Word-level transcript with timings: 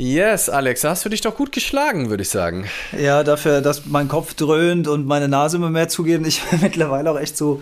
Yes, 0.00 0.48
Alex, 0.48 0.84
hast 0.84 1.04
du 1.04 1.08
dich 1.08 1.22
doch 1.22 1.34
gut 1.34 1.50
geschlagen, 1.50 2.08
würde 2.08 2.22
ich 2.22 2.28
sagen. 2.28 2.66
Ja, 2.96 3.24
dafür, 3.24 3.60
dass 3.60 3.86
mein 3.86 4.06
Kopf 4.06 4.34
dröhnt 4.34 4.86
und 4.86 5.06
meine 5.06 5.26
Nase 5.26 5.56
immer 5.56 5.70
mehr 5.70 5.88
zugeht 5.88 6.18
und 6.18 6.26
ich 6.26 6.40
mittlerweile 6.62 7.10
auch 7.10 7.18
echt 7.18 7.36
so 7.36 7.60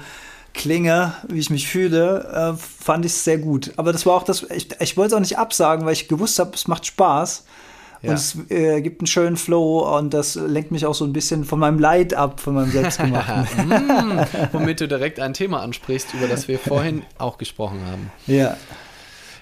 klinge, 0.53 1.15
wie 1.29 1.39
ich 1.39 1.49
mich 1.49 1.67
fühle, 1.67 2.55
äh, 2.55 2.59
fand 2.59 3.07
ich 3.07 3.13
es 3.13 3.25
sehr 3.25 3.39
gut. 3.39 3.73
Aber 3.79 3.91
das 3.91 4.05
war 4.05 4.15
auch 4.15 4.23
das, 4.23 4.43
ich, 4.55 4.69
ich 4.81 4.99
wollte 4.99 5.09
es 5.09 5.13
auch 5.15 5.21
nicht 5.21 5.39
absagen, 5.39 5.87
weil 5.87 5.95
ich 5.95 6.09
gewusst 6.09 6.39
habe, 6.39 6.51
es 6.55 6.69
macht 6.69 6.85
Spaß. 6.85 7.47
Ja. 8.03 8.11
Und 8.11 8.17
es 8.17 8.37
äh, 8.51 8.83
gibt 8.83 9.01
einen 9.01 9.07
schönen 9.07 9.39
Flow 9.39 9.97
und 9.97 10.13
das 10.13 10.35
lenkt 10.35 10.71
mich 10.73 10.85
auch 10.85 10.95
so 10.95 11.07
ein 11.07 11.15
bisschen 11.15 11.47
von 11.47 11.59
meinem 11.59 11.79
Leid 11.79 12.13
ab, 12.13 12.41
von 12.41 12.53
meinem 12.53 12.71
Selbstgemachten. 12.71 13.69
mm, 13.69 14.27
womit 14.53 14.83
du 14.83 14.89
direkt 14.89 15.21
ein 15.21 15.33
Thema 15.33 15.63
ansprichst, 15.63 16.13
über 16.13 16.29
das 16.29 16.49
wir 16.49 16.59
vorhin 16.59 17.03
auch 17.17 17.39
gesprochen 17.39 17.81
haben. 17.87 18.11
Ja. 18.27 18.59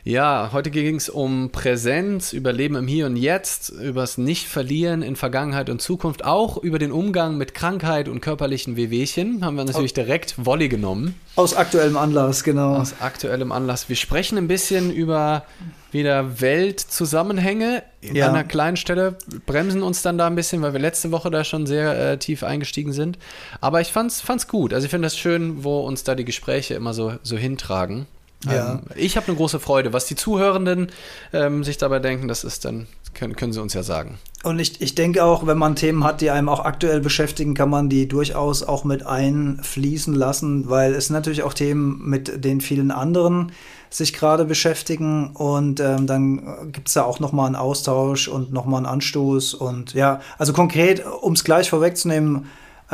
Ja, 0.07 0.51
heute 0.53 0.71
ging 0.71 0.97
es 0.97 1.09
um 1.09 1.49
Präsenz, 1.49 2.35
Überleben 2.35 2.77
im 2.77 2.87
Hier 2.87 3.07
und 3.07 3.17
Jetzt, 3.17 3.71
übers 3.71 4.19
Nicht-Verlieren 4.19 5.01
in 5.01 5.17
Vergangenheit 5.17 5.71
und 5.71 5.81
Zukunft, 5.81 6.27
auch 6.27 6.59
über 6.59 6.79
den 6.79 6.93
Umgang 6.93 7.39
mit 7.39 7.55
Krankheit 7.55 8.11
und 8.11 8.21
körperlichen 8.21 8.77
Wehwehchen. 8.77 9.43
Haben 9.43 9.57
wir 9.57 9.65
natürlich 9.65 9.95
direkt 9.95 10.35
Volley 10.45 10.69
genommen. 10.69 11.15
Aus 11.37 11.57
aktuellem 11.57 11.97
Anlass, 11.97 12.45
genau. 12.45 12.77
Aus 12.77 12.97
aktuellem 13.01 13.51
Anlass. 13.51 13.89
Wir 13.89 13.97
sprechen 13.97 14.37
ein 14.37 14.47
bisschen 14.47 14.93
über 14.93 15.45
wieder 15.91 16.39
Weltzusammenhänge. 16.39 17.83
Ja. 18.03 18.27
An 18.27 18.35
einer 18.35 18.45
kleinen 18.45 18.77
Stelle 18.77 19.17
bremsen 19.47 19.83
uns 19.83 20.03
dann 20.03 20.19
da 20.19 20.27
ein 20.27 20.35
bisschen, 20.35 20.61
weil 20.61 20.75
wir 20.75 20.81
letzte 20.81 21.13
Woche 21.13 21.31
da 21.31 21.45
schon 21.45 21.65
sehr 21.65 22.13
äh, 22.13 22.19
tief 22.19 22.43
eingestiegen 22.43 22.93
sind. 22.93 23.19
Aber 23.63 23.81
ich 23.81 23.91
fand's, 23.91 24.21
fand's 24.21 24.49
gut. 24.49 24.75
Also 24.75 24.85
ich 24.85 24.91
finde 24.91 25.07
das 25.07 25.17
schön, 25.17 25.65
wo 25.65 25.81
uns 25.81 26.05
da 26.05 26.15
die 26.15 26.27
Gespräche 26.27 26.75
immer 26.75 26.93
so, 26.93 27.15
so 27.23 27.39
hintragen. 27.39 28.05
Ja. 28.45 28.73
Ähm, 28.73 28.81
ich 28.95 29.17
habe 29.17 29.29
eine 29.29 29.37
große 29.37 29.61
Freude. 29.61 29.93
Was 29.93 30.07
die 30.07 30.17
Zuhörenden 30.17 30.89
ähm, 31.33 31.65
sich 31.65 31.79
dabei 31.79 31.99
denken, 31.99 32.29
das 32.29 32.45
ist 32.45 32.65
dann, 32.65 32.87
können, 33.15 33.37
können 33.37 33.53
sie 33.53 33.61
uns 33.61 33.75
ja 33.75 33.83
sagen. 33.83 34.19
Und 34.43 34.59
ich, 34.59 34.81
ich 34.83 34.95
denke 34.95 35.25
auch, 35.25 35.47
wenn 35.47 35.57
man 35.57 35.75
Themen 35.75 36.05
hat, 36.05 36.21
die 36.21 36.31
einem 36.31 36.49
auch 36.49 36.61
aktuell 36.61 37.01
beschäftigen, 37.01 37.55
kann 37.55 37.71
man 37.71 37.89
die 37.89 38.09
durchaus 38.09 38.63
auch 38.63 38.85
mit 38.85 39.07
einfließen 39.07 40.15
lassen, 40.15 40.69
weil 40.69 40.95
es 40.95 41.11
natürlich 41.11 41.43
auch 41.43 41.55
Themen 41.55 42.03
mit 42.05 42.45
den 42.45 42.61
vielen 42.61 42.91
anderen 42.91 43.53
sich 43.95 44.13
gerade 44.13 44.45
beschäftigen 44.45 45.31
und 45.35 45.79
ähm, 45.79 46.09
dann 46.09 46.73
gibt 46.73 46.89
es 46.89 46.95
da 46.95 47.05
auch 47.05 47.21
nochmal 47.21 47.47
einen 47.47 47.55
Austausch 47.55 48.27
und 48.27 48.53
nochmal 48.53 48.79
einen 48.79 48.87
Anstoß 48.87 49.55
und 49.55 49.95
ja, 49.95 50.21
also 50.37 50.53
konkret, 50.53 51.05
um 51.23 51.35
es 51.35 51.45
gleich 51.45 51.71
vorwegzunehmen, 51.71 52.47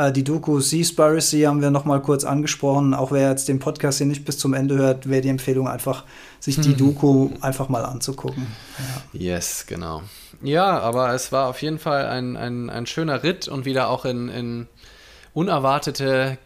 äh, 0.07 0.11
die 0.11 0.23
Doku 0.23 0.59
Seaspiracy 0.59 1.41
haben 1.41 1.61
wir 1.61 1.71
noch 1.71 1.85
mal 1.85 2.01
kurz 2.01 2.23
angesprochen. 2.23 2.93
Auch 2.93 3.11
wer 3.11 3.29
jetzt 3.29 3.47
den 3.47 3.59
Podcast 3.59 3.99
hier 3.99 4.07
nicht 4.07 4.25
bis 4.25 4.37
zum 4.37 4.53
Ende 4.53 4.77
hört, 4.77 5.09
wäre 5.09 5.21
die 5.21 5.29
Empfehlung 5.29 5.67
einfach, 5.67 6.03
sich 6.39 6.59
die 6.59 6.69
mhm. 6.69 6.77
Doku 6.77 7.29
einfach 7.41 7.69
mal 7.69 7.85
anzugucken. 7.85 8.47
Ja. 9.13 9.35
Yes, 9.35 9.65
genau. 9.67 10.01
Ja, 10.41 10.79
aber 10.79 11.13
es 11.13 11.31
war 11.31 11.47
auf 11.47 11.61
jeden 11.61 11.77
Fall 11.77 12.07
ein, 12.07 12.35
ein, 12.35 12.69
ein 12.69 12.85
schöner 12.85 13.23
Ritt 13.23 13.47
und 13.47 13.65
wieder 13.65 13.89
auch 13.89 14.05
in, 14.05 14.29
in 14.29 14.67
unerwartete 15.33 16.37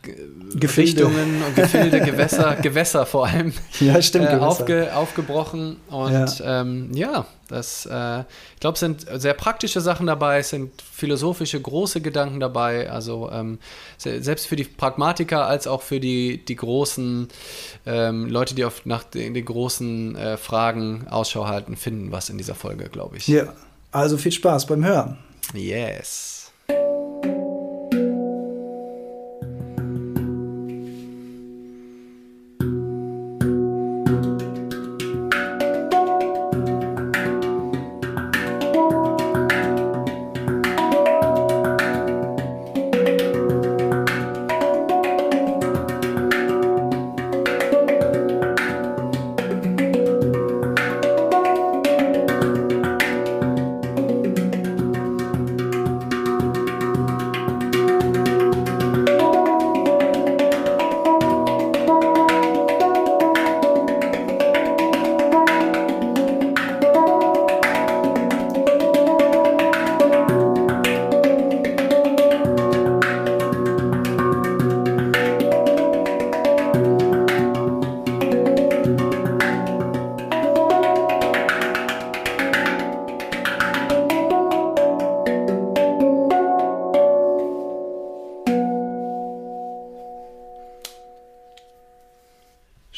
Gefilde. 0.53 1.05
Richtungen 1.05 1.41
und 1.41 1.55
Gefilde, 1.55 2.02
Gewässer, 2.05 2.55
Gewässer 2.55 3.05
vor 3.05 3.27
allem 3.27 3.52
ja, 3.80 4.00
stimmt, 4.02 4.30
äh, 4.30 4.36
aufge, 4.36 4.95
aufgebrochen. 4.95 5.77
Und 5.89 6.39
ja, 6.39 6.61
ähm, 6.61 6.92
ja 6.94 7.25
das, 7.47 7.88
äh, 7.88 8.19
ich 8.19 8.59
glaube, 8.59 8.73
es 8.75 8.80
sind 8.80 9.05
sehr 9.16 9.33
praktische 9.33 9.81
Sachen 9.81 10.05
dabei, 10.05 10.39
es 10.39 10.50
sind 10.50 10.81
philosophische, 10.81 11.59
große 11.59 12.02
Gedanken 12.02 12.39
dabei. 12.39 12.89
Also 12.89 13.30
ähm, 13.31 13.58
selbst 13.97 14.45
für 14.45 14.55
die 14.55 14.66
Pragmatiker 14.66 15.45
als 15.45 15.66
auch 15.66 15.81
für 15.81 15.99
die, 15.99 16.45
die 16.45 16.55
großen 16.55 17.27
ähm, 17.88 18.30
Leute, 18.30 18.53
die 18.53 18.66
auf, 18.66 18.86
nach 18.86 19.03
den, 19.03 19.33
den 19.33 19.45
großen 19.45 20.16
äh, 20.16 20.38
Fragen 20.38 21.08
Ausschau 21.08 21.47
halten, 21.47 21.75
finden 21.75 22.11
was 22.11 22.30
in 22.30 22.38
dieser 22.38 22.55
Folge, 22.55 22.89
glaube 22.89 23.17
ich. 23.17 23.27
Ja, 23.27 23.53
also 23.92 24.17
viel 24.17 24.31
Spaß 24.31 24.67
beim 24.67 24.86
Hören. 24.86 25.17
Yes. 25.53 26.34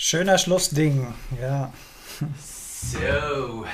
Schöner 0.09 0.37
Schlussding, 0.37 1.13
ja. 1.41 1.73
So. 2.81 3.65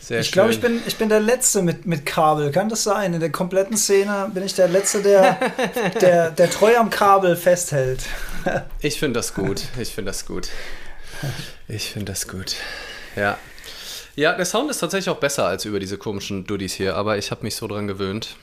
Sehr 0.00 0.18
ich 0.18 0.32
glaube, 0.32 0.50
ich 0.50 0.60
bin, 0.60 0.82
ich 0.84 0.96
bin 0.96 1.08
der 1.08 1.20
Letzte 1.20 1.62
mit, 1.62 1.86
mit 1.86 2.04
Kabel. 2.04 2.50
Kann 2.50 2.68
das 2.68 2.82
sein? 2.82 3.14
In 3.14 3.20
der 3.20 3.30
kompletten 3.30 3.76
Szene 3.76 4.28
bin 4.34 4.42
ich 4.42 4.54
der 4.54 4.66
Letzte, 4.66 5.00
der, 5.00 5.38
der, 6.00 6.32
der 6.32 6.50
treu 6.50 6.76
am 6.76 6.90
Kabel 6.90 7.36
festhält. 7.36 8.00
ich 8.80 8.98
finde 8.98 9.20
das 9.20 9.32
gut. 9.32 9.62
Ich 9.78 9.94
finde 9.94 10.10
das 10.10 10.26
gut. 10.26 10.48
Ich 11.68 11.92
finde 11.92 12.10
das 12.10 12.26
gut. 12.26 12.56
Ja. 13.14 13.38
Ja, 14.16 14.32
der 14.32 14.44
Sound 14.44 14.72
ist 14.72 14.80
tatsächlich 14.80 15.08
auch 15.08 15.20
besser 15.20 15.46
als 15.46 15.64
über 15.64 15.78
diese 15.78 15.98
komischen 15.98 16.48
Duddies 16.48 16.74
hier, 16.74 16.96
aber 16.96 17.16
ich 17.16 17.30
habe 17.30 17.44
mich 17.44 17.54
so 17.54 17.68
dran 17.68 17.86
gewöhnt. 17.86 18.34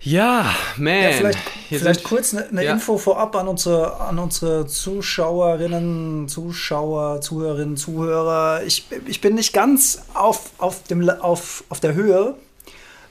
Ja, 0.00 0.54
man. 0.76 1.02
Ja, 1.02 1.12
vielleicht, 1.12 1.38
vielleicht 1.68 2.04
kurz 2.04 2.34
eine, 2.34 2.46
eine 2.48 2.64
ja. 2.64 2.72
Info 2.72 2.98
vorab 2.98 3.34
an 3.36 3.48
unsere, 3.48 4.00
an 4.00 4.18
unsere 4.18 4.66
Zuschauerinnen, 4.66 6.28
Zuschauer, 6.28 7.20
Zuhörerinnen, 7.20 7.76
Zuhörer. 7.76 8.62
Ich, 8.64 8.86
ich 9.06 9.20
bin 9.20 9.34
nicht 9.34 9.52
ganz 9.52 10.02
auf, 10.14 10.50
auf, 10.58 10.82
dem, 10.84 11.08
auf, 11.08 11.64
auf 11.68 11.80
der 11.80 11.94
Höhe. 11.94 12.34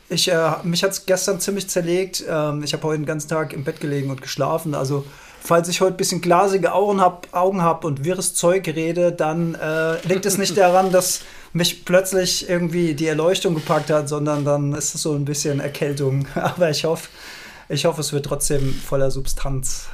Ich, 0.09 0.31
äh, 0.31 0.51
mich 0.63 0.83
hat 0.83 0.91
es 0.91 1.05
gestern 1.05 1.39
ziemlich 1.39 1.67
zerlegt. 1.67 2.23
Ähm, 2.29 2.63
ich 2.63 2.73
habe 2.73 2.83
heute 2.83 2.99
den 2.99 3.05
ganzen 3.05 3.29
Tag 3.29 3.53
im 3.53 3.63
Bett 3.63 3.79
gelegen 3.79 4.11
und 4.11 4.21
geschlafen. 4.21 4.75
Also, 4.75 5.03
falls 5.41 5.67
ich 5.67 5.81
heute 5.81 5.95
ein 5.95 5.97
bisschen 5.97 6.21
glasige 6.21 6.73
Augen 6.73 7.01
habe 7.01 7.27
Augen 7.31 7.63
hab 7.63 7.83
und 7.83 8.03
wirres 8.03 8.35
Zeug 8.35 8.67
rede, 8.67 9.11
dann 9.11 9.55
äh, 9.55 10.07
liegt 10.07 10.25
es 10.25 10.37
nicht 10.37 10.57
daran, 10.57 10.91
dass 10.91 11.21
mich 11.53 11.85
plötzlich 11.85 12.49
irgendwie 12.49 12.93
die 12.93 13.07
Erleuchtung 13.07 13.55
gepackt 13.55 13.89
hat, 13.89 14.09
sondern 14.09 14.45
dann 14.45 14.73
ist 14.73 14.93
es 14.93 15.01
so 15.01 15.13
ein 15.13 15.25
bisschen 15.25 15.59
Erkältung. 15.59 16.27
Aber 16.35 16.69
ich 16.69 16.85
hoffe, 16.85 17.09
ich 17.69 17.85
hoffe, 17.85 18.01
es 18.01 18.13
wird 18.13 18.25
trotzdem 18.25 18.73
voller 18.73 19.11
Substanz. 19.11 19.87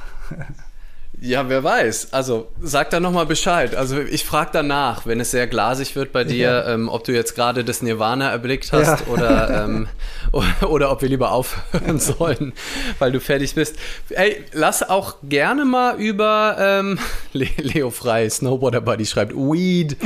Ja, 1.24 1.48
wer 1.48 1.62
weiß. 1.62 2.12
Also 2.12 2.48
sag 2.60 2.90
da 2.90 2.98
nochmal 2.98 3.26
Bescheid. 3.26 3.76
Also 3.76 4.00
ich 4.00 4.24
frage 4.24 4.50
danach, 4.54 5.06
wenn 5.06 5.20
es 5.20 5.30
sehr 5.30 5.46
glasig 5.46 5.94
wird 5.94 6.10
bei 6.10 6.24
dir, 6.24 6.48
ja. 6.48 6.74
ähm, 6.74 6.88
ob 6.88 7.04
du 7.04 7.12
jetzt 7.12 7.36
gerade 7.36 7.62
das 7.64 7.80
Nirvana 7.80 8.30
erblickt 8.30 8.72
hast 8.72 9.06
ja. 9.06 9.06
oder, 9.06 9.64
ähm, 9.64 9.88
oder, 10.32 10.70
oder, 10.70 10.90
ob 10.90 11.00
wir 11.00 11.08
lieber 11.08 11.30
aufhören 11.30 11.98
sollen, 12.00 12.52
weil 12.98 13.12
du 13.12 13.20
fertig 13.20 13.54
bist. 13.54 13.76
Ey, 14.08 14.44
lass 14.52 14.82
auch 14.82 15.16
gerne 15.22 15.64
mal 15.64 15.96
über 15.96 16.56
ähm, 16.58 16.98
Leo 17.32 17.90
Frei, 17.90 18.28
Snowboarder 18.28 18.80
Buddy 18.80 19.06
schreibt 19.06 19.32
Weed. 19.32 19.96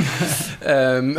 ähm, 0.63 1.17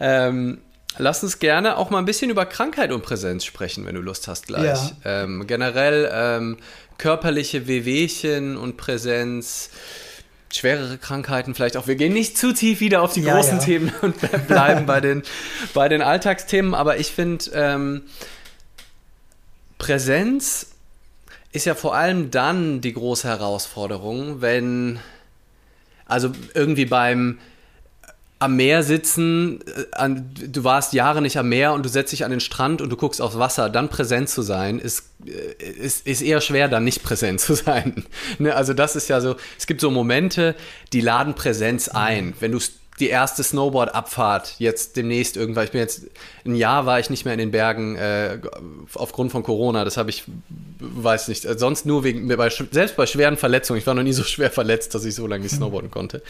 ähm, 0.00 0.58
Lass 0.98 1.22
uns 1.22 1.38
gerne 1.38 1.76
auch 1.76 1.90
mal 1.90 1.98
ein 1.98 2.04
bisschen 2.04 2.30
über 2.30 2.46
Krankheit 2.46 2.92
und 2.92 3.02
Präsenz 3.02 3.44
sprechen, 3.44 3.84
wenn 3.86 3.94
du 3.94 4.00
Lust 4.00 4.28
hast 4.28 4.46
gleich. 4.46 4.92
Ja. 5.04 5.22
Ähm, 5.22 5.46
generell 5.46 6.10
ähm, 6.12 6.56
körperliche 6.98 7.66
Wehwehchen 7.66 8.56
und 8.56 8.76
Präsenz, 8.76 9.70
schwerere 10.52 10.98
Krankheiten 10.98 11.54
vielleicht 11.54 11.76
auch. 11.76 11.86
Wir 11.86 11.96
gehen 11.96 12.12
nicht 12.12 12.38
zu 12.38 12.52
tief 12.52 12.80
wieder 12.80 13.02
auf 13.02 13.12
die 13.12 13.22
ja, 13.22 13.34
großen 13.34 13.58
ja. 13.58 13.64
Themen 13.64 13.92
und 14.00 14.16
bleiben 14.48 14.86
bei, 14.86 15.00
den, 15.00 15.22
bei 15.74 15.88
den 15.88 16.02
Alltagsthemen, 16.02 16.74
aber 16.74 16.98
ich 16.98 17.08
finde, 17.08 17.44
ähm, 17.52 18.02
Präsenz 19.78 20.68
ist 21.52 21.66
ja 21.66 21.74
vor 21.74 21.94
allem 21.94 22.30
dann 22.30 22.80
die 22.80 22.92
große 22.92 23.28
Herausforderung, 23.28 24.40
wenn, 24.40 24.98
also 26.06 26.30
irgendwie 26.54 26.86
beim 26.86 27.38
am 28.38 28.56
Meer 28.56 28.82
sitzen, 28.82 29.60
äh, 29.62 29.84
an, 29.92 30.30
du 30.34 30.64
warst 30.64 30.92
Jahre 30.92 31.22
nicht 31.22 31.38
am 31.38 31.48
Meer 31.48 31.72
und 31.72 31.84
du 31.84 31.88
setzt 31.88 32.12
dich 32.12 32.24
an 32.24 32.30
den 32.30 32.40
Strand 32.40 32.82
und 32.82 32.90
du 32.90 32.96
guckst 32.96 33.20
aufs 33.22 33.38
Wasser, 33.38 33.70
dann 33.70 33.88
präsent 33.88 34.28
zu 34.28 34.42
sein, 34.42 34.78
ist, 34.78 35.04
äh, 35.26 35.62
ist, 35.62 36.06
ist 36.06 36.22
eher 36.22 36.40
schwer, 36.40 36.68
dann 36.68 36.84
nicht 36.84 37.02
präsent 37.02 37.40
zu 37.42 37.54
sein. 37.54 38.04
ne? 38.38 38.54
Also 38.54 38.74
das 38.74 38.96
ist 38.96 39.08
ja 39.08 39.20
so, 39.20 39.36
es 39.58 39.66
gibt 39.66 39.80
so 39.80 39.90
Momente, 39.90 40.54
die 40.92 41.00
laden 41.00 41.34
Präsenz 41.34 41.88
ein. 41.88 42.34
Wenn 42.40 42.52
du 42.52 42.58
die 42.98 43.08
erste 43.08 43.42
Snowboard-Abfahrt 43.42 44.54
jetzt 44.58 44.96
demnächst 44.96 45.36
irgendwann, 45.36 45.64
ich 45.64 45.70
bin 45.70 45.80
jetzt, 45.80 46.06
ein 46.44 46.54
Jahr 46.54 46.86
war 46.86 46.98
ich 46.98 47.10
nicht 47.10 47.24
mehr 47.24 47.34
in 47.34 47.38
den 47.38 47.50
Bergen 47.50 47.96
äh, 47.96 48.38
aufgrund 48.94 49.32
von 49.32 49.42
Corona, 49.42 49.84
das 49.84 49.96
habe 49.96 50.10
ich, 50.10 50.24
weiß 50.78 51.28
nicht, 51.28 51.46
sonst 51.58 51.84
nur 51.84 52.04
wegen, 52.04 52.26
bei, 52.28 52.48
selbst 52.48 52.96
bei 52.96 53.06
schweren 53.06 53.36
Verletzungen, 53.36 53.78
ich 53.78 53.86
war 53.86 53.94
noch 53.94 54.02
nie 54.02 54.14
so 54.14 54.22
schwer 54.24 54.50
verletzt, 54.50 54.94
dass 54.94 55.04
ich 55.04 55.14
so 55.14 55.26
lange 55.26 55.42
nicht 55.42 55.54
snowboarden 55.56 55.90
konnte. 55.90 56.22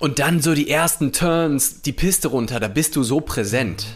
Und 0.00 0.18
dann 0.18 0.40
so 0.40 0.54
die 0.54 0.70
ersten 0.70 1.12
Turns, 1.12 1.82
die 1.82 1.92
Piste 1.92 2.28
runter, 2.28 2.58
da 2.58 2.68
bist 2.68 2.96
du 2.96 3.02
so 3.02 3.20
präsent. 3.20 3.86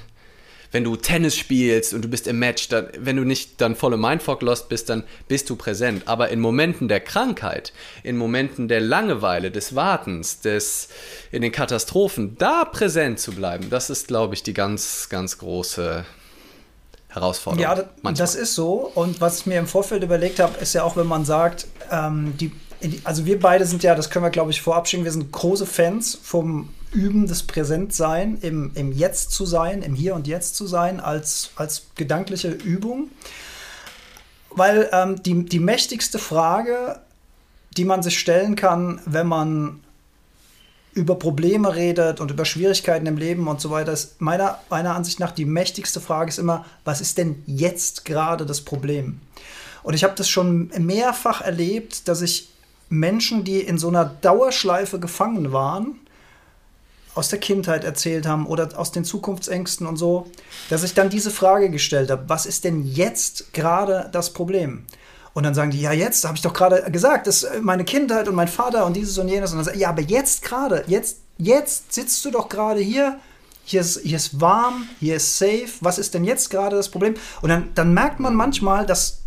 Wenn 0.70 0.84
du 0.84 0.96
Tennis 0.96 1.34
spielst 1.34 1.94
und 1.94 2.02
du 2.02 2.08
bist 2.08 2.26
im 2.26 2.38
Match, 2.38 2.68
dann, 2.68 2.88
wenn 2.98 3.16
du 3.16 3.24
nicht 3.24 3.60
dann 3.60 3.74
volle 3.74 3.96
Mindfuck 3.96 4.42
lost 4.42 4.68
bist, 4.68 4.90
dann 4.90 5.04
bist 5.28 5.48
du 5.48 5.56
präsent. 5.56 6.02
Aber 6.06 6.28
in 6.28 6.40
Momenten 6.40 6.88
der 6.88 7.00
Krankheit, 7.00 7.72
in 8.02 8.18
Momenten 8.18 8.68
der 8.68 8.80
Langeweile, 8.80 9.50
des 9.50 9.76
Wartens, 9.76 10.40
des, 10.40 10.88
in 11.32 11.40
den 11.40 11.52
Katastrophen, 11.52 12.36
da 12.38 12.66
präsent 12.66 13.18
zu 13.18 13.32
bleiben, 13.32 13.70
das 13.70 13.88
ist, 13.88 14.08
glaube 14.08 14.34
ich, 14.34 14.42
die 14.42 14.52
ganz, 14.52 15.08
ganz 15.08 15.38
große 15.38 16.04
Herausforderung. 17.08 17.62
Ja, 17.62 17.84
manchmal. 18.02 18.14
das 18.14 18.34
ist 18.34 18.54
so. 18.54 18.90
Und 18.94 19.22
was 19.22 19.38
ich 19.38 19.46
mir 19.46 19.58
im 19.58 19.68
Vorfeld 19.68 20.02
überlegt 20.02 20.38
habe, 20.38 20.58
ist 20.58 20.74
ja 20.74 20.82
auch, 20.82 20.96
wenn 20.96 21.06
man 21.06 21.24
sagt, 21.24 21.66
ähm, 21.90 22.34
die 22.38 22.52
also 23.04 23.26
wir 23.26 23.38
beide 23.40 23.66
sind 23.66 23.82
ja, 23.82 23.94
das 23.94 24.10
können 24.10 24.24
wir 24.24 24.30
glaube 24.30 24.50
ich 24.50 24.60
vorab 24.60 24.88
schicken, 24.88 25.04
wir 25.04 25.12
sind 25.12 25.32
große 25.32 25.66
Fans 25.66 26.18
vom 26.22 26.70
Üben 26.92 27.26
des 27.26 27.42
Präsentsein, 27.42 28.38
im, 28.40 28.70
im 28.74 28.92
Jetzt 28.92 29.32
zu 29.32 29.44
sein, 29.44 29.82
im 29.82 29.94
Hier 29.94 30.14
und 30.14 30.26
Jetzt 30.26 30.56
zu 30.56 30.66
sein, 30.66 31.00
als, 31.00 31.50
als 31.56 31.86
gedankliche 31.96 32.48
Übung. 32.48 33.10
Weil 34.50 34.88
ähm, 34.92 35.20
die, 35.22 35.44
die 35.44 35.58
mächtigste 35.58 36.18
Frage, 36.18 37.00
die 37.76 37.84
man 37.84 38.02
sich 38.02 38.18
stellen 38.18 38.54
kann, 38.54 39.00
wenn 39.04 39.26
man 39.26 39.80
über 40.92 41.16
Probleme 41.16 41.74
redet 41.74 42.20
und 42.20 42.30
über 42.30 42.44
Schwierigkeiten 42.44 43.06
im 43.06 43.16
Leben 43.16 43.48
und 43.48 43.60
so 43.60 43.70
weiter, 43.70 43.92
ist 43.92 44.20
meiner, 44.20 44.60
meiner 44.70 44.94
Ansicht 44.94 45.18
nach 45.18 45.32
die 45.32 45.44
mächtigste 45.44 46.00
Frage 46.00 46.28
ist 46.28 46.38
immer, 46.38 46.64
was 46.84 47.00
ist 47.00 47.18
denn 47.18 47.42
jetzt 47.46 48.04
gerade 48.04 48.46
das 48.46 48.60
Problem? 48.60 49.20
Und 49.82 49.94
ich 49.94 50.04
habe 50.04 50.14
das 50.14 50.28
schon 50.28 50.70
mehrfach 50.78 51.40
erlebt, 51.40 52.06
dass 52.06 52.22
ich 52.22 52.53
Menschen, 52.98 53.44
die 53.44 53.60
in 53.60 53.78
so 53.78 53.88
einer 53.88 54.04
Dauerschleife 54.04 54.98
gefangen 54.98 55.52
waren, 55.52 55.98
aus 57.14 57.28
der 57.28 57.38
Kindheit 57.38 57.84
erzählt 57.84 58.26
haben 58.26 58.46
oder 58.46 58.68
aus 58.76 58.92
den 58.92 59.04
Zukunftsängsten 59.04 59.86
und 59.86 59.96
so, 59.96 60.26
dass 60.68 60.82
ich 60.82 60.94
dann 60.94 61.10
diese 61.10 61.30
Frage 61.30 61.70
gestellt 61.70 62.10
habe, 62.10 62.24
was 62.28 62.44
ist 62.44 62.64
denn 62.64 62.84
jetzt 62.84 63.52
gerade 63.52 64.08
das 64.12 64.32
Problem? 64.32 64.84
Und 65.32 65.42
dann 65.42 65.54
sagen 65.54 65.70
die, 65.72 65.80
ja, 65.80 65.92
jetzt 65.92 66.24
habe 66.24 66.36
ich 66.36 66.42
doch 66.42 66.52
gerade 66.52 66.90
gesagt, 66.90 67.26
das 67.26 67.42
ist 67.42 67.62
meine 67.62 67.84
Kindheit 67.84 68.28
und 68.28 68.36
mein 68.36 68.48
Vater 68.48 68.86
und 68.86 68.94
dieses 68.94 69.18
und 69.18 69.28
jenes. 69.28 69.50
Und 69.50 69.58
dann 69.58 69.64
sagen, 69.64 69.78
ja, 69.78 69.88
aber 69.88 70.02
jetzt 70.02 70.42
gerade, 70.42 70.84
jetzt, 70.86 71.18
jetzt 71.38 71.92
sitzt 71.92 72.24
du 72.24 72.30
doch 72.30 72.48
gerade 72.48 72.80
hier, 72.80 73.18
hier 73.64 73.80
ist, 73.80 74.00
hier 74.02 74.16
ist 74.16 74.40
warm, 74.40 74.88
hier 75.00 75.16
ist 75.16 75.38
safe, 75.38 75.70
was 75.80 75.98
ist 75.98 76.14
denn 76.14 76.24
jetzt 76.24 76.50
gerade 76.50 76.76
das 76.76 76.88
Problem? 76.88 77.14
Und 77.42 77.48
dann, 77.48 77.70
dann 77.74 77.92
merkt 77.94 78.20
man 78.20 78.34
manchmal, 78.34 78.86
dass 78.86 79.23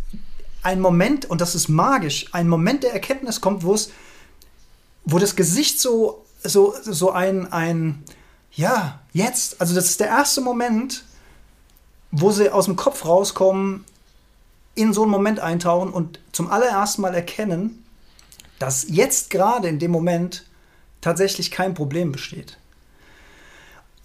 ein 0.62 0.80
Moment, 0.80 1.26
und 1.26 1.40
das 1.40 1.54
ist 1.54 1.68
magisch, 1.68 2.26
ein 2.32 2.48
Moment 2.48 2.82
der 2.82 2.92
Erkenntnis 2.92 3.40
kommt, 3.40 3.62
wo 3.62 3.74
es, 3.74 3.90
wo 5.04 5.18
das 5.18 5.36
Gesicht 5.36 5.80
so, 5.80 6.24
so, 6.42 6.74
so 6.82 7.10
ein, 7.10 7.52
ein, 7.52 8.04
ja, 8.52 9.00
jetzt, 9.12 9.60
also 9.60 9.74
das 9.74 9.86
ist 9.86 10.00
der 10.00 10.08
erste 10.08 10.40
Moment, 10.40 11.04
wo 12.10 12.30
sie 12.30 12.50
aus 12.50 12.64
dem 12.64 12.76
Kopf 12.76 13.04
rauskommen, 13.04 13.84
in 14.74 14.92
so 14.92 15.02
einen 15.02 15.10
Moment 15.10 15.40
eintauchen 15.40 15.92
und 15.92 16.20
zum 16.32 16.50
allerersten 16.50 17.02
Mal 17.02 17.14
erkennen, 17.14 17.84
dass 18.58 18.86
jetzt 18.88 19.30
gerade 19.30 19.68
in 19.68 19.78
dem 19.78 19.90
Moment 19.90 20.44
tatsächlich 21.00 21.50
kein 21.50 21.74
Problem 21.74 22.12
besteht. 22.12 22.58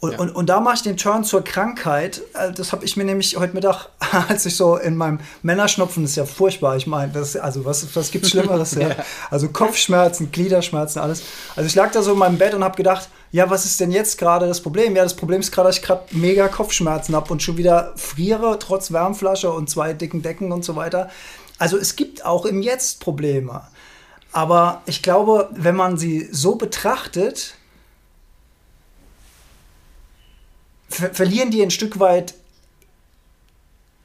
Und, 0.03 0.11
ja. 0.11 0.19
und, 0.19 0.31
und, 0.31 0.49
da 0.49 0.59
mache 0.59 0.75
ich 0.75 0.81
den 0.81 0.97
Turn 0.97 1.23
zur 1.23 1.45
Krankheit. 1.45 2.21
Äh, 2.33 2.51
das 2.51 2.73
habe 2.73 2.83
ich 2.83 2.97
mir 2.97 3.05
nämlich 3.05 3.37
heute 3.37 3.53
Mittag, 3.53 3.87
als 4.27 4.45
ich 4.45 4.57
so 4.57 4.75
in 4.75 4.97
meinem 4.97 5.21
Männerschnupfen, 5.43 6.03
das 6.03 6.11
ist 6.11 6.17
ja 6.17 6.25
furchtbar. 6.25 6.75
Ich 6.75 6.87
meine, 6.87 7.13
also 7.15 7.63
was, 7.63 7.95
was 7.95 8.11
gibt 8.11 8.27
Schlimmeres? 8.27 8.73
ja? 8.79 8.97
Also 9.31 9.47
Kopfschmerzen, 9.47 10.29
Gliederschmerzen, 10.29 11.01
alles. 11.01 11.23
Also 11.55 11.67
ich 11.67 11.75
lag 11.75 11.93
da 11.93 12.01
so 12.01 12.11
in 12.11 12.17
meinem 12.17 12.37
Bett 12.37 12.53
und 12.53 12.65
habe 12.65 12.75
gedacht, 12.75 13.07
ja, 13.31 13.49
was 13.49 13.63
ist 13.63 13.79
denn 13.79 13.91
jetzt 13.91 14.17
gerade 14.17 14.45
das 14.45 14.59
Problem? 14.59 14.93
Ja, 14.93 15.03
das 15.03 15.13
Problem 15.13 15.39
ist 15.39 15.53
gerade, 15.53 15.69
dass 15.69 15.77
ich 15.77 15.83
gerade 15.83 16.03
mega 16.11 16.49
Kopfschmerzen 16.49 17.15
habe 17.15 17.31
und 17.31 17.41
schon 17.41 17.55
wieder 17.55 17.93
friere, 17.95 18.59
trotz 18.59 18.91
Wärmflasche 18.91 19.53
und 19.53 19.69
zwei 19.69 19.93
dicken 19.93 20.21
Decken 20.21 20.51
und 20.51 20.65
so 20.65 20.75
weiter. 20.75 21.11
Also 21.59 21.77
es 21.77 21.95
gibt 21.95 22.25
auch 22.25 22.45
im 22.45 22.61
Jetzt 22.61 22.99
Probleme. 22.99 23.61
Aber 24.33 24.81
ich 24.85 25.01
glaube, 25.01 25.47
wenn 25.53 25.77
man 25.77 25.95
sie 25.95 26.27
so 26.29 26.55
betrachtet, 26.55 27.55
ver 30.93 31.13
verlieren 31.13 31.51
die 31.51 31.61
ein 31.61 31.71
Stück 31.71 31.99
weit 31.99 32.33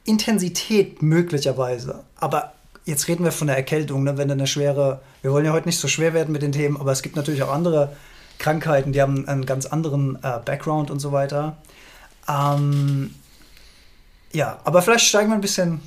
Intensität 0.05 1.01
möglicherweise. 1.01 2.03
Aber 2.15 2.53
jetzt 2.85 3.07
reden 3.07 3.23
wir 3.23 3.31
von 3.31 3.47
der 3.47 3.57
Erkältung, 3.57 4.03
ne? 4.03 4.17
wenn 4.17 4.31
eine 4.31 4.47
schwere, 4.47 5.01
wir 5.21 5.31
wollen 5.31 5.45
ja 5.45 5.53
heute 5.53 5.67
nicht 5.67 5.79
so 5.79 5.87
schwer 5.87 6.13
werden 6.13 6.31
mit 6.31 6.41
den 6.41 6.51
Themen, 6.51 6.77
aber 6.77 6.91
es 6.91 7.01
gibt 7.01 7.15
natürlich 7.15 7.43
auch 7.43 7.51
andere 7.51 7.95
Krankheiten, 8.39 8.93
die 8.93 9.01
haben 9.01 9.27
einen 9.27 9.45
ganz 9.45 9.65
anderen 9.65 10.17
äh, 10.23 10.39
Background 10.43 10.89
und 10.89 10.99
so 10.99 11.11
weiter. 11.11 11.57
Ähm, 12.27 13.13
ja, 14.31 14.59
aber 14.63 14.81
vielleicht 14.81 15.05
steigen 15.05 15.29
wir 15.29 15.35
ein 15.35 15.41
bisschen. 15.41 15.81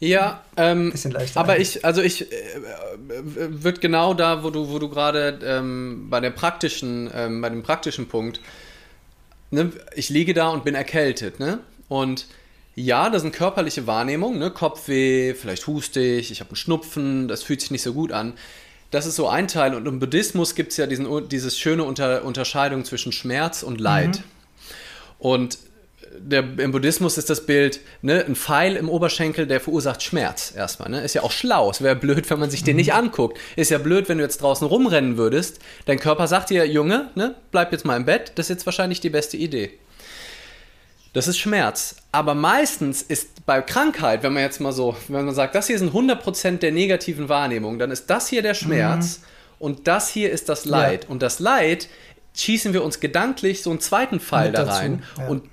Ja, 0.00 0.42
ähm, 0.56 0.92
bisschen 0.92 1.10
leichter 1.10 1.40
aber 1.40 1.54
ein. 1.54 1.60
ich, 1.60 1.84
also 1.84 2.02
ich 2.02 2.30
äh, 2.30 2.36
wird 3.08 3.80
genau 3.80 4.14
da, 4.14 4.44
wo 4.44 4.50
du, 4.50 4.68
wo 4.68 4.78
du 4.78 4.88
gerade 4.88 5.40
ähm, 5.42 6.06
bei 6.08 6.20
der 6.20 6.30
praktischen, 6.30 7.10
ähm, 7.12 7.40
bei 7.40 7.48
dem 7.48 7.64
praktischen 7.64 8.06
Punkt 8.06 8.40
ne, 9.50 9.72
ich 9.94 10.08
liege 10.08 10.34
da 10.34 10.48
und 10.48 10.64
bin 10.64 10.74
erkältet, 10.74 11.40
ne? 11.40 11.60
Und 11.88 12.26
ja, 12.74 13.10
das 13.10 13.22
sind 13.22 13.32
körperliche 13.32 13.86
Wahrnehmungen, 13.86 14.38
ne? 14.38 14.50
Kopfweh, 14.50 15.34
vielleicht 15.34 15.66
huste 15.66 16.00
ich, 16.00 16.30
ich 16.30 16.40
habe 16.40 16.50
einen 16.50 16.56
Schnupfen, 16.56 17.28
das 17.28 17.42
fühlt 17.42 17.60
sich 17.60 17.70
nicht 17.70 17.82
so 17.82 17.92
gut 17.92 18.12
an. 18.12 18.34
Das 18.90 19.04
ist 19.04 19.16
so 19.16 19.28
ein 19.28 19.48
Teil. 19.48 19.74
Und 19.74 19.86
im 19.86 19.98
Buddhismus 19.98 20.54
gibt 20.54 20.70
es 20.70 20.78
ja 20.78 20.86
diesen, 20.86 21.28
dieses 21.28 21.58
schöne 21.58 21.84
Unter 21.84 22.24
Unterscheidung 22.24 22.84
zwischen 22.84 23.12
Schmerz 23.12 23.62
und 23.62 23.80
Leid. 23.80 24.18
Mhm. 24.18 24.24
Und 25.18 25.58
der, 26.18 26.44
im 26.58 26.72
Buddhismus 26.72 27.18
ist 27.18 27.30
das 27.30 27.46
Bild, 27.46 27.80
ne, 28.02 28.24
ein 28.24 28.36
Pfeil 28.36 28.76
im 28.76 28.88
Oberschenkel, 28.88 29.46
der 29.46 29.60
verursacht 29.60 30.02
Schmerz 30.02 30.52
erstmal. 30.54 30.90
Ne? 30.90 31.02
Ist 31.02 31.14
ja 31.14 31.22
auch 31.22 31.32
schlau. 31.32 31.70
Es 31.70 31.82
wäre 31.82 31.96
blöd, 31.96 32.28
wenn 32.30 32.38
man 32.38 32.50
sich 32.50 32.64
den 32.64 32.74
mhm. 32.74 32.78
nicht 32.78 32.94
anguckt. 32.94 33.38
Ist 33.56 33.70
ja 33.70 33.78
blöd, 33.78 34.08
wenn 34.08 34.18
du 34.18 34.24
jetzt 34.24 34.42
draußen 34.42 34.66
rumrennen 34.66 35.16
würdest. 35.16 35.60
Dein 35.86 35.98
Körper 35.98 36.26
sagt 36.26 36.50
dir, 36.50 36.66
Junge, 36.66 37.10
ne, 37.14 37.34
bleib 37.50 37.72
jetzt 37.72 37.84
mal 37.84 37.96
im 37.96 38.04
Bett. 38.04 38.32
Das 38.34 38.46
ist 38.46 38.50
jetzt 38.50 38.66
wahrscheinlich 38.66 39.00
die 39.00 39.10
beste 39.10 39.36
Idee. 39.36 39.70
Das 41.12 41.26
ist 41.26 41.38
Schmerz. 41.38 41.96
Aber 42.12 42.34
meistens 42.34 43.02
ist 43.02 43.46
bei 43.46 43.62
Krankheit, 43.62 44.22
wenn 44.22 44.32
man 44.32 44.42
jetzt 44.42 44.60
mal 44.60 44.72
so, 44.72 44.96
wenn 45.08 45.24
man 45.24 45.34
sagt, 45.34 45.54
das 45.54 45.66
hier 45.66 45.78
sind 45.78 45.92
100% 45.92 46.58
der 46.58 46.72
negativen 46.72 47.28
Wahrnehmung, 47.28 47.78
dann 47.78 47.90
ist 47.90 48.08
das 48.08 48.28
hier 48.28 48.42
der 48.42 48.54
Schmerz 48.54 49.18
mhm. 49.18 49.24
und 49.58 49.88
das 49.88 50.08
hier 50.08 50.30
ist 50.30 50.48
das 50.48 50.64
Leid. 50.64 51.04
Ja. 51.04 51.10
Und 51.10 51.22
das 51.22 51.40
Leid 51.40 51.88
schießen 52.34 52.72
wir 52.72 52.84
uns 52.84 53.00
gedanklich 53.00 53.62
so 53.62 53.70
einen 53.70 53.80
zweiten 53.80 54.20
Pfeil 54.20 54.52
da 54.52 54.64
rein. 54.64 55.02
Ja. 55.16 55.26
Und 55.26 55.44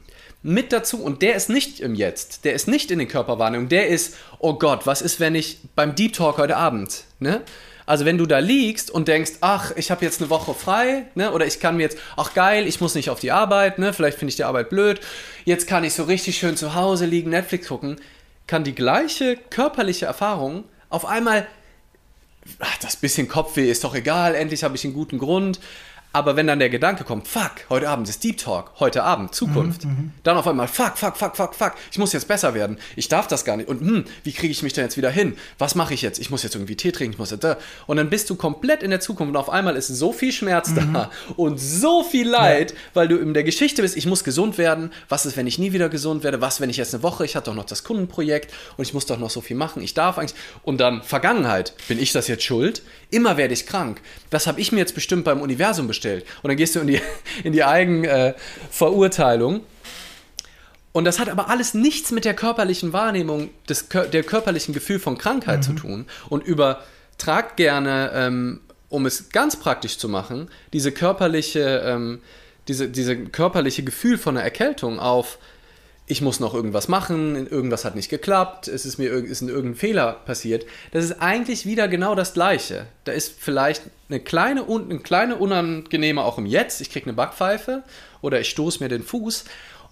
mit 0.45 0.71
dazu 0.71 1.01
und 1.01 1.23
der 1.23 1.33
ist 1.33 1.49
nicht 1.49 1.79
im 1.79 1.95
Jetzt, 1.95 2.45
der 2.45 2.53
ist 2.53 2.67
nicht 2.67 2.91
in 2.91 2.99
den 2.99 3.07
Körperwahrnehmungen, 3.07 3.67
der 3.67 3.87
ist, 3.87 4.15
oh 4.37 4.53
Gott, 4.53 4.85
was 4.85 5.01
ist, 5.01 5.19
wenn 5.19 5.33
ich 5.33 5.57
beim 5.75 5.95
Deep 5.95 6.13
Talk 6.13 6.37
heute 6.37 6.55
Abend, 6.55 7.05
ne? 7.19 7.41
Also 7.87 8.05
wenn 8.05 8.19
du 8.19 8.27
da 8.27 8.37
liegst 8.37 8.91
und 8.91 9.07
denkst, 9.07 9.33
ach, 9.41 9.71
ich 9.75 9.89
habe 9.89 10.05
jetzt 10.05 10.21
eine 10.21 10.29
Woche 10.29 10.53
frei, 10.53 11.05
ne? 11.13 11.31
oder 11.31 11.45
ich 11.45 11.59
kann 11.59 11.77
mir 11.77 11.83
jetzt, 11.83 11.97
ach 12.17 12.33
geil, 12.33 12.67
ich 12.67 12.81
muss 12.81 12.95
nicht 12.95 13.11
auf 13.11 13.19
die 13.19 13.31
Arbeit, 13.31 13.77
ne? 13.77 13.93
vielleicht 13.93 14.17
finde 14.17 14.29
ich 14.29 14.35
die 14.35 14.43
Arbeit 14.43 14.69
blöd, 14.69 15.01
jetzt 15.45 15.67
kann 15.67 15.83
ich 15.83 15.93
so 15.93 16.03
richtig 16.03 16.37
schön 16.37 16.57
zu 16.57 16.73
Hause 16.73 17.05
liegen, 17.05 17.29
Netflix 17.29 17.67
gucken, 17.67 17.97
kann 18.47 18.63
die 18.63 18.73
gleiche 18.73 19.37
körperliche 19.51 20.07
Erfahrung 20.07 20.63
auf 20.89 21.05
einmal, 21.05 21.45
ach, 22.59 22.77
das 22.79 22.95
bisschen 22.95 23.27
Kopfweh 23.27 23.69
ist 23.69 23.83
doch 23.83 23.93
egal, 23.93 24.33
endlich 24.33 24.63
habe 24.63 24.75
ich 24.75 24.83
einen 24.83 24.95
guten 24.95 25.19
Grund, 25.19 25.59
aber 26.15 26.37
wenn 26.37 26.47
dann 26.47 26.59
der 26.59 26.69
Gedanke 26.69 27.03
kommt, 27.03 27.27
fuck, 27.27 27.51
heute 27.67 27.89
Abend 27.89 28.07
ist 28.07 28.23
Deep 28.23 28.37
Talk, 28.37 28.71
heute 28.79 29.03
Abend, 29.03 29.35
Zukunft, 29.35 29.83
mhm, 29.83 29.91
mhm, 29.91 30.11
dann 30.23 30.37
auf 30.37 30.47
einmal, 30.47 30.69
fuck, 30.69 30.97
fuck, 30.97 31.17
fuck, 31.17 31.35
fuck, 31.35 31.53
fuck, 31.53 31.73
ich 31.91 31.97
muss 31.97 32.13
jetzt 32.13 32.29
besser 32.29 32.53
werden, 32.53 32.77
ich 32.95 33.09
darf 33.09 33.27
das 33.27 33.43
gar 33.43 33.57
nicht. 33.57 33.67
Und 33.67 33.81
hm, 33.81 34.05
wie 34.23 34.31
kriege 34.31 34.49
ich 34.49 34.63
mich 34.63 34.71
denn 34.71 34.85
jetzt 34.85 34.95
wieder 34.95 35.09
hin? 35.09 35.35
Was 35.57 35.75
mache 35.75 35.93
ich 35.93 36.01
jetzt? 36.01 36.17
Ich 36.19 36.29
muss 36.29 36.41
jetzt 36.41 36.55
irgendwie 36.55 36.77
Tee 36.77 36.93
trinken, 36.93 37.15
ich 37.15 37.19
muss 37.19 37.31
jetzt 37.31 37.43
da. 37.43 37.57
Und 37.85 37.97
dann 37.97 38.09
bist 38.09 38.29
du 38.29 38.35
komplett 38.35 38.81
in 38.81 38.91
der 38.91 39.01
Zukunft 39.01 39.29
und 39.31 39.35
auf 39.35 39.49
einmal 39.49 39.75
ist 39.75 39.89
so 39.89 40.13
viel 40.13 40.31
Schmerz 40.31 40.69
mhm. 40.69 40.93
da 40.93 41.11
und 41.35 41.59
so 41.59 42.01
viel 42.01 42.29
Leid, 42.29 42.71
ja. 42.71 42.77
weil 42.93 43.09
du 43.09 43.17
in 43.17 43.33
der 43.33 43.43
Geschichte 43.43 43.81
bist, 43.81 43.97
ich 43.97 44.05
muss 44.05 44.23
gesund 44.23 44.57
werden. 44.57 44.93
Was 45.09 45.25
ist, 45.25 45.35
wenn 45.35 45.47
ich 45.47 45.59
nie 45.59 45.73
wieder 45.73 45.89
gesund 45.89 46.23
werde? 46.23 46.39
Was, 46.39 46.61
wenn 46.61 46.69
ich 46.69 46.77
jetzt 46.77 46.93
eine 46.93 47.03
Woche, 47.03 47.25
ich 47.25 47.35
hatte 47.35 47.49
doch 47.49 47.55
noch 47.55 47.65
das 47.65 47.83
Kundenprojekt 47.83 48.53
und 48.77 48.87
ich 48.87 48.93
muss 48.93 49.05
doch 49.05 49.19
noch 49.19 49.29
so 49.29 49.41
viel 49.41 49.57
machen, 49.57 49.83
ich 49.83 49.93
darf 49.93 50.17
eigentlich. 50.17 50.39
Und 50.63 50.79
dann 50.79 51.03
Vergangenheit, 51.03 51.73
bin 51.89 51.99
ich 51.99 52.13
das 52.13 52.29
jetzt 52.29 52.45
schuld? 52.45 52.83
Immer 53.09 53.35
werde 53.35 53.53
ich 53.53 53.65
krank. 53.65 53.99
Das 54.29 54.47
habe 54.47 54.61
ich 54.61 54.71
mir 54.71 54.79
jetzt 54.79 54.95
bestimmt 54.95 55.25
beim 55.25 55.41
Universum 55.41 55.87
bestimmt 55.87 56.04
gestellt. 56.05 56.25
Und 56.43 56.49
dann 56.49 56.57
gehst 56.57 56.75
du 56.75 56.79
in 56.81 56.87
die, 56.87 57.01
in 57.43 57.53
die 57.53 57.63
Eigenverurteilung. 57.63 59.57
Äh, 59.57 59.61
und 60.93 61.05
das 61.05 61.19
hat 61.19 61.29
aber 61.29 61.49
alles 61.49 61.73
nichts 61.73 62.11
mit 62.11 62.23
der 62.23 62.35
körperlichen 62.35 62.93
Wahrnehmung, 62.93 63.49
des, 63.67 63.89
der 63.89 64.23
körperlichen 64.23 64.73
Gefühl 64.73 64.99
von 64.99 65.17
Krankheit 65.17 65.59
mhm. 65.59 65.63
zu 65.63 65.73
tun. 65.73 66.05
Und 66.29 66.45
übertragt 66.45 67.57
gerne, 67.57 68.11
ähm, 68.13 68.61
um 68.87 69.05
es 69.05 69.29
ganz 69.29 69.57
praktisch 69.57 69.97
zu 69.97 70.07
machen, 70.07 70.49
diese 70.71 70.91
körperliche, 70.93 71.83
ähm, 71.85 72.21
diese, 72.67 72.87
diese 72.87 73.17
körperliche 73.17 73.83
Gefühl 73.83 74.17
von 74.17 74.37
einer 74.37 74.45
Erkältung 74.45 74.99
auf 74.99 75.37
ich 76.07 76.21
muss 76.21 76.39
noch 76.39 76.53
irgendwas 76.53 76.87
machen, 76.87 77.47
irgendwas 77.47 77.83
hat 77.83 77.95
nicht 77.95 78.09
geklappt, 78.09 78.67
es 78.67 78.85
ist 78.85 78.99
mir 78.99 79.11
ist 79.11 79.41
irgendein 79.41 79.75
Fehler 79.75 80.13
passiert. 80.25 80.65
Das 80.91 81.03
ist 81.03 81.19
eigentlich 81.19 81.65
wieder 81.65 81.87
genau 81.87 82.13
das 82.13 82.33
Gleiche. 82.33 82.85
Da 83.05 83.11
ist 83.11 83.33
vielleicht 83.39 83.81
eine 84.09 84.19
kleine, 84.19 84.65
eine 84.67 84.99
kleine 84.99 85.35
unangenehme 85.37 86.23
auch 86.23 86.37
im 86.37 86.45
Jetzt. 86.45 86.79
Ich 86.81 86.91
kriege 86.91 87.07
eine 87.07 87.13
Backpfeife 87.13 87.83
oder 88.21 88.39
ich 88.39 88.49
stoße 88.49 88.83
mir 88.83 88.89
den 88.89 89.01
Fuß. 89.01 89.45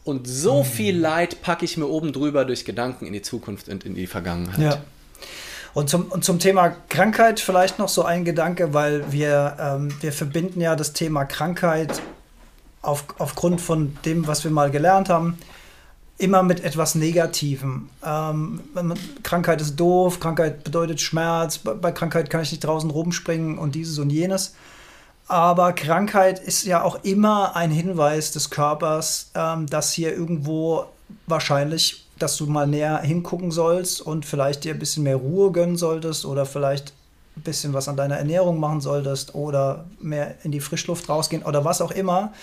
Und 0.03 0.27
so 0.27 0.59
mhm. 0.59 0.67
viel 0.67 0.97
Leid 0.97 1.41
packe 1.41 1.65
ich 1.65 1.77
mir 1.77 1.87
oben 1.87 2.13
drüber 2.13 2.45
durch 2.45 2.63
Gedanken 2.63 3.07
in 3.07 3.13
die 3.13 3.21
Zukunft 3.23 3.67
und 3.69 3.83
in 3.83 3.95
die 3.95 4.05
Vergangenheit. 4.05 4.59
Ja. 4.59 4.83
Und 5.73 5.89
zum, 5.89 6.05
und 6.11 6.23
zum 6.23 6.37
Thema 6.37 6.75
Krankheit 6.89 7.39
vielleicht 7.39 7.79
noch 7.79 7.89
so 7.89 8.03
ein 8.03 8.23
Gedanke, 8.23 8.75
weil 8.75 9.11
wir, 9.11 9.57
ähm, 9.59 9.91
wir 10.01 10.13
verbinden 10.13 10.61
ja 10.61 10.75
das 10.75 10.93
Thema 10.93 11.25
Krankheit 11.25 12.03
auf, 12.83 13.05
aufgrund 13.17 13.61
von 13.61 13.97
dem, 14.05 14.27
was 14.27 14.43
wir 14.43 14.51
mal 14.51 14.69
gelernt 14.69 15.09
haben 15.09 15.39
immer 16.17 16.43
mit 16.43 16.63
etwas 16.63 16.95
Negativem. 16.95 17.89
Ähm, 18.05 18.61
Krankheit 19.23 19.61
ist 19.61 19.75
doof, 19.75 20.19
Krankheit 20.19 20.63
bedeutet 20.63 21.01
Schmerz, 21.01 21.57
bei, 21.57 21.73
bei, 21.73 21.91
Krankheit 21.91 22.29
kann 22.29 22.41
ich 22.41 22.51
nicht 22.51 22.63
draußen 22.63 22.89
rumspringen 22.89 23.57
und 23.57 23.75
dieses 23.75 23.99
und 23.99 24.09
jenes. 24.09 24.55
Aber 25.27 25.73
Krankheit 25.73 26.39
ist 26.39 26.65
ja 26.65 26.83
auch 26.83 27.03
immer 27.03 27.55
ein 27.55 27.71
Hinweis 27.71 28.31
des 28.31 28.49
Körpers, 28.49 29.31
ähm, 29.35 29.67
dass 29.67 29.93
hier 29.93 30.13
irgendwo 30.13 30.85
wahrscheinlich, 31.27 32.05
dass 32.19 32.37
du 32.37 32.45
mal 32.45 32.67
näher 32.67 32.99
hingucken 32.99 33.51
sollst 33.51 34.01
und 34.01 34.25
vielleicht 34.25 34.63
dir 34.63 34.73
ein 34.73 34.79
bisschen 34.79 35.03
mehr 35.03 35.15
Ruhe 35.15 35.51
gönnen 35.51 35.77
solltest 35.77 36.25
oder 36.25 36.45
vielleicht 36.45 36.93
ein 37.35 37.41
bisschen 37.41 37.73
was 37.73 37.87
an 37.87 37.97
deiner 37.97 38.17
Ernährung 38.17 38.59
machen 38.59 38.81
solltest 38.81 39.33
oder 39.33 39.85
mehr 39.99 40.35
in 40.43 40.51
die 40.51 40.59
Frischluft 40.59 41.09
rausgehen 41.09 41.43
oder 41.43 41.65
was 41.65 41.81
auch 41.81 41.91
immer. 41.91 42.33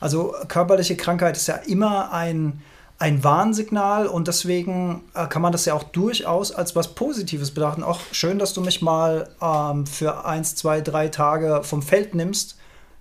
Also 0.00 0.34
körperliche 0.46 0.96
Krankheit 0.96 1.36
ist 1.36 1.48
ja 1.48 1.56
immer 1.56 2.12
ein, 2.12 2.62
ein 2.98 3.22
Warnsignal 3.22 4.08
und 4.08 4.26
deswegen 4.26 5.02
äh, 5.14 5.26
kann 5.26 5.40
man 5.40 5.52
das 5.52 5.64
ja 5.64 5.74
auch 5.74 5.84
durchaus 5.84 6.50
als 6.50 6.74
was 6.74 6.88
Positives 6.94 7.52
betrachten. 7.52 7.84
Auch 7.84 8.00
schön, 8.10 8.38
dass 8.40 8.54
du 8.54 8.60
mich 8.60 8.82
mal 8.82 9.28
ähm, 9.40 9.86
für 9.86 10.24
eins, 10.24 10.56
zwei, 10.56 10.80
drei 10.80 11.08
Tage 11.08 11.60
vom 11.62 11.82
Feld 11.82 12.14
nimmst. 12.14 12.56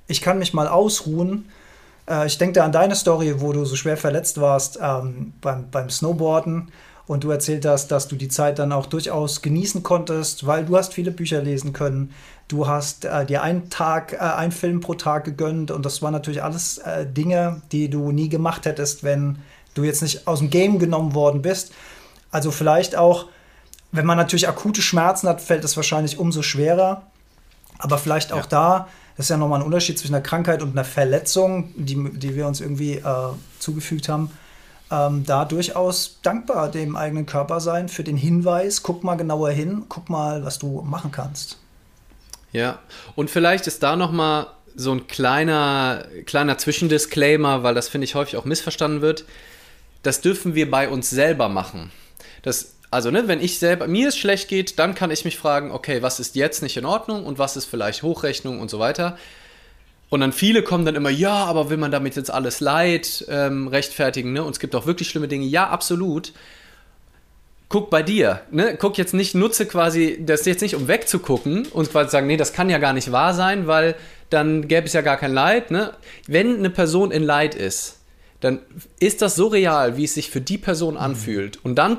Ich 0.07 0.21
kann 0.21 0.37
mich 0.37 0.53
mal 0.53 0.67
ausruhen. 0.67 1.49
Äh, 2.07 2.27
ich 2.27 2.37
denke 2.37 2.53
da 2.53 2.65
an 2.65 2.71
deine 2.71 2.95
Story, 2.95 3.41
wo 3.41 3.53
du 3.53 3.65
so 3.65 3.75
schwer 3.75 3.97
verletzt 3.97 4.39
warst 4.39 4.77
ähm, 4.79 5.33
beim, 5.41 5.69
beim 5.71 5.89
Snowboarden 5.89 6.71
und 7.07 7.23
du 7.23 7.31
erzählt 7.31 7.65
hast, 7.65 7.87
dass 7.87 8.07
du 8.07 8.15
die 8.15 8.27
Zeit 8.27 8.59
dann 8.59 8.71
auch 8.71 8.85
durchaus 8.85 9.41
genießen 9.41 9.81
konntest, 9.81 10.45
weil 10.45 10.65
du 10.65 10.77
hast 10.77 10.93
viele 10.93 11.11
Bücher 11.11 11.41
lesen 11.41 11.73
können. 11.73 12.13
Du 12.47 12.67
hast 12.67 13.05
äh, 13.05 13.25
dir 13.25 13.41
einen 13.41 13.71
Tag, 13.71 14.13
äh, 14.13 14.17
einen 14.17 14.51
Film 14.51 14.79
pro 14.79 14.93
Tag 14.93 15.23
gegönnt 15.23 15.71
und 15.71 15.85
das 15.85 16.03
waren 16.03 16.13
natürlich 16.13 16.43
alles 16.43 16.77
äh, 16.77 17.07
Dinge, 17.07 17.61
die 17.71 17.89
du 17.89 18.11
nie 18.11 18.29
gemacht 18.29 18.65
hättest, 18.65 19.03
wenn 19.03 19.39
du 19.77 19.83
jetzt 19.83 20.01
nicht 20.01 20.27
aus 20.27 20.39
dem 20.39 20.49
Game 20.49 20.79
genommen 20.79 21.13
worden 21.13 21.41
bist. 21.41 21.71
Also 22.31 22.51
vielleicht 22.51 22.95
auch, 22.95 23.25
wenn 23.91 24.05
man 24.05 24.17
natürlich 24.17 24.47
akute 24.47 24.81
Schmerzen 24.81 25.27
hat, 25.27 25.41
fällt 25.41 25.63
es 25.63 25.75
wahrscheinlich 25.75 26.17
umso 26.17 26.41
schwerer. 26.41 27.03
Aber 27.79 27.97
vielleicht 27.97 28.31
auch 28.31 28.37
ja. 28.37 28.47
da, 28.49 28.87
das 29.15 29.27
ist 29.27 29.29
ja 29.29 29.37
nochmal 29.37 29.59
ein 29.59 29.65
Unterschied 29.65 29.97
zwischen 29.97 30.15
einer 30.15 30.23
Krankheit 30.23 30.61
und 30.61 30.71
einer 30.71 30.83
Verletzung, 30.83 31.73
die, 31.75 32.11
die 32.11 32.35
wir 32.35 32.47
uns 32.47 32.61
irgendwie 32.61 32.95
äh, 32.95 33.29
zugefügt 33.59 34.09
haben. 34.09 34.31
Ähm, 34.89 35.25
da 35.25 35.45
durchaus 35.45 36.19
dankbar 36.21 36.69
dem 36.69 36.95
eigenen 36.95 37.25
Körper 37.25 37.59
sein 37.59 37.89
für 37.89 38.03
den 38.03 38.15
Hinweis, 38.15 38.83
guck 38.83 39.03
mal 39.03 39.15
genauer 39.15 39.49
hin, 39.49 39.83
guck 39.89 40.09
mal, 40.09 40.45
was 40.45 40.59
du 40.59 40.81
machen 40.81 41.11
kannst. 41.11 41.57
Ja, 42.53 42.79
und 43.15 43.29
vielleicht 43.29 43.67
ist 43.67 43.83
da 43.83 43.95
nochmal 43.95 44.47
so 44.75 44.91
ein 44.93 45.07
kleiner, 45.07 46.05
kleiner 46.25 46.57
Zwischendisclaimer, 46.57 47.63
weil 47.63 47.73
das 47.73 47.89
finde 47.89 48.05
ich 48.05 48.15
häufig 48.15 48.37
auch 48.37 48.45
missverstanden 48.45 49.01
wird 49.01 49.25
das 50.07 50.21
dürfen 50.21 50.55
wir 50.55 50.71
bei 50.71 50.87
uns 50.87 51.09
selber 51.09 51.49
machen. 51.49 51.91
Das, 52.41 52.75
also, 52.91 53.11
ne, 53.11 53.27
wenn 53.27 53.41
ich 53.41 53.59
selber, 53.59 53.87
mir 53.87 54.07
es 54.07 54.17
schlecht 54.17 54.47
geht, 54.47 54.79
dann 54.79 54.95
kann 54.95 55.11
ich 55.11 55.25
mich 55.25 55.37
fragen, 55.37 55.71
okay, 55.71 56.01
was 56.01 56.21
ist 56.21 56.37
jetzt 56.37 56.63
nicht 56.63 56.77
in 56.77 56.85
Ordnung 56.85 57.25
und 57.25 57.39
was 57.39 57.57
ist 57.57 57.65
vielleicht 57.65 58.03
Hochrechnung 58.03 58.61
und 58.61 58.69
so 58.69 58.79
weiter. 58.79 59.17
Und 60.09 60.21
dann 60.21 60.31
viele 60.31 60.63
kommen 60.63 60.85
dann 60.85 60.95
immer, 60.95 61.09
ja, 61.09 61.33
aber 61.33 61.69
will 61.69 61.75
man 61.75 61.91
damit 61.91 62.15
jetzt 62.15 62.31
alles 62.31 62.61
Leid 62.61 63.25
ähm, 63.27 63.67
rechtfertigen, 63.67 64.31
ne? 64.31 64.45
Und 64.45 64.51
es 64.51 64.59
gibt 64.61 64.73
auch 64.75 64.85
wirklich 64.85 65.09
schlimme 65.09 65.27
Dinge. 65.27 65.45
Ja, 65.45 65.67
absolut. 65.67 66.31
Guck 67.67 67.89
bei 67.89 68.01
dir, 68.01 68.43
ne? 68.49 68.77
Guck 68.79 68.97
jetzt 68.97 69.13
nicht, 69.13 69.35
nutze 69.35 69.65
quasi 69.65 70.23
das 70.25 70.45
jetzt 70.45 70.61
nicht, 70.61 70.75
um 70.75 70.87
wegzugucken 70.87 71.65
und 71.65 71.91
quasi 71.91 72.11
sagen, 72.11 72.27
nee, 72.27 72.37
das 72.37 72.53
kann 72.53 72.69
ja 72.69 72.77
gar 72.77 72.93
nicht 72.93 73.11
wahr 73.11 73.33
sein, 73.33 73.67
weil 73.67 73.95
dann 74.29 74.69
gäbe 74.69 74.87
es 74.87 74.93
ja 74.93 75.01
gar 75.01 75.17
kein 75.17 75.33
Leid, 75.33 75.69
ne? 75.69 75.93
Wenn 76.27 76.59
eine 76.59 76.69
Person 76.69 77.11
in 77.11 77.23
Leid 77.23 77.55
ist, 77.55 77.96
dann 78.39 78.59
ist 78.99 79.21
das 79.21 79.35
so 79.35 79.47
real, 79.47 79.97
wie 79.97 80.03
es 80.03 80.13
sich 80.13 80.29
für 80.29 80.41
die 80.41 80.57
Person 80.57 80.93
mhm. 80.93 80.99
anfühlt. 80.99 81.63
Und 81.63 81.75
dann 81.75 81.97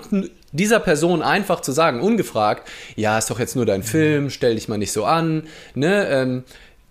dieser 0.52 0.80
Person 0.80 1.22
einfach 1.22 1.60
zu 1.60 1.72
sagen, 1.72 2.00
ungefragt, 2.00 2.68
ja, 2.96 3.18
ist 3.18 3.30
doch 3.30 3.38
jetzt 3.38 3.56
nur 3.56 3.66
dein 3.66 3.80
mhm. 3.80 3.84
Film, 3.84 4.30
stell 4.30 4.54
dich 4.54 4.68
mal 4.68 4.78
nicht 4.78 4.92
so 4.92 5.04
an, 5.04 5.44
ne, 5.74 6.08
ähm, 6.08 6.44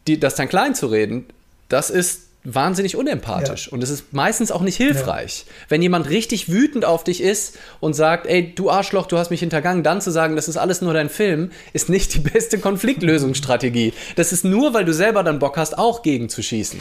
die, 0.08 0.20
das 0.20 0.36
dann 0.36 0.48
klein 0.48 0.76
zu 0.76 0.88
reden, 0.88 1.26
das 1.70 1.90
ist 1.90 2.28
wahnsinnig 2.50 2.96
unempathisch 2.96 3.68
ja. 3.68 3.74
und 3.74 3.84
es 3.84 3.90
ist 3.90 4.14
meistens 4.14 4.52
auch 4.52 4.62
nicht 4.62 4.78
hilfreich. 4.78 5.44
Ja. 5.46 5.54
Wenn 5.68 5.82
jemand 5.82 6.10
richtig 6.10 6.50
wütend 6.50 6.86
auf 6.86 7.04
dich 7.04 7.22
ist 7.22 7.58
und 7.82 7.94
sagt, 7.94 8.26
ey, 8.26 8.56
du 8.56 8.70
Arschloch, 8.70 9.08
du 9.08 9.18
hast 9.18 9.32
mich 9.32 9.42
hintergangen, 9.42 9.84
dann 9.84 10.00
zu 10.00 10.12
sagen, 10.12 10.38
das 10.38 10.48
ist 10.48 10.56
alles 10.56 10.82
nur 10.82 10.94
dein 10.94 11.10
Film, 11.10 11.52
ist 11.74 11.90
nicht 11.90 12.14
die 12.14 12.20
beste 12.20 12.58
Konfliktlösungsstrategie. 12.58 13.94
Das 14.16 14.32
ist 14.32 14.46
nur, 14.46 14.74
weil 14.74 14.86
du 14.86 14.94
selber 14.94 15.24
dann 15.24 15.40
Bock 15.40 15.58
hast, 15.58 15.78
auch 15.78 16.04
gegenzuschießen. 16.04 16.80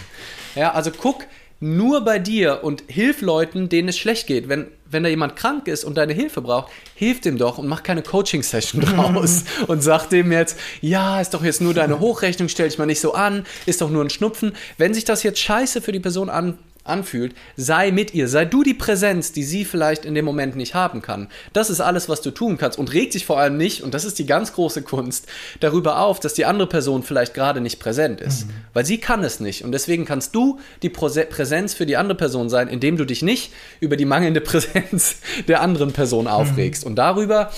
Ja, 0.55 0.73
also 0.73 0.93
guck, 0.93 1.25
nur 1.61 2.03
bei 2.03 2.19
dir 2.19 2.63
und 2.63 2.85
hilf 2.87 3.23
Leuten, 3.23 3.69
denen 3.69 3.89
es 3.89 3.99
schlecht 3.99 4.27
geht. 4.27 4.49
Wenn, 4.49 4.67
wenn 4.91 5.03
da 5.03 5.09
jemand 5.09 5.37
krank 5.37 5.69
ist 5.69 5.85
und 5.85 5.97
deine 5.97 6.13
Hilfe 6.13 6.43
braucht, 6.43 6.71
hilf 6.95 7.21
dem 7.21 7.39
doch 7.39 7.59
und 7.59 7.67
mach 7.67 7.83
keine 7.83 8.03
Coaching-Session 8.03 8.81
draus 8.83 9.45
und 9.67 9.83
sag 9.83 10.09
dem 10.09 10.33
jetzt, 10.33 10.59
ja, 10.81 11.21
ist 11.21 11.35
doch 11.35 11.43
jetzt 11.43 11.61
nur 11.61 11.75
deine 11.75 11.99
Hochrechnung, 12.01 12.49
stell 12.49 12.69
dich 12.69 12.79
mal 12.79 12.87
nicht 12.87 13.01
so 13.01 13.15
an, 13.15 13.47
ist 13.65 13.81
doch 13.81 13.91
nur 13.91 14.05
ein 14.05 14.11
Schnupfen. 14.11 14.53
Wenn 14.77 14.95
sich 14.95 15.05
das 15.05 15.23
jetzt 15.23 15.41
scheiße 15.41 15.81
für 15.81 15.93
die 15.93 16.01
Person 16.01 16.29
an, 16.29 16.59
anfühlt, 16.89 17.35
sei 17.57 17.91
mit 17.91 18.15
ihr, 18.15 18.29
sei 18.29 18.45
du 18.45 18.63
die 18.63 18.75
Präsenz, 18.75 19.33
die 19.33 19.45
sie 19.45 19.65
vielleicht 19.65 20.05
in 20.05 20.15
dem 20.15 20.25
Moment 20.25 20.57
nicht 20.57 20.75
haben 20.75 21.03
kann. 21.03 21.29
Das 21.53 21.71
ist 21.71 21.81
alles, 21.81 22.09
was 22.09 22.21
du 22.21 22.31
tun 22.31 22.59
kannst 22.59 22.79
und 22.79 22.93
regt 22.93 23.13
sich 23.13 23.27
vor 23.27 23.39
allem 23.39 23.57
nicht, 23.57 23.83
und 23.83 23.95
das 23.95 24.05
ist 24.05 24.19
die 24.19 24.27
ganz 24.27 24.53
große 24.53 24.83
Kunst, 24.83 25.27
darüber 25.61 26.01
auf, 26.01 26.21
dass 26.21 26.35
die 26.35 26.45
andere 26.45 26.69
Person 26.69 27.03
vielleicht 27.03 27.35
gerade 27.35 27.61
nicht 27.61 27.81
präsent 27.81 28.21
ist, 28.21 28.47
mhm. 28.47 28.51
weil 28.73 28.87
sie 28.87 28.99
kann 28.99 29.25
es 29.25 29.41
nicht 29.41 29.65
und 29.65 29.73
deswegen 29.73 30.05
kannst 30.05 30.35
du 30.35 30.59
die 30.83 30.91
Präsenz 30.91 31.75
für 31.75 31.87
die 31.87 31.97
andere 31.97 32.17
Person 32.17 32.49
sein, 32.49 32.69
indem 32.69 32.97
du 32.97 33.05
dich 33.05 33.23
nicht 33.23 33.53
über 33.81 33.97
die 33.97 34.05
mangelnde 34.05 34.41
Präsenz 34.47 35.17
der 35.49 35.61
anderen 35.61 35.93
Person 35.93 36.27
aufregst 36.27 36.85
mhm. 36.85 36.91
und 36.91 36.97
darüber 36.97 37.51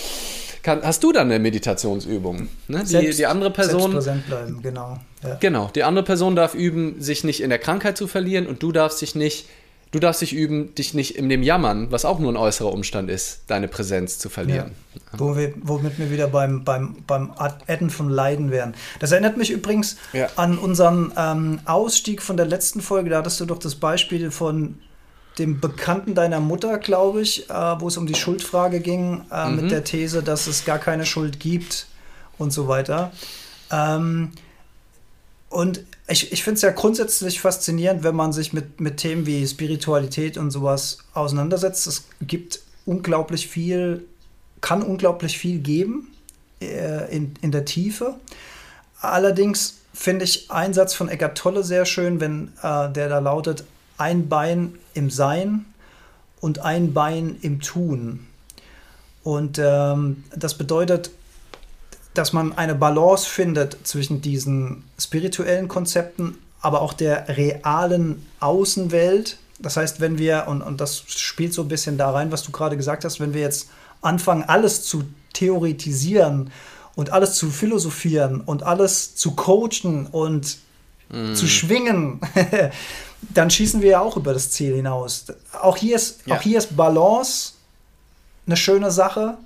kann, 0.69 0.83
hast 0.83 1.03
du 1.03 1.13
dann 1.13 1.31
eine 1.31 1.39
Meditationsübung. 1.39 2.49
Ne? 2.69 2.81
Die, 2.81 2.87
Selbst, 2.87 3.19
die 3.19 3.27
andere 3.27 3.51
Person. 3.51 3.93
präsent 3.93 4.27
bleiben, 4.27 4.61
genau. 4.63 4.99
Ja. 5.23 5.37
Genau. 5.41 5.71
Die 5.75 5.83
andere 5.83 6.05
Person 6.05 6.37
darf 6.37 6.55
üben, 6.55 7.01
sich 7.01 7.25
nicht 7.25 7.43
in 7.43 7.49
der 7.49 7.59
Krankheit 7.59 7.97
zu 7.97 8.07
verlieren 8.07 8.47
und 8.47 8.63
du 8.63 8.71
darfst 8.71 9.01
dich 9.01 9.15
nicht. 9.15 9.47
Du 9.91 10.01
darfst 10.01 10.21
dich 10.21 10.35
üben, 10.35 10.75
dich 10.75 10.93
nicht 10.93 11.17
in 11.17 11.31
dem 11.31 11.43
Jammern, 11.43 11.91
was 11.91 12.05
auch 12.05 12.19
nur 12.19 12.31
ein 12.31 12.37
äußerer 12.37 12.71
Umstand 12.71 13.09
ist, 13.09 13.45
deine 13.47 13.69
Präsenz 13.69 14.19
zu 14.19 14.29
verlieren. 14.29 14.73
Ja. 14.95 15.19
Wo 15.19 15.35
wir, 15.35 15.55
womit 15.63 15.99
wir 15.99 16.11
wieder 16.11 16.29
beim, 16.29 16.63
beim, 16.63 16.97
beim 17.07 17.33
Adden 17.39 17.89
von 17.89 18.11
Leiden 18.11 18.51
wären. 18.51 18.75
Das 19.01 19.13
erinnert 19.13 19.39
mich 19.39 19.51
übrigens 19.51 19.97
ja. 20.13 20.29
an 20.37 20.59
unseren 20.59 21.15
ähm, 21.17 21.61
Ausstieg 21.65 22.21
von 22.21 22.37
der 22.37 22.45
letzten 22.45 22.83
Folge. 22.83 23.09
Da 23.09 23.17
hattest 23.17 23.41
du 23.41 23.47
doch 23.47 23.59
das 23.59 23.77
Beispiel 23.77 24.31
von 24.31 24.75
dem 25.39 25.61
Bekannten 25.61 26.15
deiner 26.15 26.41
Mutter, 26.41 26.79
glaube 26.79 27.23
ich, 27.23 27.49
äh, 27.49 27.81
wo 27.81 27.89
es 27.89 27.97
um 27.97 28.07
die 28.07 28.15
Schuldfrage 28.15 28.81
ging, 28.81 29.23
äh, 29.31 29.49
mhm. 29.49 29.57
mit 29.57 29.71
der 29.71 29.85
These, 29.85 30.23
dass 30.23 30.47
es 30.47 30.65
gar 30.65 30.79
keine 30.79 31.07
Schuld 31.07 31.41
gibt 31.41 31.87
und 32.39 32.53
so 32.53 32.69
weiter. 32.69 33.13
Ähm, 33.71 34.33
und 35.49 35.85
ich, 36.09 36.33
ich 36.33 36.43
finde 36.43 36.57
es 36.57 36.63
ja 36.63 36.71
grundsätzlich 36.71 37.41
faszinierend, 37.41 38.03
wenn 38.03 38.15
man 38.15 38.33
sich 38.33 38.53
mit, 38.53 38.81
mit 38.81 38.99
Themen 38.99 39.27
wie 39.27 39.47
Spiritualität 39.47 40.37
und 40.37 40.51
sowas 40.51 40.99
auseinandersetzt. 41.15 41.87
Es 41.87 42.07
gibt 42.21 42.61
unglaublich 42.85 43.49
viel, 43.49 44.05
kann 44.61 44.83
unglaublich 44.83 45.39
viel 45.39 45.59
geben 45.59 46.09
äh, 46.61 47.15
in, 47.15 47.35
in 47.41 47.53
der 47.53 47.65
Tiefe. 47.65 48.15
Allerdings 49.01 49.79
finde 49.95 50.25
ich 50.25 50.51
einen 50.51 50.75
Satz 50.75 50.95
von 50.95 51.09
Eckart 51.09 51.37
Tolle 51.39 51.65
sehr 51.65 51.85
schön, 51.85 52.21
wenn 52.21 52.53
äh, 52.63 52.91
der 52.91 53.09
da 53.09 53.19
lautet, 53.19 53.65
ein 53.99 54.29
Bein 54.29 54.75
im 54.95 55.11
Sein 55.11 55.67
und 56.41 56.61
ein 56.61 56.95
Bein 56.95 57.37
im 57.43 57.61
Tun. 57.61 58.27
Und 59.23 59.61
ähm, 59.63 60.25
das 60.35 60.57
bedeutet, 60.57 61.11
dass 62.15 62.33
man 62.33 62.53
eine 62.57 62.75
Balance 62.75 63.29
findet 63.29 63.77
zwischen 63.87 64.23
diesen 64.23 64.85
spirituellen 64.99 65.69
Konzepten 65.69 66.37
aber 66.61 66.83
auch 66.83 66.93
der 66.93 67.29
realen 67.29 68.27
Außenwelt. 68.41 69.39
Das 69.59 69.77
heißt, 69.77 70.01
wenn 70.01 70.19
wir, 70.19 70.47
und, 70.49 70.63
und 70.63 70.81
das 70.81 71.03
spielt 71.07 71.53
so 71.53 71.63
ein 71.63 71.69
bisschen 71.69 71.99
da 71.99 72.11
rein, 72.11 72.33
was 72.33 72.43
du 72.43 72.53
gerade 72.53 72.77
gesagt 72.77 73.05
hast, 73.05 73.21
wenn 73.21 73.35
wir 73.35 73.41
jetzt 73.41 73.69
anfangen, 74.01 74.45
alles 74.45 74.83
zu 74.85 75.05
theoretisieren 75.33 76.51
und 76.95 77.11
alles 77.11 77.35
zu 77.35 77.51
philosophieren 77.51 78.41
und 78.41 78.63
alles 78.63 79.15
zu 79.15 79.33
coachen 79.33 80.07
und 80.07 80.59
mm. 81.11 81.35
zu 81.35 81.47
schwingen, 81.47 82.21
dann 83.35 83.51
schießen 83.51 83.83
wir 83.83 83.91
ja 83.91 84.01
auch 84.01 84.17
über 84.17 84.33
das 84.33 84.51
Ziel 84.51 84.75
hinaus. 84.75 85.27
Auch 85.61 85.77
hier 85.77 85.97
ist, 85.97 86.21
ja. 86.27 86.37
auch 86.37 86.43
hier 86.43 86.59
ist 86.59 86.77
Balance 86.77 87.53
eine 88.47 88.57
schöne 88.57 88.91
Sache. 88.91 89.37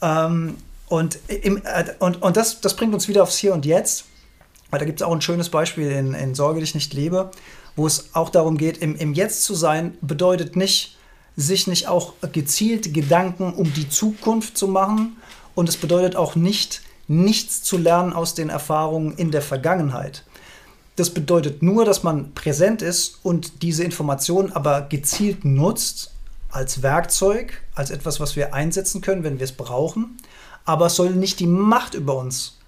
Ähm, 0.00 0.56
und 0.88 1.18
im, 1.28 1.58
äh, 1.64 1.84
und, 1.98 2.22
und 2.22 2.36
das, 2.36 2.60
das 2.60 2.76
bringt 2.76 2.94
uns 2.94 3.08
wieder 3.08 3.22
aufs 3.22 3.36
Hier 3.36 3.52
und 3.52 3.66
Jetzt. 3.66 4.04
Weil 4.70 4.80
da 4.80 4.86
gibt 4.86 5.00
es 5.00 5.06
auch 5.06 5.12
ein 5.12 5.20
schönes 5.20 5.48
Beispiel 5.48 5.90
in, 5.90 6.14
in 6.14 6.34
Sorge 6.34 6.60
dich 6.60 6.74
nicht 6.74 6.92
lebe, 6.92 7.30
wo 7.74 7.86
es 7.86 8.14
auch 8.14 8.28
darum 8.28 8.58
geht, 8.58 8.78
im, 8.78 8.96
im 8.96 9.14
Jetzt 9.14 9.44
zu 9.44 9.54
sein, 9.54 9.96
bedeutet 10.02 10.56
nicht, 10.56 10.96
sich 11.36 11.66
nicht 11.66 11.88
auch 11.88 12.14
gezielt 12.32 12.92
Gedanken 12.92 13.54
um 13.54 13.72
die 13.72 13.88
Zukunft 13.88 14.58
zu 14.58 14.68
machen. 14.68 15.16
Und 15.54 15.68
es 15.68 15.76
bedeutet 15.76 16.16
auch 16.16 16.34
nicht, 16.34 16.82
nichts 17.06 17.62
zu 17.62 17.78
lernen 17.78 18.12
aus 18.12 18.34
den 18.34 18.50
Erfahrungen 18.50 19.16
in 19.16 19.30
der 19.30 19.42
Vergangenheit. 19.42 20.24
Das 20.98 21.10
bedeutet 21.10 21.62
nur, 21.62 21.84
dass 21.84 22.02
man 22.02 22.34
präsent 22.34 22.82
ist 22.82 23.20
und 23.22 23.62
diese 23.62 23.84
Informationen 23.84 24.50
aber 24.50 24.80
gezielt 24.80 25.44
nutzt 25.44 26.10
als 26.50 26.82
Werkzeug, 26.82 27.62
als 27.76 27.92
etwas, 27.92 28.18
was 28.18 28.34
wir 28.34 28.52
einsetzen 28.52 29.00
können, 29.00 29.22
wenn 29.22 29.38
wir 29.38 29.44
es 29.44 29.52
brauchen. 29.52 30.16
Aber 30.64 30.86
es 30.86 30.96
soll 30.96 31.10
nicht 31.10 31.38
die 31.38 31.46
Macht 31.46 31.94
über 31.94 32.16
uns 32.16 32.58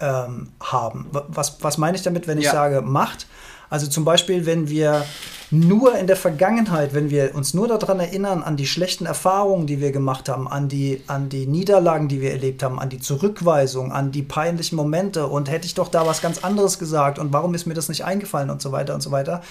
ähm, 0.00 0.48
haben. 0.58 1.06
Was, 1.12 1.62
was 1.62 1.78
meine 1.78 1.96
ich 1.96 2.02
damit, 2.02 2.26
wenn 2.26 2.38
ich 2.38 2.46
ja. 2.46 2.50
sage 2.50 2.82
Macht? 2.82 3.28
Also 3.70 3.86
zum 3.86 4.04
Beispiel, 4.04 4.46
wenn 4.46 4.68
wir 4.68 5.04
nur 5.50 5.96
in 5.96 6.06
der 6.06 6.16
Vergangenheit, 6.16 6.92
wenn 6.92 7.10
wir 7.10 7.34
uns 7.34 7.54
nur 7.54 7.68
daran 7.68 8.00
erinnern, 8.00 8.42
an 8.42 8.56
die 8.56 8.66
schlechten 8.66 9.06
Erfahrungen, 9.06 9.66
die 9.66 9.80
wir 9.80 9.92
gemacht 9.92 10.28
haben, 10.28 10.46
an 10.46 10.68
die, 10.68 11.02
an 11.06 11.28
die 11.28 11.46
Niederlagen, 11.46 12.08
die 12.08 12.20
wir 12.20 12.32
erlebt 12.32 12.62
haben, 12.62 12.78
an 12.78 12.90
die 12.90 13.00
Zurückweisung, 13.00 13.92
an 13.92 14.12
die 14.12 14.22
peinlichen 14.22 14.76
Momente 14.76 15.26
und 15.26 15.50
hätte 15.50 15.66
ich 15.66 15.74
doch 15.74 15.88
da 15.88 16.06
was 16.06 16.20
ganz 16.20 16.44
anderes 16.44 16.78
gesagt 16.78 17.18
und 17.18 17.32
warum 17.32 17.54
ist 17.54 17.66
mir 17.66 17.74
das 17.74 17.88
nicht 17.88 18.04
eingefallen 18.04 18.50
und 18.50 18.60
so 18.60 18.72
weiter 18.72 18.94
und 18.94 19.02
so 19.02 19.10
weiter, 19.10 19.42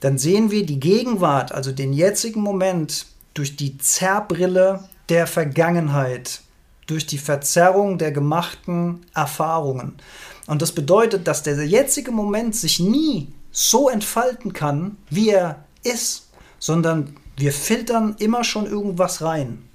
dann 0.00 0.18
sehen 0.18 0.50
wir 0.50 0.64
die 0.64 0.80
Gegenwart, 0.80 1.52
also 1.52 1.72
den 1.72 1.92
jetzigen 1.92 2.40
Moment, 2.40 3.06
durch 3.34 3.56
die 3.56 3.78
Zerrbrille 3.78 4.84
der 5.08 5.26
Vergangenheit, 5.26 6.40
durch 6.86 7.06
die 7.06 7.18
Verzerrung 7.18 7.98
der 7.98 8.12
gemachten 8.12 9.06
Erfahrungen. 9.14 9.94
Und 10.46 10.62
das 10.62 10.72
bedeutet, 10.72 11.26
dass 11.28 11.42
der 11.42 11.64
jetzige 11.66 12.10
Moment 12.10 12.56
sich 12.56 12.80
nie 12.80 13.28
so 13.50 13.88
entfalten 13.88 14.52
kann, 14.52 14.96
wie 15.08 15.30
er 15.30 15.64
ist, 15.82 16.28
sondern 16.58 17.16
wir 17.36 17.52
filtern 17.52 18.16
immer 18.18 18.44
schon 18.44 18.66
irgendwas 18.66 19.22
rein. 19.22 19.68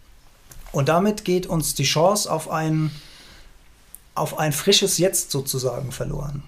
Und 0.71 0.89
damit 0.89 1.25
geht 1.25 1.47
uns 1.47 1.75
die 1.75 1.83
Chance 1.83 2.31
auf 2.31 2.49
ein, 2.49 2.91
auf 4.15 4.37
ein 4.37 4.51
frisches 4.51 4.97
Jetzt 4.97 5.31
sozusagen 5.31 5.91
verloren. 5.91 6.43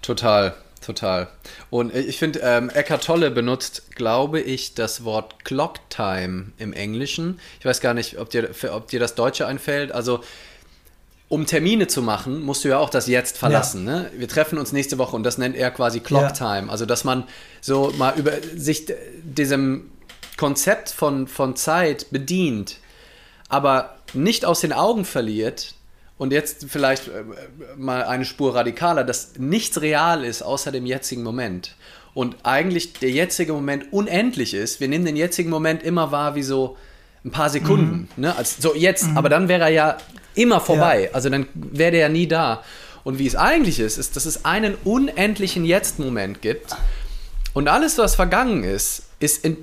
Total. 0.00 0.54
Total. 0.82 1.28
Und 1.70 1.94
ich 1.94 2.18
finde, 2.18 2.40
ähm, 2.40 2.68
Eckart 2.68 3.04
Tolle 3.04 3.30
benutzt, 3.30 3.94
glaube 3.94 4.40
ich, 4.40 4.74
das 4.74 5.04
Wort 5.04 5.44
Clock 5.44 5.78
Time 5.90 6.46
im 6.58 6.72
Englischen. 6.72 7.38
Ich 7.60 7.64
weiß 7.64 7.80
gar 7.80 7.94
nicht, 7.94 8.18
ob 8.18 8.30
dir, 8.30 8.50
ob 8.72 8.88
dir 8.88 8.98
das 8.98 9.14
Deutsche 9.14 9.46
einfällt. 9.46 9.92
Also, 9.92 10.24
um 11.32 11.46
Termine 11.46 11.86
zu 11.86 12.02
machen, 12.02 12.42
musst 12.42 12.62
du 12.62 12.68
ja 12.68 12.78
auch 12.78 12.90
das 12.90 13.06
Jetzt 13.06 13.38
verlassen. 13.38 13.86
Ja. 13.86 14.00
Ne? 14.00 14.10
Wir 14.18 14.28
treffen 14.28 14.58
uns 14.58 14.72
nächste 14.72 14.98
Woche 14.98 15.16
und 15.16 15.22
das 15.22 15.38
nennt 15.38 15.56
er 15.56 15.70
quasi 15.70 16.00
Clock 16.00 16.24
ja. 16.24 16.30
Time. 16.32 16.70
Also, 16.70 16.84
dass 16.84 17.04
man 17.04 17.24
so 17.62 17.90
mal 17.96 18.12
über 18.18 18.32
sich 18.54 18.92
diesem 19.22 19.90
Konzept 20.36 20.90
von, 20.90 21.26
von 21.26 21.56
Zeit 21.56 22.10
bedient, 22.10 22.80
aber 23.48 23.96
nicht 24.12 24.44
aus 24.44 24.60
den 24.60 24.74
Augen 24.74 25.06
verliert, 25.06 25.74
und 26.18 26.32
jetzt 26.32 26.66
vielleicht 26.68 27.08
äh, 27.08 27.24
mal 27.78 28.04
eine 28.04 28.26
Spur 28.26 28.54
radikaler, 28.54 29.02
dass 29.02 29.38
nichts 29.38 29.80
real 29.80 30.24
ist 30.24 30.42
außer 30.42 30.70
dem 30.70 30.84
jetzigen 30.84 31.22
Moment. 31.22 31.76
Und 32.12 32.36
eigentlich 32.42 32.92
der 32.92 33.10
jetzige 33.10 33.54
Moment 33.54 33.90
unendlich 33.90 34.52
ist. 34.52 34.80
Wir 34.80 34.88
nehmen 34.88 35.06
den 35.06 35.16
jetzigen 35.16 35.48
Moment 35.48 35.82
immer 35.82 36.12
wahr 36.12 36.34
wie 36.34 36.42
so 36.42 36.76
ein 37.24 37.30
paar 37.30 37.48
Sekunden. 37.48 38.08
Mhm. 38.16 38.22
Ne? 38.22 38.36
Also, 38.36 38.56
so 38.60 38.74
jetzt, 38.74 39.08
mhm. 39.08 39.16
aber 39.16 39.30
dann 39.30 39.48
wäre 39.48 39.62
er 39.62 39.70
ja 39.70 39.96
immer 40.34 40.60
vorbei. 40.60 41.04
Ja. 41.04 41.10
Also 41.12 41.30
dann 41.30 41.46
wäre 41.54 41.92
der 41.92 42.00
ja 42.00 42.08
nie 42.08 42.26
da. 42.26 42.62
Und 43.04 43.18
wie 43.18 43.26
es 43.26 43.36
eigentlich 43.36 43.80
ist, 43.80 43.98
ist, 43.98 44.16
dass 44.16 44.26
es 44.26 44.44
einen 44.44 44.76
unendlichen 44.84 45.64
Jetzt-Moment 45.64 46.40
gibt. 46.40 46.76
Und 47.52 47.68
alles, 47.68 47.98
was 47.98 48.14
vergangen 48.14 48.64
ist, 48.64 49.04
ist 49.18 49.44
in, 49.44 49.58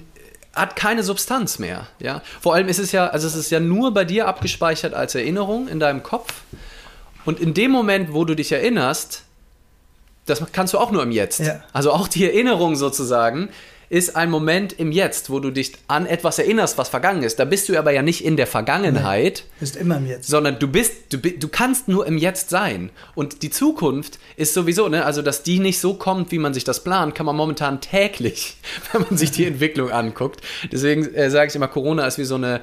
hat 0.53 0.75
keine 0.75 1.03
Substanz 1.03 1.59
mehr. 1.59 1.87
Ja? 1.99 2.21
Vor 2.41 2.53
allem 2.53 2.67
ist 2.67 2.79
es 2.79 2.91
ja, 2.91 3.07
also 3.07 3.27
es 3.27 3.35
ist 3.35 3.49
ja 3.49 3.59
nur 3.59 3.93
bei 3.93 4.03
dir 4.03 4.27
abgespeichert 4.27 4.93
als 4.93 5.15
Erinnerung 5.15 5.67
in 5.67 5.79
deinem 5.79 6.03
Kopf. 6.03 6.33
Und 7.25 7.39
in 7.39 7.53
dem 7.53 7.71
Moment, 7.71 8.13
wo 8.13 8.25
du 8.25 8.35
dich 8.35 8.51
erinnerst, 8.51 9.23
das 10.25 10.43
kannst 10.51 10.73
du 10.73 10.77
auch 10.77 10.91
nur 10.91 11.03
im 11.03 11.11
Jetzt. 11.11 11.39
Ja. 11.39 11.63
Also 11.73 11.91
auch 11.91 12.07
die 12.07 12.25
Erinnerung 12.25 12.75
sozusagen 12.75 13.49
ist 13.89 14.15
ein 14.15 14.29
Moment 14.29 14.73
im 14.73 14.91
Jetzt, 14.91 15.29
wo 15.29 15.39
du 15.39 15.49
dich 15.49 15.73
an 15.87 16.05
etwas 16.05 16.37
erinnerst, 16.37 16.77
was 16.77 16.89
vergangen 16.89 17.23
ist. 17.23 17.39
Da 17.39 17.45
bist 17.45 17.69
du 17.69 17.77
aber 17.77 17.91
ja 17.91 18.01
nicht 18.03 18.23
in 18.23 18.37
der 18.37 18.47
Vergangenheit. 18.47 19.39
Du 19.39 19.59
bist 19.61 19.75
immer 19.75 19.97
im 19.97 20.05
Jetzt. 20.05 20.27
Sondern 20.27 20.59
du 20.59 20.67
bist, 20.67 20.93
du, 21.11 21.17
du 21.17 21.47
kannst 21.47 21.87
nur 21.87 22.05
im 22.05 22.17
Jetzt 22.17 22.49
sein. 22.49 22.91
Und 23.15 23.41
die 23.41 23.49
Zukunft 23.49 24.19
ist 24.35 24.53
sowieso, 24.53 24.87
ne, 24.89 25.05
also 25.05 25.21
dass 25.21 25.41
die 25.41 25.59
nicht 25.59 25.79
so 25.79 25.95
kommt, 25.95 26.31
wie 26.31 26.37
man 26.39 26.53
sich 26.53 26.63
das 26.63 26.83
plant, 26.83 27.15
kann 27.15 27.25
man 27.25 27.35
momentan 27.35 27.81
täglich, 27.81 28.57
wenn 28.91 29.01
man 29.01 29.17
sich 29.17 29.31
die 29.31 29.45
Entwicklung 29.45 29.91
anguckt. 29.91 30.41
Deswegen 30.71 31.13
äh, 31.15 31.31
sage 31.31 31.49
ich 31.49 31.55
immer, 31.55 31.67
Corona 31.67 32.05
ist 32.05 32.19
wie 32.19 32.25
so 32.25 32.35
eine 32.35 32.61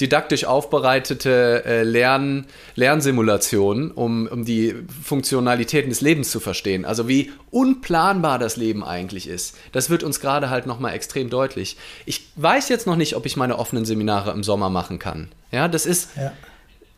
didaktisch 0.00 0.44
aufbereitete 0.44 1.64
äh, 1.64 1.82
Lern 1.82 2.46
Lernsimulation, 2.74 3.90
um, 3.90 4.26
um 4.26 4.44
die 4.44 4.74
Funktionalitäten 5.02 5.90
des 5.90 6.00
Lebens 6.00 6.30
zu 6.30 6.40
verstehen. 6.40 6.84
Also 6.84 7.08
wie 7.08 7.30
unplanbar 7.50 8.38
das 8.38 8.56
Leben 8.56 8.82
eigentlich 8.82 9.28
ist. 9.28 9.56
Das 9.72 9.90
wird 9.90 10.02
uns 10.02 10.20
gerade 10.20 10.50
halt 10.50 10.66
nochmal 10.66 10.94
extrem 10.94 11.30
deutlich. 11.30 11.76
Ich 12.06 12.26
weiß 12.36 12.68
jetzt 12.68 12.86
noch 12.86 12.96
nicht, 12.96 13.14
ob 13.16 13.26
ich 13.26 13.36
meine 13.36 13.58
offenen 13.58 13.84
Seminare 13.84 14.32
im 14.32 14.42
Sommer 14.42 14.70
machen 14.70 14.98
kann. 14.98 15.28
Ja, 15.50 15.68
das 15.68 15.86
ist 15.86 16.10
ja. 16.16 16.32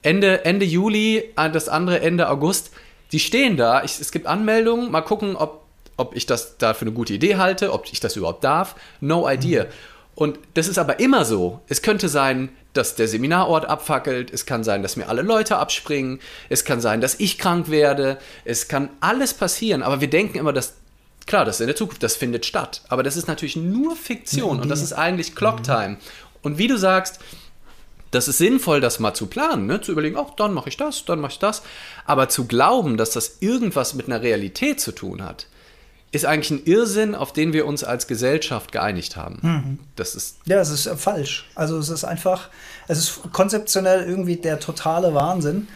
Ende, 0.03 0.45
Ende 0.45 0.65
Juli, 0.65 1.31
äh, 1.37 1.51
das 1.51 1.69
andere 1.69 2.01
Ende 2.01 2.29
August. 2.29 2.71
Die 3.13 3.21
stehen 3.21 3.57
da. 3.57 3.83
Ich, 3.85 4.01
es 4.01 4.13
gibt 4.13 4.27
Anmeldungen. 4.27 4.91
Mal 4.91 5.03
gucken, 5.03 5.37
ob, 5.37 5.67
ob 5.97 6.15
ich 6.15 6.27
das 6.27 6.59
da 6.59 6.75
für 6.75 6.83
eine 6.83 6.93
gute 6.93 7.13
Idee 7.13 7.37
halte, 7.37 7.73
ob 7.73 7.87
ich 7.91 8.01
das 8.01 8.17
überhaupt 8.17 8.45
darf. 8.45 8.77
No 9.01 9.29
idea. 9.29 9.65
Mhm. 9.65 9.69
Und 10.15 10.39
das 10.55 10.69
ist 10.69 10.79
aber 10.79 11.01
immer 11.01 11.25
so. 11.25 11.61
Es 11.69 11.83
könnte 11.83 12.09
sein, 12.09 12.51
dass 12.75 12.97
der 12.97 13.09
Seminarort 13.09 13.65
abfackelt, 13.65 14.33
es 14.33 14.47
kann 14.47 14.65
sein, 14.65 14.83
dass 14.83 14.97
mir 14.97 15.09
alle 15.09 15.23
Leute 15.23 15.57
abspringen, 15.57 16.21
es 16.49 16.65
kann 16.65 16.81
sein, 16.81 17.01
dass 17.01 17.19
ich 17.19 17.39
krank 17.39 17.71
werde, 17.71 18.19
es 18.45 18.69
kann 18.69 18.91
alles 19.01 19.33
passieren, 19.33 19.83
aber 19.83 20.01
wir 20.01 20.11
denken 20.11 20.39
immer, 20.39 20.53
dass 20.53 20.75
klar, 21.27 21.45
das 21.45 21.57
ist 21.57 21.61
in 21.61 21.69
der 21.69 21.77
Zukunft, 21.77 22.03
das 22.03 22.17
findet 22.17 22.45
statt, 22.45 22.83
aber 22.89 23.03
das 23.03 23.17
ist 23.17 23.29
natürlich 23.29 23.57
nur 23.57 23.97
Fiktion 23.97 24.61
und 24.61 24.69
das 24.69 24.83
ist 24.83 24.93
eigentlich 24.93 25.35
Clocktime. 25.35 25.97
Und 26.43 26.59
wie 26.59 26.69
du 26.69 26.77
sagst, 26.77 27.21
das 28.11 28.29
ist 28.29 28.39
sinnvoll, 28.39 28.81
das 28.81 29.01
mal 29.01 29.15
zu 29.15 29.27
planen, 29.27 29.67
ne? 29.67 29.81
zu 29.81 29.93
überlegen, 29.93 30.17
oh, 30.17 30.31
dann 30.37 30.53
mache 30.53 30.69
ich 30.69 30.77
das, 30.77 31.05
dann 31.05 31.21
mache 31.21 31.33
ich 31.33 31.39
das, 31.39 31.63
aber 32.05 32.29
zu 32.29 32.47
glauben, 32.47 32.97
dass 32.97 33.11
das 33.11 33.39
irgendwas 33.41 33.95
mit 33.95 34.07
einer 34.07 34.23
Realität 34.23 34.81
zu 34.81 34.93
tun 34.93 35.23
hat, 35.25 35.47
ist 36.15 36.25
eigentlich 36.25 36.51
ein 36.51 36.65
Irrsinn, 36.65 37.15
auf 37.15 37.33
den 37.33 37.53
wir 37.53 37.67
uns 37.67 37.85
als 37.85 38.07
Gesellschaft 38.07 38.73
geeinigt 38.73 39.17
haben. 39.17 39.39
Mhm. 39.43 39.79
Das 39.97 40.15
ist 40.15 40.39
ja, 40.47 40.61
es 40.61 40.71
ist 40.71 40.89
falsch. 40.97 41.49
Also 41.55 41.79
es 41.79 41.89
ist 41.89 42.05
einfach, 42.05 42.49
es 42.89 42.99
ist 42.99 43.33
konzeptionell 43.33 44.05
irgendwie 44.09 44.37
der 44.37 44.61
totale 44.61 45.15
Wahnsinn. 45.15 45.69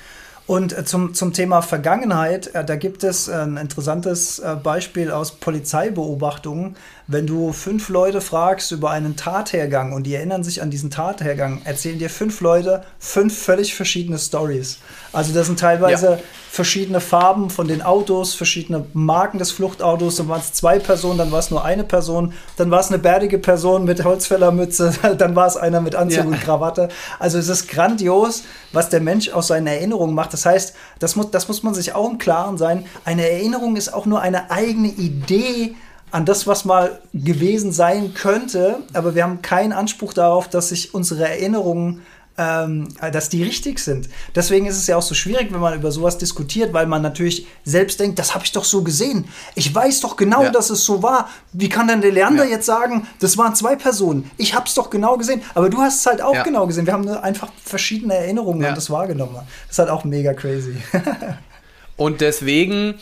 Und 0.47 0.77
äh, 0.77 0.85
zum, 0.85 1.13
zum 1.13 1.35
Thema 1.35 1.61
Vergangenheit, 1.61 2.55
äh, 2.55 2.65
da 2.65 2.77
gibt 2.77 3.05
es 3.05 3.29
ein 3.29 3.59
interessantes 3.59 4.39
äh, 4.39 4.57
Beispiel 4.57 5.11
aus 5.11 5.33
Polizeibeobachtungen. 5.33 6.77
Wenn 7.11 7.27
du 7.27 7.55
fünf 7.55 7.89
Leute 7.89 8.21
fragst 8.21 8.71
über 8.71 8.91
einen 8.91 9.17
Tathergang 9.17 9.95
und 9.95 10.03
die 10.03 10.15
erinnern 10.15 10.45
sich 10.45 10.61
an 10.61 10.71
diesen 10.71 10.91
Tathergang, 10.91 11.63
erzählen 11.65 11.99
dir 11.99 12.11
fünf 12.11 12.43
Leute 12.43 12.83
fünf 12.99 13.35
völlig 13.35 13.75
verschiedene 13.75 14.19
Stories. 14.19 14.81
Also 15.11 15.33
das 15.33 15.47
sind 15.47 15.59
teilweise 15.59 16.07
ja. 16.07 16.19
verschiedene 16.51 17.01
Farben 17.01 17.49
von 17.49 17.67
den 17.67 17.81
Autos, 17.81 18.35
verschiedene 18.35 18.85
Marken 18.93 19.39
des 19.39 19.53
Fluchtautos. 19.53 20.17
Dann 20.17 20.29
waren 20.29 20.43
es 20.43 20.53
zwei 20.53 20.79
Personen, 20.79 21.17
dann 21.17 21.33
war 21.33 21.39
es 21.39 21.51
nur 21.51 21.65
eine 21.65 21.83
Person, 21.83 22.35
dann 22.59 22.71
war 22.71 22.81
es 22.81 22.89
eine 22.89 22.99
bärtige 22.99 23.39
Person 23.39 23.87
mit 23.87 24.05
Holzfällermütze, 24.05 24.93
dann 25.17 25.35
war 25.35 25.47
es 25.47 25.57
einer 25.57 25.81
mit 25.81 25.95
Anzug 25.95 26.25
ja. 26.25 26.27
und 26.27 26.39
Krawatte. 26.39 26.91
Also 27.19 27.39
es 27.39 27.49
ist 27.49 27.69
grandios, 27.69 28.43
was 28.75 28.91
der 28.91 29.01
Mensch 29.01 29.31
aus 29.31 29.47
seinen 29.47 29.67
Erinnerungen 29.67 30.15
macht. 30.15 30.35
Das 30.35 30.45
heißt, 30.45 30.75
das 30.99 31.17
muss, 31.17 31.31
das 31.31 31.49
muss 31.49 31.63
man 31.63 31.73
sich 31.73 31.95
auch 31.95 32.11
im 32.11 32.19
Klaren 32.19 32.59
sein. 32.59 32.85
Eine 33.07 33.27
Erinnerung 33.31 33.77
ist 33.77 33.95
auch 33.95 34.05
nur 34.05 34.21
eine 34.21 34.51
eigene 34.51 34.89
Idee 34.89 35.75
an 36.11 36.25
das, 36.25 36.47
was 36.47 36.65
mal 36.65 37.01
gewesen 37.13 37.73
sein 37.73 38.15
könnte, 38.15 38.81
aber 38.93 39.15
wir 39.15 39.23
haben 39.25 39.43
keinen 39.43 39.73
Anspruch 39.73 40.13
darauf, 40.13 40.49
dass 40.49 40.71
sich 40.71 40.95
unsere 40.95 41.29
Erinnerungen 41.29 42.03
ähm, 42.39 42.89
dass 43.13 43.29
die 43.29 43.43
richtig 43.43 43.81
sind. 43.81 44.09
Deswegen 44.35 44.67
ist 44.67 44.77
es 44.77 44.87
ja 44.87 44.97
auch 44.97 45.03
so 45.03 45.15
schwierig, 45.15 45.53
wenn 45.53 45.59
man 45.61 45.75
über 45.75 45.91
sowas 45.91 46.19
diskutiert, 46.19 46.73
weil 46.73 46.87
man 46.87 47.03
natürlich 47.03 47.47
selbst 47.65 47.99
denkt, 47.99 48.19
das 48.19 48.33
habe 48.33 48.45
ich 48.45 48.53
doch 48.53 48.65
so 48.65 48.83
gesehen. 48.83 49.25
Ich 49.57 49.75
weiß 49.75 50.01
doch 50.01 50.17
genau, 50.17 50.45
ja. 50.45 50.51
dass 50.51 50.71
es 50.71 50.85
so 50.85 51.03
war. 51.03 51.29
Wie 51.53 51.69
kann 51.69 51.89
denn 51.89 52.01
der 52.01 52.13
Leander 52.13 52.45
ja. 52.45 52.53
jetzt 52.53 52.67
sagen, 52.67 53.09
das 53.19 53.37
waren 53.37 53.57
zwei 53.57 53.75
Personen? 53.75 54.31
Ich 54.37 54.55
habe 54.55 54.67
es 54.67 54.75
doch 54.75 54.89
genau 54.89 55.17
gesehen. 55.17 55.43
Aber 55.55 55.69
du 55.69 55.79
hast 55.79 55.99
es 55.99 56.07
halt 56.07 56.23
auch 56.23 56.35
ja. 56.35 56.45
genau 56.45 56.69
gesehen. 56.69 56.87
Wir 56.87 56.93
haben 56.93 57.09
einfach 57.09 57.49
verschiedene 57.65 58.15
Erinnerungen 58.15 58.65
an 58.65 58.77
das 58.77 58.89
wahrgenommen. 58.89 59.35
Das 59.35 59.73
ist 59.73 59.79
halt 59.81 59.91
auch 59.91 60.05
mega 60.05 60.33
crazy. 60.33 60.77
Und 61.97 62.21
deswegen 62.21 62.95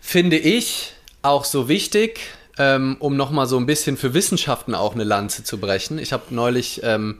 finde 0.00 0.38
ich 0.38 0.93
auch 1.24 1.44
so 1.44 1.68
wichtig, 1.68 2.20
ähm, 2.58 2.96
um 3.00 3.16
nochmal 3.16 3.46
so 3.46 3.56
ein 3.56 3.66
bisschen 3.66 3.96
für 3.96 4.14
Wissenschaften 4.14 4.74
auch 4.74 4.94
eine 4.94 5.04
Lanze 5.04 5.42
zu 5.42 5.58
brechen. 5.58 5.98
Ich 5.98 6.12
habe 6.12 6.22
neulich 6.30 6.80
ähm, 6.84 7.18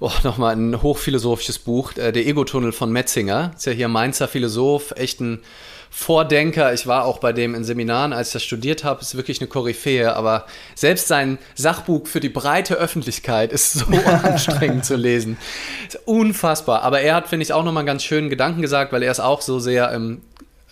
oh, 0.00 0.12
nochmal 0.24 0.54
ein 0.54 0.82
hochphilosophisches 0.82 1.58
Buch, 1.58 1.96
äh, 1.96 2.12
Der 2.12 2.26
Ego-Tunnel 2.26 2.72
von 2.72 2.90
Metzinger. 2.90 3.52
Ist 3.56 3.66
ja 3.66 3.72
hier 3.72 3.88
Mainzer 3.88 4.28
Philosoph, 4.28 4.92
echt 4.96 5.20
ein 5.20 5.40
Vordenker. 5.88 6.74
Ich 6.74 6.88
war 6.88 7.04
auch 7.04 7.18
bei 7.18 7.32
dem 7.32 7.54
in 7.54 7.62
Seminaren, 7.62 8.12
als 8.12 8.28
ich 8.28 8.32
das 8.32 8.42
studiert 8.42 8.82
habe, 8.82 9.00
ist 9.00 9.16
wirklich 9.16 9.40
eine 9.40 9.46
Koryphäe. 9.46 10.16
Aber 10.16 10.44
selbst 10.74 11.06
sein 11.06 11.38
Sachbuch 11.54 12.08
für 12.08 12.18
die 12.18 12.28
breite 12.28 12.74
Öffentlichkeit 12.74 13.52
ist 13.52 13.74
so 13.74 13.86
anstrengend 14.24 14.84
zu 14.84 14.96
lesen. 14.96 15.38
Ist 15.86 16.00
unfassbar. 16.04 16.82
Aber 16.82 17.00
er 17.00 17.14
hat, 17.14 17.28
finde 17.28 17.44
ich, 17.44 17.52
auch 17.52 17.62
nochmal 17.62 17.82
einen 17.82 17.86
ganz 17.86 18.02
schönen 18.02 18.28
Gedanken 18.28 18.60
gesagt, 18.60 18.92
weil 18.92 19.04
er 19.04 19.12
ist 19.12 19.20
auch 19.20 19.40
so 19.40 19.60
sehr 19.60 19.92
ähm, 19.92 20.22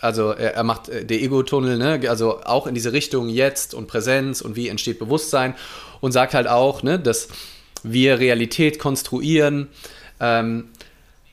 also 0.02 0.32
er, 0.32 0.54
er 0.54 0.64
macht 0.64 0.88
äh, 0.88 1.04
der 1.04 1.22
Ego-Tunnel, 1.22 1.78
ne? 1.78 2.08
also 2.10 2.42
auch 2.42 2.66
in 2.66 2.74
diese 2.74 2.92
Richtung 2.92 3.28
jetzt 3.28 3.72
und 3.72 3.86
Präsenz 3.86 4.40
und 4.40 4.56
wie 4.56 4.68
entsteht 4.68 4.98
Bewusstsein 4.98 5.54
und 6.00 6.12
sagt 6.12 6.34
halt 6.34 6.48
auch, 6.48 6.82
ne, 6.82 6.98
dass 6.98 7.28
wir 7.82 8.18
Realität 8.18 8.78
konstruieren. 8.78 9.68
Ähm, 10.20 10.70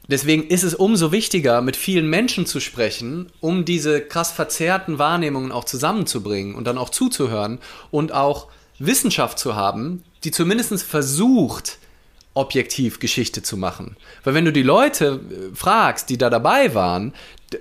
deswegen 0.07 0.47
ist 0.47 0.63
es 0.63 0.75
umso 0.75 1.11
wichtiger, 1.11 1.61
mit 1.61 1.75
vielen 1.75 2.09
Menschen 2.09 2.45
zu 2.45 2.59
sprechen, 2.59 3.31
um 3.41 3.65
diese 3.65 4.01
krass 4.01 4.31
verzerrten 4.31 4.99
Wahrnehmungen 4.99 5.51
auch 5.51 5.65
zusammenzubringen 5.65 6.55
und 6.55 6.65
dann 6.65 6.77
auch 6.77 6.89
zuzuhören 6.89 7.59
und 7.91 8.13
auch 8.13 8.47
Wissenschaft 8.77 9.39
zu 9.39 9.55
haben, 9.55 10.03
die 10.23 10.31
zumindest 10.31 10.83
versucht, 10.83 11.79
objektiv 12.33 12.99
Geschichte 12.99 13.41
zu 13.41 13.57
machen. 13.57 13.97
Weil 14.23 14.33
wenn 14.33 14.45
du 14.45 14.53
die 14.53 14.63
Leute 14.63 15.19
äh, 15.29 15.55
fragst, 15.55 16.09
die 16.09 16.17
da 16.17 16.29
dabei 16.29 16.73
waren, 16.73 17.13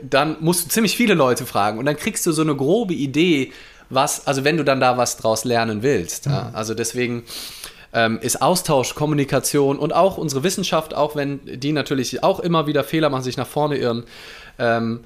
dann 0.02 0.36
musst 0.40 0.66
du 0.66 0.68
ziemlich 0.68 0.96
viele 0.96 1.14
Leute 1.14 1.46
fragen 1.46 1.78
und 1.78 1.86
dann 1.86 1.96
kriegst 1.96 2.26
du 2.26 2.32
so 2.32 2.42
eine 2.42 2.54
grobe 2.54 2.94
Idee, 2.94 3.52
was, 3.90 4.26
also 4.26 4.44
wenn 4.44 4.56
du 4.56 4.64
dann 4.64 4.80
da 4.80 4.98
was 4.98 5.16
draus 5.16 5.44
lernen 5.44 5.82
willst. 5.82 6.26
Mhm. 6.26 6.32
Ja? 6.32 6.50
Also 6.52 6.74
deswegen 6.74 7.24
ähm, 7.92 8.18
ist 8.20 8.42
Austausch, 8.42 8.94
Kommunikation 8.94 9.78
und 9.78 9.94
auch 9.94 10.18
unsere 10.18 10.42
Wissenschaft, 10.42 10.94
auch 10.94 11.16
wenn 11.16 11.40
die 11.44 11.72
natürlich 11.72 12.22
auch 12.22 12.40
immer 12.40 12.66
wieder 12.66 12.84
Fehler 12.84 13.08
machen, 13.10 13.22
sich 13.22 13.36
nach 13.36 13.46
vorne 13.46 13.78
irren, 13.78 14.04
ähm, 14.58 15.00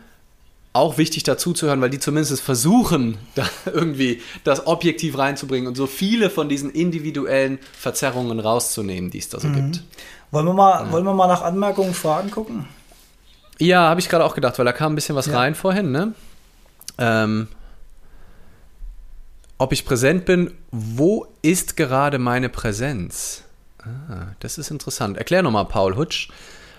auch 0.73 0.97
wichtig 0.99 1.23
dazu 1.23 1.53
zu 1.53 1.67
hören, 1.67 1.81
weil 1.81 1.91
die 1.91 1.99
zumindest 1.99 2.41
versuchen, 2.41 3.19
da 3.35 3.49
irgendwie 3.67 4.23
das 4.45 4.67
objektiv 4.67 5.19
reinzubringen 5.19 5.69
und 5.69 5.77
so 5.77 5.87
viele 5.87 6.31
von 6.31 6.49
diesen 6.49 6.71
individuellen 6.71 7.59
Verzerrungen 7.79 8.41
rauszunehmen, 8.41 9.11
die 9.11 9.19
es 9.19 9.29
da 9.29 9.41
so 9.41 9.49
mhm. 9.49 9.55
gibt. 9.55 9.85
Wollen 10.31 10.47
wir, 10.47 10.55
mal, 10.55 10.87
ja. 10.87 10.93
wollen 10.93 11.05
wir 11.05 11.13
mal 11.13 11.29
nach 11.29 11.43
Anmerkungen, 11.43 11.93
Fragen 11.93 12.31
gucken? 12.31 12.67
Ja, 13.59 13.89
habe 13.89 14.01
ich 14.01 14.09
gerade 14.09 14.25
auch 14.25 14.35
gedacht, 14.35 14.59
weil 14.59 14.65
da 14.65 14.73
kam 14.73 14.93
ein 14.93 14.95
bisschen 14.95 15.15
was 15.15 15.27
ja. 15.27 15.39
rein 15.39 15.55
vorhin, 15.55 15.93
ne? 15.93 16.15
Ähm, 16.99 17.49
ob 19.59 19.73
ich 19.73 19.85
präsent 19.85 20.25
bin, 20.25 20.53
wo 20.73 21.27
ist 21.43 21.77
gerade 21.77 22.19
meine 22.19 22.49
Präsenz? 22.49 23.45
Ah, 23.79 24.33
das 24.41 24.59
ist 24.59 24.71
interessant. 24.71 25.17
Erklär 25.17 25.43
nochmal, 25.43 25.67
Paul 25.67 25.97
Hutsch. 25.97 26.31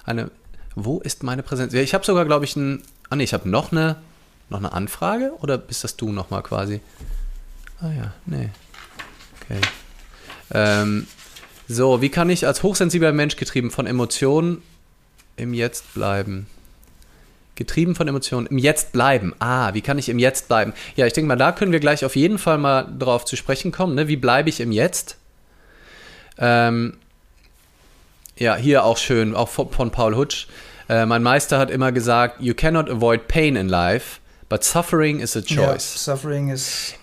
Eine, 0.03 0.31
wo 0.75 0.99
ist 0.99 1.23
meine 1.23 1.43
Präsenz? 1.43 1.73
Ja, 1.73 1.81
ich 1.81 1.93
habe 1.93 2.05
sogar, 2.05 2.25
glaube 2.25 2.45
ich, 2.45 2.55
ein. 2.55 2.83
Ah, 3.13 3.15
nee, 3.15 3.25
ich 3.25 3.33
habe 3.35 3.47
noch 3.47 3.71
eine, 3.71 3.97
noch 4.49 4.57
eine 4.57 4.73
Anfrage 4.73 5.33
oder 5.41 5.59
bist 5.59 5.83
das 5.83 5.97
du 5.97 6.11
nochmal 6.11 6.41
quasi? 6.41 6.81
Ah, 7.79 7.91
ja, 7.95 8.11
nee. 8.25 8.49
Okay. 9.39 9.61
Ähm, 10.51 11.05
so, 11.67 12.01
wie 12.01 12.09
kann 12.09 12.31
ich 12.31 12.47
als 12.47 12.63
hochsensibler 12.63 13.13
Mensch 13.13 13.35
getrieben 13.35 13.69
von 13.69 13.85
Emotionen 13.85 14.63
im 15.35 15.53
Jetzt 15.53 15.93
bleiben? 15.93 16.47
Getrieben 17.53 17.93
von 17.93 18.07
Emotionen, 18.07 18.47
im 18.47 18.57
Jetzt 18.57 18.93
bleiben. 18.93 19.35
Ah, 19.37 19.75
wie 19.75 19.81
kann 19.81 19.99
ich 19.99 20.09
im 20.09 20.17
Jetzt 20.17 20.47
bleiben? 20.47 20.73
Ja, 20.95 21.05
ich 21.05 21.13
denke 21.13 21.27
mal, 21.27 21.35
da 21.35 21.51
können 21.51 21.71
wir 21.71 21.79
gleich 21.79 22.03
auf 22.05 22.15
jeden 22.15 22.39
Fall 22.39 22.57
mal 22.57 22.91
drauf 22.97 23.25
zu 23.25 23.35
sprechen 23.35 23.71
kommen. 23.71 23.93
Ne? 23.93 24.07
Wie 24.07 24.17
bleibe 24.17 24.49
ich 24.49 24.59
im 24.59 24.71
Jetzt? 24.71 25.17
Ähm, 26.39 26.97
ja, 28.39 28.55
hier 28.55 28.83
auch 28.83 28.97
schön, 28.97 29.35
auch 29.35 29.49
von, 29.49 29.69
von 29.69 29.91
Paul 29.91 30.15
Hutsch. 30.15 30.47
Äh, 30.89 31.05
mein 31.05 31.23
Meister 31.23 31.59
hat 31.59 31.71
immer 31.71 31.91
gesagt, 31.91 32.41
you 32.41 32.53
cannot 32.53 32.89
avoid 32.89 33.27
pain 33.27 33.55
in 33.55 33.69
life, 33.69 34.19
but 34.49 34.63
suffering 34.63 35.19
is 35.19 35.35
a 35.35 35.41
choice. 35.41 35.57
Ja, 36.05 36.15
suffering 36.15 36.49
ist 36.49 36.95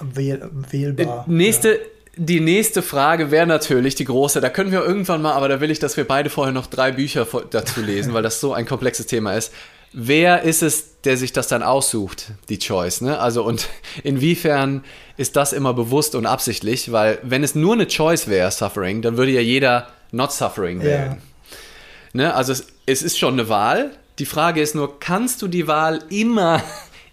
wähl 0.00 0.50
wählbar. 0.70 1.24
Äh, 1.26 1.30
nächste, 1.30 1.72
ja 1.72 1.78
die 2.18 2.40
nächste 2.40 2.82
Frage 2.82 3.30
wäre 3.30 3.46
natürlich 3.46 3.94
die 3.94 4.04
große, 4.04 4.40
da 4.40 4.50
können 4.50 4.72
wir 4.72 4.84
irgendwann 4.84 5.22
mal, 5.22 5.32
aber 5.32 5.48
da 5.48 5.60
will 5.60 5.70
ich, 5.70 5.78
dass 5.78 5.96
wir 5.96 6.06
beide 6.06 6.30
vorher 6.30 6.52
noch 6.52 6.66
drei 6.66 6.90
Bücher 6.90 7.26
dazu 7.50 7.80
lesen, 7.80 8.12
weil 8.12 8.22
das 8.22 8.40
so 8.40 8.52
ein 8.52 8.66
komplexes 8.66 9.06
Thema 9.06 9.34
ist. 9.34 9.52
Wer 9.92 10.42
ist 10.42 10.62
es, 10.62 11.00
der 11.02 11.16
sich 11.16 11.32
das 11.32 11.48
dann 11.48 11.62
aussucht, 11.62 12.32
die 12.48 12.58
Choice? 12.58 13.00
Ne? 13.00 13.18
Also 13.18 13.44
und 13.44 13.68
inwiefern 14.02 14.84
ist 15.16 15.36
das 15.36 15.52
immer 15.52 15.72
bewusst 15.72 16.14
und 16.14 16.26
absichtlich? 16.26 16.92
Weil 16.92 17.18
wenn 17.22 17.42
es 17.42 17.54
nur 17.54 17.74
eine 17.74 17.86
Choice 17.86 18.28
wäre, 18.28 18.50
Suffering, 18.50 19.00
dann 19.00 19.16
würde 19.16 19.32
ja 19.32 19.40
jeder 19.40 19.88
Not 20.10 20.32
Suffering 20.32 20.82
wählen. 20.82 21.12
Ja. 21.12 21.27
Ne? 22.12 22.34
Also 22.34 22.52
es, 22.52 22.66
es 22.86 23.02
ist 23.02 23.18
schon 23.18 23.34
eine 23.34 23.48
Wahl. 23.48 23.90
Die 24.18 24.26
Frage 24.26 24.60
ist 24.60 24.74
nur, 24.74 24.98
kannst 24.98 25.42
du 25.42 25.48
die 25.48 25.66
Wahl 25.66 26.02
immer 26.10 26.62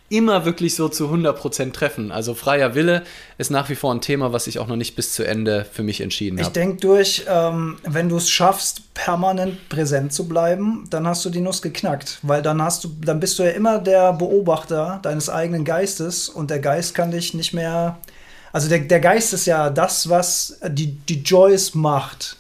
immer 0.10 0.46
wirklich 0.46 0.76
so 0.76 0.88
zu 0.88 1.08
100% 1.08 1.72
treffen. 1.72 2.12
Also 2.12 2.36
freier 2.36 2.76
Wille 2.76 3.04
ist 3.38 3.50
nach 3.50 3.70
wie 3.70 3.76
vor 3.76 3.94
ein 3.94 4.02
Thema, 4.02 4.34
was 4.34 4.46
ich 4.46 4.60
auch 4.60 4.68
noch 4.68 4.76
nicht 4.76 4.96
bis 4.96 5.14
zu 5.14 5.26
Ende 5.26 5.66
für 5.72 5.82
mich 5.82 6.02
entschieden 6.02 6.38
habe. 6.38 6.48
Ich 6.48 6.54
denke 6.54 6.78
durch, 6.78 7.26
ähm, 7.28 7.78
wenn 7.84 8.10
du 8.10 8.18
es 8.18 8.30
schaffst, 8.30 8.94
permanent 8.94 9.68
präsent 9.68 10.14
zu 10.14 10.28
bleiben, 10.28 10.86
dann 10.90 11.08
hast 11.08 11.26
du 11.26 11.30
die 11.30 11.42
Nuss 11.42 11.62
geknackt, 11.62 12.20
weil 12.22 12.44
dann 12.44 12.62
hast 12.62 12.84
du, 12.84 12.92
dann 13.02 13.20
bist 13.20 13.40
du 13.40 13.44
ja 13.44 13.50
immer 13.52 13.80
der 13.80 14.14
Beobachter 14.14 15.00
deines 15.02 15.30
eigenen 15.30 15.66
Geistes 15.66 16.30
und 16.30 16.52
der 16.52 16.60
Geist 16.60 16.94
kann 16.94 17.10
dich 17.10 17.34
nicht 17.34 17.54
mehr, 17.54 17.98
also 18.54 18.70
der, 18.70 18.80
der 18.80 19.00
Geist 19.00 19.34
ist 19.34 19.48
ja 19.48 19.72
das, 19.72 20.08
was 20.08 20.60
die, 20.68 20.92
die 20.92 21.24
Joyce 21.24 21.74
macht. 21.74 22.38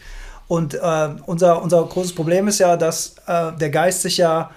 Und 0.47 0.75
äh, 0.75 1.09
unser, 1.25 1.61
unser 1.61 1.83
großes 1.83 2.13
Problem 2.13 2.47
ist 2.47 2.59
ja, 2.59 2.77
dass 2.77 3.15
äh, 3.27 3.51
der 3.53 3.69
Geist 3.69 4.01
sich 4.01 4.17
ja 4.17 4.51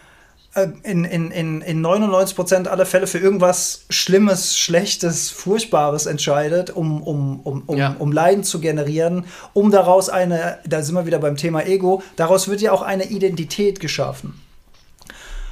äh, 0.55 0.68
in, 0.83 1.05
in, 1.05 1.31
in, 1.31 1.61
in 1.61 1.85
99% 1.85 2.66
aller 2.66 2.87
Fälle 2.87 3.07
für 3.07 3.18
irgendwas 3.18 3.85
Schlimmes, 3.90 4.59
Schlechtes, 4.59 5.31
Furchtbares 5.31 6.07
entscheidet, 6.07 6.70
um, 6.70 7.03
um, 7.03 7.40
um, 7.40 7.62
um, 7.66 7.77
ja. 7.77 7.96
um 7.98 8.12
Leiden 8.12 8.44
zu 8.44 8.61
generieren, 8.61 9.24
um 9.53 9.70
daraus 9.70 10.09
eine, 10.09 10.59
da 10.66 10.83
sind 10.83 10.94
wir 10.94 11.07
wieder 11.07 11.18
beim 11.18 11.37
Thema 11.37 11.64
Ego, 11.66 12.03
daraus 12.16 12.48
wird 12.48 12.61
ja 12.61 12.72
auch 12.72 12.83
eine 12.83 13.05
Identität 13.05 13.81
geschaffen. 13.81 14.40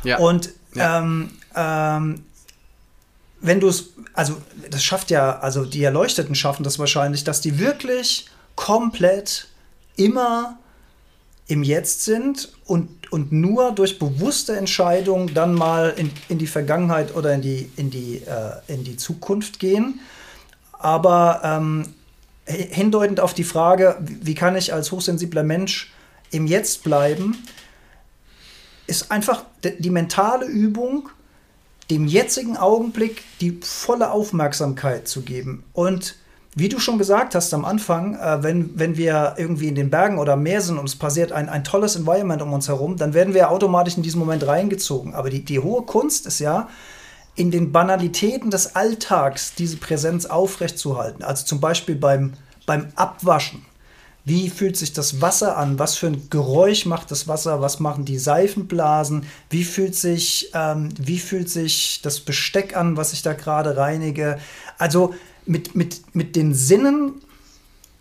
Ja. 0.03 0.18
Und 0.18 0.51
ja. 0.75 0.99
Ähm, 0.99 1.31
ähm, 1.55 2.25
wenn 3.40 3.61
du 3.61 3.68
es, 3.68 3.90
also 4.12 4.37
das 4.70 4.83
schafft 4.85 5.11
ja, 5.11 5.38
also 5.38 5.64
die 5.64 5.83
Erleuchteten 5.83 6.35
schaffen 6.35 6.64
das 6.64 6.79
wahrscheinlich, 6.79 7.25
dass 7.25 7.40
die 7.40 7.59
wirklich 7.59 8.27
komplett 8.55 9.49
immer 9.96 10.59
im 11.48 11.62
Jetzt 11.62 12.04
sind 12.04 12.52
und, 12.66 13.12
und 13.12 13.32
nur 13.32 13.72
durch 13.72 13.98
bewusste 13.98 14.56
Entscheidungen 14.56 15.32
dann 15.32 15.54
mal 15.54 15.94
in, 15.96 16.11
in 16.28 16.38
die 16.38 16.46
Vergangenheit 16.46 17.14
oder 17.14 17.35
in 17.35 17.42
die, 17.42 17.70
in 17.76 17.90
die, 17.90 18.16
äh, 18.16 18.72
in 18.72 18.85
die 18.85 18.96
Zukunft 18.96 19.59
gehen. 19.59 20.00
Aber 20.72 21.40
ähm, 21.44 21.94
hindeutend 22.46 23.20
auf 23.20 23.32
die 23.32 23.44
Frage, 23.44 23.96
wie 24.00 24.35
kann 24.35 24.56
ich 24.56 24.72
als 24.72 24.90
hochsensibler 24.92 25.42
Mensch 25.42 25.92
im 26.30 26.46
Jetzt 26.46 26.82
bleiben, 26.82 27.42
ist 28.87 29.11
einfach 29.11 29.44
die 29.62 29.90
mentale 29.90 30.46
Übung, 30.46 31.09
dem 31.90 32.06
jetzigen 32.06 32.56
Augenblick 32.56 33.22
die 33.40 33.59
volle 33.62 34.11
Aufmerksamkeit 34.11 35.09
zu 35.09 35.22
geben. 35.22 35.64
Und 35.72 36.16
wie 36.59 36.71
du 36.71 36.79
schon 36.79 36.97
gesagt 36.97 37.35
hast 37.35 37.53
am 37.53 37.66
Anfang, 37.66 38.14
äh, 38.14 38.42
wenn, 38.42 38.71
wenn 38.79 38.97
wir 38.97 39.35
irgendwie 39.37 39.69
in 39.69 39.75
den 39.75 39.90
Bergen 39.90 40.19
oder 40.19 40.37
Meer 40.37 40.62
sind 40.62 40.79
und 40.79 40.88
es 40.88 40.97
passiert 40.97 41.31
ein, 41.31 41.51
ein 41.51 41.64
tolles 41.64 41.97
Environment 41.97 42.40
um 42.40 42.55
uns 42.55 42.66
herum, 42.66 42.97
dann 42.97 43.12
werden 43.12 43.35
wir 43.35 43.51
automatisch 43.51 43.99
in 43.99 44.03
diesen 44.03 44.19
Moment 44.19 44.47
reingezogen. 44.47 45.14
Aber 45.14 45.29
die, 45.29 45.45
die 45.45 45.59
hohe 45.59 45.83
Kunst 45.83 46.27
ist 46.27 46.38
ja, 46.38 46.69
in 47.35 47.51
den 47.51 47.73
Banalitäten 47.73 48.51
des 48.51 48.75
Alltags 48.75 49.55
diese 49.55 49.77
Präsenz 49.77 50.25
aufrechtzuerhalten. 50.25 51.23
Also 51.23 51.45
zum 51.45 51.61
Beispiel 51.61 51.95
beim, 51.95 52.33
beim 52.64 52.88
Abwaschen. 52.97 53.62
Wie 54.25 54.49
fühlt 54.49 54.79
sich 54.79 54.95
das 54.95 55.21
Wasser 55.21 55.59
an? 55.59 55.79
Was 55.79 55.97
für 55.97 56.07
ein 56.07 56.31
Geräusch 56.31 56.87
macht 56.87 57.11
das 57.11 57.29
Wasser? 57.29 57.61
Was 57.61 57.81
machen 57.81 58.07
die 58.07 58.19
Seifenblasen? 58.19 59.27
Wie 59.51 59.62
fühlt 59.62 59.95
sich, 59.95 60.51
ähm, 60.55 60.88
wie 60.99 61.19
fühlt 61.19 61.51
sich 61.51 62.01
das 62.03 62.21
Besteck 62.21 62.75
an, 62.75 62.97
was 62.97 63.12
ich 63.12 63.21
da 63.21 63.35
gerade 63.35 63.77
reinige? 63.77 64.38
Also 64.79 65.14
mit, 65.46 65.74
mit, 65.74 66.14
mit 66.14 66.37
den 66.37 66.54
Sinnen 66.54 67.14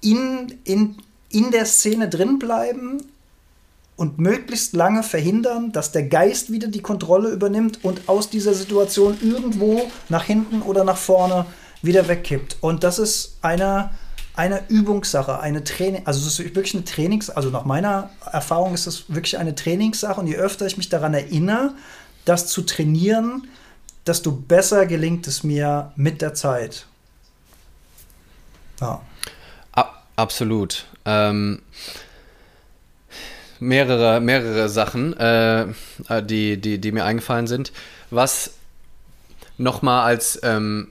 in, 0.02 0.54
in, 0.64 0.96
in 1.30 1.52
der 1.52 1.66
Szene 1.66 2.10
drin 2.10 2.40
bleiben 2.40 3.04
und 3.96 4.20
möglichst 4.20 4.74
lange 4.74 5.04
verhindern, 5.04 5.72
dass 5.72 5.92
der 5.92 6.04
Geist 6.04 6.52
wieder 6.52 6.68
die 6.68 6.82
Kontrolle 6.82 7.30
übernimmt 7.30 7.84
und 7.84 8.08
aus 8.08 8.30
dieser 8.30 8.54
Situation 8.54 9.18
irgendwo 9.22 9.90
nach 10.10 10.24
hinten 10.24 10.62
oder 10.62 10.84
nach 10.84 10.98
vorne 10.98 11.46
wieder 11.82 12.08
wegkippt. 12.08 12.58
Und 12.62 12.84
das 12.84 13.00
ist 13.00 13.38
eine, 13.42 13.92
eine 14.36 14.64
Übungssache, 14.68 15.40
eine 15.40 15.64
Training, 15.64 16.02
also 16.06 16.20
es 16.28 16.40
ist 16.40 16.56
wirklich 16.56 16.74
eine 16.74 16.84
Trainings, 16.84 17.30
also 17.30 17.50
nach 17.50 17.64
meiner 17.64 18.10
Erfahrung 18.32 18.74
ist 18.74 18.88
es 18.88 19.06
wirklich 19.08 19.38
eine 19.38 19.56
Trainingssache 19.56 20.20
und 20.20 20.28
je 20.28 20.36
öfter 20.36 20.66
ich 20.66 20.78
mich 20.78 20.90
daran 20.90 21.14
erinnere, 21.14 21.74
das 22.26 22.48
zu 22.48 22.64
trainieren, 22.64 23.48
desto 24.06 24.32
besser 24.32 24.86
gelingt 24.88 25.28
es 25.28 25.44
mir 25.44 25.92
mit 25.96 26.22
der 26.22 26.34
Zeit. 26.34 26.88
Ja. 28.82 29.02
Absolut. 30.16 30.86
Ähm, 31.06 31.62
mehrere, 33.60 34.22
mehrere 34.22 34.70
Sachen, 34.70 35.16
äh, 35.18 35.68
die, 36.24 36.58
die, 36.58 36.80
die 36.80 36.92
mir 36.92 37.04
eingefallen 37.04 37.48
sind. 37.48 37.72
Was 38.12 38.52
nochmal 39.58 40.06
als 40.06 40.40
ähm, 40.44 40.90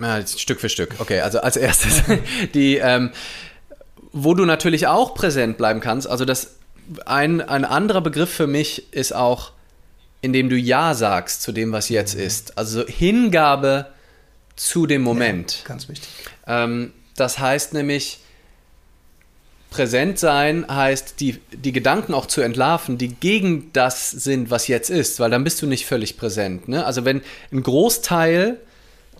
ja, 0.00 0.24
Stück 0.26 0.60
für 0.60 0.68
Stück. 0.68 0.96
Okay, 0.98 1.20
also 1.20 1.40
als 1.40 1.56
erstes 1.56 2.02
die, 2.54 2.76
ähm, 2.76 3.10
wo 4.12 4.34
du 4.34 4.44
natürlich 4.44 4.86
auch 4.86 5.14
präsent 5.14 5.56
bleiben 5.58 5.80
kannst. 5.80 6.06
Also 6.06 6.24
das 6.24 6.56
ein, 7.06 7.40
ein 7.40 7.64
anderer 7.64 8.00
Begriff 8.00 8.32
für 8.32 8.46
mich 8.46 8.92
ist 8.92 9.14
auch, 9.14 9.52
indem 10.20 10.48
du 10.48 10.56
Ja 10.56 10.94
sagst 10.94 11.42
zu 11.42 11.50
dem, 11.50 11.72
was 11.72 11.88
jetzt 11.88 12.14
mhm. 12.16 12.22
ist. 12.22 12.58
Also 12.58 12.86
Hingabe 12.86 13.86
zu 14.56 14.86
dem 14.86 15.02
Moment. 15.02 15.60
Ja, 15.62 15.68
ganz 15.68 15.88
wichtig. 15.88 16.08
Ähm, 16.46 16.92
das 17.16 17.38
heißt 17.38 17.74
nämlich, 17.74 18.18
präsent 19.72 20.18
sein 20.18 20.66
heißt, 20.68 21.18
die, 21.20 21.40
die 21.52 21.72
Gedanken 21.72 22.14
auch 22.14 22.26
zu 22.26 22.42
entlarven, 22.42 22.98
die 22.98 23.08
gegen 23.08 23.70
das 23.72 24.10
sind, 24.10 24.50
was 24.50 24.68
jetzt 24.68 24.90
ist, 24.90 25.18
weil 25.18 25.30
dann 25.30 25.44
bist 25.44 25.60
du 25.62 25.66
nicht 25.66 25.86
völlig 25.86 26.16
präsent. 26.16 26.68
Ne? 26.68 26.84
Also 26.84 27.04
wenn 27.04 27.22
ein 27.50 27.62
Großteil 27.62 28.58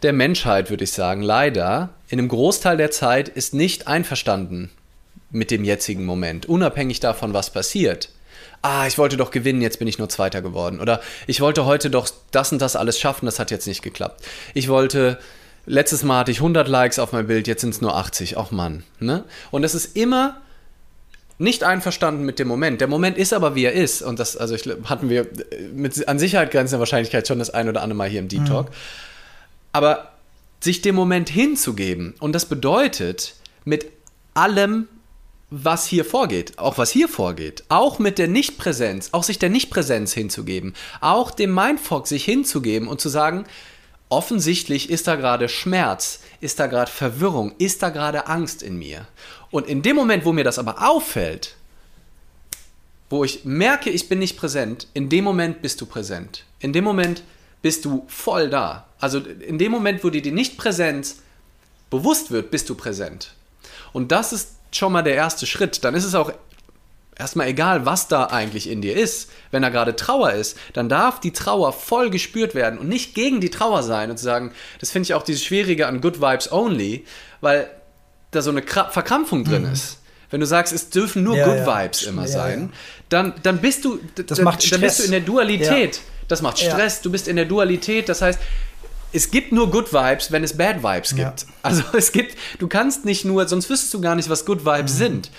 der 0.03 0.12
Menschheit, 0.12 0.71
würde 0.71 0.85
ich 0.85 0.92
sagen, 0.92 1.23
leider, 1.23 1.90
in 2.09 2.18
einem 2.18 2.29
Großteil 2.29 2.77
der 2.77 2.90
Zeit 2.90 3.29
ist 3.29 3.55
nicht 3.55 3.88
einverstanden 3.88 4.71
mit 5.31 5.51
dem 5.51 5.64
jetzigen 5.64 6.05
Moment, 6.05 6.47
unabhängig 6.47 7.01
davon, 7.01 7.33
was 7.33 7.51
passiert. 7.51 8.11
Ah, 8.62 8.87
ich 8.87 8.96
wollte 8.96 9.16
doch 9.16 9.33
gewinnen, 9.33 9.61
jetzt 9.61 9.79
bin 9.81 9.88
ich 9.88 9.98
nur 9.98 10.09
Zweiter 10.09 10.40
geworden. 10.40 10.81
Oder 10.81 11.01
ich 11.27 11.40
wollte 11.40 11.64
heute 11.64 11.90
doch 11.90 12.09
das 12.31 12.53
und 12.53 12.62
das 12.62 12.77
alles 12.77 12.98
schaffen, 12.98 13.27
das 13.27 13.38
hat 13.38 13.51
jetzt 13.51 13.66
nicht 13.66 13.83
geklappt. 13.83 14.25
Ich 14.55 14.68
wollte 14.68 15.18
letztes 15.66 16.03
Mal 16.03 16.20
hatte 16.20 16.31
ich 16.31 16.38
100 16.38 16.68
Likes 16.68 16.98
auf 16.98 17.12
mein 17.12 17.27
Bild, 17.27 17.46
jetzt 17.46 17.61
sind 17.61 17.70
es 17.70 17.81
nur 17.81 17.96
80. 17.96 18.38
Ach 18.38 18.51
Mann. 18.51 18.85
Ne? 18.98 19.25
Und 19.51 19.64
es 19.64 19.75
ist 19.75 19.96
immer 19.96 20.40
nicht 21.38 21.64
einverstanden 21.64 22.25
mit 22.25 22.38
dem 22.38 22.46
Moment. 22.48 22.81
Der 22.81 22.88
Moment 22.88 23.18
ist 23.18 23.33
aber, 23.33 23.55
wie 23.55 23.64
er 23.64 23.72
ist. 23.72 24.03
Und 24.03 24.18
das, 24.18 24.37
also 24.37 24.55
ich, 24.55 24.68
hatten 24.85 25.09
wir 25.09 25.27
mit 25.75 26.07
an 26.09 26.18
Sicherheit 26.18 26.51
grenzender 26.51 26.79
Wahrscheinlichkeit 26.79 27.27
schon 27.27 27.38
das 27.38 27.51
ein 27.51 27.68
oder 27.68 27.83
andere 27.83 27.96
Mal 27.96 28.09
hier 28.09 28.20
im 28.20 28.29
Deep 28.29 28.46
Talk. 28.46 28.68
Mhm. 28.68 28.75
Aber 29.72 30.12
sich 30.61 30.83
dem 30.83 30.94
Moment 30.94 31.29
hinzugeben, 31.29 32.14
und 32.20 32.33
das 32.33 32.46
bedeutet, 32.46 33.35
mit 33.64 33.87
allem, 34.35 34.87
was 35.55 35.87
hier 35.87 36.07
vorgeht, 36.07 36.59
auch 36.59 36.79
was 36.79 36.91
hier 36.91 37.09
vorgeht, 37.09 37.65
auch 37.69 37.99
mit 37.99 38.17
der 38.17 38.27
Nichtpräsenz, 38.27 39.11
auch 39.12 39.23
sich 39.23 39.38
der 39.38 39.51
Nichtpräsenz 39.51 40.15
hinzugeben, 40.15 40.73
auch 41.03 41.31
dem 41.31 41.55
Mindfuck 41.55 42.07
sich 42.07 42.25
hinzugeben 42.25 42.88
und 42.88 43.03
zu 43.03 43.11
sagen, 43.11 43.45
offensichtlich 44.09 44.88
ist 44.88 45.07
da 45.09 45.15
gerade 45.17 45.51
Schmerz, 45.51 46.21
ist 46.41 46.59
da 46.59 46.69
gerade 46.69 46.91
Verwirrung, 46.91 47.53
ist 47.59 47.83
da 47.83 47.91
gerade 47.91 48.29
Angst 48.29 48.62
in 48.62 48.79
mir. 48.79 49.07
Und 49.51 49.67
in 49.67 49.83
dem 49.83 49.95
Moment, 49.95 50.25
wo 50.25 50.33
mir 50.33 50.43
das 50.43 50.59
aber 50.59 50.88
auffällt, 50.88 51.57
wo 53.11 53.23
ich 53.23 53.45
merke, 53.45 53.91
ich 53.91 54.09
bin 54.09 54.21
nicht 54.21 54.38
präsent, 54.38 54.88
in 54.95 55.11
dem 55.11 55.23
Moment 55.23 55.61
bist 55.61 55.83
du 55.83 55.87
präsent. 55.87 56.47
In 56.61 56.73
dem 56.73 56.85
Moment 56.85 57.23
bist 57.61 57.85
du 57.85 58.07
voll 58.09 58.49
da. 58.49 58.87
Also 58.99 59.19
in 59.19 59.59
dem 59.59 59.71
Moment, 59.71 60.03
wo 60.03 60.09
dir 60.09 60.23
die 60.23 60.33
Nichtpräsenz 60.33 61.19
bewusst 61.91 62.31
wird, 62.31 62.51
bist 62.51 62.71
du 62.71 62.75
präsent. 62.75 63.35
Und 63.93 64.12
das 64.12 64.33
ist 64.33 64.62
schon 64.73 64.93
mal 64.93 65.03
der 65.03 65.15
erste 65.15 65.47
Schritt. 65.47 65.85
Dann 65.85 65.95
ist 65.95 66.05
es 66.05 66.15
auch 66.15 66.33
erstmal 67.17 67.49
egal, 67.49 67.87
was 67.87 68.09
da 68.09 68.27
eigentlich 68.27 68.69
in 68.69 68.83
dir 68.83 68.97
ist. 68.97 69.31
Wenn 69.51 69.63
da 69.63 69.69
gerade 69.69 69.97
Trauer 69.97 70.33
ist, 70.33 70.57
dann 70.73 70.89
darf 70.89 71.21
die 71.21 71.33
Trauer 71.33 71.73
voll 71.73 72.11
gespürt 72.11 72.55
werden 72.55 72.79
und 72.79 72.89
nicht 72.89 73.15
gegen 73.15 73.41
die 73.41 73.51
Trauer 73.51 73.83
sein 73.83 74.11
und 74.11 74.19
zu 74.19 74.25
sagen, 74.25 74.53
das 74.81 74.91
finde 74.91 75.07
ich 75.07 75.15
auch 75.15 75.23
dieses 75.23 75.45
Schwierige 75.45 75.87
an 75.87 76.01
Good 76.01 76.21
Vibes 76.21 76.51
Only, 76.51 77.05
weil 77.41 77.71
da 78.31 78.43
so 78.43 78.51
eine 78.51 78.63
Verkrampfung 78.63 79.45
drin 79.45 79.67
mhm. 79.67 79.73
ist. 79.73 79.99
Wenn 80.31 80.41
du 80.41 80.47
sagst, 80.47 80.73
es 80.73 80.89
dürfen 80.89 81.23
nur 81.23 81.37
ja, 81.37 81.45
Good 81.45 81.67
ja. 81.67 81.83
Vibes 81.83 82.03
immer 82.05 82.23
ja, 82.23 82.29
sein, 82.29 82.73
Dann, 83.11 83.35
dann 83.43 83.59
bist 83.59 83.85
du, 83.85 83.99
das 84.15 84.41
macht 84.41 84.63
Stress. 84.63 84.71
dann 84.71 84.81
bist 84.81 84.99
du 85.01 85.05
in 85.05 85.11
der 85.11 85.21
Dualität. 85.21 86.01
Das 86.29 86.41
macht 86.41 86.59
Stress, 86.59 87.03
du 87.03 87.13
bist 87.13 87.29
in 87.29 87.37
der 87.37 87.45
Dualität, 87.45 88.09
das 88.09 88.23
heißt, 88.23 88.41
es 89.12 89.31
gibt 89.31 89.53
nur 89.53 89.70
Good 89.70 89.92
Vibes, 89.92 90.33
wenn 90.33 90.44
es 90.44 90.57
Bad 90.57 90.83
Vibes 90.83 91.14
gibt. 91.14 91.46
Also 91.62 91.83
es 91.96 92.12
gibt, 92.12 92.37
du 92.59 92.68
kannst 92.68 93.05
nicht 93.05 93.25
nur, 93.25 93.46
sonst 93.46 93.68
wüsstest 93.70 93.92
du 93.94 94.01
gar 94.01 94.14
nicht, 94.14 94.29
was 94.29 94.44
Good 94.44 94.64
Vibes 94.64 94.94
mhm. 94.94 94.98
sind. 94.98 95.31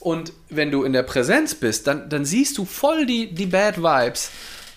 Und 0.00 0.32
wenn 0.50 0.70
du 0.70 0.82
in 0.82 0.92
der 0.92 1.04
Präsenz 1.04 1.54
bist, 1.54 1.86
dann, 1.86 2.08
dann 2.08 2.24
siehst 2.24 2.58
du 2.58 2.64
voll 2.64 3.06
die, 3.06 3.32
die 3.32 3.46
Bad 3.46 3.78
Vibes 3.78 4.30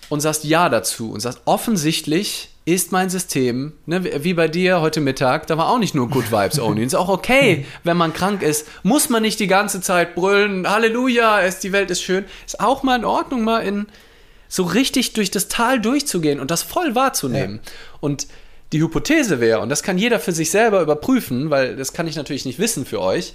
und 0.08 0.20
sagst 0.20 0.44
Ja 0.44 0.68
dazu 0.68 1.10
und 1.10 1.20
sagst, 1.20 1.40
offensichtlich 1.46 2.50
ist 2.64 2.90
mein 2.90 3.10
System, 3.10 3.72
ne, 3.86 4.24
wie 4.24 4.34
bei 4.34 4.48
dir 4.48 4.80
heute 4.80 5.00
Mittag, 5.00 5.46
da 5.46 5.56
war 5.56 5.68
auch 5.68 5.78
nicht 5.78 5.94
nur 5.94 6.08
Good 6.08 6.32
Vibes 6.32 6.58
only. 6.58 6.84
ist 6.84 6.94
auch 6.94 7.08
okay, 7.08 7.64
wenn 7.84 7.96
man 7.96 8.12
krank 8.12 8.42
ist, 8.42 8.66
muss 8.82 9.08
man 9.08 9.22
nicht 9.22 9.38
die 9.38 9.46
ganze 9.46 9.80
Zeit 9.80 10.14
brüllen, 10.16 10.68
Halleluja, 10.68 11.42
es, 11.42 11.60
die 11.60 11.72
Welt 11.72 11.90
ist 11.90 12.02
schön. 12.02 12.24
Ist 12.44 12.60
auch 12.60 12.82
mal 12.82 12.96
in 12.96 13.04
Ordnung, 13.04 13.42
mal 13.42 13.60
in 13.60 13.86
so 14.48 14.64
richtig 14.64 15.12
durch 15.12 15.30
das 15.30 15.48
Tal 15.48 15.80
durchzugehen 15.80 16.40
und 16.40 16.50
das 16.50 16.62
voll 16.62 16.94
wahrzunehmen. 16.94 17.60
Ja. 17.64 17.72
Und 18.00 18.26
die 18.72 18.80
Hypothese 18.80 19.40
wäre, 19.40 19.60
und 19.60 19.68
das 19.68 19.82
kann 19.82 19.98
jeder 19.98 20.18
für 20.18 20.32
sich 20.32 20.50
selber 20.50 20.80
überprüfen, 20.80 21.50
weil 21.50 21.76
das 21.76 21.92
kann 21.92 22.08
ich 22.08 22.16
natürlich 22.16 22.44
nicht 22.44 22.58
wissen 22.58 22.84
für 22.84 23.00
euch, 23.00 23.34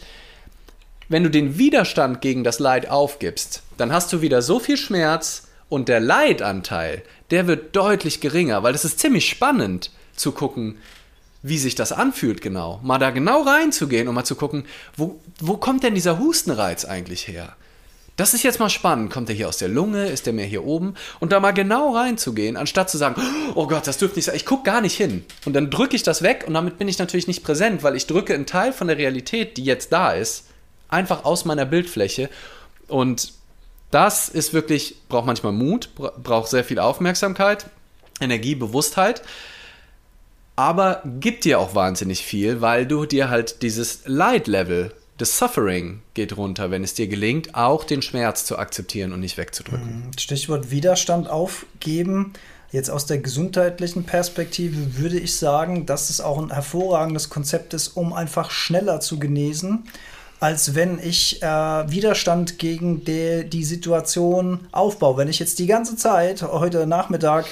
wenn 1.09 1.23
du 1.23 1.29
den 1.29 1.57
Widerstand 1.57 2.21
gegen 2.21 2.43
das 2.43 2.59
Leid 2.59 2.89
aufgibst, 2.89 3.63
dann 3.77 3.91
hast 3.91 4.13
du 4.13 4.21
wieder 4.21 4.41
so 4.41 4.59
viel 4.59 4.77
Schmerz 4.77 5.47
und 5.67 5.89
der 5.89 5.99
Leidanteil, 5.99 7.03
der 7.31 7.47
wird 7.47 7.75
deutlich 7.75 8.21
geringer, 8.21 8.63
weil 8.63 8.75
es 8.75 8.85
ist 8.85 8.99
ziemlich 8.99 9.27
spannend 9.27 9.91
zu 10.15 10.31
gucken, 10.31 10.77
wie 11.43 11.57
sich 11.57 11.75
das 11.75 11.91
anfühlt 11.91 12.41
genau. 12.41 12.79
Mal 12.83 12.99
da 12.99 13.09
genau 13.09 13.41
reinzugehen 13.41 14.07
und 14.07 14.15
mal 14.15 14.23
zu 14.23 14.35
gucken, 14.35 14.65
wo, 14.95 15.19
wo 15.39 15.57
kommt 15.57 15.83
denn 15.83 15.95
dieser 15.95 16.19
Hustenreiz 16.19 16.85
eigentlich 16.85 17.27
her? 17.27 17.55
Das 18.17 18.33
ist 18.33 18.43
jetzt 18.43 18.59
mal 18.59 18.69
spannend. 18.69 19.11
Kommt 19.11 19.29
der 19.29 19.35
hier 19.35 19.47
aus 19.47 19.57
der 19.57 19.69
Lunge? 19.69 20.07
Ist 20.07 20.25
der 20.25 20.33
mehr 20.33 20.45
hier 20.45 20.65
oben? 20.65 20.95
Und 21.19 21.31
da 21.31 21.39
mal 21.39 21.51
genau 21.51 21.95
reinzugehen, 21.95 22.57
anstatt 22.57 22.89
zu 22.89 22.97
sagen, 22.97 23.21
oh 23.55 23.67
Gott, 23.67 23.87
das 23.87 23.97
dürfte 23.97 24.17
nicht 24.17 24.25
sein. 24.25 24.35
Ich 24.35 24.45
gucke 24.45 24.63
gar 24.63 24.81
nicht 24.81 24.95
hin. 24.95 25.25
Und 25.45 25.53
dann 25.53 25.71
drücke 25.71 25.95
ich 25.95 26.03
das 26.03 26.21
weg 26.21 26.43
und 26.47 26.53
damit 26.53 26.77
bin 26.77 26.87
ich 26.87 26.99
natürlich 26.99 27.27
nicht 27.27 27.43
präsent, 27.43 27.83
weil 27.83 27.95
ich 27.95 28.07
drücke 28.07 28.33
einen 28.33 28.45
Teil 28.45 28.73
von 28.73 28.87
der 28.87 28.97
Realität, 28.97 29.57
die 29.57 29.63
jetzt 29.63 29.91
da 29.91 30.11
ist, 30.11 30.45
einfach 30.89 31.23
aus 31.23 31.45
meiner 31.45 31.65
Bildfläche. 31.65 32.29
Und 32.87 33.33
das 33.91 34.29
ist 34.29 34.53
wirklich, 34.53 34.97
braucht 35.09 35.25
manchmal 35.25 35.53
Mut, 35.53 35.89
braucht 35.95 36.49
sehr 36.49 36.63
viel 36.63 36.79
Aufmerksamkeit, 36.79 37.65
Energie, 38.19 38.55
Bewusstheit. 38.55 39.21
Aber 40.55 41.01
gibt 41.19 41.45
dir 41.45 41.59
auch 41.59 41.75
wahnsinnig 41.75 42.25
viel, 42.25 42.61
weil 42.61 42.85
du 42.85 43.05
dir 43.05 43.29
halt 43.29 43.61
dieses 43.61 44.01
Light-Level, 44.05 44.93
das 45.21 45.37
Suffering 45.37 46.01
geht 46.15 46.35
runter, 46.35 46.71
wenn 46.71 46.83
es 46.83 46.95
dir 46.95 47.07
gelingt, 47.07 47.53
auch 47.53 47.83
den 47.83 48.01
Schmerz 48.01 48.43
zu 48.45 48.57
akzeptieren 48.57 49.13
und 49.13 49.19
nicht 49.19 49.37
wegzudrücken. 49.37 50.07
Mhm. 50.07 50.17
Stichwort 50.17 50.71
Widerstand 50.71 51.29
aufgeben. 51.29 52.33
Jetzt 52.71 52.89
aus 52.89 53.05
der 53.05 53.19
gesundheitlichen 53.19 54.03
Perspektive 54.03 54.97
würde 54.97 55.19
ich 55.19 55.35
sagen, 55.35 55.85
dass 55.85 56.09
es 56.09 56.21
auch 56.21 56.41
ein 56.41 56.51
hervorragendes 56.51 57.29
Konzept 57.29 57.73
ist, 57.73 57.89
um 57.89 58.13
einfach 58.13 58.49
schneller 58.49 58.99
zu 58.99 59.19
genesen 59.19 59.83
als 60.39 60.73
wenn 60.73 60.97
ich 60.97 61.43
äh, 61.43 61.45
Widerstand 61.45 62.57
gegen 62.57 63.05
die, 63.05 63.47
die 63.47 63.63
Situation 63.63 64.61
aufbaue. 64.71 65.17
Wenn 65.17 65.27
ich 65.27 65.37
jetzt 65.37 65.59
die 65.59 65.67
ganze 65.67 65.95
Zeit 65.95 66.41
heute 66.41 66.87
Nachmittag 66.87 67.45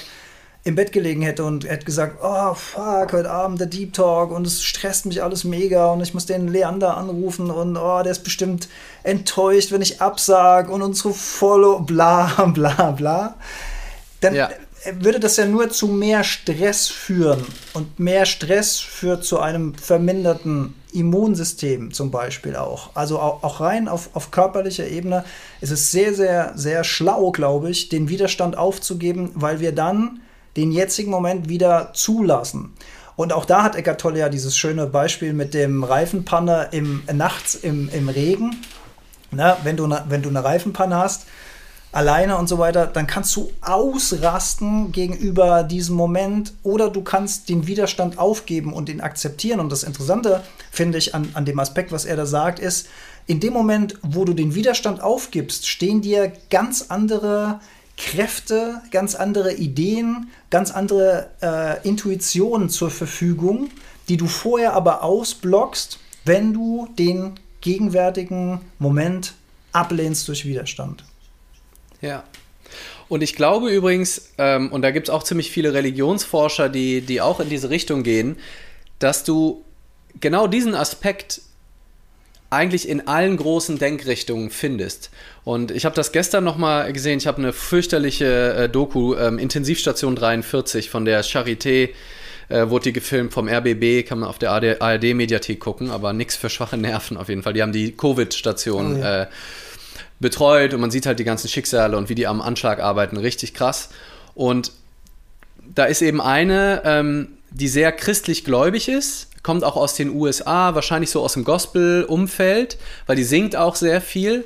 im 0.63 0.75
Bett 0.75 0.91
gelegen 0.91 1.21
hätte 1.21 1.45
und 1.45 1.67
hätte 1.67 1.85
gesagt, 1.85 2.17
oh 2.21 2.53
fuck, 2.53 3.13
heute 3.13 3.31
Abend 3.31 3.59
der 3.59 3.67
Deep 3.67 3.93
Talk 3.93 4.31
und 4.31 4.45
es 4.45 4.61
stresst 4.61 5.05
mich 5.05 5.23
alles 5.23 5.45
mega 5.45 5.91
und 5.91 6.01
ich 6.01 6.13
muss 6.13 6.25
den 6.25 6.49
Leander 6.49 6.97
anrufen 6.97 7.49
und 7.49 7.77
oh, 7.77 8.03
der 8.03 8.11
ist 8.11 8.23
bestimmt 8.23 8.67
enttäuscht, 9.03 9.71
wenn 9.71 9.81
ich 9.81 10.01
absag 10.01 10.69
und 10.69 10.81
unsere 10.81 11.13
Follow, 11.13 11.79
bla 11.79 12.45
bla 12.53 12.91
bla, 12.91 13.35
dann 14.19 14.35
ja. 14.35 14.49
würde 14.99 15.21
das 15.21 15.37
ja 15.37 15.45
nur 15.45 15.69
zu 15.69 15.87
mehr 15.87 16.25
Stress 16.25 16.89
führen 16.89 17.45
und 17.73 17.97
mehr 17.97 18.25
Stress 18.25 18.79
führt 18.79 19.23
zu 19.23 19.39
einem 19.39 19.75
verminderten 19.75 20.75
Immunsystem 20.91 21.93
zum 21.93 22.11
Beispiel 22.11 22.57
auch. 22.57 22.89
Also 22.95 23.19
auch, 23.19 23.43
auch 23.43 23.61
rein 23.61 23.87
auf, 23.87 24.09
auf 24.13 24.31
körperlicher 24.31 24.87
Ebene 24.87 25.23
ist 25.61 25.71
es 25.71 25.91
sehr, 25.91 26.13
sehr, 26.13 26.51
sehr 26.55 26.83
schlau, 26.83 27.31
glaube 27.31 27.69
ich, 27.69 27.87
den 27.87 28.09
Widerstand 28.09 28.57
aufzugeben, 28.57 29.31
weil 29.35 29.61
wir 29.61 29.71
dann 29.71 30.19
den 30.59 30.71
jetzigen 30.71 31.09
Moment 31.09 31.47
wieder 31.47 31.91
zulassen. 31.93 32.73
Und 33.15 33.33
auch 33.33 33.45
da 33.45 33.63
hat 33.63 33.75
Eckart 33.75 33.99
Tolle 33.99 34.19
ja 34.19 34.29
dieses 34.29 34.57
schöne 34.57 34.87
Beispiel 34.87 35.33
mit 35.33 35.53
dem 35.53 35.83
Reifenpanne 35.83 36.69
im, 36.71 37.03
nachts 37.11 37.55
im, 37.55 37.89
im 37.89 38.09
Regen. 38.09 38.55
Na, 39.31 39.57
wenn, 39.63 39.77
du 39.77 39.87
ne, 39.87 40.03
wenn 40.09 40.21
du 40.21 40.29
eine 40.29 40.43
Reifenpanne 40.43 40.97
hast, 40.97 41.27
alleine 41.91 42.37
und 42.37 42.47
so 42.47 42.59
weiter, 42.59 42.87
dann 42.87 43.07
kannst 43.07 43.35
du 43.35 43.51
ausrasten 43.61 44.91
gegenüber 44.91 45.63
diesem 45.63 45.95
Moment 45.95 46.53
oder 46.63 46.89
du 46.89 47.01
kannst 47.01 47.49
den 47.49 47.67
Widerstand 47.67 48.19
aufgeben 48.19 48.73
und 48.73 48.89
ihn 48.89 49.01
akzeptieren. 49.01 49.59
Und 49.59 49.71
das 49.71 49.83
Interessante, 49.83 50.43
finde 50.71 50.97
ich, 50.97 51.15
an, 51.15 51.29
an 51.33 51.45
dem 51.45 51.59
Aspekt, 51.59 51.91
was 51.91 52.05
er 52.05 52.15
da 52.15 52.25
sagt, 52.25 52.59
ist, 52.59 52.87
in 53.27 53.39
dem 53.39 53.53
Moment, 53.53 53.97
wo 54.01 54.25
du 54.25 54.33
den 54.33 54.55
Widerstand 54.55 55.01
aufgibst, 55.01 55.67
stehen 55.67 56.01
dir 56.01 56.31
ganz 56.49 56.85
andere 56.89 57.59
Kräfte, 57.99 58.81
ganz 58.91 59.13
andere 59.13 59.53
Ideen, 59.53 60.29
ganz 60.49 60.71
andere 60.71 61.29
äh, 61.41 61.87
Intuitionen 61.87 62.69
zur 62.69 62.89
Verfügung, 62.89 63.69
die 64.07 64.17
du 64.17 64.25
vorher 64.25 64.73
aber 64.73 65.03
ausblockst, 65.03 65.99
wenn 66.25 66.53
du 66.53 66.87
den 66.97 67.33
gegenwärtigen 67.61 68.61
Moment 68.79 69.33
ablehnst 69.73 70.27
durch 70.29 70.45
Widerstand. 70.45 71.03
Ja. 72.01 72.23
Und 73.09 73.21
ich 73.21 73.35
glaube 73.35 73.69
übrigens, 73.69 74.29
ähm, 74.37 74.71
und 74.71 74.81
da 74.81 74.91
gibt 74.91 75.09
es 75.09 75.13
auch 75.13 75.23
ziemlich 75.23 75.51
viele 75.51 75.73
Religionsforscher, 75.73 76.69
die, 76.69 77.01
die 77.01 77.21
auch 77.21 77.39
in 77.39 77.49
diese 77.49 77.69
Richtung 77.69 78.03
gehen, 78.03 78.37
dass 78.99 79.23
du 79.23 79.65
genau 80.19 80.47
diesen 80.47 80.73
Aspekt 80.73 81.41
eigentlich 82.49 82.89
in 82.89 83.07
allen 83.07 83.37
großen 83.37 83.77
Denkrichtungen 83.77 84.49
findest. 84.49 85.11
Und 85.43 85.71
ich 85.71 85.85
habe 85.85 85.95
das 85.95 86.11
gestern 86.11 86.43
nochmal 86.43 86.91
gesehen. 86.93 87.19
Ich 87.19 87.27
habe 87.27 87.37
eine 87.37 87.53
fürchterliche 87.53 88.53
äh, 88.53 88.69
Doku, 88.69 89.15
ähm, 89.15 89.37
Intensivstation 89.37 90.15
43 90.15 90.89
von 90.89 91.05
der 91.05 91.23
Charité, 91.23 91.89
äh, 92.49 92.69
wurde 92.69 92.85
die 92.85 92.93
gefilmt 92.93 93.33
vom 93.33 93.47
RBB, 93.47 94.07
kann 94.07 94.19
man 94.19 94.29
auf 94.29 94.39
der 94.39 94.51
ARD-Mediathek 94.51 95.59
gucken, 95.59 95.91
aber 95.91 96.13
nichts 96.13 96.35
für 96.35 96.49
schwache 96.49 96.77
Nerven 96.77 97.17
auf 97.17 97.29
jeden 97.29 97.43
Fall. 97.43 97.53
Die 97.53 97.61
haben 97.61 97.71
die 97.71 97.91
Covid-Station 97.91 98.95
oh, 98.95 98.99
ja. 98.99 99.23
äh, 99.23 99.27
betreut 100.19 100.73
und 100.73 100.81
man 100.81 100.91
sieht 100.91 101.05
halt 101.05 101.19
die 101.19 101.23
ganzen 101.23 101.47
Schicksale 101.47 101.95
und 101.95 102.09
wie 102.09 102.15
die 102.15 102.25
am 102.25 102.41
Anschlag 102.41 102.79
arbeiten. 102.79 103.17
Richtig 103.17 103.53
krass. 103.53 103.89
Und 104.33 104.71
da 105.75 105.85
ist 105.85 106.01
eben 106.01 106.19
eine, 106.19 106.81
ähm, 106.83 107.27
die 107.51 107.67
sehr 107.67 107.91
christlich 107.91 108.43
gläubig 108.43 108.89
ist 108.89 109.28
kommt 109.43 109.63
auch 109.63 109.75
aus 109.75 109.95
den 109.95 110.09
USA, 110.15 110.75
wahrscheinlich 110.75 111.11
so 111.11 111.21
aus 111.21 111.33
dem 111.33 111.43
Gospel-Umfeld, 111.43 112.77
weil 113.07 113.15
die 113.15 113.23
singt 113.23 113.55
auch 113.55 113.75
sehr 113.75 114.01
viel. 114.01 114.45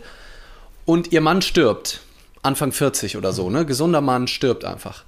Und 0.85 1.11
ihr 1.11 1.21
Mann 1.21 1.41
stirbt, 1.41 2.01
Anfang 2.41 2.71
40 2.71 3.17
oder 3.17 3.31
so, 3.31 3.49
ne? 3.49 3.65
Gesunder 3.65 4.01
Mann 4.01 4.27
stirbt 4.27 4.65
einfach. 4.65 5.03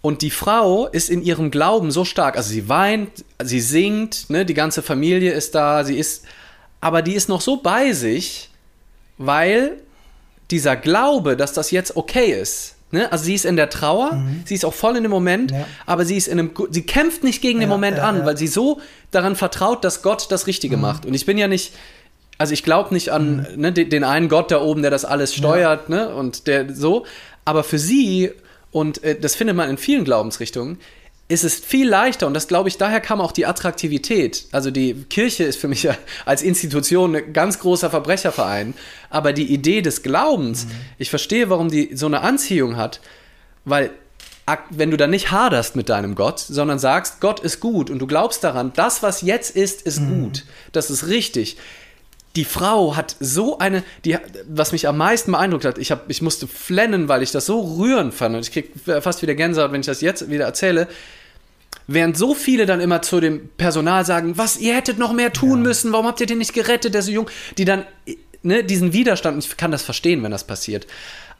Und 0.00 0.22
die 0.22 0.30
Frau 0.30 0.86
ist 0.86 1.10
in 1.10 1.22
ihrem 1.22 1.50
Glauben 1.50 1.90
so 1.90 2.04
stark, 2.04 2.36
also 2.36 2.50
sie 2.50 2.68
weint, 2.68 3.24
sie 3.42 3.60
singt, 3.60 4.30
ne? 4.30 4.46
Die 4.46 4.54
ganze 4.54 4.82
Familie 4.82 5.32
ist 5.32 5.54
da, 5.54 5.82
sie 5.84 5.98
ist, 5.98 6.24
aber 6.80 7.02
die 7.02 7.14
ist 7.14 7.28
noch 7.28 7.40
so 7.40 7.56
bei 7.56 7.92
sich, 7.92 8.50
weil 9.18 9.82
dieser 10.52 10.76
Glaube, 10.76 11.36
dass 11.36 11.52
das 11.52 11.72
jetzt 11.72 11.96
okay 11.96 12.30
ist, 12.30 12.75
Ne? 12.92 13.10
Also 13.10 13.24
sie 13.24 13.34
ist 13.34 13.44
in 13.44 13.56
der 13.56 13.68
Trauer, 13.68 14.12
mhm. 14.14 14.42
sie 14.44 14.54
ist 14.54 14.64
auch 14.64 14.74
voll 14.74 14.96
in 14.96 15.02
dem 15.02 15.10
Moment, 15.10 15.50
ja. 15.50 15.66
aber 15.86 16.04
sie 16.04 16.16
ist 16.16 16.28
in 16.28 16.38
einem, 16.38 16.50
sie 16.70 16.82
kämpft 16.82 17.24
nicht 17.24 17.42
gegen 17.42 17.58
den 17.58 17.68
Moment 17.68 17.98
ja, 17.98 18.04
an, 18.04 18.24
weil 18.24 18.36
sie 18.36 18.46
so 18.46 18.80
daran 19.10 19.34
vertraut, 19.34 19.82
dass 19.84 20.02
Gott 20.02 20.30
das 20.30 20.46
Richtige 20.46 20.76
mhm. 20.76 20.82
macht. 20.82 21.04
Und 21.06 21.14
ich 21.14 21.26
bin 21.26 21.36
ja 21.36 21.48
nicht, 21.48 21.74
also 22.38 22.52
ich 22.52 22.62
glaube 22.62 22.94
nicht 22.94 23.10
an 23.10 23.48
mhm. 23.54 23.60
ne, 23.60 23.72
den, 23.72 23.90
den, 23.90 24.04
einen 24.04 24.28
Gott 24.28 24.52
da 24.52 24.60
oben, 24.60 24.82
der 24.82 24.92
das 24.92 25.04
alles 25.04 25.34
steuert, 25.34 25.88
ne? 25.88 26.14
Und 26.14 26.46
der 26.46 26.72
so. 26.72 27.06
Aber 27.44 27.64
für 27.64 27.78
sie, 27.78 28.30
und 28.70 29.02
äh, 29.02 29.18
das 29.18 29.34
findet 29.34 29.56
man 29.56 29.68
in 29.68 29.78
vielen 29.78 30.04
Glaubensrichtungen, 30.04 30.78
ist 31.28 31.44
es 31.44 31.56
viel 31.56 31.88
leichter 31.88 32.26
und 32.26 32.34
das 32.34 32.46
glaube 32.46 32.68
ich, 32.68 32.78
daher 32.78 33.00
kam 33.00 33.20
auch 33.20 33.32
die 33.32 33.46
Attraktivität. 33.46 34.46
Also 34.52 34.70
die 34.70 34.94
Kirche 35.10 35.44
ist 35.44 35.58
für 35.58 35.68
mich 35.68 35.88
als 36.24 36.42
Institution 36.42 37.16
ein 37.16 37.32
ganz 37.32 37.58
großer 37.58 37.90
Verbrecherverein, 37.90 38.74
aber 39.10 39.32
die 39.32 39.52
Idee 39.52 39.82
des 39.82 40.02
Glaubens, 40.02 40.66
mhm. 40.66 40.70
ich 40.98 41.10
verstehe, 41.10 41.50
warum 41.50 41.68
die 41.68 41.96
so 41.96 42.06
eine 42.06 42.20
Anziehung 42.20 42.76
hat, 42.76 43.00
weil 43.64 43.90
wenn 44.70 44.92
du 44.92 44.96
dann 44.96 45.10
nicht 45.10 45.32
haderst 45.32 45.74
mit 45.74 45.88
deinem 45.88 46.14
Gott, 46.14 46.38
sondern 46.38 46.78
sagst, 46.78 47.20
Gott 47.20 47.40
ist 47.40 47.58
gut 47.58 47.90
und 47.90 47.98
du 47.98 48.06
glaubst 48.06 48.44
daran, 48.44 48.72
das, 48.76 49.02
was 49.02 49.22
jetzt 49.22 49.56
ist, 49.56 49.82
ist 49.82 50.00
mhm. 50.00 50.22
gut, 50.22 50.44
das 50.70 50.88
ist 50.88 51.08
richtig. 51.08 51.56
Die 52.36 52.44
Frau 52.44 52.94
hat 52.94 53.16
so 53.18 53.58
eine, 53.58 53.82
die, 54.04 54.16
was 54.48 54.72
mich 54.72 54.86
am 54.86 54.98
meisten 54.98 55.32
beeindruckt 55.32 55.64
hat, 55.64 55.78
ich, 55.78 55.90
hab, 55.90 56.08
ich 56.08 56.22
musste 56.22 56.46
flennen, 56.46 57.08
weil 57.08 57.22
ich 57.22 57.32
das 57.32 57.46
so 57.46 57.60
rührend 57.78 58.14
fand 58.14 58.36
und 58.36 58.42
ich 58.42 58.52
kriege 58.52 59.00
fast 59.00 59.22
wieder 59.22 59.34
Gänsehaut, 59.34 59.72
wenn 59.72 59.80
ich 59.80 59.86
das 59.86 60.00
jetzt 60.00 60.30
wieder 60.30 60.44
erzähle 60.44 60.86
Während 61.88 62.16
so 62.16 62.34
viele 62.34 62.66
dann 62.66 62.80
immer 62.80 63.00
zu 63.02 63.20
dem 63.20 63.48
Personal 63.56 64.04
sagen, 64.04 64.36
was, 64.36 64.58
ihr 64.58 64.74
hättet 64.74 64.98
noch 64.98 65.12
mehr 65.12 65.32
tun 65.32 65.58
ja. 65.58 65.68
müssen, 65.68 65.92
warum 65.92 66.06
habt 66.06 66.20
ihr 66.20 66.26
den 66.26 66.38
nicht 66.38 66.52
gerettet, 66.52 66.94
der 66.94 67.02
so 67.02 67.12
jung, 67.12 67.30
die 67.58 67.64
dann 67.64 67.84
ne, 68.42 68.64
diesen 68.64 68.92
Widerstand, 68.92 69.44
ich 69.44 69.56
kann 69.56 69.70
das 69.70 69.82
verstehen, 69.82 70.22
wenn 70.24 70.32
das 70.32 70.44
passiert. 70.44 70.86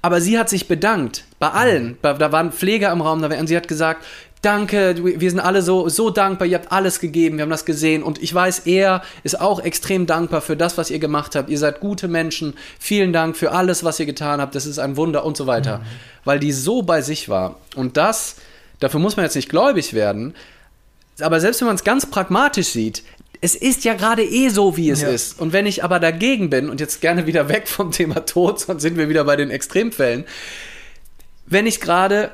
Aber 0.02 0.20
sie 0.20 0.38
hat 0.38 0.48
sich 0.48 0.68
bedankt, 0.68 1.24
bei 1.40 1.48
allen, 1.48 1.98
ja. 2.04 2.14
da 2.14 2.30
waren 2.30 2.52
Pfleger 2.52 2.92
im 2.92 3.00
Raum, 3.00 3.24
und 3.24 3.46
sie 3.48 3.56
hat 3.56 3.66
gesagt, 3.66 4.04
danke, 4.46 4.96
wir 5.02 5.30
sind 5.30 5.40
alle 5.40 5.62
so, 5.62 5.88
so 5.88 6.10
dankbar, 6.10 6.46
ihr 6.46 6.58
habt 6.58 6.72
alles 6.72 7.00
gegeben, 7.00 7.36
wir 7.36 7.42
haben 7.42 7.50
das 7.50 7.64
gesehen 7.64 8.02
und 8.02 8.22
ich 8.22 8.32
weiß, 8.32 8.60
er 8.60 9.02
ist 9.24 9.40
auch 9.40 9.60
extrem 9.60 10.06
dankbar 10.06 10.40
für 10.40 10.56
das, 10.56 10.78
was 10.78 10.90
ihr 10.90 10.98
gemacht 10.98 11.34
habt. 11.34 11.50
Ihr 11.50 11.58
seid 11.58 11.80
gute 11.80 12.08
Menschen, 12.08 12.54
vielen 12.78 13.12
Dank 13.12 13.36
für 13.36 13.52
alles, 13.52 13.84
was 13.84 14.00
ihr 14.00 14.06
getan 14.06 14.40
habt, 14.40 14.54
das 14.54 14.64
ist 14.64 14.78
ein 14.78 14.96
Wunder 14.96 15.24
und 15.24 15.36
so 15.36 15.46
weiter. 15.46 15.78
Mhm. 15.78 15.82
Weil 16.24 16.38
die 16.38 16.52
so 16.52 16.82
bei 16.82 17.02
sich 17.02 17.28
war. 17.28 17.56
Und 17.74 17.96
das 17.96 18.36
Dafür 18.80 19.00
muss 19.00 19.16
man 19.16 19.24
jetzt 19.24 19.36
nicht 19.36 19.48
gläubig 19.48 19.94
werden. 19.94 20.34
Aber 21.20 21.40
selbst 21.40 21.60
wenn 21.60 21.66
man 21.66 21.76
es 21.76 21.84
ganz 21.84 22.06
pragmatisch 22.06 22.68
sieht, 22.68 23.02
es 23.40 23.54
ist 23.54 23.84
ja 23.84 23.94
gerade 23.94 24.22
eh 24.22 24.48
so, 24.48 24.76
wie 24.76 24.90
es 24.90 25.02
ja. 25.02 25.08
ist. 25.08 25.40
Und 25.40 25.52
wenn 25.52 25.66
ich 25.66 25.84
aber 25.84 26.00
dagegen 26.00 26.50
bin 26.50 26.68
und 26.68 26.80
jetzt 26.80 27.00
gerne 27.00 27.26
wieder 27.26 27.48
weg 27.48 27.68
vom 27.68 27.90
Thema 27.90 28.26
Tod, 28.26 28.60
sonst 28.66 28.82
sind 28.82 28.96
wir 28.96 29.08
wieder 29.08 29.24
bei 29.24 29.36
den 29.36 29.50
Extremfällen. 29.50 30.24
Wenn 31.46 31.66
ich 31.66 31.80
gerade 31.80 32.30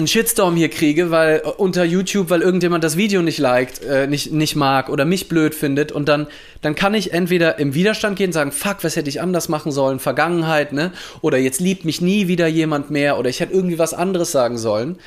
einen 0.00 0.08
Shitstorm 0.08 0.56
hier 0.56 0.68
kriege, 0.68 1.10
weil 1.10 1.42
äh, 1.44 1.48
unter 1.48 1.84
YouTube, 1.84 2.30
weil 2.30 2.42
irgendjemand 2.42 2.82
das 2.82 2.96
Video 2.96 3.22
nicht 3.22 3.38
liked, 3.38 3.84
äh, 3.84 4.06
nicht, 4.06 4.32
nicht 4.32 4.56
mag 4.56 4.88
oder 4.88 5.04
mich 5.04 5.28
blöd 5.28 5.54
findet 5.54 5.92
und 5.92 6.08
dann, 6.08 6.26
dann 6.62 6.74
kann 6.74 6.94
ich 6.94 7.12
entweder 7.12 7.58
im 7.58 7.74
Widerstand 7.74 8.16
gehen 8.16 8.32
sagen, 8.32 8.50
fuck, 8.50 8.78
was 8.82 8.96
hätte 8.96 9.08
ich 9.08 9.20
anders 9.20 9.48
machen 9.48 9.70
sollen, 9.70 10.00
Vergangenheit, 10.00 10.72
ne? 10.72 10.92
Oder 11.20 11.38
jetzt 11.38 11.60
liebt 11.60 11.84
mich 11.84 12.00
nie 12.00 12.26
wieder 12.26 12.48
jemand 12.48 12.90
mehr 12.90 13.18
oder 13.18 13.30
ich 13.30 13.40
hätte 13.40 13.52
irgendwie 13.52 13.78
was 13.78 13.94
anderes 13.94 14.32
sagen 14.32 14.58
sollen 14.58 14.98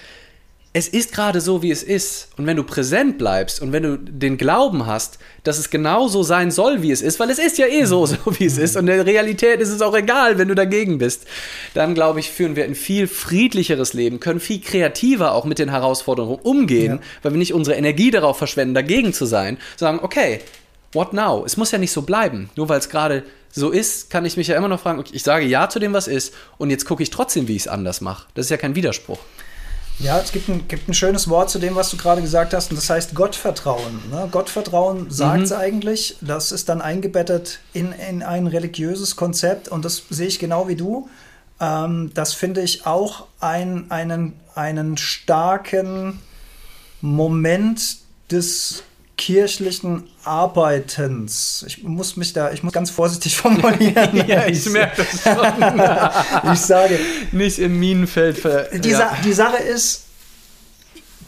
es 0.75 0.88
ist 0.88 1.12
gerade 1.13 1.39
so, 1.39 1.62
wie 1.62 1.69
es 1.69 1.83
ist. 1.83 2.29
Und 2.36 2.47
wenn 2.47 2.57
du 2.57 2.63
präsent 2.63 3.19
bleibst 3.19 3.62
und 3.62 3.71
wenn 3.71 3.83
du 3.83 3.97
den 3.97 4.38
Glauben 4.38 4.88
hast, 4.88 5.19
dass 5.43 5.59
es 5.59 5.69
genau 5.69 6.07
so 6.07 6.23
sein 6.23 6.49
soll, 6.49 6.81
wie 6.81 6.91
es 6.91 7.03
ist, 7.03 7.19
weil 7.19 7.29
es 7.29 7.38
ist 7.38 7.59
ja 7.59 7.67
eh 7.67 7.86
so, 7.86 8.05
so 8.07 8.17
wie 8.39 8.45
es 8.45 8.57
ist 8.57 8.75
und 8.75 8.88
in 8.88 8.97
der 8.97 9.05
Realität 9.05 9.62
ist 9.62 9.69
es 9.69 9.83
auch 9.83 9.95
egal, 9.95 10.39
wenn 10.39 10.47
du 10.47 10.55
dagegen 10.55 10.97
bist, 10.97 11.25
dann 11.75 11.93
glaube 11.93 12.19
ich, 12.19 12.31
führen 12.31 12.55
wir 12.55 12.63
ein 12.63 12.73
viel 12.73 13.05
friedlicheres 13.07 13.93
Leben, 13.93 14.19
können 14.19 14.39
viel 14.39 14.62
kreativer 14.62 15.33
auch 15.33 15.45
mit 15.45 15.59
den 15.59 15.69
Herausforderungen 15.69 16.39
umgehen, 16.41 16.93
ja. 16.93 16.99
weil 17.21 17.33
wir 17.33 17.38
nicht 17.38 17.53
unsere 17.53 17.77
Energie 17.77 18.09
darauf 18.09 18.39
verschwenden, 18.39 18.73
dagegen 18.73 19.13
zu 19.13 19.27
sein, 19.27 19.59
sagen, 19.77 19.99
okay, 20.01 20.39
what 20.93 21.13
now? 21.13 21.43
Es 21.45 21.55
muss 21.55 21.71
ja 21.71 21.77
nicht 21.77 21.91
so 21.91 22.01
bleiben. 22.01 22.49
Nur 22.55 22.69
weil 22.69 22.79
es 22.79 22.89
gerade 22.89 23.23
so 23.51 23.69
ist, 23.69 24.09
kann 24.09 24.25
ich 24.25 24.38
mich 24.38 24.47
ja 24.47 24.57
immer 24.57 24.67
noch 24.67 24.79
fragen, 24.79 24.99
okay, 24.99 25.12
ich 25.13 25.23
sage 25.23 25.45
ja 25.45 25.69
zu 25.69 25.77
dem, 25.77 25.93
was 25.93 26.07
ist 26.07 26.33
und 26.57 26.71
jetzt 26.71 26.86
gucke 26.86 27.03
ich 27.03 27.12
trotzdem, 27.12 27.47
wie 27.47 27.55
ich 27.55 27.63
es 27.63 27.67
anders 27.67 28.01
mache. 28.01 28.27
Das 28.33 28.47
ist 28.47 28.49
ja 28.49 28.57
kein 28.57 28.75
Widerspruch. 28.75 29.19
Ja, 29.99 30.19
es 30.19 30.32
gibt 30.32 30.49
ein, 30.49 30.67
gibt 30.67 30.89
ein 30.89 30.93
schönes 30.93 31.29
Wort 31.29 31.49
zu 31.49 31.60
dem, 31.60 31.75
was 31.75 31.89
du 31.89 31.97
gerade 31.97 32.21
gesagt 32.21 32.53
hast, 32.53 32.71
und 32.71 32.77
das 32.77 32.89
heißt 32.89 33.15
Gottvertrauen. 33.15 34.01
Ne? 34.12 34.27
Gottvertrauen 34.32 35.12
sagt 35.12 35.43
es 35.43 35.49
mhm. 35.51 35.56
eigentlich, 35.56 36.17
das 36.21 36.51
ist 36.51 36.69
dann 36.69 36.82
eingebettet 36.82 37.60
in, 37.73 37.91
in 37.91 38.23
ein 38.23 38.47
religiöses 38.47 39.15
Konzept, 39.15 39.69
und 39.69 39.86
das 39.86 40.03
sehe 40.10 40.27
ich 40.27 40.39
genau 40.39 40.67
wie 40.67 40.75
du. 40.75 41.10
Ähm, 41.60 42.12
das 42.13 42.34
finde 42.34 42.62
ich 42.62 42.86
auch 42.86 43.27
ein, 43.39 43.89
einen, 43.91 44.34
einen 44.56 44.97
starken 44.97 46.19
Moment 47.01 47.97
des 48.32 48.84
kirchlichen 49.17 50.04
Arbeitens. 50.23 51.63
Ich 51.67 51.84
muss 51.84 52.17
mich 52.17 52.34
da, 52.34 52.52
ich 52.52 52.63
muss 52.63 52.73
ganz 52.73 52.89
vorsichtig 52.89 53.38
formulieren. 53.38 54.26
ja, 54.28 54.47
ich 54.47 54.67
merke 54.69 55.04
das 55.04 55.21
schon. 55.21 56.54
ich 56.54 56.60
sage. 56.60 56.99
Nicht 57.32 57.59
im 57.59 57.80
Minenfeld. 57.80 58.38
Ver 58.38 58.70
die, 58.74 58.89
ja. 58.89 58.97
Sa 58.97 59.18
die 59.24 59.34
Sache 59.34 59.57
ist, 59.57 60.03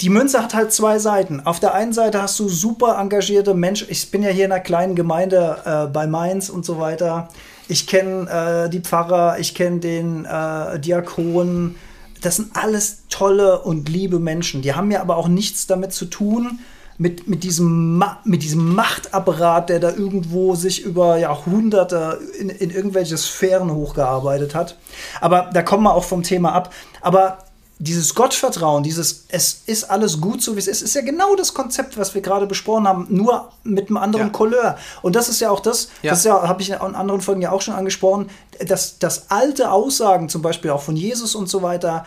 die 0.01 0.09
Münze 0.09 0.41
hat 0.41 0.53
halt 0.53 0.73
zwei 0.73 0.99
Seiten. 0.99 1.45
Auf 1.45 1.59
der 1.59 1.73
einen 1.73 1.93
Seite 1.93 2.21
hast 2.21 2.39
du 2.39 2.49
super 2.49 2.97
engagierte 2.99 3.53
Menschen. 3.53 3.87
Ich 3.89 4.11
bin 4.11 4.23
ja 4.23 4.29
hier 4.29 4.45
in 4.45 4.51
einer 4.51 4.61
kleinen 4.61 4.95
Gemeinde 4.95 5.57
äh, 5.65 5.91
bei 5.91 6.07
Mainz 6.07 6.49
und 6.49 6.65
so 6.65 6.79
weiter. 6.79 7.29
Ich 7.67 7.87
kenne 7.87 8.65
äh, 8.65 8.69
die 8.69 8.81
Pfarrer, 8.81 9.39
ich 9.39 9.55
kenne 9.55 9.79
den 9.79 10.25
äh, 10.25 10.79
Diakon. 10.79 11.75
Das 12.21 12.37
sind 12.37 12.55
alles 12.55 13.03
tolle 13.09 13.61
und 13.61 13.87
liebe 13.87 14.19
Menschen. 14.19 14.61
Die 14.61 14.73
haben 14.73 14.91
ja 14.91 15.01
aber 15.01 15.17
auch 15.17 15.27
nichts 15.27 15.67
damit 15.67 15.93
zu 15.93 16.05
tun, 16.05 16.59
mit, 16.97 17.27
mit, 17.27 17.43
diesem, 17.43 18.03
mit 18.23 18.43
diesem 18.43 18.73
Machtapparat, 18.73 19.69
der 19.69 19.79
da 19.79 19.89
irgendwo 19.89 20.55
sich 20.55 20.83
über 20.83 21.17
Jahrhunderte 21.17 22.19
in, 22.39 22.49
in 22.49 22.69
irgendwelche 22.69 23.17
Sphären 23.17 23.73
hochgearbeitet 23.73 24.55
hat. 24.55 24.77
Aber 25.19 25.49
da 25.53 25.61
kommen 25.61 25.83
wir 25.83 25.93
auch 25.93 26.05
vom 26.05 26.23
Thema 26.23 26.53
ab. 26.53 26.73
Aber 27.01 27.39
dieses 27.77 28.15
Gottvertrauen, 28.15 28.83
dieses 28.83 29.25
es 29.27 29.63
ist 29.65 29.83
alles 29.85 30.21
gut 30.21 30.41
so 30.41 30.55
wie 30.55 30.59
es 30.59 30.67
ist, 30.67 30.81
ist 30.81 30.95
ja 30.95 31.01
genau 31.01 31.35
das 31.35 31.53
Konzept, 31.53 31.97
was 31.97 32.15
wir 32.15 32.21
gerade 32.21 32.47
besprochen 32.47 32.87
haben, 32.87 33.07
nur 33.09 33.49
mit 33.63 33.89
einem 33.89 33.97
anderen 33.97 34.27
ja. 34.27 34.31
Couleur. 34.31 34.77
Und 35.01 35.17
das 35.17 35.27
ist 35.27 35.41
ja 35.41 35.49
auch 35.49 35.59
das, 35.59 35.89
ja. 36.01 36.11
das 36.11 36.23
ja, 36.23 36.47
habe 36.47 36.61
ich 36.61 36.69
in 36.69 36.77
anderen 36.77 37.19
Folgen 37.19 37.41
ja 37.41 37.51
auch 37.51 37.61
schon 37.61 37.73
angesprochen, 37.73 38.29
dass, 38.65 38.97
dass 38.99 39.29
alte 39.29 39.71
Aussagen, 39.71 40.29
zum 40.29 40.41
Beispiel 40.41 40.71
auch 40.71 40.81
von 40.81 40.95
Jesus 40.95 41.35
und 41.35 41.49
so 41.49 41.61
weiter, 41.61 42.05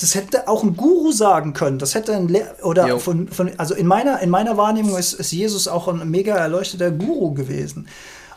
das 0.00 0.14
hätte 0.14 0.48
auch 0.48 0.62
ein 0.62 0.76
Guru 0.76 1.12
sagen 1.12 1.52
können. 1.52 1.78
Das 1.78 1.94
hätte 1.94 2.14
ein 2.14 2.28
Le 2.28 2.46
oder 2.62 2.98
von, 2.98 3.28
von, 3.28 3.50
also 3.56 3.74
in 3.74 3.86
meiner, 3.86 4.20
in 4.20 4.30
meiner 4.30 4.56
Wahrnehmung 4.56 4.96
ist, 4.96 5.14
ist 5.14 5.32
Jesus 5.32 5.68
auch 5.68 5.88
ein 5.88 6.10
mega 6.10 6.34
erleuchteter 6.36 6.90
Guru 6.90 7.34
gewesen. 7.34 7.88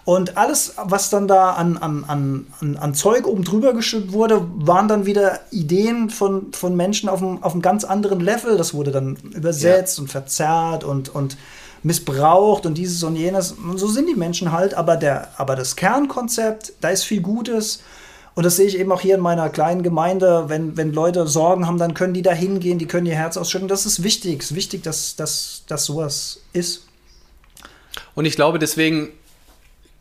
Und 0.05 0.37
alles, 0.37 0.73
was 0.83 1.11
dann 1.11 1.27
da 1.27 1.51
an, 1.51 1.77
an, 1.77 2.03
an, 2.07 2.77
an 2.77 2.93
Zeug 2.95 3.27
oben 3.27 3.43
drüber 3.43 3.73
geschüttet 3.73 4.11
wurde, 4.11 4.41
waren 4.55 4.87
dann 4.87 5.05
wieder 5.05 5.39
Ideen 5.51 6.09
von, 6.09 6.51
von 6.51 6.75
Menschen 6.75 7.09
auf 7.09 7.21
einem, 7.21 7.43
auf 7.43 7.53
einem 7.53 7.61
ganz 7.61 7.83
anderen 7.83 8.19
Level. 8.19 8.57
Das 8.57 8.73
wurde 8.73 8.91
dann 8.91 9.17
übersetzt 9.35 9.97
ja. 9.97 10.01
und 10.01 10.07
verzerrt 10.07 10.83
und, 10.83 11.13
und 11.13 11.37
missbraucht 11.83 12.65
und 12.65 12.75
dieses 12.75 13.03
und 13.03 13.17
jenes. 13.17 13.51
Und 13.51 13.77
so 13.77 13.87
sind 13.87 14.07
die 14.07 14.15
Menschen 14.15 14.51
halt. 14.51 14.73
Aber, 14.73 14.97
der, 14.97 15.27
aber 15.37 15.55
das 15.55 15.75
Kernkonzept, 15.75 16.73
da 16.81 16.89
ist 16.89 17.03
viel 17.03 17.21
Gutes. 17.21 17.81
Und 18.39 18.45
das 18.45 18.55
sehe 18.55 18.67
ich 18.67 18.79
eben 18.79 18.89
auch 18.93 19.01
hier 19.01 19.15
in 19.15 19.19
meiner 19.19 19.49
kleinen 19.49 19.83
Gemeinde. 19.83 20.45
Wenn, 20.47 20.77
wenn 20.77 20.93
Leute 20.93 21.27
Sorgen 21.27 21.67
haben, 21.67 21.77
dann 21.77 21.93
können 21.93 22.13
die 22.13 22.21
da 22.21 22.31
hingehen, 22.31 22.79
die 22.79 22.85
können 22.85 23.05
ihr 23.05 23.15
Herz 23.15 23.35
ausschütten. 23.35 23.67
Das 23.67 23.85
ist 23.85 24.01
wichtig. 24.01 24.39
Es 24.39 24.51
ist 24.51 24.55
wichtig, 24.55 24.81
dass, 24.81 25.17
dass, 25.17 25.63
dass 25.67 25.83
sowas 25.83 26.39
ist. 26.53 26.87
Und 28.15 28.23
ich 28.23 28.37
glaube, 28.37 28.57
deswegen 28.57 29.09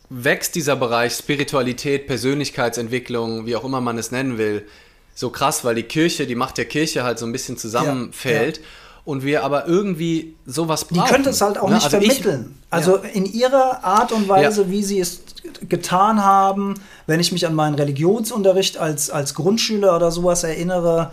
wächst 0.09 0.55
dieser 0.55 0.77
Bereich 0.77 1.15
Spiritualität, 1.15 2.07
Persönlichkeitsentwicklung, 2.07 3.45
wie 3.45 3.57
auch 3.57 3.65
immer 3.65 3.81
man 3.81 3.97
es 3.97 4.11
nennen 4.11 4.37
will, 4.37 4.65
so 5.13 5.31
krass, 5.31 5.65
weil 5.65 5.75
die 5.75 5.83
Kirche, 5.83 6.25
die 6.25 6.35
Macht 6.35 6.57
der 6.57 6.63
Kirche 6.63 7.03
halt 7.03 7.19
so 7.19 7.25
ein 7.25 7.33
bisschen 7.33 7.57
zusammenfällt. 7.57 8.55
Ja, 8.55 8.63
ja. 8.63 8.69
Und 9.09 9.23
wir 9.23 9.43
aber 9.43 9.67
irgendwie 9.67 10.35
sowas 10.45 10.85
brauchen. 10.85 11.03
Die 11.03 11.11
könnte 11.11 11.29
es 11.31 11.41
halt 11.41 11.57
auch 11.57 11.69
ne? 11.69 11.75
nicht 11.75 11.85
also 11.85 11.97
vermitteln. 11.97 12.55
Ich, 12.61 12.73
also 12.73 12.97
ja. 12.97 13.09
in 13.09 13.25
ihrer 13.25 13.83
Art 13.83 14.11
und 14.11 14.29
Weise, 14.29 14.69
wie 14.69 14.83
sie 14.83 14.99
es 14.99 15.21
getan 15.67 16.23
haben, 16.23 16.75
wenn 17.07 17.19
ich 17.19 17.31
mich 17.31 17.47
an 17.47 17.55
meinen 17.55 17.73
Religionsunterricht 17.73 18.77
als, 18.77 19.09
als 19.09 19.33
Grundschüler 19.33 19.95
oder 19.95 20.11
sowas 20.11 20.43
erinnere, 20.43 21.11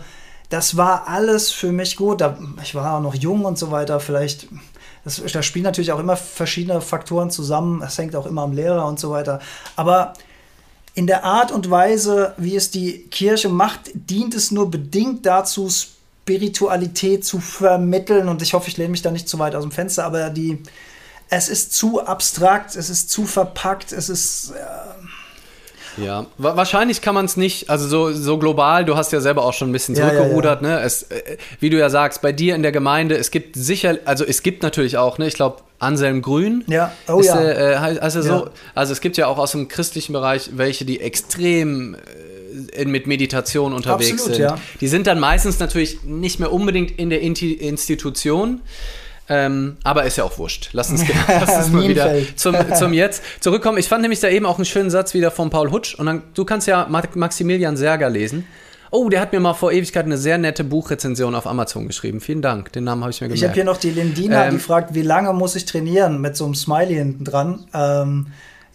das 0.49 0.77
war 0.77 1.07
alles 1.07 1.51
für 1.51 1.71
mich 1.71 1.95
gut. 1.95 2.21
Da, 2.21 2.37
ich 2.61 2.75
war 2.75 2.97
auch 2.97 3.01
noch 3.01 3.15
jung 3.15 3.45
und 3.45 3.57
so 3.57 3.71
weiter. 3.71 3.99
Vielleicht 3.99 4.47
das, 5.03 5.21
da 5.31 5.41
spielen 5.41 5.63
natürlich 5.63 5.91
auch 5.91 5.99
immer 5.99 6.17
verschiedene 6.17 6.81
Faktoren 6.81 7.31
zusammen. 7.31 7.81
Es 7.81 7.97
hängt 7.97 8.15
auch 8.15 8.25
immer 8.25 8.43
am 8.43 8.51
Lehrer 8.51 8.85
und 8.85 8.99
so 8.99 9.09
weiter. 9.09 9.39
Aber 9.75 10.13
in 10.93 11.07
der 11.07 11.23
Art 11.23 11.51
und 11.51 11.69
Weise, 11.71 12.33
wie 12.37 12.55
es 12.55 12.71
die 12.71 13.07
Kirche 13.09 13.49
macht, 13.49 13.91
dient 13.93 14.35
es 14.35 14.51
nur 14.51 14.69
bedingt 14.69 15.25
dazu, 15.25 15.69
Spiritualität 16.27 17.23
zu 17.23 17.39
vermitteln. 17.39 18.27
Und 18.27 18.41
ich 18.41 18.53
hoffe, 18.53 18.67
ich 18.67 18.75
lehne 18.75 18.89
mich 18.89 19.01
da 19.01 19.11
nicht 19.11 19.29
zu 19.29 19.39
weit 19.39 19.55
aus 19.55 19.63
dem 19.63 19.71
Fenster, 19.71 20.03
aber 20.03 20.29
die, 20.29 20.61
es 21.29 21.47
ist 21.47 21.73
zu 21.73 22.05
abstrakt, 22.05 22.75
es 22.75 22.89
ist 22.89 23.09
zu 23.09 23.25
verpackt, 23.25 23.93
es 23.93 24.09
ist. 24.09 24.51
Äh, 24.51 26.03
ja, 26.03 26.27
wahrscheinlich 26.37 27.01
kann 27.01 27.15
man 27.15 27.25
es 27.25 27.37
nicht, 27.37 27.71
also 27.71 27.87
so, 27.87 28.11
so 28.11 28.37
global, 28.37 28.85
du 28.85 28.95
hast 28.95 29.11
ja 29.13 29.19
selber 29.19 29.43
auch 29.43 29.53
schon 29.53 29.69
ein 29.69 29.71
bisschen 29.71 29.95
zurückgerudert, 29.95 30.61
ja, 30.61 30.67
ja, 30.67 30.73
ja. 30.75 30.79
ne? 30.81 30.85
Es, 30.85 31.03
äh, 31.03 31.37
wie 31.59 31.71
du 31.71 31.79
ja 31.79 31.89
sagst, 31.89 32.21
bei 32.21 32.31
dir 32.31 32.53
in 32.53 32.61
der 32.61 32.71
Gemeinde, 32.71 33.17
es 33.17 33.31
gibt 33.31 33.55
sicher, 33.55 33.97
also 34.05 34.23
es 34.23 34.43
gibt 34.43 34.61
natürlich 34.61 34.97
auch, 34.97 35.17
ne, 35.17 35.25
ich 35.25 35.33
glaube, 35.33 35.63
Anselm 35.79 36.21
Grün. 36.21 36.63
Ja, 36.67 36.91
oh 37.07 37.19
ist, 37.19 37.27
ja. 37.27 37.41
Äh, 37.41 37.97
also, 37.99 38.21
so, 38.21 38.49
also 38.75 38.93
es 38.93 39.01
gibt 39.01 39.17
ja 39.17 39.25
auch 39.25 39.39
aus 39.39 39.53
dem 39.53 39.69
christlichen 39.69 40.13
Bereich 40.13 40.51
welche, 40.53 40.85
die 40.85 40.99
extrem 41.01 41.95
äh, 41.95 41.97
mit 42.85 43.07
Meditation 43.07 43.73
unterwegs 43.73 44.13
Absolut, 44.13 44.35
sind. 44.35 44.43
Ja. 44.43 44.57
Die 44.81 44.87
sind 44.87 45.07
dann 45.07 45.19
meistens 45.19 45.59
natürlich 45.59 46.03
nicht 46.03 46.39
mehr 46.39 46.51
unbedingt 46.51 46.91
in 46.91 47.09
der 47.09 47.21
Institution. 47.21 48.61
Ähm, 49.29 49.75
aber 49.83 50.05
ist 50.05 50.17
ja 50.17 50.23
auch 50.23 50.37
wurscht. 50.37 50.69
Lass 50.71 50.89
uns, 50.89 51.03
lass 51.27 51.57
uns 51.57 51.69
mal 51.71 51.87
wieder 51.87 52.15
zum, 52.35 52.55
zum 52.75 52.93
Jetzt 52.93 53.23
zurückkommen. 53.39 53.77
Ich 53.77 53.87
fand 53.87 54.01
nämlich 54.01 54.19
da 54.19 54.29
eben 54.29 54.45
auch 54.45 54.57
einen 54.57 54.65
schönen 54.65 54.89
Satz 54.89 55.13
wieder 55.13 55.31
von 55.31 55.49
Paul 55.49 55.71
Hutsch. 55.71 55.95
Und 55.95 56.05
dann, 56.05 56.23
du 56.33 56.45
kannst 56.45 56.67
ja 56.67 56.87
Maximilian 56.89 57.77
Serger 57.77 58.09
lesen. 58.09 58.45
Oh, 58.89 59.09
der 59.09 59.19
hat 59.19 59.33
mir 59.33 59.41
mal 59.41 59.53
vor 59.53 59.73
Ewigkeit 59.73 60.05
eine 60.05 60.17
sehr 60.17 60.37
nette 60.37 60.63
Buchrezension 60.63 61.35
auf 61.35 61.45
Amazon 61.45 61.87
geschrieben. 61.87 62.21
Vielen 62.21 62.41
Dank. 62.41 62.71
Den 62.71 62.85
Namen 62.85 63.01
habe 63.01 63.11
ich 63.11 63.19
mir 63.19 63.27
gemerkt. 63.27 63.41
Ich 63.41 63.43
habe 63.43 63.53
hier 63.53 63.65
noch 63.65 63.77
die 63.77 63.89
Lindina, 63.89 64.45
ähm, 64.45 64.53
die 64.53 64.59
fragt, 64.59 64.93
wie 64.93 65.01
lange 65.01 65.33
muss 65.33 65.55
ich 65.55 65.65
trainieren 65.65 66.21
mit 66.21 66.37
so 66.37 66.45
einem 66.45 66.55
Smiley 66.55 66.95
hinten 66.95 67.25
dran. 67.25 67.65
Ähm, 67.73 68.27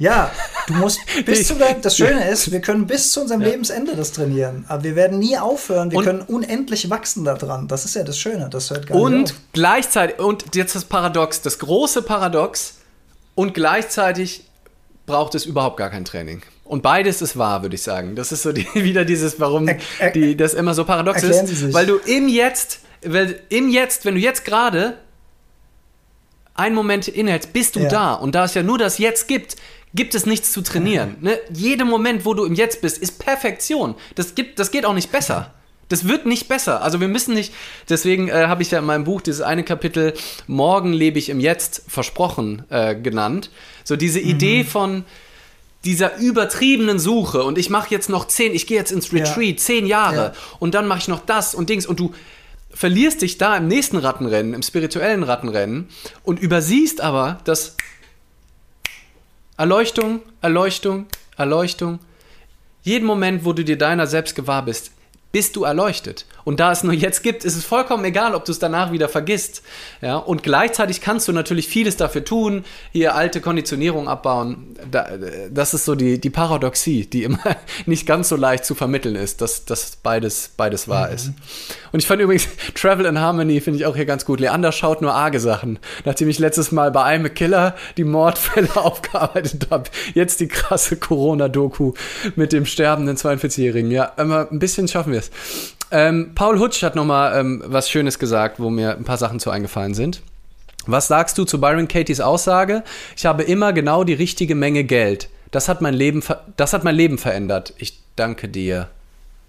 ja, 0.03 0.33
du 0.67 0.75
musst 0.75 1.01
bis 1.25 1.47
zu 1.47 1.55
deinem, 1.55 1.81
das 1.81 1.97
Schöne 1.97 2.29
ist, 2.29 2.51
wir 2.51 2.61
können 2.61 2.87
bis 2.89 3.13
zu 3.13 3.21
unserem 3.21 3.41
ja. 3.41 3.49
Lebensende 3.49 3.95
das 3.95 4.11
trainieren. 4.11 4.65
Aber 4.67 4.83
wir 4.83 4.97
werden 4.97 5.21
nie 5.21 5.39
aufhören. 5.39 5.93
Wir 5.93 5.99
und 5.99 6.05
können 6.05 6.21
unendlich 6.23 6.91
wachsen 6.91 7.25
daran. 7.25 7.69
Das 7.69 7.85
ist 7.85 7.95
ja 7.95 8.03
das 8.03 8.19
Schöne. 8.19 8.49
Das 8.51 8.71
hört 8.71 8.89
gar 8.89 8.99
und 8.99 9.21
nicht 9.21 9.33
auf. 9.33 9.39
gleichzeitig, 9.53 10.19
und 10.19 10.57
jetzt 10.57 10.75
das 10.75 10.85
Paradox, 10.87 11.41
das 11.43 11.61
große 11.61 12.03
Paradox, 12.03 12.79
und 13.37 13.55
gleichzeitig 13.55 14.45
braucht 15.07 15.37
es 15.37 15.47
überhaupt 15.47 15.77
gar 15.77 15.89
kein 15.89 16.05
Training. 16.05 16.43
Und 16.65 16.83
beides 16.83 17.23
ist 17.23 17.39
wahr, 17.39 17.63
würde 17.63 17.77
ich 17.77 17.83
sagen. 17.83 18.17
Das 18.17 18.33
ist 18.33 18.43
so 18.43 18.53
die, 18.53 18.67
wieder 18.75 19.05
dieses, 19.05 19.39
warum 19.39 19.71
die, 20.15 20.37
das 20.37 20.55
immer 20.55 20.75
so 20.75 20.85
paradox 20.85 21.23
ist. 21.23 21.73
Weil 21.73 21.87
du 21.87 21.99
im 21.99 22.29
Jetzt, 22.29 22.81
weil 23.05 23.41
im 23.51 23.69
Jetzt, 23.69 24.05
wenn 24.05 24.15
du 24.17 24.21
jetzt 24.21 24.45
gerade 24.45 24.99
einen 26.55 26.75
Moment 26.75 27.09
innehältst, 27.09 27.53
bist 27.53 27.77
du 27.77 27.81
ja. 27.81 27.89
da. 27.89 28.15
Und 28.15 28.35
da 28.35 28.45
es 28.45 28.55
ja 28.55 28.63
nur 28.63 28.79
das 28.79 28.99
Jetzt 28.99 29.29
gibt, 29.29 29.57
gibt 29.95 30.15
es 30.15 30.27
nichts 30.27 30.53
zu 30.53 30.63
trainieren. 30.63 31.17
Ne? 31.21 31.39
Jeder 31.53 31.85
Moment, 31.85 32.25
wo 32.25 32.35
du 32.35 32.45
im 32.45 32.55
Jetzt 32.55 32.81
bist, 32.81 32.99
ist 32.99 33.19
Perfektion. 33.19 33.95
Das, 34.15 34.35
gibt, 34.35 34.59
das 34.59 34.71
geht 34.71 34.85
auch 34.87 34.95
nicht 34.95 35.13
besser. 35.13 35.53
Das 35.89 36.09
wird 36.09 36.25
nicht 36.25 36.49
besser. 36.49 36.83
Also 36.83 37.01
wir 37.01 37.09
müssen 37.09 37.35
nicht, 37.35 37.53
deswegen 37.89 38.29
äh, 38.29 38.47
habe 38.47 38.63
ich 38.63 38.71
ja 38.71 38.79
in 38.79 38.87
meinem 38.87 39.05
Buch 39.05 39.21
dieses 39.21 39.43
eine 39.43 39.63
Kapitel 39.63 40.15
Morgen 40.47 40.93
lebe 40.95 41.19
ich 41.19 41.29
im 41.29 41.39
Jetzt 41.39 41.83
versprochen 41.87 42.65
äh, 42.71 42.95
genannt. 42.95 43.51
So 43.85 43.97
diese 43.97 44.21
mhm. 44.21 44.29
Idee 44.29 44.65
von 44.65 45.05
dieser 45.85 46.17
übertriebenen 46.17 46.99
Suche 46.99 47.43
und 47.43 47.59
ich 47.59 47.69
mache 47.69 47.91
jetzt 47.91 48.09
noch 48.09 48.27
zehn, 48.27 48.55
ich 48.55 48.67
gehe 48.67 48.79
jetzt 48.79 48.93
ins 48.93 49.13
Retreat, 49.13 49.51
ja. 49.51 49.57
zehn 49.57 49.85
Jahre 49.85 50.17
ja. 50.17 50.33
und 50.61 50.75
dann 50.75 50.87
mache 50.87 51.01
ich 51.01 51.09
noch 51.09 51.21
das 51.27 51.55
und 51.55 51.69
Dings 51.69 51.87
und 51.87 51.99
du 51.99 52.15
verlierst 52.71 53.21
dich 53.21 53.37
da 53.37 53.57
im 53.57 53.69
nächsten 53.69 53.97
Rattenrennen, 53.99 54.55
im 54.55 54.63
spirituellen 54.63 55.25
Rattenrennen 55.25 55.89
und 56.23 56.41
übersiehst 56.41 57.01
aber, 57.01 57.41
dass 57.45 57.77
Erleuchtung, 59.63 60.23
Erleuchtung, 60.41 61.07
Erleuchtung. 61.37 62.01
Jeden 62.83 63.07
Moment, 63.07 63.45
wo 63.45 63.53
du 63.53 63.63
dir 63.63 63.79
deiner 63.79 64.09
selbst 64.09 64.35
gewahr 64.35 64.65
bist, 64.65 64.91
bist 65.31 65.55
du 65.55 65.63
erleuchtet. 65.63 66.27
Und 66.45 66.61
da 66.61 66.73
es 66.73 66.83
nur 66.83 66.93
jetzt 66.93 67.23
gibt, 67.23 67.45
ist 67.45 67.57
es 67.57 67.65
vollkommen 67.65 68.05
egal, 68.05 68.35
ob 68.35 68.45
du 68.45 68.53
es 68.53 68.59
danach 68.59 68.93
wieder 68.93 69.09
vergisst. 69.09 69.63
Ja? 70.01 70.17
Und 70.17 70.43
gleichzeitig 70.43 71.01
kannst 71.01 71.29
du 71.29 71.33
natürlich 71.33 71.69
vieles 71.69 71.97
dafür 71.97 72.25
tun, 72.25 72.65
hier 72.93 73.15
alte 73.15 73.41
Konditionierung 73.41 74.09
abbauen. 74.09 74.77
das 75.51 75.75
ist 75.75 75.85
so 75.85 75.95
die, 75.95 76.21
die 76.21 76.31
Paradoxie, 76.31 77.07
die 77.07 77.25
immer 77.25 77.39
nicht 77.87 78.07
ganz 78.07 78.29
so 78.29 78.37
leicht 78.37 78.65
zu 78.65 78.75
vermitteln 78.75 79.17
ist, 79.17 79.41
dass, 79.41 79.65
dass 79.65 79.97
beides, 79.97 80.51
beides 80.57 80.89
wahr 80.89 81.09
mhm. 81.09 81.15
ist. 81.15 81.31
Und 81.93 81.99
ich 81.99 82.07
fand 82.07 82.21
übrigens 82.21 82.49
Travel 82.75 83.07
in 83.07 83.21
Harmony 83.21 83.61
finde 83.61 83.79
ich 83.79 83.87
auch 83.87 83.97
hier 83.97 84.07
ganz 84.07 84.25
gut. 84.25 84.41
Leander 84.41 84.73
schaut 84.73 85.03
nur 85.03 85.15
arge 85.15 85.41
Sachen. 85.41 85.79
Nachdem 86.05 86.29
ich 86.29 86.39
letztes 86.39 86.73
Mal 86.73 86.91
bei 86.91 87.05
einem 87.05 87.33
Killer 87.33 87.75
die 87.97 88.05
Mordfälle 88.05 88.69
aufgearbeitet 88.77 89.69
habe, 89.71 89.91
jetzt 90.15 90.41
die 90.41 90.49
krasse 90.49 90.97
Corona-Doku 90.97 91.93
mit 92.37 92.53
dem 92.53 92.67
sterbenden 92.67 93.17
42-Jährigen. 93.17 93.91
Ja, 93.91 94.05
immer 94.17 94.49
ein 94.51 94.59
bisschen 94.59 94.89
schaffen 94.89 95.13
wir 95.13 95.21
es. 95.21 95.31
Ähm, 95.93 96.33
Paul 96.35 96.59
Hutsch 96.59 96.83
hat 96.83 96.97
nochmal 96.97 97.39
ähm, 97.39 97.63
was 97.67 97.91
Schönes 97.91 98.19
gesagt, 98.19 98.59
wo 98.59 98.71
mir 98.71 98.97
ein 98.97 99.05
paar 99.05 99.19
Sachen 99.19 99.39
zu 99.39 99.51
eingefallen 99.51 99.93
sind. 99.93 100.23
Was 100.87 101.07
sagst 101.07 101.37
du 101.37 101.45
zu 101.45 101.61
Byron 101.61 101.87
Katie's 101.87 102.21
Aussage? 102.21 102.83
Ich 103.15 103.27
habe 103.27 103.43
immer 103.43 103.75
genau 103.75 104.03
die 104.03 104.15
richtige 104.15 104.55
Menge 104.55 104.85
Geld. 104.85 105.29
Das 105.51 105.69
hat 105.69 105.83
mein 105.83 105.95
Leben, 105.95 106.25
das 106.57 106.73
hat 106.73 106.83
mein 106.83 106.97
Leben 106.97 107.19
verändert. 107.19 107.75
Ich 107.77 108.01
danke 108.17 108.49
dir. 108.49 108.89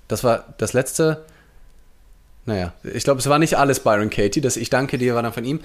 Das 0.10 0.26
war 0.26 0.54
das 0.58 0.74
letzte. 0.74 1.24
Naja, 2.46 2.74
ich 2.84 3.06
glaube, 3.06 3.20
es 3.20 3.30
war 3.30 3.40
nicht 3.40 3.58
alles 3.58 3.80
Byron 3.80 4.10
Katie. 4.10 4.42
Das 4.42 4.58
Ich 4.58 4.70
danke 4.70 4.98
dir 4.98 5.16
war 5.16 5.24
dann 5.24 5.34
von 5.34 5.46
ihm. 5.46 5.62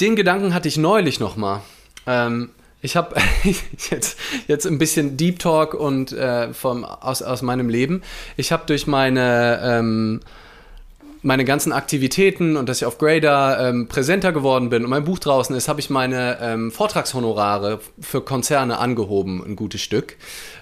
Den 0.00 0.14
Gedanken 0.14 0.54
hatte 0.54 0.68
ich 0.68 0.76
neulich 0.78 1.18
nochmal. 1.18 1.60
Ähm, 2.06 2.50
ich 2.82 2.96
habe 2.96 3.14
jetzt, 3.90 4.18
jetzt 4.46 4.66
ein 4.66 4.78
bisschen 4.78 5.16
Deep 5.16 5.38
Talk 5.38 5.74
und 5.74 6.12
äh, 6.12 6.52
vom, 6.52 6.84
aus, 6.84 7.22
aus 7.22 7.42
meinem 7.42 7.68
Leben. 7.68 8.02
Ich 8.36 8.52
habe 8.52 8.64
durch 8.66 8.86
meine, 8.86 9.60
ähm, 9.62 10.20
meine 11.22 11.44
ganzen 11.44 11.72
Aktivitäten 11.72 12.56
und 12.56 12.68
dass 12.68 12.78
ich 12.78 12.86
auf 12.86 12.98
Grader 12.98 13.68
ähm, 13.68 13.88
präsenter 13.88 14.32
geworden 14.32 14.70
bin 14.70 14.84
und 14.84 14.90
mein 14.90 15.04
Buch 15.04 15.18
draußen 15.18 15.54
ist, 15.54 15.68
habe 15.68 15.80
ich 15.80 15.90
meine 15.90 16.38
ähm, 16.40 16.72
Vortragshonorare 16.72 17.80
für 18.00 18.22
Konzerne 18.22 18.78
angehoben, 18.78 19.44
ein 19.44 19.56
gutes 19.56 19.82
Stück. 19.82 20.16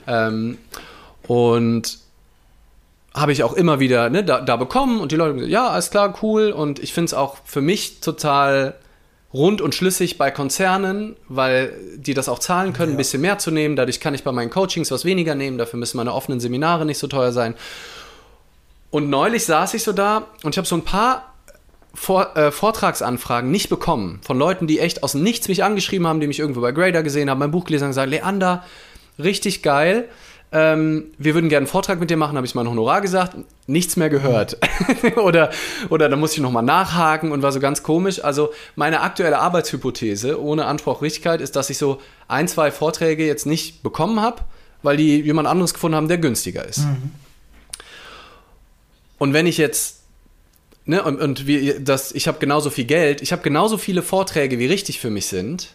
Ähm, 0.07 0.59
und 1.27 1.99
habe 3.15 3.33
ich 3.33 3.43
auch 3.43 3.53
immer 3.53 3.81
wieder 3.81 4.11
ne, 4.11 4.25
da, 4.25 4.41
da 4.41 4.57
bekommen 4.57 5.01
und 5.01 5.13
die 5.13 5.17
Leute 5.17 5.35
gesagt, 5.35 5.53
ja, 5.53 5.69
alles 5.69 5.91
klar, 5.91 6.19
cool. 6.23 6.51
Und 6.51 6.79
ich 6.79 6.93
finde 6.93 7.07
es 7.07 7.15
auch 7.15 7.39
für 7.45 7.61
mich 7.61 8.01
total 8.01 8.75
rund 9.33 9.61
und 9.61 9.75
schlüssig 9.75 10.17
bei 10.17 10.31
Konzernen, 10.31 11.17
weil 11.29 11.73
die 11.97 12.15
das 12.15 12.29
auch 12.29 12.39
zahlen 12.39 12.73
können, 12.73 12.93
ja. 12.93 12.95
ein 12.95 12.99
bisschen 12.99 13.21
mehr 13.21 13.39
zu 13.39 13.51
nehmen. 13.51 13.77
Dadurch 13.77 14.01
kann 14.01 14.15
ich 14.15 14.25
bei 14.25 14.33
meinen 14.33 14.51
Coachings 14.51 14.91
was 14.91 15.05
weniger 15.05 15.35
nehmen. 15.35 15.59
Dafür 15.59 15.79
müssen 15.79 15.99
meine 15.99 16.15
offenen 16.15 16.41
Seminare 16.41 16.87
nicht 16.87 16.99
so 16.99 17.07
teuer 17.07 17.33
sein. 17.33 17.55
Und 18.91 19.11
neulich 19.11 19.45
saß 19.45 19.75
ich 19.75 19.83
so 19.83 19.93
da 19.93 20.29
und 20.45 20.55
ich 20.55 20.59
habe 20.59 20.67
so 20.67 20.77
ein 20.77 20.85
paar 20.85 21.35
vor, 21.93 22.37
äh, 22.37 22.51
Vortragsanfragen 22.51 23.51
nicht 23.51 23.69
bekommen 23.69 24.21
von 24.23 24.39
Leuten, 24.39 24.67
die 24.67 24.79
echt 24.79 25.03
aus 25.03 25.13
dem 25.13 25.23
Nichts 25.23 25.49
mich 25.49 25.63
angeschrieben 25.63 26.07
haben, 26.07 26.21
die 26.21 26.27
mich 26.27 26.39
irgendwo 26.39 26.61
bei 26.61 26.73
Grader 26.73 27.03
gesehen 27.03 27.29
haben, 27.29 27.39
mein 27.39 27.51
Buch 27.51 27.65
gelesen 27.65 27.85
haben 27.85 27.89
und 27.89 27.93
gesagt, 27.93 28.11
Leander, 28.11 28.65
richtig 29.19 29.63
geil. 29.63 30.09
Ähm, 30.51 31.11
wir 31.19 31.35
würden 31.35 31.51
gerne 31.51 31.65
einen 31.65 31.71
Vortrag 31.71 32.01
mit 32.01 32.09
dir 32.09 32.17
machen, 32.17 32.37
habe 32.37 32.47
ich 32.47 32.55
mein 32.55 32.69
Honorar 32.69 33.03
gesagt, 33.03 33.37
nichts 33.67 33.97
mehr 33.97 34.09
gehört. 34.09 34.57
oder, 35.17 35.51
oder 35.91 36.09
da 36.09 36.17
musste 36.17 36.39
ich 36.39 36.43
nochmal 36.43 36.63
nachhaken 36.63 37.33
und 37.33 37.43
war 37.43 37.53
so 37.53 37.61
ganz 37.61 37.83
komisch. 37.83 38.25
Also 38.25 38.51
meine 38.75 39.03
aktuelle 39.03 39.39
Arbeitshypothese 39.39 40.41
ohne 40.41 40.65
Anspruch 40.65 41.03
Richtigkeit 41.03 41.43
ist, 41.43 41.55
dass 41.57 41.69
ich 41.69 41.77
so 41.77 42.01
ein, 42.29 42.49
zwei 42.49 42.71
Vorträge 42.71 43.27
jetzt 43.27 43.45
nicht 43.45 43.83
bekommen 43.83 44.21
habe, 44.21 44.43
weil 44.83 44.97
die 44.97 45.21
jemand 45.21 45.49
anderes 45.49 45.75
gefunden 45.75 45.97
haben, 45.97 46.09
der 46.09 46.19
günstiger 46.19 46.65
ist. 46.67 46.79
Mhm. 46.79 47.11
Und 49.19 49.33
wenn 49.33 49.47
ich 49.47 49.59
jetzt 49.59 49.99
Ne, 50.89 51.03
und, 51.03 51.21
und 51.21 51.47
wie, 51.47 51.75
das, 51.79 52.13
ich 52.13 52.27
habe 52.29 52.39
genauso 52.39 52.71
viel 52.71 52.87
Geld, 52.87 53.21
ich 53.21 53.33
habe 53.33 53.43
genauso 53.43 53.77
viele 53.77 54.01
Vorträge, 54.01 54.59
wie 54.59 54.65
richtig 54.65 55.01
für 55.01 55.11
mich 55.11 55.27
sind. 55.27 55.75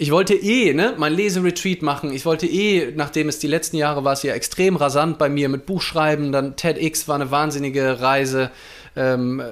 Ich 0.00 0.12
wollte 0.12 0.34
eh 0.34 0.72
ne, 0.74 0.94
mein 0.96 1.12
Leseretreat 1.12 1.82
machen. 1.82 2.12
Ich 2.12 2.24
wollte 2.24 2.46
eh, 2.46 2.92
nachdem 2.94 3.28
es 3.28 3.40
die 3.40 3.48
letzten 3.48 3.76
Jahre 3.76 4.04
war, 4.04 4.12
es 4.12 4.22
ja 4.22 4.32
extrem 4.32 4.76
rasant 4.76 5.18
bei 5.18 5.28
mir 5.28 5.48
mit 5.48 5.66
Buchschreiben. 5.66 6.30
Dann 6.30 6.54
TEDx 6.54 7.08
war 7.08 7.16
eine 7.16 7.32
wahnsinnige 7.32 8.00
Reise, 8.00 8.52
ähm, 8.94 9.42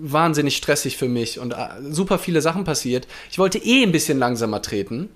wahnsinnig 0.00 0.56
stressig 0.56 0.96
für 0.96 1.06
mich 1.06 1.38
und 1.38 1.52
äh, 1.52 1.68
super 1.88 2.18
viele 2.18 2.42
Sachen 2.42 2.64
passiert. 2.64 3.06
Ich 3.30 3.38
wollte 3.38 3.58
eh 3.58 3.84
ein 3.84 3.92
bisschen 3.92 4.18
langsamer 4.18 4.60
treten. 4.60 5.08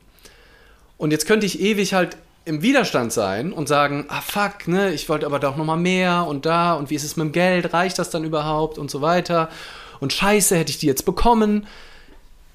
Und 0.99 1.11
jetzt 1.11 1.27
könnte 1.27 1.47
ich 1.47 1.61
ewig 1.61 1.93
halt 1.93 2.17
im 2.45 2.63
Widerstand 2.63 3.13
sein 3.13 3.53
und 3.53 3.67
sagen, 3.67 4.05
ah 4.07 4.21
fuck, 4.21 4.69
ne, 4.69 4.93
ich 4.93 5.09
wollte 5.09 5.27
aber 5.27 5.41
doch 5.41 5.57
noch 5.57 5.65
mal 5.65 5.77
mehr 5.77 6.27
und 6.29 6.47
da 6.47 6.75
und 6.75 6.91
wie 6.91 6.95
ist 6.95 7.03
es 7.03 7.17
mit 7.17 7.25
dem 7.25 7.33
Geld, 7.33 7.73
reicht 7.73 7.99
das 7.99 8.11
dann 8.11 8.23
überhaupt 8.23 8.79
und 8.79 8.89
so 8.89 9.03
weiter 9.03 9.51
und 9.99 10.13
scheiße, 10.13 10.57
hätte 10.57 10.71
ich 10.71 10.79
die 10.79 10.87
jetzt 10.87 11.05
bekommen. 11.05 11.67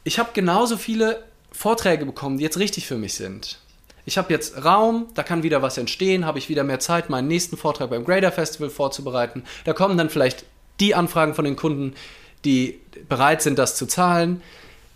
Ich 0.05 0.17
habe 0.17 0.29
genauso 0.33 0.77
viele 0.77 1.21
Vorträge 1.61 2.07
bekommen, 2.07 2.37
die 2.37 2.43
jetzt 2.43 2.57
richtig 2.57 2.87
für 2.87 2.97
mich 2.97 3.13
sind. 3.13 3.59
Ich 4.05 4.17
habe 4.17 4.33
jetzt 4.33 4.65
Raum, 4.65 5.05
da 5.13 5.21
kann 5.21 5.43
wieder 5.43 5.61
was 5.61 5.77
entstehen, 5.77 6.25
habe 6.25 6.39
ich 6.39 6.49
wieder 6.49 6.63
mehr 6.63 6.79
Zeit, 6.79 7.11
meinen 7.11 7.27
nächsten 7.27 7.55
Vortrag 7.55 7.91
beim 7.91 8.03
Grader 8.03 8.31
Festival 8.31 8.71
vorzubereiten. 8.71 9.43
Da 9.63 9.73
kommen 9.73 9.95
dann 9.95 10.09
vielleicht 10.09 10.43
die 10.79 10.95
Anfragen 10.95 11.35
von 11.35 11.45
den 11.45 11.55
Kunden, 11.55 11.93
die 12.45 12.79
bereit 13.07 13.43
sind, 13.43 13.59
das 13.59 13.75
zu 13.75 13.85
zahlen. 13.85 14.41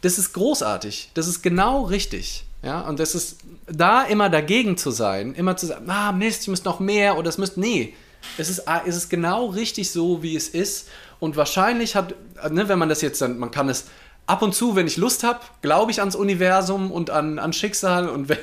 Das 0.01 0.17
ist 0.17 0.33
großartig. 0.33 1.11
Das 1.13 1.27
ist 1.27 1.43
genau 1.43 1.83
richtig. 1.83 2.45
Ja, 2.63 2.81
und 2.81 2.99
das 2.99 3.13
ist 3.13 3.37
da 3.67 4.01
immer 4.01 4.31
dagegen 4.31 4.75
zu 4.75 4.89
sein, 4.89 5.35
immer 5.35 5.55
zu 5.55 5.67
sagen, 5.67 5.87
ah 5.87 6.11
Mist, 6.13 6.41
ich 6.41 6.47
muss 6.47 6.63
noch 6.63 6.79
mehr 6.79 7.15
oder 7.15 7.29
es 7.29 7.37
müsste, 7.37 7.59
nee, 7.59 7.93
es 8.39 8.49
ist, 8.49 8.67
ah, 8.67 8.81
es 8.87 8.95
ist 8.95 9.09
genau 9.09 9.45
richtig 9.45 9.91
so, 9.91 10.23
wie 10.23 10.35
es 10.35 10.49
ist. 10.49 10.89
Und 11.19 11.37
wahrscheinlich 11.37 11.95
hat, 11.95 12.15
ne, 12.49 12.67
wenn 12.67 12.79
man 12.79 12.89
das 12.89 13.03
jetzt 13.03 13.21
dann, 13.21 13.37
man 13.37 13.51
kann 13.51 13.69
es 13.69 13.85
ab 14.27 14.41
und 14.41 14.53
zu, 14.55 14.75
wenn 14.75 14.87
ich 14.87 14.97
Lust 14.97 15.23
habe, 15.23 15.39
glaube 15.61 15.91
ich 15.91 15.99
ans 15.99 16.15
Universum 16.15 16.91
und 16.91 17.09
an, 17.09 17.39
an 17.39 17.53
Schicksal. 17.53 18.09
Und 18.09 18.29
wenn, 18.29 18.37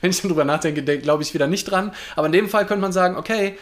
wenn 0.00 0.10
ich 0.10 0.20
dann 0.20 0.30
drüber 0.30 0.44
nachdenke, 0.44 0.82
glaube 0.98 1.22
ich 1.22 1.34
wieder 1.34 1.46
nicht 1.46 1.64
dran. 1.64 1.92
Aber 2.16 2.26
in 2.26 2.32
dem 2.32 2.48
Fall 2.48 2.66
könnte 2.66 2.82
man 2.82 2.92
sagen, 2.92 3.16
okay, 3.16 3.56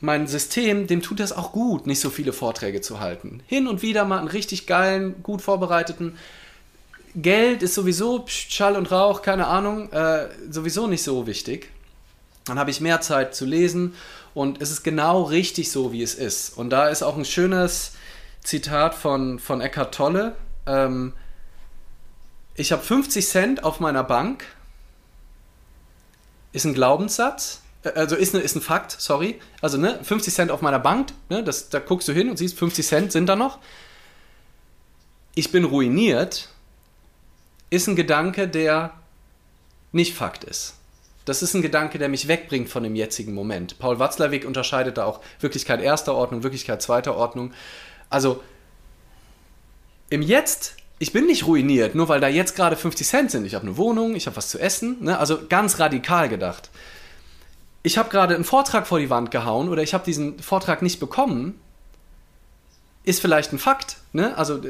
mein 0.00 0.26
System, 0.26 0.86
dem 0.86 1.00
tut 1.00 1.20
es 1.20 1.32
auch 1.32 1.52
gut, 1.52 1.86
nicht 1.86 2.00
so 2.00 2.10
viele 2.10 2.32
Vorträge 2.32 2.80
zu 2.80 3.00
halten. 3.00 3.42
Hin 3.46 3.66
und 3.66 3.82
wieder 3.82 4.04
mal 4.04 4.18
einen 4.18 4.28
richtig 4.28 4.66
geilen, 4.66 5.22
gut 5.22 5.40
vorbereiteten 5.40 6.18
Geld 7.16 7.62
ist 7.62 7.74
sowieso 7.74 8.24
Schall 8.26 8.76
und 8.76 8.90
Rauch, 8.90 9.22
keine 9.22 9.46
Ahnung, 9.46 9.90
äh, 9.92 10.26
sowieso 10.50 10.88
nicht 10.88 11.04
so 11.04 11.26
wichtig. 11.28 11.70
Dann 12.44 12.58
habe 12.58 12.70
ich 12.70 12.80
mehr 12.80 13.00
Zeit 13.00 13.36
zu 13.36 13.44
lesen 13.44 13.94
und 14.34 14.60
es 14.60 14.70
ist 14.70 14.82
genau 14.82 15.22
richtig 15.22 15.70
so, 15.70 15.92
wie 15.92 16.02
es 16.02 16.14
ist. 16.14 16.58
Und 16.58 16.70
da 16.70 16.88
ist 16.88 17.02
auch 17.02 17.16
ein 17.16 17.24
schönes 17.24 17.92
Zitat 18.44 18.94
von, 18.94 19.40
von 19.40 19.60
Eckhart 19.60 19.94
Tolle. 19.94 20.36
Ähm, 20.66 21.12
ich 22.54 22.70
habe 22.70 22.82
50 22.82 23.26
Cent 23.26 23.64
auf 23.64 23.80
meiner 23.80 24.04
Bank. 24.04 24.44
Ist 26.52 26.64
ein 26.64 26.74
Glaubenssatz. 26.74 27.62
Äh, 27.82 27.90
also 27.90 28.14
ist, 28.14 28.34
ne, 28.34 28.40
ist 28.40 28.54
ein 28.54 28.62
Fakt, 28.62 28.92
sorry. 28.98 29.40
Also 29.60 29.76
ne, 29.76 29.98
50 30.04 30.32
Cent 30.32 30.50
auf 30.52 30.62
meiner 30.62 30.78
Bank, 30.78 31.12
ne, 31.28 31.42
das, 31.42 31.68
da 31.68 31.80
guckst 31.80 32.06
du 32.06 32.12
hin 32.12 32.30
und 32.30 32.36
siehst, 32.36 32.56
50 32.56 32.86
Cent 32.86 33.12
sind 33.12 33.26
da 33.26 33.34
noch. 33.34 33.58
Ich 35.34 35.50
bin 35.50 35.64
ruiniert 35.64 36.48
ist 37.74 37.88
ein 37.88 37.96
Gedanke, 37.96 38.48
der 38.48 38.92
nicht 39.92 40.14
Fakt 40.14 40.44
ist. 40.44 40.76
Das 41.24 41.42
ist 41.42 41.54
ein 41.54 41.62
Gedanke, 41.62 41.98
der 41.98 42.08
mich 42.08 42.28
wegbringt 42.28 42.68
von 42.68 42.82
dem 42.82 42.94
jetzigen 42.94 43.32
Moment. 43.34 43.78
Paul 43.78 43.98
Watzlawick 43.98 44.44
unterscheidet 44.44 44.98
da 44.98 45.04
auch 45.04 45.20
Wirklichkeit 45.40 45.80
erster 45.80 46.14
Ordnung, 46.14 46.42
Wirklichkeit 46.42 46.82
zweiter 46.82 47.16
Ordnung. 47.16 47.52
Also 48.14 48.42
im 50.08 50.22
Jetzt, 50.22 50.76
ich 51.00 51.12
bin 51.12 51.26
nicht 51.26 51.46
ruiniert, 51.46 51.94
nur 51.94 52.08
weil 52.08 52.20
da 52.20 52.28
jetzt 52.28 52.54
gerade 52.54 52.76
50 52.76 53.06
Cent 53.06 53.30
sind. 53.32 53.44
Ich 53.44 53.54
habe 53.54 53.66
eine 53.66 53.76
Wohnung, 53.76 54.14
ich 54.14 54.26
habe 54.26 54.36
was 54.36 54.48
zu 54.48 54.58
essen. 54.60 55.02
Ne? 55.02 55.18
Also 55.18 55.40
ganz 55.48 55.80
radikal 55.80 56.28
gedacht. 56.28 56.70
Ich 57.82 57.98
habe 57.98 58.10
gerade 58.10 58.36
einen 58.36 58.44
Vortrag 58.44 58.86
vor 58.86 59.00
die 59.00 59.10
Wand 59.10 59.30
gehauen 59.30 59.68
oder 59.68 59.82
ich 59.82 59.94
habe 59.94 60.04
diesen 60.04 60.38
Vortrag 60.38 60.80
nicht 60.80 61.00
bekommen 61.00 61.60
ist 63.04 63.20
vielleicht 63.20 63.52
ein 63.52 63.58
Fakt. 63.58 63.98
Ne? 64.12 64.36
Also 64.36 64.60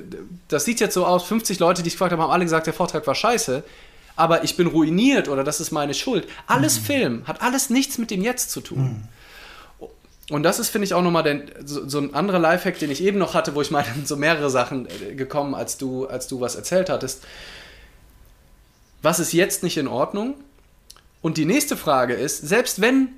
das 0.48 0.64
sieht 0.64 0.80
jetzt 0.80 0.94
so 0.94 1.06
aus, 1.06 1.22
50 1.24 1.60
Leute, 1.60 1.82
die 1.82 1.88
ich 1.88 1.94
gefragt 1.94 2.12
habe, 2.12 2.22
haben 2.22 2.32
alle 2.32 2.44
gesagt, 2.44 2.66
der 2.66 2.74
Vortrag 2.74 3.06
war 3.06 3.14
scheiße. 3.14 3.62
Aber 4.16 4.44
ich 4.44 4.56
bin 4.56 4.66
ruiniert 4.66 5.28
oder 5.28 5.44
das 5.44 5.60
ist 5.60 5.70
meine 5.70 5.94
Schuld. 5.94 6.26
Alles 6.46 6.80
mhm. 6.80 6.84
Film, 6.84 7.26
hat 7.26 7.42
alles 7.42 7.70
nichts 7.70 7.98
mit 7.98 8.10
dem 8.10 8.22
Jetzt 8.22 8.50
zu 8.50 8.60
tun. 8.60 8.82
Mhm. 8.82 9.08
Und 10.30 10.42
das 10.42 10.58
ist, 10.58 10.70
finde 10.70 10.86
ich, 10.86 10.94
auch 10.94 11.02
nochmal 11.02 11.22
den, 11.22 11.50
so, 11.64 11.86
so, 11.86 11.98
ein 11.98 12.14
anderer 12.14 12.38
Lifehack, 12.38 12.78
den 12.78 12.90
ich 12.90 13.02
eben 13.02 13.18
noch 13.18 13.34
hatte, 13.34 13.54
wo 13.54 13.60
ich 13.60 13.70
meine, 13.70 13.86
so 14.04 14.16
mehrere 14.16 14.48
Sachen 14.50 14.88
äh, 14.88 15.14
gekommen, 15.14 15.54
als 15.54 15.76
du, 15.76 16.06
als 16.06 16.28
du 16.28 16.40
was 16.40 16.56
erzählt 16.56 16.88
hattest. 16.88 17.22
Was 19.02 19.20
ist 19.20 19.32
jetzt 19.32 19.62
nicht 19.62 19.76
in 19.76 19.86
Ordnung? 19.86 20.34
Und 21.20 21.36
die 21.36 21.44
nächste 21.44 21.76
Frage 21.76 22.14
ist, 22.14 22.38
selbst 22.38 22.80
wenn 22.80 23.08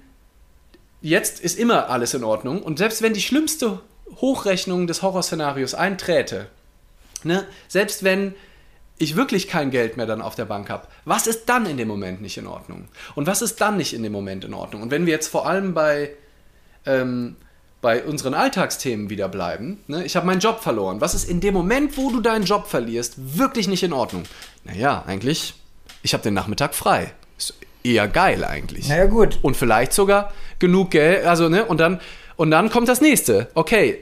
jetzt 1.00 1.40
ist 1.40 1.58
immer 1.58 1.90
alles 1.90 2.14
in 2.14 2.24
Ordnung 2.24 2.62
und 2.62 2.78
selbst 2.78 3.02
wenn 3.02 3.12
die 3.12 3.22
schlimmste 3.22 3.80
Hochrechnung 4.16 4.86
des 4.86 5.02
Horrorszenarios 5.02 5.74
einträte, 5.74 6.48
ne, 7.22 7.46
selbst 7.68 8.02
wenn 8.02 8.34
ich 8.98 9.14
wirklich 9.14 9.46
kein 9.46 9.70
Geld 9.70 9.96
mehr 9.96 10.06
dann 10.06 10.22
auf 10.22 10.34
der 10.34 10.46
Bank 10.46 10.70
habe, 10.70 10.88
was 11.04 11.26
ist 11.26 11.46
dann 11.46 11.66
in 11.66 11.76
dem 11.76 11.88
Moment 11.88 12.22
nicht 12.22 12.38
in 12.38 12.46
Ordnung? 12.46 12.88
Und 13.14 13.26
was 13.26 13.42
ist 13.42 13.60
dann 13.60 13.76
nicht 13.76 13.92
in 13.92 14.02
dem 14.02 14.12
Moment 14.12 14.44
in 14.44 14.54
Ordnung? 14.54 14.82
Und 14.82 14.90
wenn 14.90 15.06
wir 15.06 15.12
jetzt 15.12 15.28
vor 15.28 15.46
allem 15.46 15.74
bei, 15.74 16.10
ähm, 16.86 17.36
bei 17.80 18.02
unseren 18.04 18.34
Alltagsthemen 18.34 19.10
wieder 19.10 19.28
bleiben, 19.28 19.80
ne, 19.86 20.04
ich 20.04 20.16
habe 20.16 20.26
meinen 20.26 20.40
Job 20.40 20.60
verloren, 20.60 21.00
was 21.00 21.14
ist 21.14 21.28
in 21.28 21.40
dem 21.40 21.54
Moment, 21.54 21.96
wo 21.96 22.10
du 22.10 22.20
deinen 22.20 22.44
Job 22.44 22.66
verlierst, 22.66 23.14
wirklich 23.38 23.68
nicht 23.68 23.82
in 23.82 23.92
Ordnung? 23.92 24.24
Naja, 24.64 25.04
eigentlich, 25.06 25.54
ich 26.02 26.12
habe 26.14 26.22
den 26.22 26.34
Nachmittag 26.34 26.74
frei. 26.74 27.12
Ist 27.38 27.54
eher 27.84 28.08
geil 28.08 28.44
eigentlich. 28.44 28.88
Naja, 28.88 29.06
gut. 29.06 29.38
Und 29.42 29.56
vielleicht 29.56 29.92
sogar 29.92 30.32
genug 30.58 30.92
Geld, 30.92 31.26
also, 31.26 31.48
ne, 31.48 31.64
und 31.64 31.78
dann 31.78 32.00
und 32.36 32.50
dann 32.50 32.70
kommt 32.70 32.88
das 32.88 33.00
nächste. 33.00 33.48
Okay, 33.54 33.98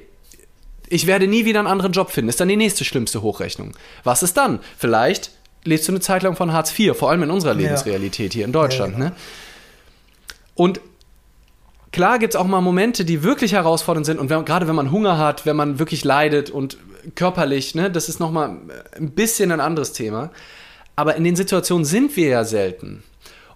ich 0.89 1.07
werde 1.07 1.26
nie 1.26 1.45
wieder 1.45 1.61
einen 1.61 1.68
anderen 1.68 1.93
Job 1.93 2.11
finden. 2.11 2.28
Ist 2.28 2.41
dann 2.41 2.49
die 2.49 2.57
nächste 2.57 2.85
schlimmste 2.85 3.22
Hochrechnung. 3.22 3.72
Was 4.03 4.22
ist 4.22 4.37
dann? 4.37 4.61
Vielleicht 4.76 5.30
lebst 5.64 5.89
du 5.89 5.93
eine 5.93 6.01
Zeit 6.01 6.22
lang 6.22 6.37
von 6.37 6.53
Hartz 6.53 6.78
IV, 6.78 6.97
vor 6.97 7.11
allem 7.11 7.22
in 7.22 7.30
unserer 7.30 7.55
Lebensrealität 7.55 8.35
hier 8.35 8.45
in 8.45 8.53
Deutschland. 8.53 8.93
Ja, 8.95 8.99
genau. 8.99 9.11
ne? 9.11 9.16
Und 10.55 10.80
klar 11.95 12.19
gibt 12.19 12.35
es 12.35 12.41
auch 12.41 12.47
mal 12.47 12.61
Momente, 12.61 13.05
die 13.05 13.23
wirklich 13.23 13.53
herausfordernd 13.53 14.05
sind. 14.05 14.19
Und 14.19 14.29
wenn, 14.29 14.45
gerade 14.45 14.67
wenn 14.67 14.75
man 14.75 14.91
Hunger 14.91 15.17
hat, 15.17 15.47
wenn 15.47 15.57
man 15.57 15.79
wirklich 15.79 16.05
leidet 16.05 16.51
und 16.51 16.77
körperlich, 17.15 17.75
ne, 17.75 17.91
das 17.91 18.09
ist 18.09 18.19
nochmal 18.19 18.57
ein 18.97 19.13
bisschen 19.13 19.53
ein 19.53 19.61
anderes 19.61 19.93
Thema. 19.93 20.31
Aber 20.97 21.15
in 21.15 21.25
den 21.25 21.37
Situationen 21.37 21.85
sind 21.85 22.17
wir 22.17 22.29
ja 22.29 22.45
selten. 22.45 23.05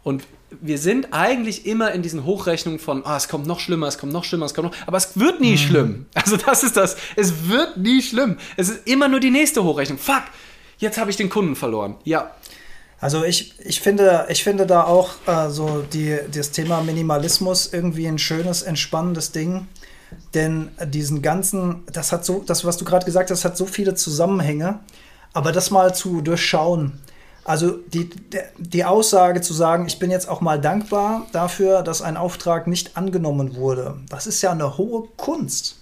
Und 0.04 0.22
wir 0.60 0.78
sind 0.78 1.08
eigentlich 1.10 1.66
immer 1.66 1.92
in 1.92 2.02
diesen 2.02 2.24
Hochrechnungen 2.24 2.78
von, 2.78 3.02
oh, 3.04 3.16
es 3.16 3.28
kommt 3.28 3.46
noch 3.46 3.60
schlimmer, 3.60 3.88
es 3.88 3.98
kommt 3.98 4.12
noch 4.12 4.24
schlimmer, 4.24 4.46
es 4.46 4.54
kommt 4.54 4.70
noch, 4.70 4.76
aber 4.86 4.96
es 4.96 5.18
wird 5.18 5.40
nie 5.40 5.52
mhm. 5.52 5.58
schlimm. 5.58 6.06
Also 6.14 6.36
das 6.36 6.62
ist 6.62 6.76
das. 6.76 6.96
Es 7.16 7.48
wird 7.48 7.76
nie 7.76 8.00
schlimm. 8.02 8.38
Es 8.56 8.68
ist 8.68 8.86
immer 8.86 9.08
nur 9.08 9.20
die 9.20 9.30
nächste 9.30 9.64
Hochrechnung. 9.64 9.98
Fuck, 9.98 10.22
jetzt 10.78 10.96
habe 10.96 11.10
ich 11.10 11.16
den 11.16 11.28
Kunden 11.28 11.56
verloren. 11.56 11.96
Ja. 12.04 12.30
Also 13.00 13.24
ich, 13.24 13.54
ich, 13.60 13.80
finde, 13.80 14.26
ich 14.28 14.42
finde 14.42 14.66
da 14.66 14.84
auch 14.84 15.10
äh, 15.26 15.50
so 15.50 15.82
die, 15.82 16.18
das 16.32 16.50
Thema 16.50 16.82
Minimalismus 16.82 17.72
irgendwie 17.72 18.06
ein 18.06 18.18
schönes, 18.18 18.62
entspannendes 18.62 19.32
Ding. 19.32 19.68
Denn 20.34 20.70
diesen 20.84 21.22
ganzen, 21.22 21.84
das 21.92 22.12
hat 22.12 22.24
so, 22.24 22.42
das, 22.44 22.64
was 22.64 22.76
du 22.76 22.84
gerade 22.84 23.04
gesagt 23.04 23.30
hast, 23.30 23.44
hat 23.44 23.56
so 23.56 23.66
viele 23.66 23.94
Zusammenhänge. 23.94 24.80
Aber 25.32 25.52
das 25.52 25.70
mal 25.70 25.94
zu 25.94 26.22
durchschauen, 26.22 26.98
also 27.48 27.78
die, 27.78 28.10
die 28.58 28.84
Aussage 28.84 29.40
zu 29.40 29.54
sagen, 29.54 29.86
ich 29.86 29.98
bin 29.98 30.10
jetzt 30.10 30.28
auch 30.28 30.42
mal 30.42 30.60
dankbar 30.60 31.26
dafür, 31.32 31.82
dass 31.82 32.02
ein 32.02 32.18
Auftrag 32.18 32.66
nicht 32.66 32.96
angenommen 32.96 33.56
wurde, 33.56 33.96
das 34.10 34.26
ist 34.26 34.42
ja 34.42 34.50
eine 34.50 34.76
hohe 34.76 35.08
Kunst. 35.16 35.77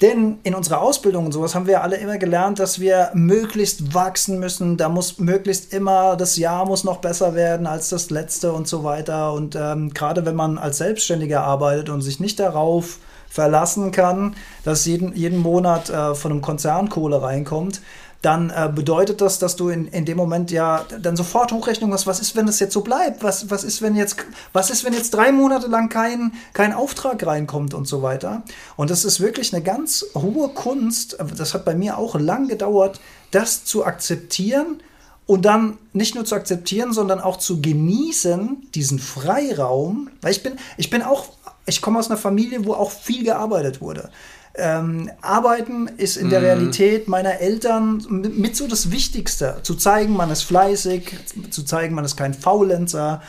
Denn 0.00 0.38
in 0.44 0.54
unserer 0.54 0.80
Ausbildung 0.80 1.26
und 1.26 1.32
sowas 1.32 1.54
haben 1.54 1.66
wir 1.66 1.82
alle 1.82 1.96
immer 1.96 2.16
gelernt, 2.16 2.58
dass 2.58 2.80
wir 2.80 3.10
möglichst 3.12 3.92
wachsen 3.94 4.38
müssen. 4.38 4.78
Da 4.78 4.88
muss 4.88 5.18
möglichst 5.18 5.74
immer, 5.74 6.16
das 6.16 6.38
Jahr 6.38 6.64
muss 6.64 6.84
noch 6.84 6.98
besser 6.98 7.34
werden 7.34 7.66
als 7.66 7.90
das 7.90 8.08
letzte 8.08 8.52
und 8.52 8.66
so 8.66 8.82
weiter. 8.82 9.34
Und 9.34 9.56
ähm, 9.56 9.92
gerade 9.92 10.24
wenn 10.24 10.36
man 10.36 10.56
als 10.56 10.78
Selbstständiger 10.78 11.42
arbeitet 11.42 11.90
und 11.90 12.00
sich 12.00 12.18
nicht 12.18 12.40
darauf 12.40 12.98
verlassen 13.28 13.92
kann, 13.92 14.36
dass 14.64 14.86
jeden, 14.86 15.14
jeden 15.14 15.38
Monat 15.38 15.90
äh, 15.90 16.14
von 16.14 16.32
einem 16.32 16.40
Konzern 16.40 16.88
Kohle 16.88 17.22
reinkommt, 17.22 17.82
dann 18.22 18.50
äh, 18.50 18.70
bedeutet 18.74 19.22
das, 19.22 19.38
dass 19.38 19.56
du 19.56 19.70
in, 19.70 19.88
in 19.88 20.04
dem 20.04 20.18
Moment 20.18 20.50
ja 20.50 20.84
dann 21.00 21.16
sofort 21.16 21.52
Hochrechnung 21.52 21.92
hast, 21.92 22.06
was 22.06 22.20
ist, 22.20 22.36
wenn 22.36 22.46
das 22.46 22.60
jetzt 22.60 22.74
so 22.74 22.82
bleibt? 22.82 23.22
Was, 23.22 23.50
was 23.50 23.64
ist, 23.64 23.80
wenn 23.80 23.96
jetzt, 23.96 24.16
was 24.52 24.70
ist, 24.70 24.84
wenn 24.84 24.92
jetzt 24.92 25.14
drei 25.14 25.32
Monate 25.32 25.68
lang 25.68 25.88
kein, 25.88 26.32
kein 26.52 26.74
Auftrag 26.74 27.24
reinkommt 27.24 27.72
und 27.72 27.88
so 27.88 28.02
weiter? 28.02 28.42
Und 28.76 28.90
das 28.90 29.06
ist 29.06 29.20
wirklich 29.20 29.54
eine 29.54 29.62
ganz 29.62 30.04
hohe 30.14 30.50
Kunst. 30.50 31.16
Das 31.36 31.54
hat 31.54 31.64
bei 31.64 31.74
mir 31.74 31.96
auch 31.96 32.18
lang 32.18 32.48
gedauert, 32.48 33.00
das 33.30 33.64
zu 33.64 33.86
akzeptieren 33.86 34.82
und 35.30 35.44
dann 35.44 35.78
nicht 35.92 36.14
nur 36.14 36.24
zu 36.24 36.34
akzeptieren, 36.34 36.92
sondern 36.92 37.20
auch 37.20 37.36
zu 37.36 37.62
genießen, 37.62 38.68
diesen 38.74 38.98
Freiraum. 38.98 40.10
Weil 40.20 40.32
ich 40.32 40.42
bin, 40.42 40.54
ich 40.76 40.90
bin 40.90 41.02
auch, 41.02 41.28
ich 41.66 41.82
komme 41.82 41.98
aus 41.98 42.08
einer 42.08 42.16
Familie, 42.16 42.64
wo 42.64 42.74
auch 42.74 42.90
viel 42.90 43.24
gearbeitet 43.24 43.80
wurde. 43.80 44.10
Ähm, 44.54 45.10
Arbeiten 45.20 45.88
ist 45.96 46.16
in 46.16 46.28
der 46.28 46.40
mhm. 46.40 46.46
Realität 46.46 47.08
meiner 47.08 47.40
Eltern 47.40 48.04
mit 48.08 48.56
so 48.56 48.66
das 48.66 48.90
Wichtigste. 48.90 49.58
Zu 49.62 49.76
zeigen, 49.76 50.14
man 50.16 50.30
ist 50.30 50.42
fleißig, 50.42 51.16
zu 51.50 51.62
zeigen, 51.62 51.94
man 51.94 52.04
ist 52.04 52.16
kein 52.16 52.34
Faulenzer. 52.34 53.22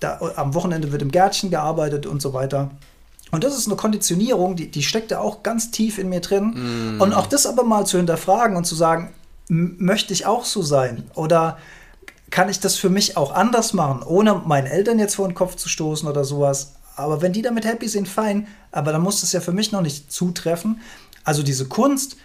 Da, 0.00 0.18
am 0.36 0.54
Wochenende 0.54 0.90
wird 0.90 1.02
im 1.02 1.10
Gärtchen 1.10 1.50
gearbeitet 1.50 2.06
und 2.06 2.22
so 2.22 2.32
weiter. 2.32 2.70
Und 3.30 3.44
das 3.44 3.58
ist 3.58 3.66
eine 3.66 3.76
Konditionierung, 3.76 4.56
die, 4.56 4.70
die 4.70 4.82
steckt 4.82 5.10
da 5.10 5.18
auch 5.18 5.42
ganz 5.42 5.70
tief 5.70 5.98
in 5.98 6.08
mir 6.08 6.20
drin. 6.20 6.96
Mm. 6.96 7.00
Und 7.00 7.12
auch 7.12 7.26
das 7.26 7.46
aber 7.46 7.64
mal 7.64 7.84
zu 7.84 7.96
hinterfragen 7.96 8.56
und 8.56 8.64
zu 8.64 8.74
sagen, 8.74 9.12
möchte 9.48 10.12
ich 10.12 10.26
auch 10.26 10.44
so 10.44 10.62
sein? 10.62 11.10
Oder 11.14 11.58
kann 12.30 12.48
ich 12.48 12.60
das 12.60 12.76
für 12.76 12.90
mich 12.90 13.16
auch 13.16 13.32
anders 13.32 13.72
machen, 13.72 14.02
ohne 14.02 14.34
meinen 14.46 14.66
Eltern 14.66 14.98
jetzt 14.98 15.16
vor 15.16 15.28
den 15.28 15.34
Kopf 15.34 15.56
zu 15.56 15.68
stoßen 15.68 16.08
oder 16.08 16.24
sowas? 16.24 16.74
Aber 16.96 17.22
wenn 17.22 17.32
die 17.32 17.42
damit 17.42 17.64
happy 17.64 17.88
sind, 17.88 18.08
fein. 18.08 18.46
Aber 18.70 18.92
dann 18.92 19.02
muss 19.02 19.20
das 19.20 19.32
ja 19.32 19.40
für 19.40 19.52
mich 19.52 19.72
noch 19.72 19.82
nicht 19.82 20.12
zutreffen. 20.12 20.80
Also 21.24 21.42
diese 21.42 21.66
Kunst, 21.66 22.16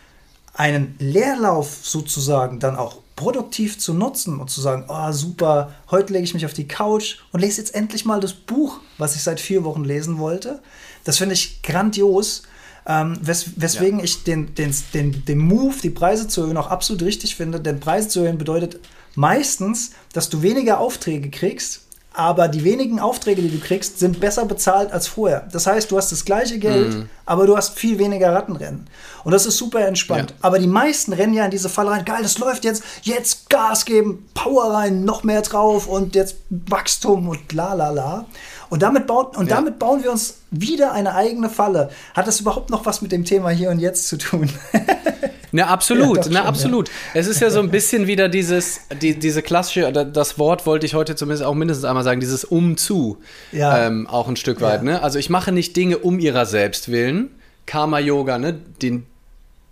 einen 0.54 0.96
Leerlauf 1.00 1.80
sozusagen 1.84 2.60
dann 2.60 2.76
auch 2.76 2.98
produktiv 3.16 3.78
zu 3.80 3.94
nutzen 3.94 4.40
und 4.40 4.50
zu 4.50 4.62
sagen, 4.62 4.86
oh 4.88 5.12
super, 5.12 5.74
heute 5.92 6.14
lege 6.14 6.24
ich 6.24 6.34
mich 6.34 6.46
auf 6.46 6.54
die 6.54 6.68
Couch 6.68 7.18
und 7.32 7.42
lese 7.42 7.62
jetzt 7.62 7.76
endlich 7.76 8.06
mal 8.06 8.20
das 8.20 8.34
Buch, 8.34 8.80
was 8.98 9.16
ich 9.16 9.24
seit 9.24 9.40
vier 9.40 9.64
Wochen 9.64 9.84
lesen 9.84 10.20
wollte. 10.20 10.62
Das 11.04 11.18
finde 11.18 11.34
ich 11.34 11.62
grandios. 11.62 12.44
Ähm, 12.86 13.20
wes 13.22 13.52
weswegen 13.58 14.00
ja. 14.00 14.06
ich 14.06 14.24
den, 14.24 14.56
den, 14.56 14.74
den, 14.94 15.26
den 15.26 15.38
Move, 15.38 15.76
die 15.84 15.90
Preise 15.90 16.28
zu 16.28 16.42
erhöhen, 16.42 16.58
auch 16.58 16.70
absolut 16.70 17.04
richtig 17.04 17.36
finde. 17.36 17.60
Denn 17.60 17.80
Preise 17.80 18.08
zu 18.08 18.22
erhöhen 18.22 18.38
bedeutet 18.38 18.80
meistens, 19.16 19.92
dass 20.14 20.30
du 20.30 20.42
weniger 20.42 20.80
Aufträge 20.80 21.30
kriegst, 21.30 21.82
aber 22.14 22.48
die 22.48 22.64
wenigen 22.64 23.00
Aufträge, 23.00 23.42
die 23.42 23.50
du 23.50 23.60
kriegst, 23.60 24.00
sind 24.00 24.20
besser 24.20 24.46
bezahlt 24.46 24.92
als 24.92 25.08
vorher. 25.08 25.48
Das 25.52 25.68
heißt, 25.68 25.92
du 25.92 25.98
hast 25.98 26.12
das 26.12 26.26
gleiche 26.26 26.58
Geld, 26.58 26.94
mhm. 26.94 27.10
aber 27.26 27.46
du 27.46 27.56
hast 27.56 27.78
viel 27.78 28.00
weniger 28.00 28.34
Rattenrennen. 28.34 28.88
Und 29.24 29.32
das 29.32 29.46
ist 29.46 29.58
super 29.58 29.86
entspannt. 29.86 30.32
Ja. 30.32 30.36
Aber 30.42 30.60
die 30.60 30.68
meisten 30.68 31.14
rennen 31.14 31.34
ja 31.34 31.46
in 31.46 31.52
diese 31.52 31.70
Falle 31.70 31.92
rein. 31.92 32.06
Geil, 32.06 32.24
das 32.24 32.40
läuft 32.40 32.66
jetzt. 32.66 32.84
Jetzt 33.04 33.50
Gas 33.50 33.86
geben, 33.86 34.28
Power 34.34 34.74
rein, 34.74 35.06
noch 35.06 35.24
mehr 35.24 35.42
drauf 35.44 35.88
und 35.88 36.16
jetzt 36.16 36.38
Wachstum 36.50 37.30
und 37.30 37.54
la 37.54 37.74
la 37.74 37.90
la. 37.90 38.26
Und 38.70 38.82
damit, 38.82 39.08
baut, 39.08 39.38
und 39.38 39.50
ja. 39.50 39.56
damit 39.56 39.80
bauen 39.80 40.04
wir 40.04 40.12
uns 40.12 40.38
wieder 40.52 40.92
eine 40.92 41.16
eigene 41.16 41.50
Falle. 41.50 41.90
Hat 42.14 42.28
das 42.28 42.40
überhaupt 42.40 42.70
noch 42.70 42.86
was 42.86 43.02
mit 43.02 43.12
dem 43.12 43.26
Thema 43.26 43.50
hier 43.50 43.70
und 43.70 43.80
jetzt 43.80 44.08
zu 44.08 44.18
tun? 44.18 44.50
Na, 45.52 45.68
absolut, 45.68 46.26
ja, 46.26 46.32
na, 46.32 46.46
absolut. 46.46 46.90
Ja. 46.90 46.94
Es 47.16 47.28
ist 47.28 47.42
ja 47.42 47.50
so 47.50 47.60
ein 47.60 47.70
bisschen 47.70 48.08
wieder 48.08 48.30
dieses, 48.30 48.82
die, 49.02 49.18
diese 49.18 49.42
klassische, 49.42 49.92
das 49.92 50.38
Wort 50.38 50.66
wollte 50.66 50.86
ich 50.86 50.94
heute 50.94 51.16
zumindest 51.16 51.44
auch 51.44 51.56
mindestens 51.56 51.86
einmal 51.86 52.04
sagen, 52.04 52.20
dieses 52.20 52.44
Umzu. 52.44 53.18
Ja. 53.52 53.88
Ähm, 53.88 54.08
auch 54.08 54.28
ein 54.28 54.36
Stück 54.36 54.62
weit, 54.62 54.84
ne? 54.84 55.02
Also 55.02 55.18
ich 55.20 55.30
mache 55.30 55.52
nicht 55.52 55.76
Dinge 55.76 55.98
um 55.98 56.20
ihrer 56.20 56.46
selbst 56.46 56.92
willen. 56.92 57.30
Karma-Yoga, 57.66 58.38
ne? 58.38 58.54
Den 58.82 59.06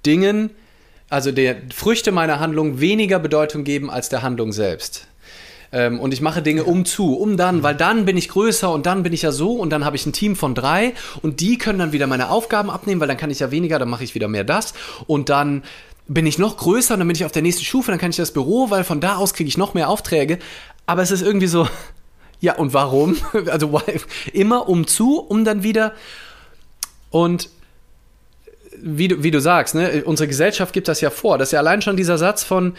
Dingen, 0.06 0.52
also 1.10 1.32
der 1.32 1.58
Früchte 1.74 2.12
meiner 2.12 2.40
Handlung 2.40 2.80
weniger 2.80 3.20
Bedeutung 3.20 3.64
geben 3.64 3.90
als 3.90 4.10
der 4.10 4.22
Handlung 4.24 4.52
selbst. 4.52 5.08
Ähm, 5.72 6.00
und 6.00 6.14
ich 6.14 6.22
mache 6.22 6.42
Dinge 6.42 6.64
um 6.64 6.86
zu, 6.86 7.16
um 7.16 7.38
dann, 7.38 7.64
weil 7.64 7.76
dann 7.76 8.06
bin 8.06 8.18
ich 8.18 8.30
größer 8.30 8.72
und 8.72 8.86
dann 8.86 9.04
bin 9.04 9.14
ich 9.14 9.22
ja 9.22 9.32
so 9.32 9.54
und 9.54 9.70
dann 9.70 9.86
habe 9.86 9.96
ich 9.96 10.06
ein 10.06 10.14
Team 10.14 10.36
von 10.36 10.56
drei 10.56 10.94
und 11.22 11.42
die 11.42 11.58
können 11.58 11.80
dann 11.80 11.92
wieder 11.92 12.08
meine 12.08 12.30
Aufgaben 12.30 12.70
abnehmen, 12.70 13.02
weil 13.02 13.08
dann 13.08 13.18
kann 13.18 13.30
ich 13.30 13.40
ja 13.40 13.52
weniger, 13.52 13.80
dann 13.80 13.90
mache 13.90 14.04
ich 14.04 14.16
wieder 14.16 14.28
mehr 14.28 14.44
das 14.44 14.74
und 15.08 15.30
dann 15.30 15.64
bin 16.08 16.26
ich 16.26 16.38
noch 16.38 16.58
größer 16.58 16.94
und 16.94 17.02
dann 17.02 17.08
bin 17.08 17.16
ich 17.16 17.26
auf 17.26 17.32
der 17.32 17.42
nächsten 17.42 17.66
Stufe, 17.66 17.92
dann 17.92 18.00
kann 18.00 18.12
ich 18.12 18.16
das 18.16 18.32
Büro, 18.32 18.70
weil 18.70 18.84
von 18.84 19.02
da 19.02 19.18
aus 19.18 19.34
kriege 19.34 19.48
ich 19.48 19.58
noch 19.58 19.74
mehr 19.74 19.90
Aufträge. 19.90 20.40
Aber 20.86 21.02
es 21.02 21.12
ist 21.12 21.22
irgendwie 21.22 21.48
so, 21.48 21.68
ja, 22.40 22.56
und 22.56 22.74
warum? 22.74 23.18
Also 23.48 23.82
immer 24.34 24.70
um 24.70 24.88
zu, 24.88 25.20
um 25.20 25.44
dann 25.44 25.64
wieder. 25.64 25.94
Und 27.10 27.50
wie 28.80 29.08
du, 29.08 29.24
wie 29.24 29.32
du 29.32 29.42
sagst, 29.42 29.76
ne, 29.76 30.04
unsere 30.06 30.28
Gesellschaft 30.28 30.72
gibt 30.72 30.88
das 30.88 31.02
ja 31.02 31.10
vor. 31.10 31.38
Das 31.38 31.50
ist 31.50 31.54
ja 31.54 31.60
allein 31.60 31.82
schon 31.82 31.98
dieser 31.98 32.18
Satz 32.18 32.44
von, 32.44 32.76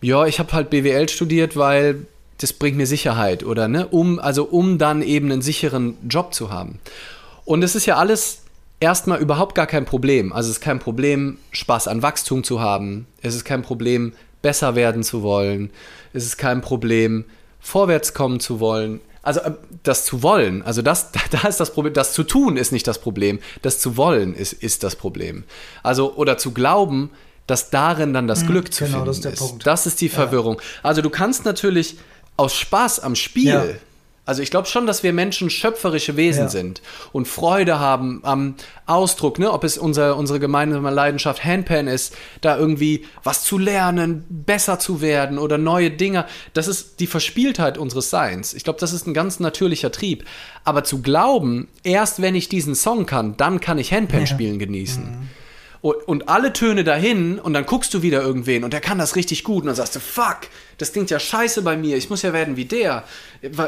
ja, 0.00 0.26
ich 0.26 0.38
habe 0.38 0.52
halt 0.52 0.70
BWL 0.70 1.08
studiert, 1.08 1.56
weil 1.56 2.06
das 2.42 2.52
bringt 2.52 2.76
mir 2.76 2.86
Sicherheit 2.86 3.44
oder 3.44 3.68
ne, 3.68 3.86
um, 3.86 4.18
also 4.18 4.44
um 4.44 4.78
dann 4.78 5.02
eben 5.02 5.30
einen 5.30 5.42
sicheren 5.42 5.96
Job 6.08 6.34
zu 6.34 6.50
haben. 6.50 6.78
Und 7.44 7.62
es 7.62 7.74
ist 7.74 7.86
ja 7.86 7.96
alles 7.96 8.42
erstmal 8.80 9.20
überhaupt 9.20 9.54
gar 9.54 9.66
kein 9.66 9.84
Problem. 9.84 10.32
Also 10.32 10.50
es 10.50 10.56
ist 10.56 10.62
kein 10.62 10.78
Problem, 10.78 11.38
Spaß 11.52 11.88
an 11.88 12.02
Wachstum 12.02 12.42
zu 12.42 12.60
haben. 12.60 13.06
Es 13.20 13.34
ist 13.34 13.44
kein 13.44 13.62
Problem, 13.62 14.12
besser 14.42 14.74
werden 14.74 15.04
zu 15.04 15.22
wollen. 15.22 15.70
Es 16.12 16.24
ist 16.24 16.36
kein 16.36 16.60
Problem, 16.60 17.24
vorwärts 17.60 18.12
kommen 18.12 18.40
zu 18.40 18.58
wollen. 18.58 19.00
Also 19.22 19.40
äh, 19.40 19.52
das 19.84 20.04
zu 20.04 20.24
wollen, 20.24 20.62
also 20.62 20.82
das, 20.82 21.10
da 21.30 21.46
ist 21.48 21.60
das 21.60 21.72
Problem, 21.72 21.94
das 21.94 22.12
zu 22.12 22.24
tun 22.24 22.56
ist 22.56 22.72
nicht 22.72 22.86
das 22.88 22.98
Problem, 22.98 23.38
das 23.62 23.78
zu 23.78 23.96
wollen 23.96 24.34
ist, 24.34 24.52
ist 24.52 24.82
das 24.82 24.96
Problem. 24.96 25.44
Also, 25.84 26.14
oder 26.14 26.38
zu 26.38 26.50
glauben, 26.50 27.10
dass 27.46 27.70
darin 27.70 28.12
dann 28.12 28.26
das 28.26 28.42
mhm, 28.42 28.48
Glück 28.48 28.74
zu 28.74 28.84
genau, 28.84 28.98
finden 28.98 29.06
das 29.06 29.16
ist. 29.16 29.24
Der 29.24 29.32
ist. 29.32 29.38
Punkt. 29.38 29.66
Das 29.66 29.86
ist 29.86 30.00
die 30.00 30.08
Verwirrung. 30.08 30.56
Ja. 30.56 30.60
Also 30.82 31.02
du 31.02 31.10
kannst 31.10 31.44
natürlich 31.44 31.98
aus 32.36 32.54
Spaß 32.56 33.00
am 33.00 33.14
Spiel. 33.14 33.46
Ja. 33.46 33.64
Also 34.24 34.40
ich 34.40 34.50
glaube 34.52 34.68
schon, 34.68 34.86
dass 34.86 35.02
wir 35.02 35.12
Menschen 35.12 35.50
schöpferische 35.50 36.16
Wesen 36.16 36.44
ja. 36.44 36.48
sind 36.48 36.80
und 37.10 37.26
Freude 37.26 37.80
haben 37.80 38.20
am 38.22 38.54
Ausdruck, 38.86 39.40
ne? 39.40 39.50
ob 39.50 39.64
es 39.64 39.76
unser, 39.76 40.16
unsere 40.16 40.38
gemeinsame 40.38 40.92
Leidenschaft 40.92 41.44
Handpan 41.44 41.88
ist, 41.88 42.14
da 42.40 42.56
irgendwie 42.56 43.04
was 43.24 43.42
zu 43.42 43.58
lernen, 43.58 44.24
besser 44.28 44.78
zu 44.78 45.00
werden 45.00 45.38
oder 45.38 45.58
neue 45.58 45.90
Dinge. 45.90 46.26
Das 46.54 46.68
ist 46.68 47.00
die 47.00 47.08
Verspieltheit 47.08 47.78
unseres 47.78 48.10
Seins. 48.10 48.54
Ich 48.54 48.62
glaube, 48.62 48.78
das 48.78 48.92
ist 48.92 49.08
ein 49.08 49.14
ganz 49.14 49.40
natürlicher 49.40 49.90
Trieb. 49.90 50.24
Aber 50.62 50.84
zu 50.84 51.02
glauben, 51.02 51.66
erst 51.82 52.22
wenn 52.22 52.36
ich 52.36 52.48
diesen 52.48 52.76
Song 52.76 53.06
kann, 53.06 53.36
dann 53.36 53.60
kann 53.60 53.78
ich 53.78 53.92
Handpan 53.92 54.20
ja. 54.20 54.26
spielen 54.26 54.60
genießen. 54.60 55.02
Mhm 55.02 55.28
und, 55.82 56.28
alle 56.28 56.52
Töne 56.52 56.84
dahin 56.84 57.40
und 57.40 57.54
dann 57.54 57.66
guckst 57.66 57.92
du 57.92 58.02
wieder 58.02 58.22
irgendwen 58.22 58.62
und 58.62 58.72
der 58.72 58.80
kann 58.80 58.98
das 58.98 59.16
richtig 59.16 59.42
gut 59.42 59.62
und 59.62 59.66
dann 59.66 59.74
sagst 59.74 59.96
du, 59.96 60.00
fuck, 60.00 60.42
das 60.78 60.92
klingt 60.92 61.10
ja 61.10 61.18
scheiße 61.18 61.62
bei 61.62 61.76
mir, 61.76 61.96
ich 61.96 62.08
muss 62.08 62.22
ja 62.22 62.32
werden 62.32 62.56
wie 62.56 62.66
der. 62.66 63.02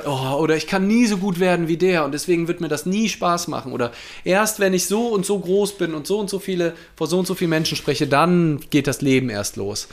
Oh, 0.07 0.37
oder 0.39 0.57
ich 0.57 0.69
kann 0.69 0.87
nie 0.87 1.07
so 1.07 1.17
gut 1.17 1.41
werden 1.41 1.67
wie 1.67 1.77
der 1.77 2.05
und 2.05 2.13
deswegen 2.13 2.47
wird 2.47 2.61
mir 2.61 2.69
das 2.69 2.87
nie 2.87 3.09
Spaß 3.09 3.49
machen. 3.49 3.73
Oder 3.73 3.91
erst 4.23 4.61
wenn 4.61 4.75
ich 4.75 4.87
so 4.87 5.09
und 5.09 5.27
so 5.27 5.41
groß 5.41 5.77
bin 5.77 5.93
und 5.93 6.07
so 6.07 6.21
und 6.21 6.31
so 6.31 6.39
viele, 6.39 6.75
vor 6.95 7.09
so 7.09 7.19
und 7.19 7.27
so 7.27 7.35
vielen 7.35 7.51
Menschen 7.51 7.77
spreche, 7.77 8.07
dann 8.07 8.61
geht 8.71 8.87
das 8.87 9.01
Leben 9.01 9.29
erst 9.29 9.57
los. 9.57 9.89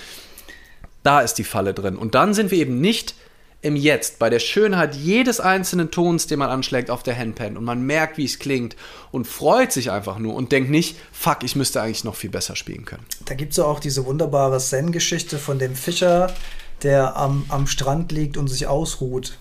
Da 1.01 1.21
ist 1.21 1.35
die 1.35 1.43
Falle 1.43 1.73
drin. 1.73 1.95
Und 1.95 2.13
dann 2.13 2.35
sind 2.35 2.51
wir 2.51 2.59
eben 2.59 2.79
nicht 2.79 3.15
im 3.61 3.75
Jetzt, 3.75 4.17
bei 4.17 4.29
der 4.29 4.39
Schönheit 4.39 4.95
jedes 4.95 5.39
einzelnen 5.39 5.91
Tons, 5.91 6.25
den 6.27 6.39
man 6.39 6.49
anschlägt 6.49 6.89
auf 6.89 7.03
der 7.03 7.17
Handpan 7.17 7.57
und 7.57 7.63
man 7.63 7.85
merkt, 7.85 8.17
wie 8.17 8.25
es 8.25 8.39
klingt 8.39 8.75
und 9.11 9.27
freut 9.27 9.71
sich 9.71 9.91
einfach 9.91 10.17
nur 10.17 10.33
und 10.33 10.51
denkt 10.51 10.71
nicht, 10.71 10.97
fuck, 11.11 11.43
ich 11.43 11.55
müsste 11.55 11.81
eigentlich 11.81 12.03
noch 12.03 12.15
viel 12.15 12.31
besser 12.31 12.55
spielen 12.55 12.85
können. 12.85 13.05
Da 13.25 13.35
gibt 13.35 13.51
es 13.51 13.57
ja 13.57 13.65
auch 13.65 13.79
diese 13.79 14.05
wunderbare 14.05 14.59
Zen-Geschichte 14.59 15.37
von 15.37 15.59
dem 15.59 15.75
Fischer, 15.75 16.33
der 16.81 17.15
am, 17.15 17.45
am 17.49 17.67
Strand 17.67 18.11
liegt 18.11 18.35
und 18.37 18.47
sich 18.47 18.65
ausruht. 18.65 19.37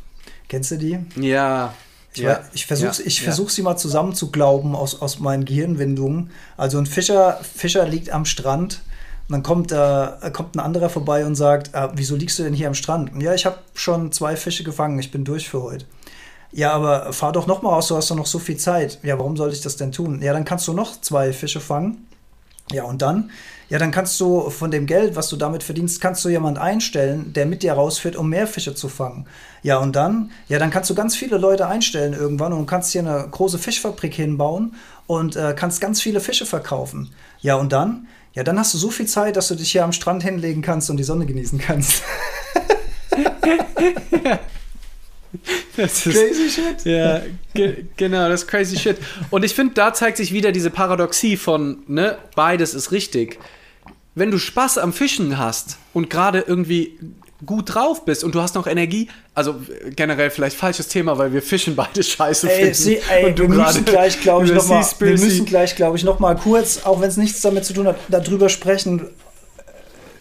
Kennst 0.49 0.71
du 0.73 0.77
die? 0.77 0.99
Ja. 1.16 1.75
Ich, 2.12 2.21
ja, 2.21 2.41
ich 2.53 2.66
versuche 2.66 3.03
ja, 3.03 3.07
ich 3.07 3.23
versuch 3.23 3.47
ja. 3.47 3.55
sie 3.55 3.62
mal 3.62 3.77
zusammen 3.77 4.14
zu 4.14 4.33
glauben 4.33 4.75
aus, 4.75 5.01
aus 5.01 5.21
meinen 5.21 5.45
Gehirnwindungen. 5.45 6.31
Also 6.57 6.77
ein 6.79 6.87
Fischer, 6.87 7.41
Fischer 7.43 7.87
liegt 7.87 8.11
am 8.11 8.25
Strand 8.25 8.83
dann 9.33 9.43
kommt, 9.43 9.72
äh, 9.72 10.31
kommt 10.33 10.57
ein 10.57 10.61
anderer 10.61 10.89
vorbei 10.89 11.24
und 11.24 11.35
sagt, 11.35 11.74
äh, 11.74 11.89
wieso 11.95 12.16
liegst 12.16 12.39
du 12.39 12.43
denn 12.43 12.55
hier 12.55 12.68
am 12.68 12.74
Strand? 12.74 13.11
Ja, 13.22 13.35
ich 13.35 13.47
habe 13.47 13.59
schon 13.74 14.12
zwei 14.12 14.37
Fische 14.37 14.64
gefangen, 14.64 14.99
ich 14.99 15.11
bin 15.11 15.24
durch 15.24 15.49
für 15.49 15.62
heute. 15.62 15.87
Ja, 16.53 16.72
aber 16.72 17.12
fahr 17.12 17.33
doch 17.33 17.47
noch 17.47 17.62
mal 17.62 17.70
raus, 17.70 17.89
du 17.89 17.97
hast 17.97 18.11
doch 18.11 18.16
noch 18.16 18.26
so 18.26 18.39
viel 18.39 18.57
Zeit. 18.57 18.99
Ja, 19.03 19.18
warum 19.18 19.37
sollte 19.37 19.55
ich 19.55 19.62
das 19.62 19.76
denn 19.76 19.93
tun? 19.93 20.20
Ja, 20.20 20.33
dann 20.33 20.45
kannst 20.45 20.66
du 20.66 20.72
noch 20.72 21.01
zwei 21.01 21.33
Fische 21.33 21.61
fangen. 21.61 22.09
Ja, 22.72 22.85
und 22.85 23.03
dann? 23.03 23.31
Ja, 23.68 23.78
dann 23.78 23.93
kannst 23.93 24.18
du 24.20 24.51
von 24.51 24.72
dem 24.72 24.87
Geld, 24.87 25.14
was 25.14 25.28
du 25.28 25.37
damit 25.37 25.62
verdienst, 25.62 26.01
kannst 26.01 26.24
du 26.24 26.28
jemand 26.28 26.59
einstellen, 26.59 27.33
der 27.33 27.47
mit 27.47 27.62
dir 27.62 27.74
rausfährt, 27.74 28.16
um 28.16 28.28
mehr 28.28 28.49
Fische 28.49 28.74
zu 28.74 28.89
fangen. 28.89 29.26
Ja, 29.62 29.78
und 29.78 29.95
dann? 29.95 30.33
Ja, 30.49 30.59
dann 30.59 30.70
kannst 30.70 30.91
du 30.91 30.95
ganz 30.95 31.14
viele 31.14 31.39
Leute 31.39 31.68
einstellen 31.68 32.12
irgendwann 32.12 32.53
und 32.53 32.66
kannst 32.66 32.91
hier 32.91 33.03
eine 33.03 33.28
große 33.28 33.59
Fischfabrik 33.59 34.14
hinbauen 34.14 34.74
und 35.07 35.37
äh, 35.37 35.55
kannst 35.57 35.81
ganz 35.81 36.01
viele 36.01 36.20
Fische 36.20 36.47
verkaufen. 36.47 37.12
Ja, 37.41 37.57
und 37.57 37.72
dann? 37.72 38.09
Ja, 38.35 38.45
dann 38.45 38.59
hast 38.59 38.74
du 38.74 38.78
so 38.78 38.91
viel 38.91 39.07
Zeit, 39.07 39.37
dass 39.37 39.49
du 39.49 39.55
dich 39.55 39.72
hier 39.72 39.85
am 39.85 39.93
Strand 39.93 40.22
hinlegen 40.22 40.62
kannst 40.62 40.89
und 40.91 40.97
die 40.97 41.05
Sonne 41.05 41.26
genießen 41.26 41.59
kannst. 41.59 42.03
Das 45.76 46.07
ist, 46.07 46.14
crazy 46.14 46.51
shit. 46.51 46.85
Ja, 46.85 47.22
ge 47.55 47.85
genau, 47.97 48.28
das 48.28 48.43
ist 48.43 48.49
crazy 48.49 48.76
shit. 48.76 48.99
Und 49.31 49.45
ich 49.45 49.55
finde, 49.55 49.74
da 49.74 49.95
zeigt 49.95 50.16
sich 50.16 50.33
wieder 50.33 50.53
diese 50.53 50.70
Paradoxie 50.70 51.37
von, 51.37 51.83
ne, 51.87 52.18
beides 52.35 52.74
ist 52.74 52.93
richtig. 52.93 53.39
Wenn 54.14 54.31
du 54.31 54.39
Spaß 54.39 54.78
am 54.78 54.93
Fischen 54.93 55.39
hast 55.39 55.78
und 55.95 56.11
gerade 56.11 56.41
irgendwie 56.41 56.99
gut 57.45 57.74
drauf 57.74 58.05
bist 58.05 58.24
und 58.24 58.34
du 58.34 58.43
hast 58.43 58.55
noch 58.55 58.66
Energie, 58.66 59.09
also 59.34 59.57
generell 59.97 60.30
vielleicht 60.30 60.57
falsches 60.57 60.88
Thema, 60.88 61.18
weil 61.18 61.32
wir 61.32 61.43
Fischen 61.43 61.76
beide 61.76 62.03
scheiße 62.03 62.51
ey, 62.51 62.57
finden. 62.57 62.74
Sie, 62.74 62.99
ey, 63.11 63.26
und 63.26 63.38
du 63.38 63.49
wir, 63.49 63.64
müssen 63.64 63.84
gleich, 63.84 64.20
glaube 64.20 64.47
ich, 64.47 64.53
noch 64.53 64.66
mal, 64.66 64.84
wir 64.99 65.11
müssen 65.18 65.47
gleich, 65.47 65.76
glaube 65.76 65.97
ich, 65.97 66.05
noch 66.05 66.18
mal 66.18 66.36
kurz, 66.36 66.80
auch 66.84 67.01
wenn 67.01 67.09
es 67.09 67.16
nichts 67.16 67.41
damit 67.41 67.64
zu 67.64 67.72
tun 67.72 67.86
hat, 67.86 67.97
darüber 68.09 68.49
sprechen, 68.49 69.07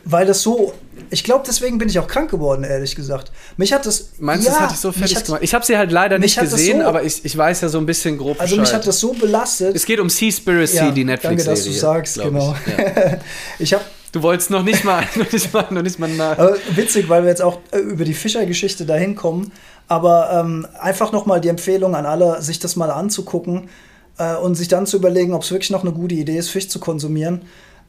weil 0.05 0.25
das 0.25 0.41
so 0.41 0.73
ich 1.11 1.23
glaube, 1.23 1.43
deswegen 1.47 1.77
bin 1.77 1.89
ich 1.89 1.97
auch 1.99 2.07
krank 2.07 2.29
geworden, 2.29 2.63
ehrlich 2.63 2.95
gesagt. 2.95 3.31
Mich 3.57 3.73
hat 3.73 3.85
das. 3.85 4.09
Meinst 4.19 4.45
du, 4.45 4.51
ja, 4.51 4.53
das 4.53 4.61
hatte 4.61 4.73
ich 4.73 4.79
so 4.79 4.91
fertig 4.91 5.15
hat, 5.15 5.25
gemacht? 5.25 5.41
Ich 5.43 5.53
habe 5.53 5.65
sie 5.65 5.77
halt 5.77 5.91
leider 5.91 6.19
nicht 6.19 6.39
gesehen, 6.39 6.81
so, 6.81 6.85
aber 6.85 7.03
ich, 7.03 7.23
ich 7.25 7.35
weiß 7.35 7.61
ja 7.61 7.69
so 7.69 7.77
ein 7.79 7.85
bisschen 7.85 8.17
grob 8.17 8.39
Also, 8.39 8.57
mich 8.57 8.73
hat 8.73 8.85
das 8.85 8.99
so 8.99 9.13
belastet. 9.13 9.75
Es 9.75 9.85
geht 9.85 9.99
um 9.99 10.09
Seaspiracy, 10.09 10.75
ja, 10.77 10.91
die 10.91 11.03
Netflix-Serie. 11.05 11.55
Danke, 11.55 11.59
dass 11.59 11.63
du 11.65 11.71
sagst, 11.71 12.21
genau. 12.21 12.55
Ich, 12.65 12.77
ja. 12.77 13.19
ich 13.59 13.73
habe 13.73 13.83
Du 14.11 14.23
wolltest 14.23 14.49
noch 14.49 14.63
nicht 14.63 14.83
mal, 14.83 15.03
noch 15.15 15.31
nicht 15.31 15.53
mal, 15.53 15.67
noch 15.69 15.81
nicht 15.81 15.99
mal 15.99 16.09
nach. 16.09 16.37
Witzig, 16.75 17.09
weil 17.09 17.23
wir 17.23 17.29
jetzt 17.29 17.41
auch 17.41 17.59
äh, 17.71 17.77
über 17.77 18.05
die 18.05 18.13
Fischergeschichte 18.13 18.85
dahin 18.85 19.15
kommen. 19.15 19.51
Aber 19.87 20.31
ähm, 20.31 20.67
einfach 20.79 21.11
nochmal 21.11 21.41
die 21.41 21.49
Empfehlung 21.49 21.95
an 21.95 22.05
alle, 22.05 22.41
sich 22.41 22.59
das 22.59 22.75
mal 22.75 22.91
anzugucken 22.91 23.69
äh, 24.17 24.35
und 24.35 24.55
sich 24.55 24.67
dann 24.67 24.85
zu 24.85 24.97
überlegen, 24.97 25.33
ob 25.33 25.43
es 25.43 25.51
wirklich 25.51 25.71
noch 25.71 25.81
eine 25.83 25.91
gute 25.91 26.15
Idee 26.15 26.37
ist, 26.37 26.49
Fisch 26.49 26.69
zu 26.69 26.79
konsumieren. 26.79 27.41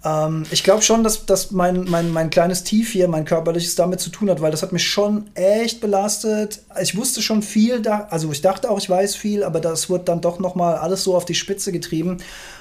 Ähm, 0.04 0.44
ich 0.50 0.64
glaube 0.64 0.82
schon, 0.82 1.04
dass, 1.04 1.26
dass 1.26 1.50
mein, 1.50 1.84
mein, 1.88 2.10
mein 2.10 2.30
kleines 2.30 2.64
Tief 2.64 2.90
hier, 2.90 3.08
mein 3.08 3.24
körperliches, 3.24 3.74
damit 3.74 4.00
zu 4.00 4.10
tun 4.10 4.30
hat, 4.30 4.40
weil 4.40 4.50
das 4.50 4.62
hat 4.62 4.72
mich 4.72 4.88
schon 4.88 5.28
echt 5.34 5.80
belastet. 5.80 6.62
Ich 6.80 6.96
wusste 6.96 7.20
schon 7.20 7.42
viel, 7.42 7.82
da, 7.82 8.08
also 8.10 8.30
ich 8.32 8.40
dachte 8.40 8.70
auch, 8.70 8.78
ich 8.78 8.88
weiß 8.88 9.14
viel, 9.14 9.44
aber 9.44 9.60
das 9.60 9.90
wird 9.90 10.08
dann 10.08 10.20
doch 10.20 10.38
noch 10.38 10.54
mal 10.54 10.76
alles 10.76 11.04
so 11.04 11.14
auf 11.16 11.24
die 11.24 11.34
Spitze 11.34 11.72
getrieben. 11.72 12.18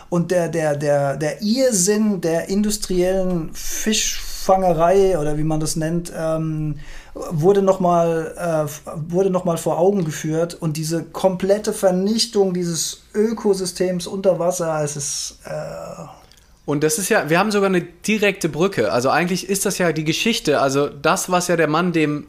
Und 0.10 0.32
der, 0.32 0.50
der, 0.50 0.76
der, 0.76 1.18
der 1.18 1.42
Irrsinn 1.42 2.22
der 2.22 2.50
industriellen 2.50 3.54
Fischfangerei 3.54 5.18
oder 5.20 5.38
wie 5.38 5.44
man 5.44 5.60
das 5.60 5.76
nennt, 5.76 6.12
ähm, 6.16 6.80
wurde 7.14 7.62
nochmal 7.62 8.34
äh, 8.38 8.92
wurde 9.14 9.30
noch 9.30 9.46
mal 9.46 9.58
vor 9.58 9.78
Augen 9.78 10.06
geführt 10.06 10.56
und 10.60 10.78
diese 10.78 11.04
komplette 11.04 11.74
Vernichtung 11.74 12.54
dieses 12.54 13.04
Ökosystems 13.14 14.08
unter 14.08 14.40
Wasser, 14.40 14.82
es 14.84 14.96
ist 14.96 15.40
äh, 15.46 16.04
und 16.70 16.84
das 16.84 17.00
ist 17.00 17.10
ja, 17.10 17.32
wir 17.32 17.40
haben 17.40 17.50
sogar 17.50 17.70
eine 17.70 17.82
direkte 17.82 18.48
Brücke. 18.48 18.92
Also 18.92 19.10
eigentlich 19.10 19.50
ist 19.50 19.66
das 19.66 19.80
ja 19.80 19.92
die 19.92 20.04
Geschichte, 20.04 20.62
also 20.62 20.88
das, 20.88 21.32
was 21.32 21.48
ja 21.48 21.56
der 21.56 21.68
Mann 21.68 21.94
dem, 21.94 22.28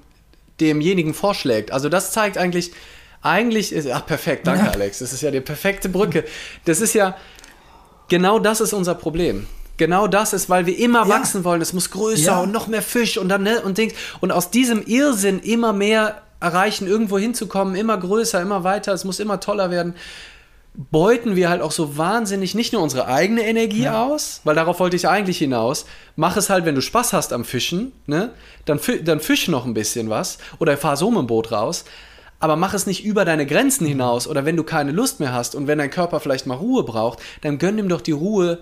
demjenigen 0.60 1.12
vorschlägt. 1.12 1.72
Also 1.72 1.90
das 1.90 2.12
zeigt 2.12 2.38
eigentlich, 2.38 2.72
eigentlich 3.20 3.70
ist, 3.70 3.86
ach 3.90 4.06
perfekt, 4.06 4.46
danke. 4.46 4.70
Alex, 4.72 5.00
das 5.00 5.12
ist 5.12 5.20
ja 5.20 5.30
die 5.30 5.42
perfekte 5.42 5.90
Brücke. 5.90 6.24
Das 6.64 6.80
ist 6.80 6.94
ja, 6.94 7.18
genau 8.10 8.38
das 8.38 8.60
ist 8.60 8.74
unser 8.74 8.94
Problem. 8.94 9.46
Genau 9.78 10.06
das 10.06 10.34
ist, 10.34 10.50
weil 10.50 10.66
wir 10.66 10.78
immer 10.78 11.04
ja. 11.04 11.08
wachsen 11.08 11.42
wollen. 11.42 11.62
Es 11.62 11.72
muss 11.72 11.90
größer 11.90 12.32
ja. 12.32 12.40
und 12.40 12.52
noch 12.52 12.66
mehr 12.66 12.82
Fisch 12.82 13.16
und 13.16 13.30
dann 13.30 13.44
ne, 13.44 13.62
und 13.62 13.78
Dings. 13.78 13.94
Und 14.20 14.30
aus 14.30 14.50
diesem 14.50 14.82
Irrsinn 14.84 15.38
immer 15.38 15.72
mehr 15.72 16.20
erreichen, 16.38 16.86
irgendwo 16.86 17.18
hinzukommen, 17.18 17.74
immer 17.74 17.96
größer, 17.96 18.42
immer 18.42 18.62
weiter. 18.62 18.92
Es 18.92 19.04
muss 19.04 19.20
immer 19.20 19.40
toller 19.40 19.70
werden 19.70 19.94
beuten 20.74 21.36
wir 21.36 21.50
halt 21.50 21.62
auch 21.62 21.72
so 21.72 21.96
wahnsinnig 21.96 22.54
nicht 22.54 22.72
nur 22.72 22.82
unsere 22.82 23.06
eigene 23.06 23.42
Energie 23.42 23.84
ja. 23.84 24.04
aus, 24.04 24.40
weil 24.44 24.54
darauf 24.54 24.80
wollte 24.80 24.96
ich 24.96 25.08
eigentlich 25.08 25.38
hinaus. 25.38 25.86
Mach 26.16 26.36
es 26.36 26.48
halt, 26.48 26.64
wenn 26.64 26.74
du 26.74 26.80
Spaß 26.80 27.12
hast 27.12 27.32
am 27.32 27.44
Fischen, 27.44 27.92
ne? 28.06 28.30
Dann, 28.66 28.80
dann 29.02 29.20
fisch 29.20 29.48
noch 29.48 29.66
ein 29.66 29.74
bisschen 29.74 30.10
was 30.10 30.38
oder 30.58 30.76
fahr 30.76 30.96
so 30.96 31.10
mit 31.10 31.20
dem 31.20 31.26
Boot 31.26 31.50
raus. 31.50 31.84
Aber 32.40 32.56
mach 32.56 32.74
es 32.74 32.86
nicht 32.86 33.04
über 33.04 33.24
deine 33.24 33.46
Grenzen 33.46 33.86
hinaus 33.86 34.26
oder 34.26 34.46
wenn 34.46 34.56
du 34.56 34.64
keine 34.64 34.92
Lust 34.92 35.20
mehr 35.20 35.32
hast 35.32 35.54
und 35.54 35.66
wenn 35.66 35.78
dein 35.78 35.90
Körper 35.90 36.20
vielleicht 36.20 36.46
mal 36.46 36.56
Ruhe 36.56 36.82
braucht, 36.82 37.20
dann 37.42 37.58
gönn 37.58 37.78
ihm 37.78 37.90
doch 37.90 38.00
die 38.00 38.12
Ruhe, 38.12 38.58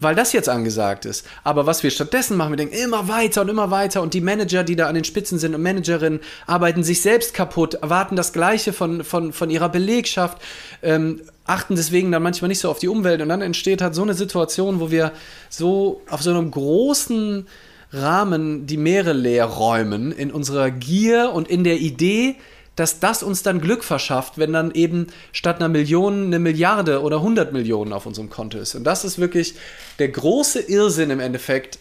weil 0.00 0.14
das 0.14 0.32
jetzt 0.34 0.50
angesagt 0.50 1.06
ist. 1.06 1.26
Aber 1.44 1.66
was 1.66 1.82
wir 1.82 1.90
stattdessen 1.90 2.36
machen, 2.36 2.52
wir 2.52 2.56
denken 2.58 2.74
immer 2.74 3.08
weiter 3.08 3.40
und 3.40 3.48
immer 3.48 3.70
weiter 3.70 4.02
und 4.02 4.12
die 4.12 4.20
Manager, 4.20 4.64
die 4.64 4.76
da 4.76 4.86
an 4.86 4.94
den 4.94 5.04
Spitzen 5.04 5.38
sind 5.38 5.54
und 5.54 5.62
Managerinnen, 5.62 6.20
arbeiten 6.46 6.84
sich 6.84 7.00
selbst 7.00 7.32
kaputt, 7.32 7.74
erwarten 7.74 8.16
das 8.16 8.32
Gleiche 8.32 8.72
von, 8.72 9.02
von, 9.02 9.32
von 9.32 9.48
ihrer 9.50 9.70
Belegschaft, 9.70 10.38
ähm, 10.82 11.22
achten 11.46 11.76
deswegen 11.76 12.12
dann 12.12 12.22
manchmal 12.22 12.48
nicht 12.48 12.60
so 12.60 12.70
auf 12.70 12.78
die 12.78 12.88
Umwelt 12.88 13.22
und 13.22 13.30
dann 13.30 13.40
entsteht 13.40 13.80
halt 13.80 13.94
so 13.94 14.02
eine 14.02 14.14
Situation, 14.14 14.80
wo 14.80 14.90
wir 14.90 15.12
so 15.48 16.02
auf 16.10 16.22
so 16.22 16.30
einem 16.30 16.50
großen 16.50 17.46
Rahmen 17.92 18.66
die 18.66 18.76
Meere 18.76 19.12
leer 19.12 19.46
räumen 19.46 20.10
in 20.12 20.30
unserer 20.32 20.70
Gier 20.70 21.30
und 21.32 21.48
in 21.48 21.64
der 21.64 21.78
Idee, 21.78 22.36
dass 22.76 23.00
das 23.00 23.22
uns 23.22 23.42
dann 23.42 23.60
Glück 23.60 23.84
verschafft, 23.84 24.38
wenn 24.38 24.52
dann 24.52 24.72
eben 24.72 25.06
statt 25.32 25.56
einer 25.56 25.68
Million 25.68 26.26
eine 26.26 26.38
Milliarde 26.38 27.02
oder 27.02 27.18
100 27.18 27.52
Millionen 27.52 27.92
auf 27.92 28.06
unserem 28.06 28.30
Konto 28.30 28.58
ist. 28.58 28.74
Und 28.74 28.84
das 28.84 29.04
ist 29.04 29.18
wirklich 29.18 29.54
der 29.98 30.08
große 30.08 30.60
Irrsinn 30.60 31.10
im 31.10 31.20
Endeffekt, 31.20 31.78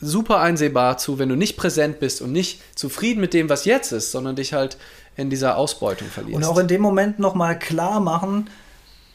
super 0.00 0.40
einsehbar 0.40 0.98
zu, 0.98 1.18
wenn 1.18 1.28
du 1.28 1.36
nicht 1.36 1.56
präsent 1.56 2.00
bist 2.00 2.20
und 2.20 2.32
nicht 2.32 2.60
zufrieden 2.74 3.20
mit 3.20 3.32
dem, 3.32 3.48
was 3.48 3.64
jetzt 3.64 3.92
ist, 3.92 4.10
sondern 4.10 4.36
dich 4.36 4.52
halt 4.52 4.76
in 5.16 5.30
dieser 5.30 5.56
Ausbeutung 5.56 6.08
verlierst. 6.08 6.36
Und 6.36 6.44
auch 6.44 6.58
in 6.58 6.68
dem 6.68 6.82
Moment 6.82 7.18
nochmal 7.20 7.58
klar 7.58 8.00
machen, 8.00 8.50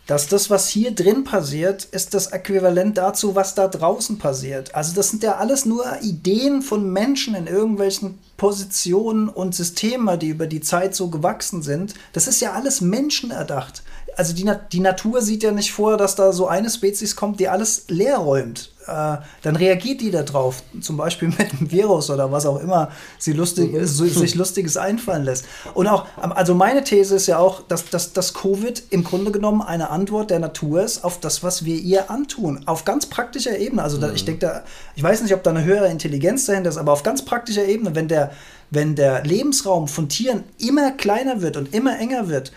dass 0.09 0.27
das, 0.27 0.49
was 0.49 0.67
hier 0.67 0.89
drin 0.89 1.23
passiert, 1.23 1.83
ist 1.83 2.15
das 2.15 2.27
Äquivalent 2.31 2.97
dazu, 2.97 3.35
was 3.35 3.53
da 3.53 3.67
draußen 3.67 4.17
passiert. 4.17 4.73
Also 4.73 4.95
das 4.95 5.11
sind 5.11 5.21
ja 5.21 5.35
alles 5.35 5.65
nur 5.65 5.85
Ideen 6.01 6.63
von 6.63 6.91
Menschen 6.91 7.35
in 7.35 7.45
irgendwelchen 7.45 8.17
Positionen 8.35 9.29
und 9.29 9.53
Systeme, 9.53 10.17
die 10.17 10.29
über 10.29 10.47
die 10.47 10.61
Zeit 10.61 10.95
so 10.95 11.11
gewachsen 11.11 11.61
sind. 11.61 11.93
Das 12.11 12.27
ist 12.27 12.41
ja 12.41 12.53
alles 12.53 12.81
menschenerdacht 12.81 13.83
also 14.15 14.33
die, 14.33 14.49
die 14.71 14.79
Natur 14.79 15.21
sieht 15.21 15.43
ja 15.43 15.51
nicht 15.51 15.71
vor, 15.71 15.97
dass 15.97 16.15
da 16.15 16.31
so 16.31 16.47
eine 16.47 16.69
Spezies 16.69 17.15
kommt, 17.15 17.39
die 17.39 17.47
alles 17.47 17.85
leer 17.87 18.17
räumt. 18.17 18.71
Äh, 18.87 19.17
dann 19.43 19.55
reagiert 19.55 20.01
die 20.01 20.09
darauf, 20.09 20.63
zum 20.81 20.97
Beispiel 20.97 21.27
mit 21.37 21.51
einem 21.51 21.71
Virus 21.71 22.09
oder 22.09 22.31
was 22.31 22.45
auch 22.45 22.59
immer 22.59 22.91
sie 23.17 23.33
lustig, 23.33 23.73
mhm. 23.73 23.85
sich 23.85 24.35
Lustiges 24.35 24.77
einfallen 24.77 25.23
lässt. 25.23 25.45
Und 25.73 25.87
auch, 25.87 26.05
also 26.17 26.55
meine 26.55 26.83
These 26.83 27.15
ist 27.15 27.27
ja 27.27 27.37
auch, 27.37 27.61
dass, 27.67 27.89
dass, 27.89 28.13
dass 28.13 28.33
Covid 28.33 28.83
im 28.89 29.03
Grunde 29.03 29.31
genommen 29.31 29.61
eine 29.61 29.89
Antwort 29.89 30.31
der 30.31 30.39
Natur 30.39 30.81
ist 30.81 31.03
auf 31.03 31.19
das, 31.19 31.43
was 31.43 31.65
wir 31.65 31.75
ihr 31.75 32.09
antun. 32.09 32.63
Auf 32.65 32.85
ganz 32.85 33.05
praktischer 33.05 33.57
Ebene. 33.57 33.83
Also 33.83 33.97
da, 33.97 34.07
mhm. 34.07 34.15
ich 34.15 34.25
denke 34.25 34.39
da, 34.39 34.63
ich 34.95 35.03
weiß 35.03 35.21
nicht, 35.21 35.33
ob 35.33 35.43
da 35.43 35.51
eine 35.51 35.63
höhere 35.63 35.89
Intelligenz 35.89 36.45
dahinter 36.45 36.69
ist, 36.69 36.77
aber 36.77 36.93
auf 36.93 37.03
ganz 37.03 37.23
praktischer 37.23 37.65
Ebene, 37.65 37.95
wenn 37.95 38.07
der, 38.07 38.31
wenn 38.71 38.95
der 38.95 39.23
Lebensraum 39.23 39.87
von 39.87 40.09
Tieren 40.09 40.43
immer 40.57 40.91
kleiner 40.91 41.41
wird 41.41 41.57
und 41.57 41.73
immer 41.73 41.99
enger 41.99 42.27
wird, 42.27 42.51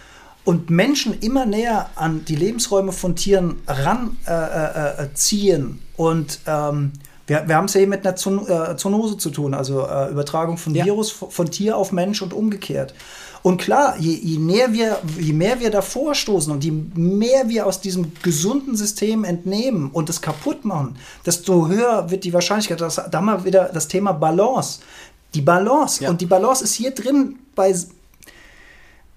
und 0.45 0.71
Menschen 0.71 1.19
immer 1.21 1.47
näher 1.47 1.91
an 1.95 2.25
die 2.25 2.37
Lebensräume 2.37 2.93
von 2.93 3.15
Tieren 3.17 3.63
ranziehen. 3.67 4.21
Äh, 4.27 5.63
äh, 5.63 5.67
äh 5.67 6.03
und 6.03 6.41
ähm, 6.47 6.93
wir, 7.27 7.45
wir 7.47 7.57
haben 7.57 7.67
es 7.67 7.75
ja 7.75 7.79
hier 7.79 7.89
mit 7.89 8.05
einer 8.07 8.17
Zoon 8.17 8.47
äh, 8.49 8.77
Zoonose 8.77 9.17
zu 9.17 9.31
tun, 9.31 9.55
also 9.55 9.87
äh, 9.87 10.11
Übertragung 10.11 10.57
von 10.57 10.75
ja. 10.75 10.85
Virus 10.85 11.11
von 11.11 11.51
Tier 11.51 11.77
auf 11.77 11.93
Mensch 11.93 12.23
und 12.23 12.33
umgekehrt. 12.33 12.95
Und 13.43 13.61
klar, 13.61 13.97
je, 13.99 14.13
je, 14.13 14.39
näher 14.39 14.73
wir, 14.73 14.99
je 15.19 15.33
mehr 15.33 15.59
wir 15.59 15.71
davor 15.71 16.15
stoßen 16.15 16.53
und 16.53 16.63
je 16.63 16.71
mehr 16.71 17.49
wir 17.49 17.67
aus 17.67 17.81
diesem 17.81 18.13
gesunden 18.23 18.77
System 18.77 19.25
entnehmen 19.25 19.91
und 19.93 20.09
es 20.09 20.21
kaputt 20.21 20.65
machen, 20.65 20.97
desto 21.27 21.67
höher 21.67 22.11
wird 22.11 22.23
die 22.23 22.33
Wahrscheinlichkeit, 22.33 22.81
dass 22.81 22.97
da 23.11 23.21
wir 23.21 23.45
wieder 23.45 23.71
das 23.73 23.89
Thema 23.89 24.13
Balance. 24.13 24.79
Die 25.35 25.41
Balance. 25.41 26.05
Ja. 26.05 26.11
Und 26.11 26.21
die 26.21 26.27
Balance 26.27 26.63
ist 26.63 26.75
hier 26.75 26.93
drin 26.93 27.37
bei 27.57 27.75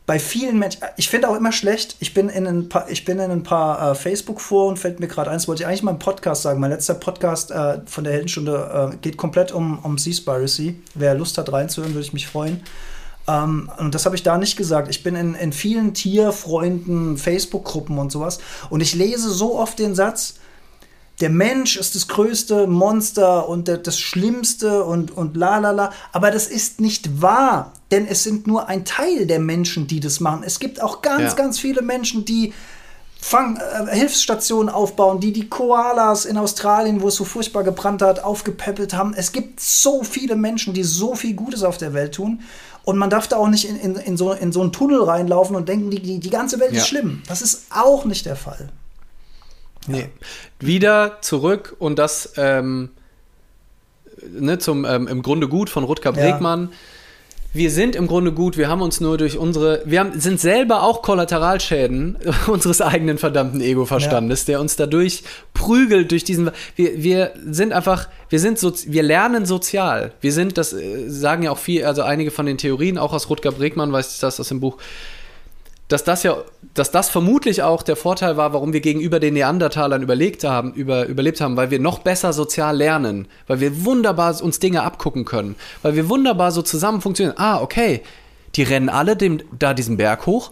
bei 0.05 0.19
vielen 0.19 0.59
Menschen, 0.59 0.81
ich 0.97 1.09
finde 1.09 1.29
auch 1.29 1.35
immer 1.35 1.51
schlecht, 1.51 1.95
ich 1.99 2.13
bin 2.13 2.29
in 2.29 2.45
ein 2.45 2.69
paar, 2.69 2.89
ich 2.89 3.05
bin 3.05 3.17
in 3.19 3.31
ein 3.31 3.43
paar 3.43 3.91
äh, 3.91 3.95
Facebook-Foren, 3.95 4.77
fällt 4.77 4.99
mir 4.99 5.07
gerade 5.07 5.31
eins, 5.31 5.47
wollte 5.47 5.63
ich 5.63 5.67
eigentlich 5.67 5.81
mal 5.81 5.91
im 5.91 5.99
Podcast 5.99 6.43
sagen. 6.43 6.59
Mein 6.59 6.69
letzter 6.69 6.93
Podcast 6.93 7.49
äh, 7.49 7.81
von 7.85 8.03
der 8.03 8.13
Heldenstunde 8.13 8.91
äh, 8.93 8.97
geht 8.97 9.17
komplett 9.17 9.51
um, 9.51 9.79
um 9.79 9.97
Seaspiracy. 9.97 10.79
Wer 10.93 11.15
Lust 11.15 11.37
hat 11.39 11.51
reinzuhören, 11.51 11.93
würde 11.93 12.05
ich 12.05 12.13
mich 12.13 12.27
freuen. 12.27 12.61
Ähm, 13.27 13.71
und 13.79 13.95
das 13.95 14.05
habe 14.05 14.15
ich 14.15 14.21
da 14.21 14.37
nicht 14.37 14.57
gesagt. 14.57 14.89
Ich 14.89 15.01
bin 15.01 15.15
in, 15.15 15.33
in 15.33 15.51
vielen 15.51 15.95
Tierfreunden, 15.95 17.17
Facebook-Gruppen 17.17 17.97
und 17.97 18.11
sowas. 18.11 18.39
Und 18.69 18.81
ich 18.81 18.93
lese 18.93 19.31
so 19.31 19.57
oft 19.57 19.79
den 19.79 19.95
Satz, 19.95 20.35
der 21.21 21.29
Mensch 21.29 21.77
ist 21.77 21.95
das 21.95 22.09
größte 22.09 22.67
Monster 22.67 23.47
und 23.47 23.69
das 23.69 23.97
Schlimmste 23.97 24.83
und, 24.83 25.11
und 25.11 25.37
la 25.37 25.59
la 25.59 25.71
la. 25.71 25.91
Aber 26.11 26.29
das 26.29 26.47
ist 26.47 26.81
nicht 26.81 27.21
wahr, 27.21 27.71
denn 27.91 28.07
es 28.07 28.23
sind 28.23 28.47
nur 28.47 28.67
ein 28.67 28.85
Teil 28.85 29.27
der 29.27 29.39
Menschen, 29.39 29.87
die 29.87 29.99
das 29.99 30.19
machen. 30.19 30.43
Es 30.45 30.59
gibt 30.59 30.81
auch 30.81 31.01
ganz, 31.01 31.31
ja. 31.31 31.33
ganz 31.33 31.59
viele 31.59 31.81
Menschen, 31.81 32.25
die 32.25 32.53
Fang, 33.21 33.57
äh, 33.57 33.95
Hilfsstationen 33.95 34.69
aufbauen, 34.69 35.19
die 35.19 35.33
die 35.33 35.49
Koalas 35.49 36.25
in 36.25 36.37
Australien, 36.37 37.01
wo 37.01 37.07
es 37.07 37.15
so 37.15 37.25
furchtbar 37.25 37.63
gebrannt 37.63 38.01
hat, 38.01 38.23
aufgepäppelt 38.23 38.93
haben. 38.93 39.13
Es 39.15 39.31
gibt 39.31 39.59
so 39.59 40.03
viele 40.03 40.35
Menschen, 40.35 40.73
die 40.73 40.83
so 40.83 41.15
viel 41.15 41.33
Gutes 41.33 41.63
auf 41.63 41.77
der 41.77 41.93
Welt 41.93 42.13
tun. 42.15 42.41
Und 42.83 42.97
man 42.97 43.09
darf 43.09 43.27
da 43.27 43.37
auch 43.37 43.47
nicht 43.47 43.67
in, 43.67 43.77
in, 43.77 43.95
in, 43.95 44.15
so, 44.15 44.31
in 44.31 44.51
so 44.51 44.61
einen 44.61 44.71
Tunnel 44.71 45.01
reinlaufen 45.01 45.55
und 45.55 45.67
denken, 45.67 45.89
die, 45.89 46.01
die, 46.01 46.19
die 46.19 46.29
ganze 46.29 46.59
Welt 46.59 46.71
ja. 46.73 46.77
ist 46.77 46.87
schlimm. 46.87 47.23
Das 47.27 47.41
ist 47.41 47.65
auch 47.71 48.05
nicht 48.05 48.27
der 48.27 48.35
Fall. 48.35 48.69
Nee. 49.87 50.09
Wieder 50.59 51.17
zurück 51.21 51.75
und 51.79 51.97
das 51.97 52.33
ähm, 52.37 52.91
ne, 54.21 54.59
zum 54.59 54.85
ähm, 54.85 55.07
im 55.07 55.21
Grunde 55.21 55.47
gut 55.47 55.69
von 55.69 55.83
Rutger 55.83 56.11
Bregmann. 56.11 56.69
Ja. 56.71 56.77
Wir 57.55 57.71
sind 57.71 57.95
im 57.95 58.07
Grunde 58.07 58.33
gut, 58.33 58.57
wir 58.57 58.67
haben 58.67 58.81
uns 58.81 58.99
nur 58.99 59.17
durch 59.17 59.37
unsere, 59.37 59.81
wir 59.85 60.01
haben, 60.01 60.19
sind 60.19 60.41
selber 60.41 60.83
auch 60.83 61.01
Kollateralschäden 61.01 62.17
unseres 62.47 62.81
eigenen 62.81 63.17
verdammten 63.17 63.61
Ego-Verstandes, 63.61 64.41
ja. 64.41 64.53
der 64.53 64.61
uns 64.61 64.75
dadurch 64.75 65.23
prügelt 65.53 66.11
durch 66.11 66.25
diesen, 66.25 66.51
wir, 66.75 67.01
wir 67.01 67.31
sind 67.49 67.71
einfach, 67.71 68.09
wir 68.29 68.39
sind 68.39 68.59
so, 68.59 68.73
wir 68.87 69.03
lernen 69.03 69.45
sozial. 69.45 70.11
Wir 70.19 70.33
sind, 70.33 70.57
das 70.57 70.73
äh, 70.73 71.07
sagen 71.07 71.43
ja 71.43 71.51
auch 71.51 71.57
viel, 71.57 71.85
also 71.85 72.01
einige 72.01 72.29
von 72.29 72.45
den 72.45 72.57
Theorien, 72.57 72.97
auch 72.97 73.13
aus 73.13 73.29
Rutger 73.29 73.53
Bregmann, 73.53 73.91
weiß 73.91 74.15
ich 74.15 74.19
das 74.19 74.39
aus 74.39 74.49
dem 74.49 74.59
Buch, 74.59 74.77
dass 75.87 76.03
das 76.03 76.23
ja, 76.23 76.37
dass 76.73 76.91
das 76.91 77.09
vermutlich 77.09 77.61
auch 77.61 77.83
der 77.83 77.95
Vorteil 77.95 78.37
war, 78.37 78.53
warum 78.53 78.73
wir 78.73 78.81
gegenüber 78.81 79.19
den 79.19 79.35
Neandertalern 79.35 80.01
überlegt 80.01 80.43
haben, 80.43 80.73
über, 80.73 81.05
überlebt 81.05 81.41
haben, 81.41 81.57
weil 81.57 81.69
wir 81.69 81.79
noch 81.79 81.99
besser 81.99 82.33
sozial 82.33 82.75
lernen, 82.75 83.27
weil 83.47 83.59
wir 83.59 83.85
wunderbar 83.85 84.41
uns 84.41 84.59
Dinge 84.59 84.81
abgucken 84.81 85.25
können, 85.25 85.55
weil 85.83 85.95
wir 85.95 86.09
wunderbar 86.09 86.51
so 86.51 86.61
zusammen 86.61 87.01
funktionieren. 87.01 87.37
Ah, 87.37 87.61
okay, 87.61 88.01
die 88.55 88.63
rennen 88.63 88.89
alle 88.89 89.15
dem, 89.15 89.41
da 89.57 89.73
diesen 89.73 89.97
Berg 89.97 90.25
hoch. 90.25 90.51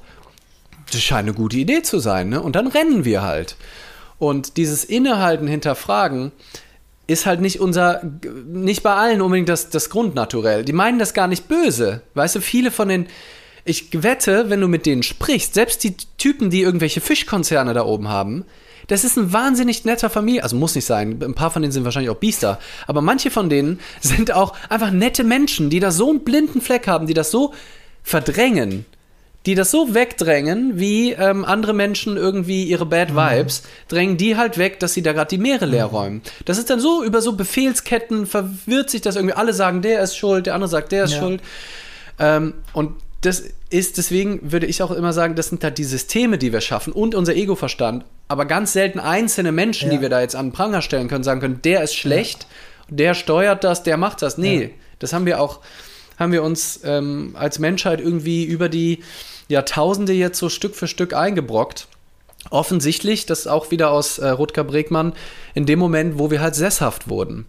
Das 0.91 1.01
scheint 1.01 1.27
eine 1.27 1.33
gute 1.33 1.57
Idee 1.57 1.81
zu 1.81 1.99
sein, 1.99 2.29
ne? 2.29 2.41
Und 2.41 2.55
dann 2.55 2.67
rennen 2.67 3.05
wir 3.05 3.23
halt. 3.23 3.55
Und 4.19 4.57
dieses 4.57 4.83
Innehalten, 4.83 5.47
Hinterfragen, 5.47 6.31
ist 7.07 7.25
halt 7.25 7.41
nicht 7.41 7.59
unser, 7.59 8.01
nicht 8.45 8.83
bei 8.83 8.93
allen 8.93 9.21
unbedingt 9.21 9.49
das, 9.49 9.69
das 9.69 9.89
Grundnaturell. 9.89 10.63
Die 10.63 10.73
meinen 10.73 10.99
das 10.99 11.13
gar 11.13 11.27
nicht 11.27 11.47
böse. 11.47 12.01
Weißt 12.13 12.35
du, 12.35 12.41
viele 12.41 12.71
von 12.71 12.87
den, 12.87 13.07
ich 13.65 14.03
wette, 14.03 14.49
wenn 14.49 14.61
du 14.61 14.67
mit 14.67 14.85
denen 14.85 15.03
sprichst, 15.03 15.53
selbst 15.53 15.83
die 15.83 15.95
Typen, 16.17 16.49
die 16.49 16.61
irgendwelche 16.61 17.01
Fischkonzerne 17.01 17.73
da 17.73 17.85
oben 17.85 18.09
haben, 18.09 18.45
das 18.87 19.03
ist 19.03 19.17
ein 19.17 19.31
wahnsinnig 19.31 19.85
netter 19.85 20.09
Familie. 20.09 20.43
Also 20.43 20.55
muss 20.55 20.75
nicht 20.75 20.85
sein. 20.85 21.19
Ein 21.21 21.33
paar 21.33 21.51
von 21.51 21.61
denen 21.61 21.71
sind 21.71 21.85
wahrscheinlich 21.85 22.09
auch 22.09 22.17
Biester. 22.17 22.59
Aber 22.87 23.01
manche 23.01 23.31
von 23.31 23.49
denen 23.49 23.79
sind 24.01 24.33
auch 24.33 24.55
einfach 24.69 24.91
nette 24.91 25.23
Menschen, 25.23 25.69
die 25.69 25.79
da 25.79 25.91
so 25.91 26.09
einen 26.09 26.23
blinden 26.23 26.61
Fleck 26.61 26.87
haben, 26.87 27.07
die 27.07 27.13
das 27.13 27.31
so 27.31 27.53
verdrängen, 28.03 28.85
die 29.45 29.55
das 29.55 29.71
so 29.71 29.93
wegdrängen, 29.93 30.79
wie 30.79 31.11
ähm, 31.11 31.45
andere 31.45 31.73
Menschen 31.73 32.17
irgendwie 32.17 32.63
ihre 32.63 32.85
Bad 32.85 33.11
mhm. 33.11 33.15
Vibes, 33.15 33.63
drängen 33.87 34.17
die 34.17 34.37
halt 34.37 34.57
weg, 34.57 34.79
dass 34.79 34.93
sie 34.93 35.01
da 35.01 35.13
gerade 35.13 35.29
die 35.29 35.37
Meere 35.37 35.65
leer 35.65 35.87
mhm. 35.87 35.95
räumen. 35.95 36.21
Das 36.45 36.57
ist 36.57 36.69
dann 36.69 36.79
so 36.79 37.03
über 37.03 37.21
so 37.21 37.33
Befehlsketten 37.33 38.25
verwirrt 38.25 38.89
sich 38.89 39.01
das 39.01 39.15
irgendwie. 39.15 39.35
Alle 39.35 39.53
sagen, 39.53 39.81
der 39.81 40.01
ist 40.01 40.17
schuld, 40.17 40.45
der 40.45 40.55
andere 40.55 40.69
sagt, 40.69 40.91
der 40.91 41.05
ist 41.05 41.13
ja. 41.13 41.19
schuld. 41.19 41.41
Ähm, 42.19 42.53
und 42.73 42.95
das 43.25 43.43
ist, 43.69 43.97
deswegen 43.97 44.51
würde 44.51 44.65
ich 44.65 44.83
auch 44.83 44.91
immer 44.91 45.13
sagen, 45.13 45.35
das 45.35 45.47
sind 45.47 45.63
halt 45.63 45.77
die 45.77 45.83
Systeme, 45.83 46.37
die 46.37 46.51
wir 46.51 46.61
schaffen 46.61 46.93
und 46.93 47.15
unser 47.15 47.35
Ego-Verstand. 47.35 48.05
Aber 48.27 48.45
ganz 48.45 48.73
selten 48.73 48.99
einzelne 48.99 49.51
Menschen, 49.51 49.89
ja. 49.89 49.95
die 49.95 50.01
wir 50.01 50.09
da 50.09 50.21
jetzt 50.21 50.35
an 50.35 50.47
den 50.47 50.51
Pranger 50.53 50.81
stellen 50.81 51.07
können, 51.07 51.23
sagen 51.23 51.39
können, 51.39 51.61
der 51.63 51.83
ist 51.83 51.95
schlecht, 51.95 52.43
ja. 52.89 52.95
der 52.95 53.13
steuert 53.13 53.63
das, 53.63 53.83
der 53.83 53.97
macht 53.97 54.21
das. 54.21 54.37
Nee, 54.37 54.63
ja. 54.63 54.69
das 54.99 55.13
haben 55.13 55.25
wir 55.25 55.39
auch, 55.39 55.61
haben 56.19 56.31
wir 56.31 56.43
uns 56.43 56.81
ähm, 56.83 57.35
als 57.37 57.59
Menschheit 57.59 58.01
irgendwie 58.01 58.43
über 58.43 58.69
die 58.69 59.03
Jahrtausende 59.47 60.13
jetzt 60.13 60.39
so 60.39 60.49
Stück 60.49 60.75
für 60.75 60.87
Stück 60.87 61.13
eingebrockt. 61.13 61.87
Offensichtlich, 62.49 63.25
das 63.25 63.41
ist 63.41 63.47
auch 63.47 63.71
wieder 63.71 63.91
aus 63.91 64.17
äh, 64.17 64.27
Rutger 64.27 64.65
Bregmann, 64.65 65.13
in 65.53 65.65
dem 65.65 65.79
Moment, 65.79 66.19
wo 66.19 66.29
wir 66.29 66.41
halt 66.41 66.55
sesshaft 66.55 67.07
wurden. 67.07 67.45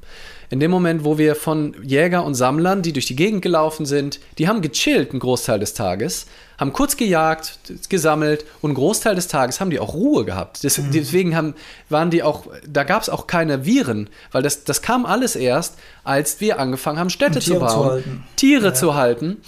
In 0.51 0.61
dem 0.61 0.71
Moment, 0.71 1.05
wo 1.05 1.19
wir 1.19 1.35
von 1.35 1.75
Jäger 1.83 2.25
und 2.25 2.35
Sammlern, 2.35 2.83
die 2.83 2.93
durch 2.93 3.07
die 3.07 3.17
Gegend 3.17 3.43
gelaufen 3.43 3.87
sind, 3.87 4.21
die 4.39 4.49
haben 4.49 4.63
gechillt 4.63 5.11
einen 5.11 5.21
Großteil 5.21 5.59
des 5.59 5.75
Tages, 5.75 6.27
haben 6.59 6.73
kurz 6.73 6.97
gejagt, 6.97 7.59
gesammelt 7.89 8.45
und 8.61 8.71
einen 8.71 8.77
Großteil 8.77 9.15
des 9.15 9.29
Tages 9.29 9.61
haben 9.61 9.71
die 9.71 9.81
auch 9.81 9.95
Ruhe 9.95 10.25
gehabt. 10.25 10.63
Des, 10.63 10.79
mhm. 10.79 10.93
Deswegen 10.93 11.37
haben, 11.37 11.55
waren 11.89 12.11
die 12.11 12.23
auch, 12.23 12.47
da 12.69 12.85
gab 12.85 13.03
es 13.03 13.09
auch 13.09 13.27
keine 13.27 13.65
Viren, 13.65 14.11
weil 14.33 14.43
das, 14.43 14.65
das 14.65 14.83
kam 14.83 15.07
alles 15.07 15.37
erst, 15.37 15.77
als 16.05 16.41
wir 16.41 16.59
angefangen 16.59 16.99
haben, 16.99 17.11
Städte 17.11 17.41
zu 17.41 17.59
bauen, 17.59 18.03
zu 18.03 18.11
Tiere 18.37 18.67
ja. 18.67 18.75
zu 18.75 18.95
halten. 18.95 19.39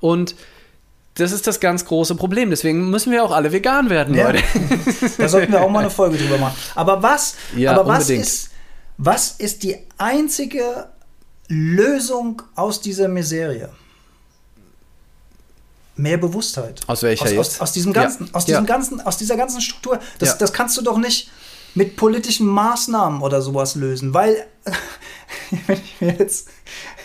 Und 0.00 0.34
das 1.14 1.32
ist 1.32 1.46
das 1.46 1.60
ganz 1.60 1.84
große 1.84 2.14
Problem. 2.14 2.50
Deswegen 2.50 2.90
müssen 2.90 3.10
wir 3.10 3.24
auch 3.24 3.30
alle 3.30 3.52
vegan 3.52 3.88
werden, 3.88 4.14
ja. 4.14 4.30
Leute. 4.30 4.42
da 5.18 5.28
sollten 5.28 5.52
wir 5.52 5.62
auch 5.62 5.70
mal 5.70 5.80
eine 5.80 5.90
Folge 5.90 6.18
drüber 6.18 6.38
machen. 6.38 6.56
Aber 6.74 7.02
was, 7.02 7.36
ja, 7.56 7.72
aber 7.72 7.86
was 7.86 8.10
ist 8.10 8.50
was 8.98 9.32
ist 9.32 9.62
die 9.62 9.76
einzige 9.98 10.88
Lösung 11.48 12.42
aus 12.54 12.80
dieser 12.80 13.08
Miserie? 13.08 13.70
Mehr 15.96 16.18
Bewusstheit. 16.18 16.82
Aus 16.86 17.02
welcher 17.02 17.24
aus, 17.24 17.30
jetzt? 17.30 17.38
Aus, 17.38 17.60
aus 17.60 17.72
diesem 17.72 17.92
ganzen, 17.92 18.26
ja. 18.26 18.34
aus 18.34 18.44
diesem 18.44 18.64
ja. 18.64 18.68
ganzen, 18.68 19.00
aus 19.00 19.16
dieser 19.16 19.36
ganzen 19.36 19.60
Struktur. 19.60 19.98
Das, 20.18 20.30
ja. 20.30 20.34
das 20.36 20.52
kannst 20.52 20.76
du 20.76 20.82
doch 20.82 20.98
nicht 20.98 21.30
mit 21.74 21.96
politischen 21.96 22.46
Maßnahmen 22.46 23.22
oder 23.22 23.42
sowas 23.42 23.74
lösen, 23.74 24.12
weil 24.14 24.46
wenn 25.66 25.80
ich 25.80 26.00
mir 26.00 26.16
jetzt, 26.18 26.48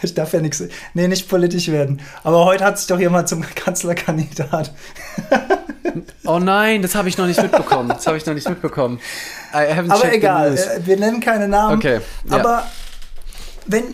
ich 0.03 0.13
darf 0.13 0.33
ja 0.33 0.41
nichts, 0.41 0.63
nee, 0.93 1.07
nicht 1.07 1.29
politisch 1.29 1.67
werden, 1.69 2.01
aber 2.23 2.45
heute 2.45 2.63
hat 2.63 2.77
sich 2.77 2.87
doch 2.87 2.99
jemand 2.99 3.29
zum 3.29 3.41
Kanzlerkandidat. 3.55 4.73
oh 6.25 6.39
nein, 6.39 6.81
das 6.81 6.95
habe 6.95 7.09
ich 7.09 7.17
noch 7.17 7.27
nicht 7.27 7.41
mitbekommen. 7.41 7.89
Das 7.89 8.07
habe 8.07 8.17
ich 8.17 8.25
noch 8.25 8.33
nicht 8.33 8.49
mitbekommen. 8.49 8.99
aber 9.51 10.13
egal, 10.13 10.55
äh, 10.55 10.85
wir 10.85 10.97
nennen 10.97 11.19
keine 11.19 11.47
Namen. 11.47 11.77
Okay. 11.77 12.01
Ja. 12.29 12.37
Aber 12.37 12.65
wenn 13.65 13.93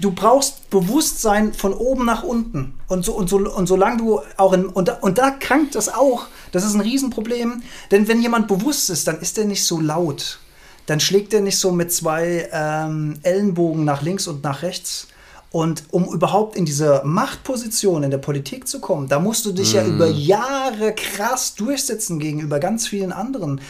du 0.00 0.12
brauchst 0.12 0.70
Bewusstsein 0.70 1.52
von 1.52 1.72
oben 1.72 2.04
nach 2.04 2.22
unten. 2.22 2.74
Und, 2.86 3.04
so, 3.04 3.12
und, 3.12 3.28
so, 3.28 3.38
und 3.38 3.66
solange 3.66 3.98
du 3.98 4.20
auch 4.36 4.52
in, 4.52 4.66
und, 4.66 4.90
und 5.02 5.18
da 5.18 5.30
krankt 5.30 5.74
das 5.74 5.88
auch. 5.88 6.26
Das 6.52 6.64
ist 6.64 6.74
ein 6.74 6.80
Riesenproblem. 6.80 7.62
Denn 7.90 8.08
wenn 8.08 8.20
jemand 8.20 8.48
bewusst 8.48 8.90
ist, 8.90 9.06
dann 9.06 9.20
ist 9.20 9.38
er 9.38 9.44
nicht 9.44 9.64
so 9.64 9.80
laut. 9.80 10.38
Dann 10.86 11.00
schlägt 11.00 11.32
er 11.32 11.40
nicht 11.40 11.58
so 11.58 11.72
mit 11.72 11.92
zwei 11.92 12.48
ähm, 12.52 13.18
Ellenbogen 13.22 13.84
nach 13.84 14.02
links 14.02 14.26
und 14.26 14.42
nach 14.42 14.62
rechts. 14.62 15.08
Und 15.52 15.84
um 15.90 16.12
überhaupt 16.12 16.54
in 16.54 16.64
diese 16.64 17.02
Machtposition 17.04 18.04
in 18.04 18.10
der 18.10 18.18
Politik 18.18 18.68
zu 18.68 18.80
kommen, 18.80 19.08
da 19.08 19.18
musst 19.18 19.44
du 19.46 19.52
dich 19.52 19.72
mm. 19.72 19.76
ja 19.76 19.84
über 19.84 20.06
Jahre 20.06 20.94
krass 20.94 21.54
durchsetzen 21.56 22.20
gegenüber 22.20 22.60
ganz 22.60 22.86
vielen 22.86 23.10
anderen. 23.10 23.60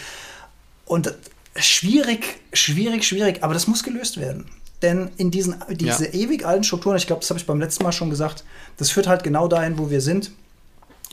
Und 0.84 1.14
schwierig, 1.56 2.40
schwierig, 2.52 3.04
schwierig, 3.04 3.42
aber 3.42 3.54
das 3.54 3.66
muss 3.66 3.82
gelöst 3.82 4.18
werden. 4.18 4.46
Denn 4.82 5.10
in 5.16 5.30
diesen 5.30 5.56
diese 5.70 6.06
ja. 6.06 6.14
ewig 6.14 6.46
alten 6.46 6.64
Strukturen, 6.64 6.96
ich 6.96 7.06
glaube, 7.06 7.20
das 7.20 7.30
habe 7.30 7.38
ich 7.38 7.46
beim 7.46 7.60
letzten 7.60 7.82
Mal 7.82 7.92
schon 7.92 8.10
gesagt, 8.10 8.44
das 8.76 8.90
führt 8.90 9.06
halt 9.06 9.22
genau 9.22 9.48
dahin, 9.48 9.78
wo 9.78 9.90
wir 9.90 10.00
sind. 10.00 10.32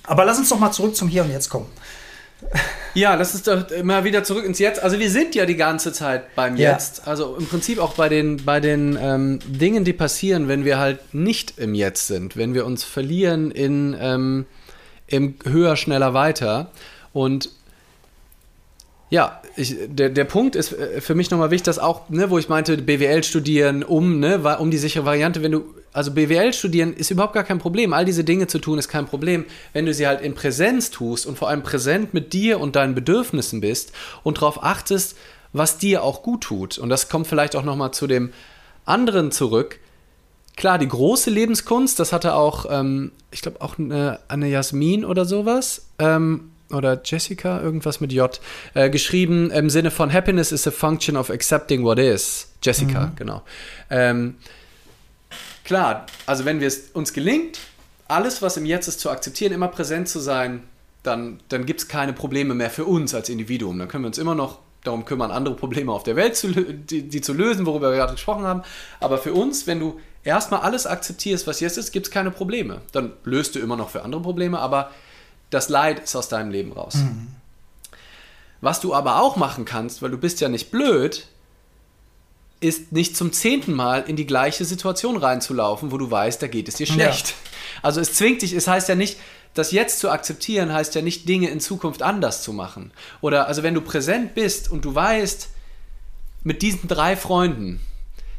Aber 0.03 0.25
lass 0.25 0.37
uns 0.37 0.49
doch 0.49 0.59
mal 0.59 0.71
zurück 0.71 0.95
zum 0.95 1.09
Hier 1.09 1.23
und 1.23 1.31
Jetzt 1.31 1.49
kommen. 1.49 1.67
Ja, 2.93 3.15
lass 3.15 3.33
uns 3.33 3.43
doch 3.43 3.69
immer 3.71 4.03
wieder 4.03 4.23
zurück 4.23 4.45
ins 4.45 4.59
Jetzt. 4.59 4.81
Also 4.81 4.99
wir 4.99 5.09
sind 5.11 5.35
ja 5.35 5.45
die 5.45 5.55
ganze 5.55 5.93
Zeit 5.93 6.35
beim 6.35 6.55
ja. 6.55 6.71
Jetzt. 6.71 7.07
Also 7.07 7.35
im 7.35 7.45
Prinzip 7.45 7.79
auch 7.79 7.93
bei 7.93 8.09
den, 8.09 8.43
bei 8.43 8.59
den 8.59 8.97
ähm, 8.99 9.39
Dingen, 9.45 9.83
die 9.83 9.93
passieren, 9.93 10.47
wenn 10.47 10.65
wir 10.65 10.79
halt 10.79 11.13
nicht 11.13 11.57
im 11.57 11.75
Jetzt 11.75 12.07
sind, 12.07 12.37
wenn 12.37 12.53
wir 12.53 12.65
uns 12.65 12.83
verlieren 12.83 13.51
in 13.51 13.95
ähm, 13.99 14.45
im 15.07 15.35
höher, 15.45 15.75
schneller, 15.75 16.13
weiter. 16.13 16.71
Und 17.13 17.49
ja, 19.09 19.41
ich, 19.55 19.75
der, 19.87 20.09
der 20.09 20.25
Punkt 20.25 20.55
ist 20.55 20.73
äh, 20.73 21.01
für 21.01 21.15
mich 21.15 21.31
nochmal 21.31 21.49
wichtig, 21.49 21.65
dass 21.65 21.79
auch, 21.79 22.09
ne, 22.09 22.29
wo 22.29 22.37
ich 22.37 22.49
meinte, 22.49 22.77
BWL 22.77 23.23
studieren, 23.23 23.83
um, 23.83 24.19
ne, 24.19 24.57
um 24.59 24.69
die 24.69 24.77
sichere 24.77 25.05
Variante, 25.05 25.41
wenn 25.41 25.53
du, 25.53 25.73
also 25.97 26.11
BWL 26.11 26.53
studieren 26.53 26.93
ist 26.93 27.09
überhaupt 27.09 27.33
gar 27.33 27.43
kein 27.43 27.57
Problem. 27.57 27.91
All 27.91 28.05
diese 28.05 28.23
Dinge 28.23 28.45
zu 28.45 28.59
tun 28.59 28.77
ist 28.77 28.87
kein 28.87 29.07
Problem, 29.07 29.45
wenn 29.73 29.87
du 29.87 29.93
sie 29.95 30.05
halt 30.05 30.21
in 30.21 30.35
Präsenz 30.35 30.91
tust 30.91 31.25
und 31.25 31.39
vor 31.39 31.49
allem 31.49 31.63
präsent 31.63 32.13
mit 32.13 32.33
dir 32.33 32.59
und 32.59 32.75
deinen 32.75 32.93
Bedürfnissen 32.93 33.61
bist 33.61 33.93
und 34.21 34.37
darauf 34.37 34.63
achtest, 34.63 35.17
was 35.53 35.79
dir 35.79 36.03
auch 36.03 36.21
gut 36.21 36.41
tut. 36.41 36.77
Und 36.77 36.89
das 36.89 37.09
kommt 37.09 37.25
vielleicht 37.25 37.55
auch 37.55 37.63
nochmal 37.63 37.93
zu 37.93 38.05
dem 38.05 38.31
anderen 38.85 39.31
zurück. 39.31 39.79
Klar, 40.55 40.77
die 40.77 40.87
große 40.87 41.31
Lebenskunst, 41.31 41.99
das 41.99 42.13
hatte 42.13 42.35
auch, 42.35 42.67
ähm, 42.69 43.11
ich 43.31 43.41
glaube, 43.41 43.61
auch 43.61 43.79
eine, 43.79 44.19
eine 44.27 44.49
Jasmin 44.49 45.03
oder 45.03 45.25
sowas. 45.25 45.87
Ähm, 45.97 46.51
oder 46.69 47.01
Jessica, 47.03 47.59
irgendwas 47.59 48.01
mit 48.01 48.13
J, 48.13 48.39
äh, 48.75 48.91
geschrieben 48.91 49.49
im 49.49 49.71
Sinne 49.71 49.89
von 49.89 50.13
Happiness 50.13 50.51
is 50.51 50.67
a 50.67 50.71
function 50.71 51.17
of 51.17 51.31
accepting 51.31 51.83
what 51.83 51.97
is. 51.97 52.53
Jessica, 52.61 53.07
mhm. 53.07 53.15
genau. 53.15 53.41
Ähm, 53.89 54.35
klar, 55.67 56.07
also 56.25 56.45
wenn 56.45 56.59
wir 56.59 56.67
es 56.67 56.89
uns 56.93 57.13
gelingt, 57.13 57.59
alles, 58.07 58.41
was 58.41 58.57
im 58.57 58.65
Jetzt 58.65 58.87
ist, 58.87 58.99
zu 58.99 59.11
akzeptieren, 59.11 59.53
immer 59.53 59.67
präsent 59.67 60.09
zu 60.09 60.19
sein, 60.19 60.63
dann, 61.03 61.39
dann 61.49 61.65
gibt 61.65 61.81
es 61.81 61.87
keine 61.87 62.13
Probleme 62.13 62.55
mehr 62.55 62.69
für 62.69 62.85
uns 62.85 63.13
als 63.13 63.29
Individuum. 63.29 63.77
Dann 63.77 63.87
können 63.87 64.03
wir 64.03 64.07
uns 64.07 64.17
immer 64.17 64.33
noch 64.33 64.59
darum 64.83 65.05
kümmern, 65.05 65.31
andere 65.31 65.55
Probleme 65.55 65.91
auf 65.91 66.03
der 66.03 66.15
Welt 66.15 66.35
zu, 66.35 66.47
die, 66.49 67.03
die 67.03 67.21
zu 67.21 67.33
lösen, 67.33 67.65
worüber 67.65 67.91
wir 67.91 67.97
gerade 67.97 68.13
gesprochen 68.13 68.45
haben. 68.45 68.63
Aber 68.99 69.17
für 69.17 69.33
uns, 69.33 69.67
wenn 69.67 69.79
du 69.79 69.99
erstmal 70.23 70.61
alles 70.61 70.87
akzeptierst, 70.87 71.45
was 71.47 71.59
jetzt 71.59 71.77
ist, 71.77 71.91
gibt 71.91 72.07
es 72.07 72.11
keine 72.11 72.31
Probleme. 72.31 72.81
Dann 72.93 73.13
löst 73.23 73.55
du 73.55 73.59
immer 73.59 73.75
noch 73.75 73.89
für 73.89 74.03
andere 74.03 74.21
Probleme, 74.21 74.59
aber 74.59 74.91
das 75.49 75.69
Leid 75.69 75.99
ist 75.99 76.15
aus 76.15 76.29
deinem 76.29 76.51
Leben 76.51 76.71
raus. 76.71 76.95
Mhm. 76.95 77.27
Was 78.61 78.79
du 78.79 78.93
aber 78.93 79.21
auch 79.21 79.35
machen 79.35 79.65
kannst, 79.65 80.01
weil 80.01 80.11
du 80.11 80.17
bist 80.17 80.39
ja 80.41 80.49
nicht 80.49 80.71
blöd, 80.71 81.27
ist 82.59 82.91
nicht 82.91 83.15
zum 83.15 83.31
zehnten 83.31 83.73
Mal 83.73 84.03
in 84.07 84.15
die 84.15 84.25
gleiche 84.25 84.65
Situation 84.65 85.17
reinzulaufen, 85.17 85.91
wo 85.91 85.97
du 85.97 86.09
weißt, 86.09 86.41
da 86.41 86.47
geht 86.47 86.67
es 86.67 86.75
dir 86.75 86.87
schlecht. 86.87 87.29
Ja. 87.29 87.35
Also 87.83 88.01
es 88.01 88.13
zwingt 88.13 88.41
dich, 88.41 88.53
es 88.53 88.67
heißt 88.67 88.89
ja 88.89 88.95
nicht, 88.95 89.17
das 89.53 89.71
jetzt 89.71 89.99
zu 89.99 90.09
akzeptieren, 90.09 90.73
heißt 90.73 90.95
ja 90.95 91.01
nicht, 91.01 91.27
Dinge 91.27 91.49
in 91.49 91.59
Zukunft 91.59 92.01
anders 92.01 92.43
zu 92.43 92.53
machen. 92.53 92.91
Oder 93.21 93.47
also 93.47 93.63
wenn 93.63 93.73
du 93.73 93.81
präsent 93.81 94.33
bist 94.35 94.71
und 94.71 94.85
du 94.85 94.93
weißt, 94.93 95.49
mit 96.43 96.61
diesen 96.61 96.87
drei 96.87 97.15
Freunden, 97.15 97.79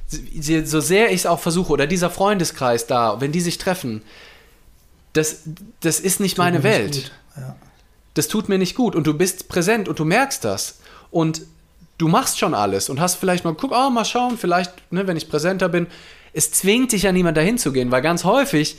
so 0.09 0.81
sehr 0.81 1.09
ich 1.09 1.21
es 1.21 1.27
auch 1.27 1.41
versuche, 1.41 1.73
oder 1.73 1.87
dieser 1.87 2.11
Freundeskreis 2.11 2.87
da, 2.87 3.21
wenn 3.21 3.33
die 3.33 3.41
sich 3.41 3.59
treffen, 3.59 4.03
das, 5.13 5.43
das 5.81 6.01
ist 6.01 6.21
nicht 6.21 6.37
tut 6.37 6.45
meine 6.45 6.63
Welt. 6.63 6.95
Nicht 6.95 7.13
ja. 7.37 7.57
Das 8.15 8.29
tut 8.29 8.49
mir 8.49 8.59
nicht 8.59 8.75
gut. 8.75 8.97
Und 8.97 9.07
du 9.07 9.15
bist 9.15 9.49
präsent 9.49 9.89
und 9.89 9.99
du 9.99 10.05
merkst 10.05 10.45
das. 10.45 10.81
Und 11.11 11.43
du 11.99 12.09
machst 12.09 12.39
schon 12.39 12.55
alles 12.55 12.89
und 12.89 13.01
hast 13.01 13.17
vielleicht 13.17 13.45
mal, 13.45 13.55
guck, 13.55 13.73
oh, 13.73 13.91
mal 13.91 14.05
schauen, 14.05 14.39
vielleicht, 14.39 14.73
ne, 14.93 15.07
wenn 15.07 15.17
ich 15.17 15.29
präsenter 15.29 15.69
bin. 15.69 15.89
Es 16.33 16.53
zwingt 16.53 16.93
dich 16.93 17.03
ja 17.03 17.13
niemand 17.13 17.37
dahin 17.37 17.59
zu 17.59 17.73
gehen, 17.73 17.91
weil 17.91 18.03
ganz 18.03 18.25
häufig 18.25 18.79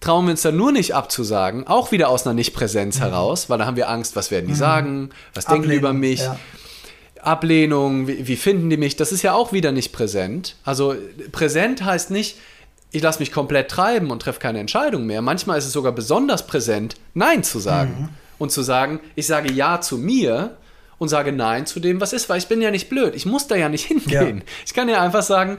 trauen 0.00 0.26
wir 0.26 0.32
uns 0.32 0.42
dann 0.42 0.56
nur 0.56 0.72
nicht 0.72 0.94
abzusagen, 0.94 1.66
auch 1.66 1.92
wieder 1.92 2.08
aus 2.08 2.26
einer 2.26 2.34
Nichtpräsenz 2.34 2.98
mhm. 2.98 3.02
heraus, 3.02 3.50
weil 3.50 3.58
da 3.58 3.66
haben 3.66 3.76
wir 3.76 3.88
Angst, 3.88 4.16
was 4.16 4.30
werden 4.30 4.46
die 4.46 4.52
mhm. 4.52 4.58
sagen, 4.58 5.10
was 5.34 5.46
Ablehnung, 5.46 5.62
denken 5.62 5.70
die 5.72 5.78
über 5.78 5.92
mich. 5.92 6.20
Ja. 6.20 6.38
Ablehnung, 7.20 8.08
wie, 8.08 8.26
wie, 8.26 8.36
finden 8.36 8.68
die 8.68 8.76
mich? 8.76 8.96
Das 8.96 9.12
ist 9.12 9.22
ja 9.22 9.32
auch 9.32 9.52
wieder 9.52 9.70
nicht 9.70 9.92
präsent. 9.92 10.56
Also 10.64 10.96
präsent 11.30 11.84
heißt 11.84 12.10
nicht, 12.10 12.36
ich 12.90 13.02
lasse 13.02 13.20
mich 13.20 13.32
komplett 13.32 13.70
treiben 13.70 14.10
und 14.10 14.20
treffe 14.20 14.40
keine 14.40 14.58
Entscheidung 14.58 15.06
mehr. 15.06 15.22
Manchmal 15.22 15.56
ist 15.56 15.66
es 15.66 15.72
sogar 15.72 15.92
besonders 15.92 16.46
präsent, 16.46 16.96
Nein 17.14 17.42
zu 17.42 17.58
sagen. 17.58 17.96
Mhm. 17.98 18.08
Und 18.38 18.50
zu 18.50 18.62
sagen, 18.62 18.98
ich 19.14 19.28
sage 19.28 19.52
Ja 19.52 19.80
zu 19.80 19.98
mir 19.98 20.56
und 21.02 21.08
sage 21.08 21.32
Nein 21.32 21.66
zu 21.66 21.80
dem, 21.80 22.00
was 22.00 22.12
ist, 22.12 22.28
weil 22.28 22.38
ich 22.38 22.46
bin 22.46 22.62
ja 22.62 22.70
nicht 22.70 22.88
blöd. 22.88 23.14
Ich 23.16 23.26
muss 23.26 23.48
da 23.48 23.56
ja 23.56 23.68
nicht 23.68 23.86
hingehen. 23.88 24.38
Ja. 24.38 24.44
Ich 24.64 24.72
kann 24.72 24.88
ja 24.88 25.02
einfach 25.02 25.22
sagen, 25.22 25.58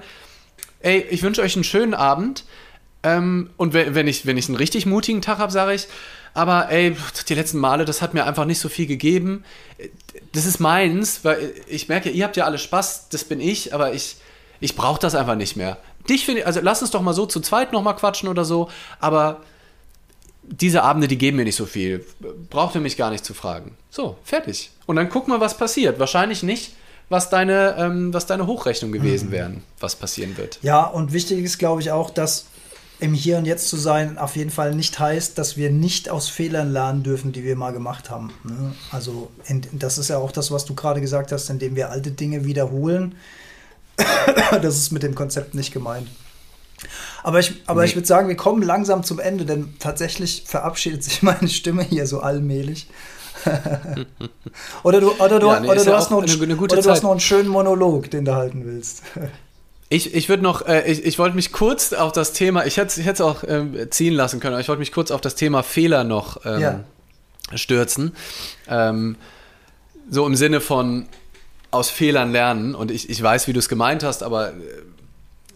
ey, 0.80 1.06
ich 1.10 1.22
wünsche 1.22 1.42
euch 1.42 1.56
einen 1.56 1.66
schönen 1.66 1.94
Abend. 1.94 2.46
Ähm, 3.04 3.50
und 3.58 3.74
wenn 3.74 4.08
ich, 4.08 4.26
wenn 4.26 4.38
ich 4.38 4.48
einen 4.48 4.56
richtig 4.56 4.86
mutigen 4.86 5.22
Tag 5.22 5.40
habe, 5.40 5.52
sage 5.52 5.74
ich, 5.74 5.88
aber 6.34 6.70
ey, 6.70 6.96
die 7.28 7.36
letzten 7.36 7.60
Male, 7.60 7.84
das 7.84 8.02
hat 8.02 8.14
mir 8.14 8.26
einfach 8.26 8.46
nicht 8.46 8.60
so 8.60 8.70
viel 8.70 8.88
gegeben. 8.88 9.44
Das 10.32 10.46
ist 10.46 10.60
meins, 10.60 11.24
weil 11.24 11.54
ich 11.68 11.90
merke, 11.90 12.10
ihr 12.10 12.24
habt 12.24 12.38
ja 12.38 12.46
alle 12.46 12.58
Spaß, 12.58 13.10
das 13.10 13.26
bin 13.26 13.42
ich, 13.42 13.74
aber 13.74 13.94
ich, 13.94 14.16
ich 14.62 14.78
brauche 14.78 15.02
das 15.02 15.14
einfach 15.14 15.36
nicht 15.36 15.58
mehr. 15.58 15.78
Dich 16.10 16.26
finde 16.26 16.46
also 16.46 16.62
lass 16.64 16.82
uns 16.82 16.92
doch 16.92 17.02
mal 17.02 17.14
so 17.14 17.26
zu 17.26 17.42
zweit 17.42 17.74
nochmal 17.74 17.98
quatschen 17.98 18.30
oder 18.30 18.46
so, 18.46 18.70
aber 19.00 19.42
diese 20.44 20.84
Abende, 20.84 21.08
die 21.08 21.18
geben 21.18 21.38
mir 21.38 21.46
nicht 21.46 21.56
so 21.56 21.66
viel. 21.66 22.06
Braucht 22.50 22.76
ihr 22.76 22.82
mich 22.82 22.98
gar 22.98 23.10
nicht 23.10 23.26
zu 23.26 23.34
fragen. 23.34 23.78
So, 23.90 24.18
fertig. 24.24 24.72
Und 24.86 24.98
dann 24.98 25.10
guck 25.10 25.28
mal, 25.28 25.40
was 25.40 25.58
passiert. 25.58 26.00
Wahrscheinlich 26.00 26.44
nicht, 26.44 26.74
was 27.10 27.30
deine, 27.30 27.76
ähm, 27.78 28.14
was 28.14 28.26
deine 28.26 28.48
Hochrechnung 28.48 28.92
gewesen 28.92 29.30
mhm. 29.30 29.34
wären, 29.34 29.64
was 29.80 29.96
passieren 29.96 30.38
wird. 30.38 30.60
Ja, 30.62 30.84
und 30.84 31.14
wichtig 31.14 31.44
ist, 31.44 31.58
glaube 31.58 31.82
ich, 31.82 31.92
auch, 31.92 32.10
dass 32.10 32.46
im 33.00 33.14
Hier 33.14 33.38
und 33.38 33.46
Jetzt 33.46 33.70
zu 33.70 33.76
sein 33.76 34.18
auf 34.18 34.36
jeden 34.36 34.50
Fall 34.50 34.76
nicht 34.76 34.98
heißt, 34.98 35.38
dass 35.38 35.58
wir 35.58 35.70
nicht 35.70 36.10
aus 36.10 36.30
Fehlern 36.30 36.72
lernen 36.72 37.04
dürfen, 37.04 37.34
die 37.34 37.44
wir 37.44 37.56
mal 37.56 37.74
gemacht 37.74 38.10
haben. 38.10 38.32
Ne? 38.44 38.74
Also 38.92 39.30
das 39.74 39.98
ist 39.98 40.10
ja 40.10 40.18
auch 40.18 40.32
das, 40.32 40.52
was 40.52 40.66
du 40.66 40.74
gerade 40.74 41.02
gesagt 41.02 41.32
hast, 41.32 41.50
indem 41.50 41.76
wir 41.76 41.90
alte 41.90 42.12
Dinge 42.12 42.46
wiederholen. 42.46 43.16
das 44.62 44.78
ist 44.78 44.92
mit 44.92 45.04
dem 45.04 45.16
Konzept 45.16 45.54
nicht 45.54 45.74
gemeint. 45.74 46.08
Aber 47.24 47.40
ich, 47.40 47.62
aber 47.66 47.82
nee. 47.82 47.88
ich 47.88 47.96
würde 47.96 48.08
sagen, 48.08 48.28
wir 48.28 48.36
kommen 48.36 48.62
langsam 48.62 49.04
zum 49.04 49.20
Ende, 49.20 49.46
denn 49.46 49.74
tatsächlich 49.80 50.44
verabschiedet 50.46 51.04
sich 51.04 51.22
meine 51.24 51.48
Stimme 51.48 51.84
hier 51.84 52.08
so 52.08 52.20
allmählich. 52.20 52.88
oder 54.84 55.02
du, 55.02 55.12
oder 55.14 55.40
du, 55.40 55.48
ja, 55.48 55.60
nee, 55.60 55.68
oder 55.68 55.84
du, 55.84 55.94
hast, 55.94 56.12
noch 56.12 56.22
einen, 56.22 56.30
eine, 56.30 56.44
eine 56.44 56.58
oder 56.58 56.82
du 56.82 56.90
hast 56.90 57.04
noch 57.04 57.12
einen 57.12 57.20
schönen 57.20 57.50
Monolog, 57.50 58.10
den 58.10 58.26
du 58.26 58.36
halten 58.36 58.64
willst. 58.66 59.04
Ich, 59.90 60.14
ich 60.14 60.30
würde 60.30 60.44
noch, 60.44 60.66
äh, 60.66 60.90
ich, 60.90 61.04
ich 61.04 61.20
wollte 61.20 61.36
mich 61.36 61.52
kurz 61.52 61.94
auf 61.94 62.12
das 62.14 62.34
Thema, 62.34 62.66
ich 62.66 62.78
hätte 62.78 63.02
es 63.02 63.22
auch 63.22 63.44
ähm, 63.46 63.76
ziehen 63.90 64.14
lassen 64.14 64.40
können, 64.40 64.54
aber 64.54 64.62
ich 64.62 64.68
wollte 64.70 64.80
mich 64.80 64.92
kurz 64.92 65.12
auf 65.12 65.20
das 65.20 65.36
Thema 65.36 65.62
Fehler 65.62 66.04
noch 66.04 66.46
ähm, 66.46 66.62
ja. 66.62 66.80
stürzen. 67.54 68.16
Ähm, 68.68 69.18
so 70.10 70.26
im 70.26 70.36
Sinne 70.36 70.62
von 70.62 71.08
aus 71.74 71.90
Fehlern 71.90 72.32
lernen. 72.32 72.76
Und 72.76 72.92
ich, 72.92 73.10
ich 73.10 73.22
weiß, 73.22 73.48
wie 73.48 73.54
du 73.54 73.60
es 73.60 73.68
gemeint 73.68 74.04
hast, 74.04 74.24
aber 74.24 74.50
äh, 74.50 74.54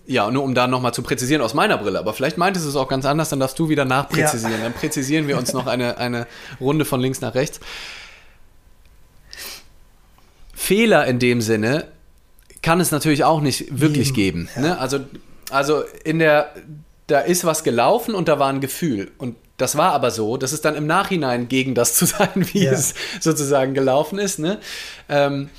ja, 0.08 0.32
nur 0.32 0.44
um 0.44 0.56
da 0.56 0.68
nochmal 0.68 0.94
zu 0.94 1.04
präzisieren 1.04 1.42
aus 1.42 1.54
meiner 1.54 1.78
Brille. 1.78 2.00
Aber 2.00 2.14
vielleicht 2.14 2.38
meintest 2.38 2.66
du 2.66 2.70
es 2.70 2.76
auch 2.76 2.88
ganz 2.88 3.06
anders, 3.06 3.30
dann 3.30 3.40
darfst 3.40 3.60
du 3.60 3.70
wieder 3.70 3.86
nachpräzisieren. 3.86 4.58
Ja. 4.58 4.64
Dann 4.64 4.74
präzisieren 4.74 5.28
wir 5.28 5.38
uns 5.38 5.54
noch 5.54 5.68
eine, 5.68 5.98
eine 5.98 6.28
Runde 6.60 6.86
von 6.86 7.02
links 7.02 7.22
nach 7.22 7.36
rechts. 7.36 7.60
Fehler 10.54 11.06
in 11.06 11.20
dem 11.20 11.42
Sinne 11.42 11.86
kann 12.62 12.80
es 12.80 12.92
natürlich 12.92 13.24
auch 13.26 13.42
nicht 13.42 13.80
wirklich 13.80 14.14
geben. 14.14 14.50
Ja. 14.56 14.62
Ne? 14.62 14.80
Also, 14.80 15.00
also 15.52 15.84
in 16.04 16.20
der, 16.20 16.54
da 17.08 17.20
ist 17.20 17.46
was 17.46 17.64
gelaufen 17.64 18.16
und 18.16 18.28
da 18.28 18.40
war 18.40 18.50
ein 18.50 18.62
Gefühl. 18.62 19.12
Und 19.18 19.36
das 19.58 19.76
war 19.76 19.92
aber 19.92 20.12
so, 20.12 20.38
dass 20.38 20.54
es 20.54 20.62
dann 20.62 20.76
im 20.76 20.88
Nachhinein 20.88 21.50
gegen 21.50 21.76
das 21.76 21.96
zu 21.96 22.06
sein, 22.06 22.48
wie 22.54 22.64
ja. 22.64 22.72
es 22.72 22.94
sozusagen 23.20 23.74
gelaufen 23.74 24.20
ist. 24.20 24.40
Ne? 24.40 24.60
Ähm, 25.10 25.50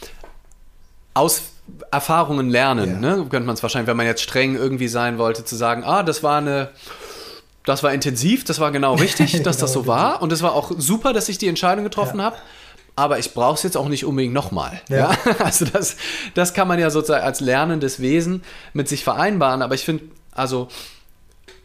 aus 1.13 1.43
Erfahrungen 1.91 2.51
lernen, 2.51 3.03
ja. 3.03 3.17
ne? 3.17 3.27
könnte 3.31 3.47
man 3.47 3.55
es 3.55 3.63
wahrscheinlich, 3.63 3.89
wenn 3.89 3.97
man 3.97 4.07
jetzt 4.07 4.23
streng 4.23 4.57
irgendwie 4.57 4.89
sein 4.89 5.19
wollte, 5.19 5.45
zu 5.45 5.57
sagen, 5.57 5.85
ah, 5.85 6.03
das 6.03 6.23
war 6.23 6.39
eine, 6.39 6.71
das 7.65 7.83
war 7.83 7.93
intensiv, 7.93 8.45
das 8.45 8.61
war 8.61 8.73
genau 8.73 8.95
richtig, 8.95 9.33
dass 9.43 9.57
genau 9.57 9.61
das 9.61 9.73
so 9.73 9.87
war 9.87 10.23
und 10.23 10.33
es 10.33 10.43
war 10.43 10.55
auch 10.55 10.73
super, 10.77 11.13
dass 11.13 11.29
ich 11.29 11.39
die 11.39 11.49
Entscheidung 11.49 11.85
getroffen 11.85 12.19
ja. 12.19 12.27
habe 12.27 12.37
aber 12.99 13.21
ich 13.21 13.33
brauche 13.33 13.55
es 13.55 13.63
jetzt 13.63 13.77
auch 13.77 13.89
nicht 13.89 14.05
unbedingt 14.05 14.35
nochmal. 14.35 14.83
Ja. 14.89 15.13
ja. 15.13 15.35
Also 15.39 15.65
das, 15.67 15.97
das 16.35 16.53
kann 16.53 16.67
man 16.67 16.81
ja 16.81 16.91
sozusagen 16.91 17.25
als 17.25 17.39
lernendes 17.39 18.01
Wesen 18.01 18.43
mit 18.73 18.89
sich 18.89 19.05
vereinbaren. 19.05 19.63
Aber 19.63 19.77
ich 19.77 19.85
finde, 19.85 20.05
also 20.33 20.67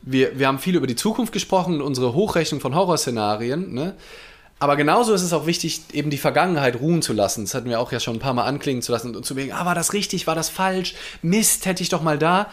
wir, 0.03 0.37
wir 0.37 0.47
haben 0.47 0.59
viel 0.59 0.75
über 0.75 0.85
die 0.85 0.95
Zukunft 0.95 1.33
gesprochen 1.33 1.75
und 1.75 1.81
unsere 1.81 2.13
Hochrechnung 2.13 2.61
von 2.61 2.75
Horrorszenarien. 2.75 3.73
Ne? 3.73 3.95
Aber 4.63 4.77
genauso 4.77 5.13
ist 5.13 5.23
es 5.23 5.33
auch 5.33 5.45
wichtig, 5.45 5.81
eben 5.91 6.09
die 6.09 6.17
Vergangenheit 6.17 6.79
ruhen 6.79 7.01
zu 7.01 7.11
lassen. 7.11 7.43
Das 7.43 7.53
hatten 7.53 7.69
wir 7.69 7.81
auch 7.81 7.91
ja 7.91 7.99
schon 7.99 8.15
ein 8.15 8.19
paar 8.19 8.33
Mal 8.33 8.45
anklingen 8.45 8.81
zu 8.81 8.93
lassen 8.93 9.13
und 9.13 9.25
zu 9.25 9.33
denken, 9.33 9.51
ah, 9.51 9.65
war 9.65 9.75
das 9.75 9.91
richtig, 9.91 10.25
war 10.25 10.35
das 10.35 10.47
falsch? 10.47 10.95
Mist, 11.21 11.65
hätte 11.65 11.83
ich 11.83 11.89
doch 11.89 12.01
mal 12.01 12.17
da. 12.17 12.49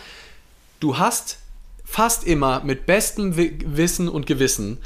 Du 0.80 0.98
hast 0.98 1.38
fast 1.84 2.24
immer 2.24 2.64
mit 2.64 2.84
bestem 2.84 3.36
Wissen 3.36 4.08
und 4.08 4.26
Gewissen, 4.26 4.78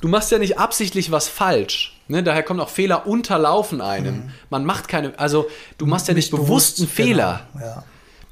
du 0.00 0.08
machst 0.08 0.32
ja 0.32 0.38
nicht 0.38 0.58
absichtlich 0.58 1.12
was 1.12 1.28
falsch 1.28 1.96
Ne, 2.08 2.22
daher 2.22 2.44
kommen 2.44 2.60
auch 2.60 2.68
Fehler 2.68 3.06
unterlaufen 3.06 3.80
einem. 3.80 4.14
Mhm. 4.14 4.30
Man 4.48 4.64
macht 4.64 4.86
keine, 4.86 5.18
also 5.18 5.48
du 5.76 5.86
machst 5.86 6.06
ja 6.06 6.14
nicht, 6.14 6.32
nicht 6.32 6.40
bewusst 6.40 6.78
einen 6.78 6.88
Fehler. 6.88 7.46
Genau, 7.52 7.64
ja. 7.64 7.84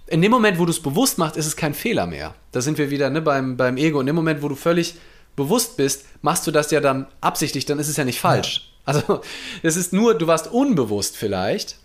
In 0.06 0.22
dem 0.22 0.30
Moment, 0.30 0.58
wo 0.58 0.64
du 0.64 0.70
es 0.70 0.80
bewusst 0.80 1.18
machst, 1.18 1.36
ist 1.36 1.46
es 1.46 1.56
kein 1.56 1.74
Fehler 1.74 2.06
mehr. 2.06 2.34
Da 2.52 2.60
sind 2.60 2.78
wir 2.78 2.90
wieder 2.90 3.10
ne, 3.10 3.20
beim, 3.20 3.56
beim 3.56 3.76
Ego. 3.76 3.98
In 3.98 4.06
dem 4.06 4.14
Moment, 4.14 4.42
wo 4.42 4.48
du 4.48 4.54
völlig 4.54 4.94
bewusst 5.36 5.76
bist, 5.76 6.04
machst 6.22 6.46
du 6.46 6.50
das 6.50 6.70
ja 6.70 6.80
dann 6.80 7.06
absichtlich, 7.20 7.66
dann 7.66 7.78
ist 7.78 7.88
es 7.88 7.96
ja 7.96 8.04
nicht 8.04 8.20
falsch. 8.20 8.56
Ja. 8.56 8.62
Also 8.84 9.20
es 9.62 9.76
ist 9.76 9.92
nur, 9.92 10.14
du 10.14 10.26
warst 10.26 10.52
unbewusst 10.52 11.16
vielleicht. 11.16 11.78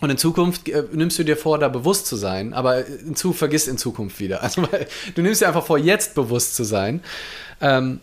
Und 0.00 0.08
in 0.08 0.16
Zukunft 0.16 0.68
äh, 0.68 0.84
nimmst 0.92 1.18
du 1.18 1.24
dir 1.24 1.36
vor, 1.36 1.58
da 1.58 1.68
bewusst 1.68 2.06
zu 2.06 2.16
sein, 2.16 2.54
aber 2.54 2.86
in 2.86 3.14
zu, 3.14 3.34
vergiss 3.34 3.68
in 3.68 3.76
Zukunft 3.76 4.18
wieder. 4.18 4.42
Also 4.42 4.66
du 5.14 5.22
nimmst 5.22 5.42
dir 5.42 5.48
einfach 5.48 5.64
vor, 5.64 5.78
jetzt 5.78 6.14
bewusst 6.14 6.56
zu 6.56 6.64
sein. 6.64 7.02
Ähm, 7.60 8.00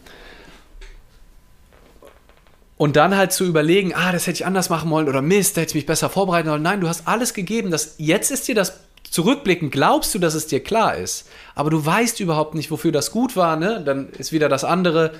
und 2.77 2.95
dann 2.95 3.17
halt 3.17 3.33
zu 3.33 3.43
überlegen, 3.43 3.95
ah, 3.95 4.11
das 4.11 4.27
hätte 4.27 4.35
ich 4.35 4.45
anders 4.45 4.69
machen 4.69 4.91
wollen 4.91 5.09
oder 5.09 5.23
Mist, 5.23 5.57
da 5.57 5.61
hätte 5.61 5.71
ich 5.71 5.75
mich 5.75 5.85
besser 5.87 6.11
vorbereiten 6.11 6.47
sollen. 6.47 6.61
Nein, 6.61 6.79
du 6.79 6.87
hast 6.87 7.07
alles 7.07 7.33
gegeben. 7.33 7.71
Das, 7.71 7.95
jetzt 7.97 8.29
ist 8.29 8.47
dir 8.47 8.53
das 8.53 8.79
zurückblickend, 9.11 9.71
glaubst 9.71 10.13
du, 10.13 10.19
dass 10.19 10.33
es 10.33 10.47
dir 10.47 10.61
klar 10.61 10.95
ist. 10.95 11.27
Aber 11.55 11.69
du 11.69 11.85
weißt 11.85 12.19
überhaupt 12.19 12.55
nicht, 12.55 12.71
wofür 12.71 12.91
das 12.91 13.11
gut 13.11 13.35
war. 13.35 13.55
Ne? 13.55 13.81
Dann 13.85 14.09
ist 14.17 14.31
wieder 14.31 14.49
das 14.49 14.63
andere. 14.63 15.13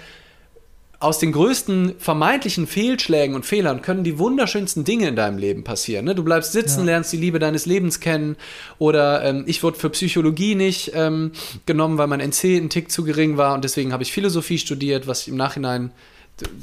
Aus 1.00 1.20
den 1.20 1.32
größten 1.32 1.94
vermeintlichen 2.00 2.66
Fehlschlägen 2.66 3.36
und 3.36 3.46
Fehlern 3.46 3.84
können 3.84 4.04
die 4.04 4.18
wunderschönsten 4.18 4.84
Dinge 4.84 5.08
in 5.10 5.16
deinem 5.16 5.38
Leben 5.38 5.64
passieren. 5.64 6.06
Ne? 6.06 6.16
Du 6.16 6.24
bleibst 6.24 6.54
sitzen, 6.54 6.80
ja. 6.80 6.86
lernst 6.86 7.14
die 7.14 7.18
Liebe 7.18 7.38
deines 7.38 7.68
Lebens 7.68 8.00
kennen. 8.00 8.36
Oder 8.80 9.24
ähm, 9.24 9.44
ich 9.46 9.62
wurde 9.62 9.78
für 9.78 9.92
Psychologie 9.92 10.56
nicht 10.56 10.94
ähm, 10.96 11.34
genommen, 11.68 12.00
weil 12.00 12.08
mein 12.08 12.20
NC 12.20 12.58
ein 12.58 12.70
Tick 12.70 12.92
zu 12.92 13.04
gering 13.04 13.38
war. 13.38 13.54
Und 13.54 13.64
deswegen 13.64 13.94
habe 13.94 14.02
ich 14.02 14.12
Philosophie 14.12 14.58
studiert, 14.58 15.06
was 15.06 15.28
im 15.28 15.36
Nachhinein 15.36 15.92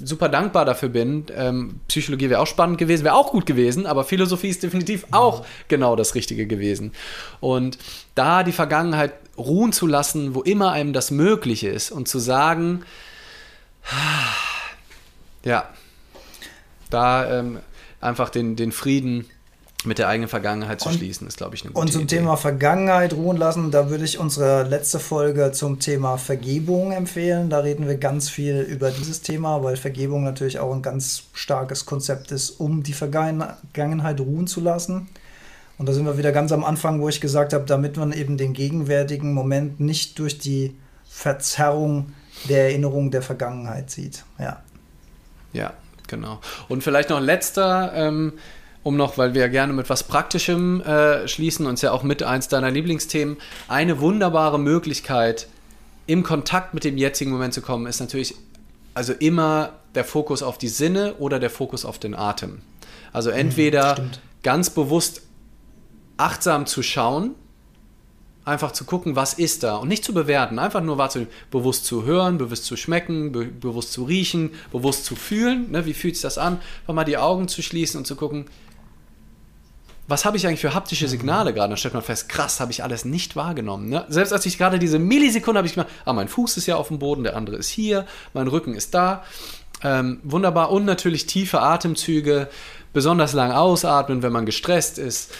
super 0.03 0.29
dankbar 0.29 0.64
dafür 0.64 0.89
bin. 0.89 1.27
Ähm, 1.35 1.81
Psychologie 1.89 2.31
wäre 2.31 2.41
auch 2.41 2.47
spannend 2.47 2.79
gewesen, 2.79 3.05
wäre 3.05 3.14
auch 3.14 3.33
gut 3.33 3.47
gewesen, 3.47 3.87
aber 3.87 4.05
Philosophie 4.05 4.49
ist 4.49 4.62
definitiv 4.62 5.07
auch 5.11 5.45
genau 5.68 5.97
das 5.97 6.14
Richtige 6.14 6.47
gewesen. 6.47 6.93
Und 7.41 7.79
da 8.14 8.43
die 8.45 8.53
Vergangenheit 8.53 9.14
ruhen 9.37 9.72
zu 9.72 9.87
lassen, 9.87 10.35
wo 10.35 10.43
immer 10.43 10.72
einem 10.72 10.93
das 10.93 11.11
möglich 11.11 11.64
ist 11.64 11.91
und 11.91 12.07
zu 12.09 12.18
sagen, 12.18 12.85
ja, 15.45 15.68
da 16.91 17.39
ähm, 17.39 17.59
einfach 18.01 18.31
den, 18.31 18.55
den 18.57 18.70
Frieden 18.70 19.27
mit 19.87 19.99
der 19.99 20.09
eigenen 20.09 20.28
Vergangenheit 20.28 20.80
zu 20.80 20.89
und, 20.89 20.97
schließen, 20.97 21.26
ist, 21.26 21.37
glaube 21.37 21.55
ich, 21.55 21.62
eine 21.62 21.72
gute 21.72 21.80
Und 21.80 21.93
zum 21.93 22.03
Idee. 22.03 22.16
Thema 22.16 22.37
Vergangenheit 22.37 23.12
ruhen 23.12 23.37
lassen, 23.37 23.70
da 23.70 23.91
würde 23.91 24.05
ich 24.05 24.18
unsere 24.18 24.62
letzte 24.64 24.99
Folge 24.99 25.53
zum 25.53 25.78
Thema 25.78 26.16
Vergebung 26.16 26.93
empfehlen. 26.93 27.51
Da 27.51 27.61
reden 27.61 27.87
wir 27.87 27.97
ganz 27.97 28.28
viel 28.28 28.61
über 28.61 28.91
dieses 28.91 29.20
Thema, 29.22 29.62
weil 29.62 29.76
Vergebung 29.76 30.24
natürlich 30.24 30.59
auch 30.59 30.72
ein 30.74 30.82
ganz 30.82 31.24
starkes 31.32 31.87
Konzept 31.87 32.32
ist, 32.32 32.51
um 32.51 32.82
die 32.82 32.93
Vergangenheit 32.93 34.20
ruhen 34.20 34.47
zu 34.47 34.61
lassen. 34.61 35.09
Und 35.76 35.89
da 35.89 35.93
sind 35.93 36.07
wir 36.07 36.18
wieder 36.18 36.32
ganz 36.32 36.53
am 36.53 36.64
Anfang, 36.64 37.01
wo 37.01 37.09
ich 37.09 37.20
gesagt 37.20 37.53
habe, 37.53 37.64
damit 37.64 37.97
man 37.97 38.12
eben 38.12 38.37
den 38.37 38.53
gegenwärtigen 38.53 39.32
Moment 39.32 39.80
nicht 39.80 40.18
durch 40.18 40.39
die 40.39 40.76
Verzerrung 41.09 42.12
der 42.49 42.64
Erinnerung 42.64 43.11
der 43.11 43.22
Vergangenheit 43.22 43.91
sieht. 43.91 44.24
Ja. 44.39 44.62
Ja, 45.53 45.72
genau. 46.09 46.41
Und 46.68 46.82
vielleicht 46.82 47.11
noch 47.11 47.18
ein 47.18 47.24
letzter. 47.24 47.93
Ähm, 47.95 48.35
um 48.85 48.97
noch, 48.97 49.18
weil 49.18 49.35
wir 49.35 49.41
ja 49.41 49.49
gerne 49.49 49.72
mit 49.72 49.91
was 49.91 50.05
Praktischem 50.05 50.80
äh, 50.82 51.26
schließen, 51.26 51.66
uns 51.66 51.82
ja 51.82 51.91
auch 51.91 52.05
mit 52.05 52.22
eins 52.22 52.47
deiner 52.47 52.70
Lieblingsthemen, 52.70 53.39
eine 53.66 53.99
wunderbare 53.99 54.61
Möglichkeit, 54.61 55.49
im 56.07 56.22
Kontakt 56.22 56.74
mit 56.74 56.85
dem 56.85 56.99
jetzigen 56.99 57.32
Moment 57.32 57.55
zu 57.55 57.62
kommen, 57.62 57.87
ist 57.87 57.99
natürlich 57.99 58.35
also 58.93 59.14
immer 59.14 59.72
der 59.95 60.05
Fokus 60.05 60.43
auf 60.43 60.59
die 60.59 60.68
Sinne 60.68 61.14
oder 61.14 61.41
der 61.41 61.51
Fokus 61.51 61.85
auf 61.85 61.99
den 61.99 62.14
Atem. 62.14 62.61
Also 63.12 63.30
entweder 63.30 64.01
mhm, 64.01 64.11
ganz 64.43 64.70
bewusst 64.70 65.22
achtsam 66.18 66.66
zu 66.66 66.82
schauen, 66.82 67.35
einfach 68.45 68.72
zu 68.72 68.85
gucken, 68.85 69.16
was 69.16 69.35
ist 69.35 69.62
da 69.62 69.76
und 69.76 69.89
nicht 69.89 70.05
zu 70.05 70.12
bewerten, 70.12 70.59
einfach 70.59 70.82
nur 70.82 70.99
wahrzunehmen, 70.99 71.32
bewusst 71.51 71.87
zu 71.87 72.05
hören, 72.05 72.37
bewusst 72.37 72.66
zu 72.66 72.76
schmecken, 72.76 73.32
be 73.32 73.47
bewusst 73.47 73.93
zu 73.93 74.05
riechen, 74.05 74.51
bewusst 74.70 75.07
zu 75.07 75.16
fühlen, 75.16 75.70
ne, 75.70 75.87
wie 75.87 75.95
fühlt 75.95 76.16
sich 76.16 76.22
das 76.22 76.37
an, 76.37 76.61
einfach 76.80 76.95
mal 76.95 77.05
die 77.05 77.16
Augen 77.16 77.49
zu 77.49 77.62
schließen 77.62 77.97
und 77.97 78.07
zu 78.07 78.16
gucken, 78.16 78.45
was 80.07 80.24
habe 80.24 80.36
ich 80.36 80.46
eigentlich 80.46 80.61
für 80.61 80.74
haptische 80.74 81.09
Signale 81.09 81.55
gerade? 81.55 81.70
Dann 81.70 81.76
stellt 81.78 81.94
man 81.94 82.02
fest, 82.02 82.28
krass, 82.28 82.61
habe 82.61 82.72
ich 82.72 82.82
alles 82.82 83.05
nicht 83.05 83.36
wahrgenommen. 83.36 83.88
Ne? 83.88 84.05
Selbst 84.09 84.32
als 84.32 84.44
ich 84.44 84.59
gerade 84.59 84.78
diese 84.78 84.98
Millisekunde 84.98 85.59
habe 85.59 85.66
ich 85.66 85.74
gemacht, 85.74 85.90
ah, 86.05 86.12
mein 86.12 86.28
Fuß 86.28 86.57
ist 86.57 86.66
ja 86.66 86.76
auf 86.76 86.88
dem 86.88 86.98
Boden, 86.98 87.24
der 87.24 87.36
andere 87.36 87.57
ist 87.57 87.68
hier, 87.68 88.07
mein 88.34 88.48
Rücken 88.48 88.74
ist 88.74 88.94
da. 88.94 89.24
Ähm, 89.82 90.20
wunderbar. 90.22 90.70
Und 90.70 90.84
natürlich 90.84 91.26
tiefe 91.26 91.61
Atemzüge, 91.61 92.48
besonders 92.92 93.32
lang 93.32 93.52
ausatmen, 93.52 94.22
wenn 94.22 94.32
man 94.32 94.46
gestresst 94.46 94.98
ist. 94.98 95.32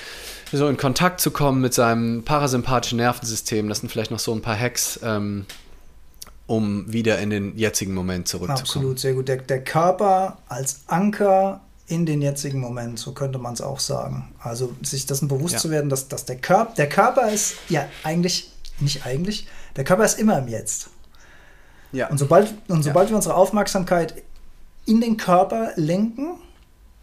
So 0.53 0.69
in 0.69 0.77
Kontakt 0.77 1.21
zu 1.21 1.31
kommen 1.31 1.61
mit 1.61 1.75
seinem 1.75 2.23
parasympathischen 2.25 2.99
Nervensystem. 2.99 3.69
Das 3.69 3.81
sind 3.81 3.91
vielleicht 3.91 4.11
noch 4.11 4.19
so 4.19 4.33
ein 4.33 4.41
paar 4.41 4.59
Hacks, 4.59 5.01
ähm, 5.03 5.47
um 6.47 6.93
wieder 6.93 7.19
in 7.19 7.31
den 7.31 7.57
jetzigen 7.57 7.95
Moment 7.95 8.29
zurückzukommen. 8.29 8.61
Absolut, 8.61 8.99
sehr 8.99 9.15
gut. 9.15 9.29
Der, 9.29 9.39
der 9.39 9.65
Körper 9.65 10.39
als 10.49 10.83
Anker 10.87 11.61
in 11.87 12.07
den 12.07 12.23
jetzigen 12.23 12.61
Moment, 12.61 12.99
so 12.99 13.13
könnte 13.13 13.39
man 13.39 13.55
es 13.55 13.61
auch 13.61 13.79
sagen. 13.79 14.33
Also 14.41 14.75
sich 14.83 15.07
dessen 15.07 15.29
bewusst 15.29 15.55
ja. 15.55 15.61
zu 15.61 15.71
werden, 15.71 15.91
dass, 15.91 16.09
dass 16.09 16.25
der 16.25 16.37
Körper, 16.37 16.75
der 16.75 16.89
Körper 16.89 17.31
ist 17.31 17.57
ja 17.69 17.87
eigentlich, 18.03 18.51
nicht 18.81 19.05
eigentlich, 19.05 19.47
der 19.77 19.85
Körper 19.85 20.05
ist 20.05 20.19
immer 20.19 20.39
im 20.39 20.49
Jetzt. 20.49 20.89
Ja. 21.93 22.09
Und 22.09 22.19
sobald, 22.19 22.55
und 22.69 22.83
sobald 22.83 23.09
ja. 23.09 23.13
wir 23.13 23.17
unsere 23.17 23.35
Aufmerksamkeit 23.35 24.23
in 24.87 25.01
den 25.01 25.17
Körper 25.17 25.73
lenken, 25.77 26.39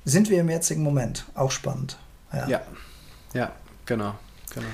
sind 0.03 0.29
wir 0.29 0.41
im 0.41 0.49
jetzigen 0.49 0.83
Moment. 0.83 1.25
Auch 1.35 1.51
spannend. 1.51 1.97
Ja, 2.33 2.47
ja, 2.47 2.61
ja 3.33 3.51
genau, 3.85 4.15
genau. 4.53 4.67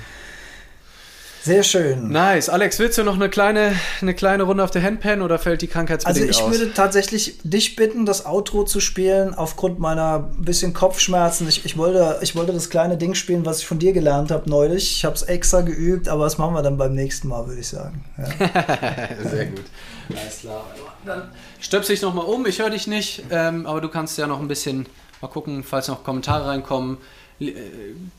Sehr 1.48 1.62
schön. 1.62 2.10
Nice. 2.10 2.50
Alex, 2.50 2.78
willst 2.78 2.98
du 2.98 3.04
noch 3.04 3.14
eine 3.14 3.30
kleine, 3.30 3.72
eine 4.02 4.12
kleine 4.12 4.42
Runde 4.42 4.62
auf 4.62 4.70
der 4.70 4.82
Handpan 4.82 5.22
oder 5.22 5.38
fällt 5.38 5.62
die 5.62 5.66
krankheitsbedingt 5.66 6.28
aus? 6.28 6.42
Also 6.42 6.52
ich 6.52 6.60
würde 6.60 6.74
tatsächlich 6.74 7.38
dich 7.42 7.74
bitten, 7.74 8.04
das 8.04 8.26
Outro 8.26 8.64
zu 8.64 8.80
spielen, 8.80 9.32
aufgrund 9.32 9.78
meiner 9.78 10.28
bisschen 10.36 10.74
Kopfschmerzen. 10.74 11.48
Ich, 11.48 11.64
ich, 11.64 11.78
wollte, 11.78 12.18
ich 12.20 12.36
wollte 12.36 12.52
das 12.52 12.68
kleine 12.68 12.98
Ding 12.98 13.14
spielen, 13.14 13.46
was 13.46 13.60
ich 13.60 13.66
von 13.66 13.78
dir 13.78 13.94
gelernt 13.94 14.30
habe 14.30 14.50
neulich. 14.50 14.92
Ich 14.92 15.06
habe 15.06 15.14
es 15.14 15.22
extra 15.22 15.62
geübt, 15.62 16.06
aber 16.08 16.24
das 16.24 16.36
machen 16.36 16.52
wir 16.52 16.60
dann 16.60 16.76
beim 16.76 16.94
nächsten 16.94 17.28
Mal, 17.28 17.46
würde 17.46 17.62
ich 17.62 17.68
sagen. 17.68 18.04
Ja. 18.18 18.26
Sehr 19.30 19.46
gut. 19.46 19.64
Alles 20.10 20.40
klar. 20.40 20.66
Dann 21.06 21.30
stöpsel 21.60 21.94
ich 21.94 22.02
nochmal 22.02 22.26
um. 22.26 22.44
Ich 22.44 22.58
höre 22.58 22.68
dich 22.68 22.86
nicht, 22.86 23.22
ähm, 23.30 23.64
aber 23.64 23.80
du 23.80 23.88
kannst 23.88 24.18
ja 24.18 24.26
noch 24.26 24.40
ein 24.40 24.48
bisschen 24.48 24.84
mal 25.22 25.28
gucken, 25.28 25.64
falls 25.64 25.88
noch 25.88 26.04
Kommentare 26.04 26.46
reinkommen. 26.46 26.98
Äh, 27.40 27.54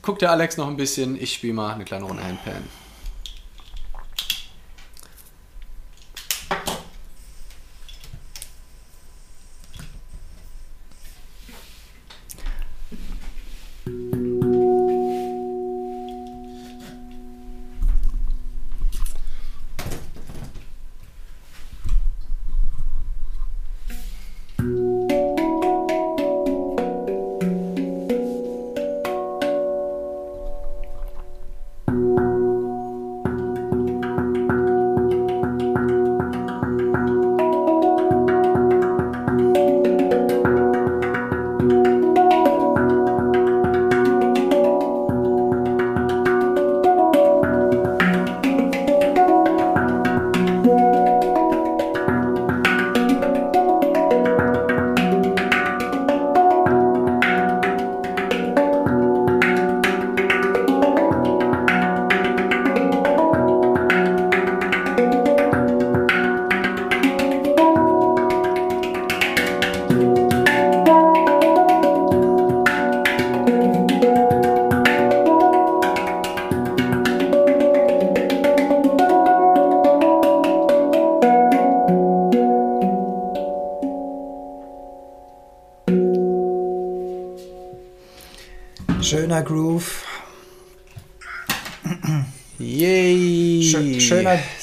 guck 0.01 0.17
der 0.17 0.31
Alex 0.31 0.57
noch 0.57 0.67
ein 0.67 0.77
bisschen. 0.77 1.15
Ich 1.21 1.33
spiele 1.33 1.53
mal 1.53 1.75
eine 1.75 1.83
kleine 1.83 2.05
Runde 2.05 2.23
Handpan. 2.23 2.63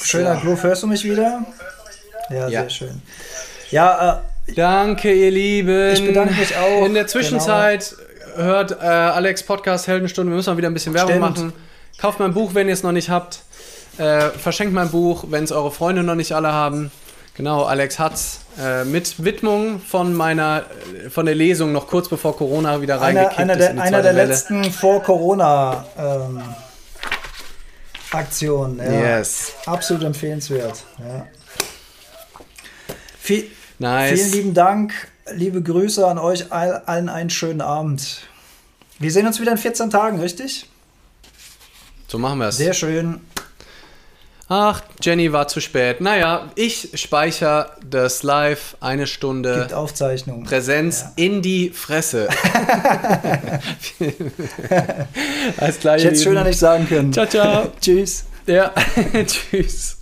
Schöner 0.03 0.41
Groove, 0.41 0.62
hörst 0.62 0.83
du 0.83 0.87
mich 0.87 1.05
wieder? 1.05 1.45
Ja, 2.31 2.49
ja. 2.49 2.61
sehr 2.61 2.70
schön. 2.70 3.03
Ja, 3.70 4.18
äh, 4.49 4.55
Danke, 4.55 5.12
ihr 5.12 5.31
Lieben. 5.31 5.93
Ich 5.93 6.07
bedanke 6.07 6.35
mich 6.35 6.57
auch. 6.57 6.87
In 6.87 6.95
der 6.95 7.09
Zwischenzeit 7.09 7.95
genau. 8.35 8.47
hört 8.47 8.70
äh, 8.70 8.85
Alex 8.85 9.43
Podcast 9.43 9.89
Heldenstunde. 9.89 10.31
Wir 10.31 10.37
müssen 10.37 10.51
mal 10.51 10.57
wieder 10.57 10.70
ein 10.70 10.74
bisschen 10.74 10.95
Werbung 10.95 11.14
Stimmt. 11.14 11.37
machen. 11.37 11.53
Kauft 11.99 12.20
mein 12.20 12.33
Buch, 12.33 12.55
wenn 12.55 12.68
ihr 12.68 12.74
es 12.74 12.83
noch 12.83 12.93
nicht 12.93 13.11
habt. 13.11 13.41
Äh, 13.99 14.29
verschenkt 14.31 14.72
mein 14.72 14.91
Buch, 14.91 15.24
wenn 15.31 15.43
es 15.43 15.51
eure 15.53 15.72
Freunde 15.72 16.05
noch 16.05 16.14
nicht 16.14 16.33
alle 16.33 16.53
haben. 16.53 16.93
Genau, 17.35 17.64
Alex 17.64 17.99
hat's. 17.99 18.41
Äh, 18.59 18.85
mit 18.85 19.24
Widmung 19.24 19.81
von 19.81 20.14
meiner, 20.14 20.64
von 21.11 21.26
der 21.26 21.34
Lesung 21.34 21.72
noch 21.72 21.86
kurz 21.86 22.09
bevor 22.09 22.36
Corona 22.36 22.80
wieder 22.80 23.00
reingekippt 23.00 23.38
einer, 23.38 23.52
einer 23.54 23.62
ist. 23.64 23.74
Der, 23.74 23.82
einer 23.82 24.02
der 24.02 24.16
Welle. 24.16 24.28
letzten 24.28 24.64
vor 24.72 25.02
Corona. 25.02 25.86
Ähm 25.98 26.42
Aktion. 28.12 28.78
Ja. 28.78 29.18
Yes. 29.18 29.52
Absolut 29.66 30.04
empfehlenswert. 30.04 30.84
Ja. 30.98 31.26
Viel, 33.20 33.50
nice. 33.78 34.20
Vielen 34.20 34.33
lieben 34.33 34.54
Dank. 34.54 34.92
Liebe 35.33 35.61
Grüße 35.61 36.07
an 36.07 36.18
euch 36.18 36.53
allen 36.53 37.08
einen 37.08 37.30
schönen 37.30 37.61
Abend. 37.61 38.20
Wir 38.99 39.11
sehen 39.11 39.26
uns 39.26 39.41
wieder 39.41 39.53
in 39.53 39.58
14 39.58 39.91
Tagen, 39.91 40.20
richtig? 40.20 40.70
So 42.07 42.18
machen 42.18 42.38
wir 42.38 42.49
es. 42.49 42.57
Sehr 42.57 42.72
schön. 42.72 43.20
Ach, 44.49 44.81
Jenny 45.03 45.33
war 45.33 45.49
zu 45.49 45.61
spät. 45.61 46.01
Naja, 46.01 46.49
ich 46.55 46.91
speichere 46.95 47.73
das 47.85 48.23
live 48.23 48.77
eine 48.81 49.09
Stunde. 49.09 49.59
Gibt 49.61 49.73
Aufzeichnung. 49.73 50.45
Präsenz 50.45 51.01
ja. 51.01 51.13
in 51.17 51.43
die 51.43 51.71
Fresse. 51.71 52.29
Alles 55.57 55.81
klar. 55.81 55.97
Ich 55.97 56.05
hätte 56.05 56.14
es 56.14 56.23
schöner 56.23 56.45
nicht 56.45 56.61
sagen 56.61 56.87
können. 56.89 57.13
Ciao, 57.13 57.27
ciao. 57.27 57.73
Tschüss. 57.81 58.25
Ja, 58.47 58.73
tschüss. 59.27 59.99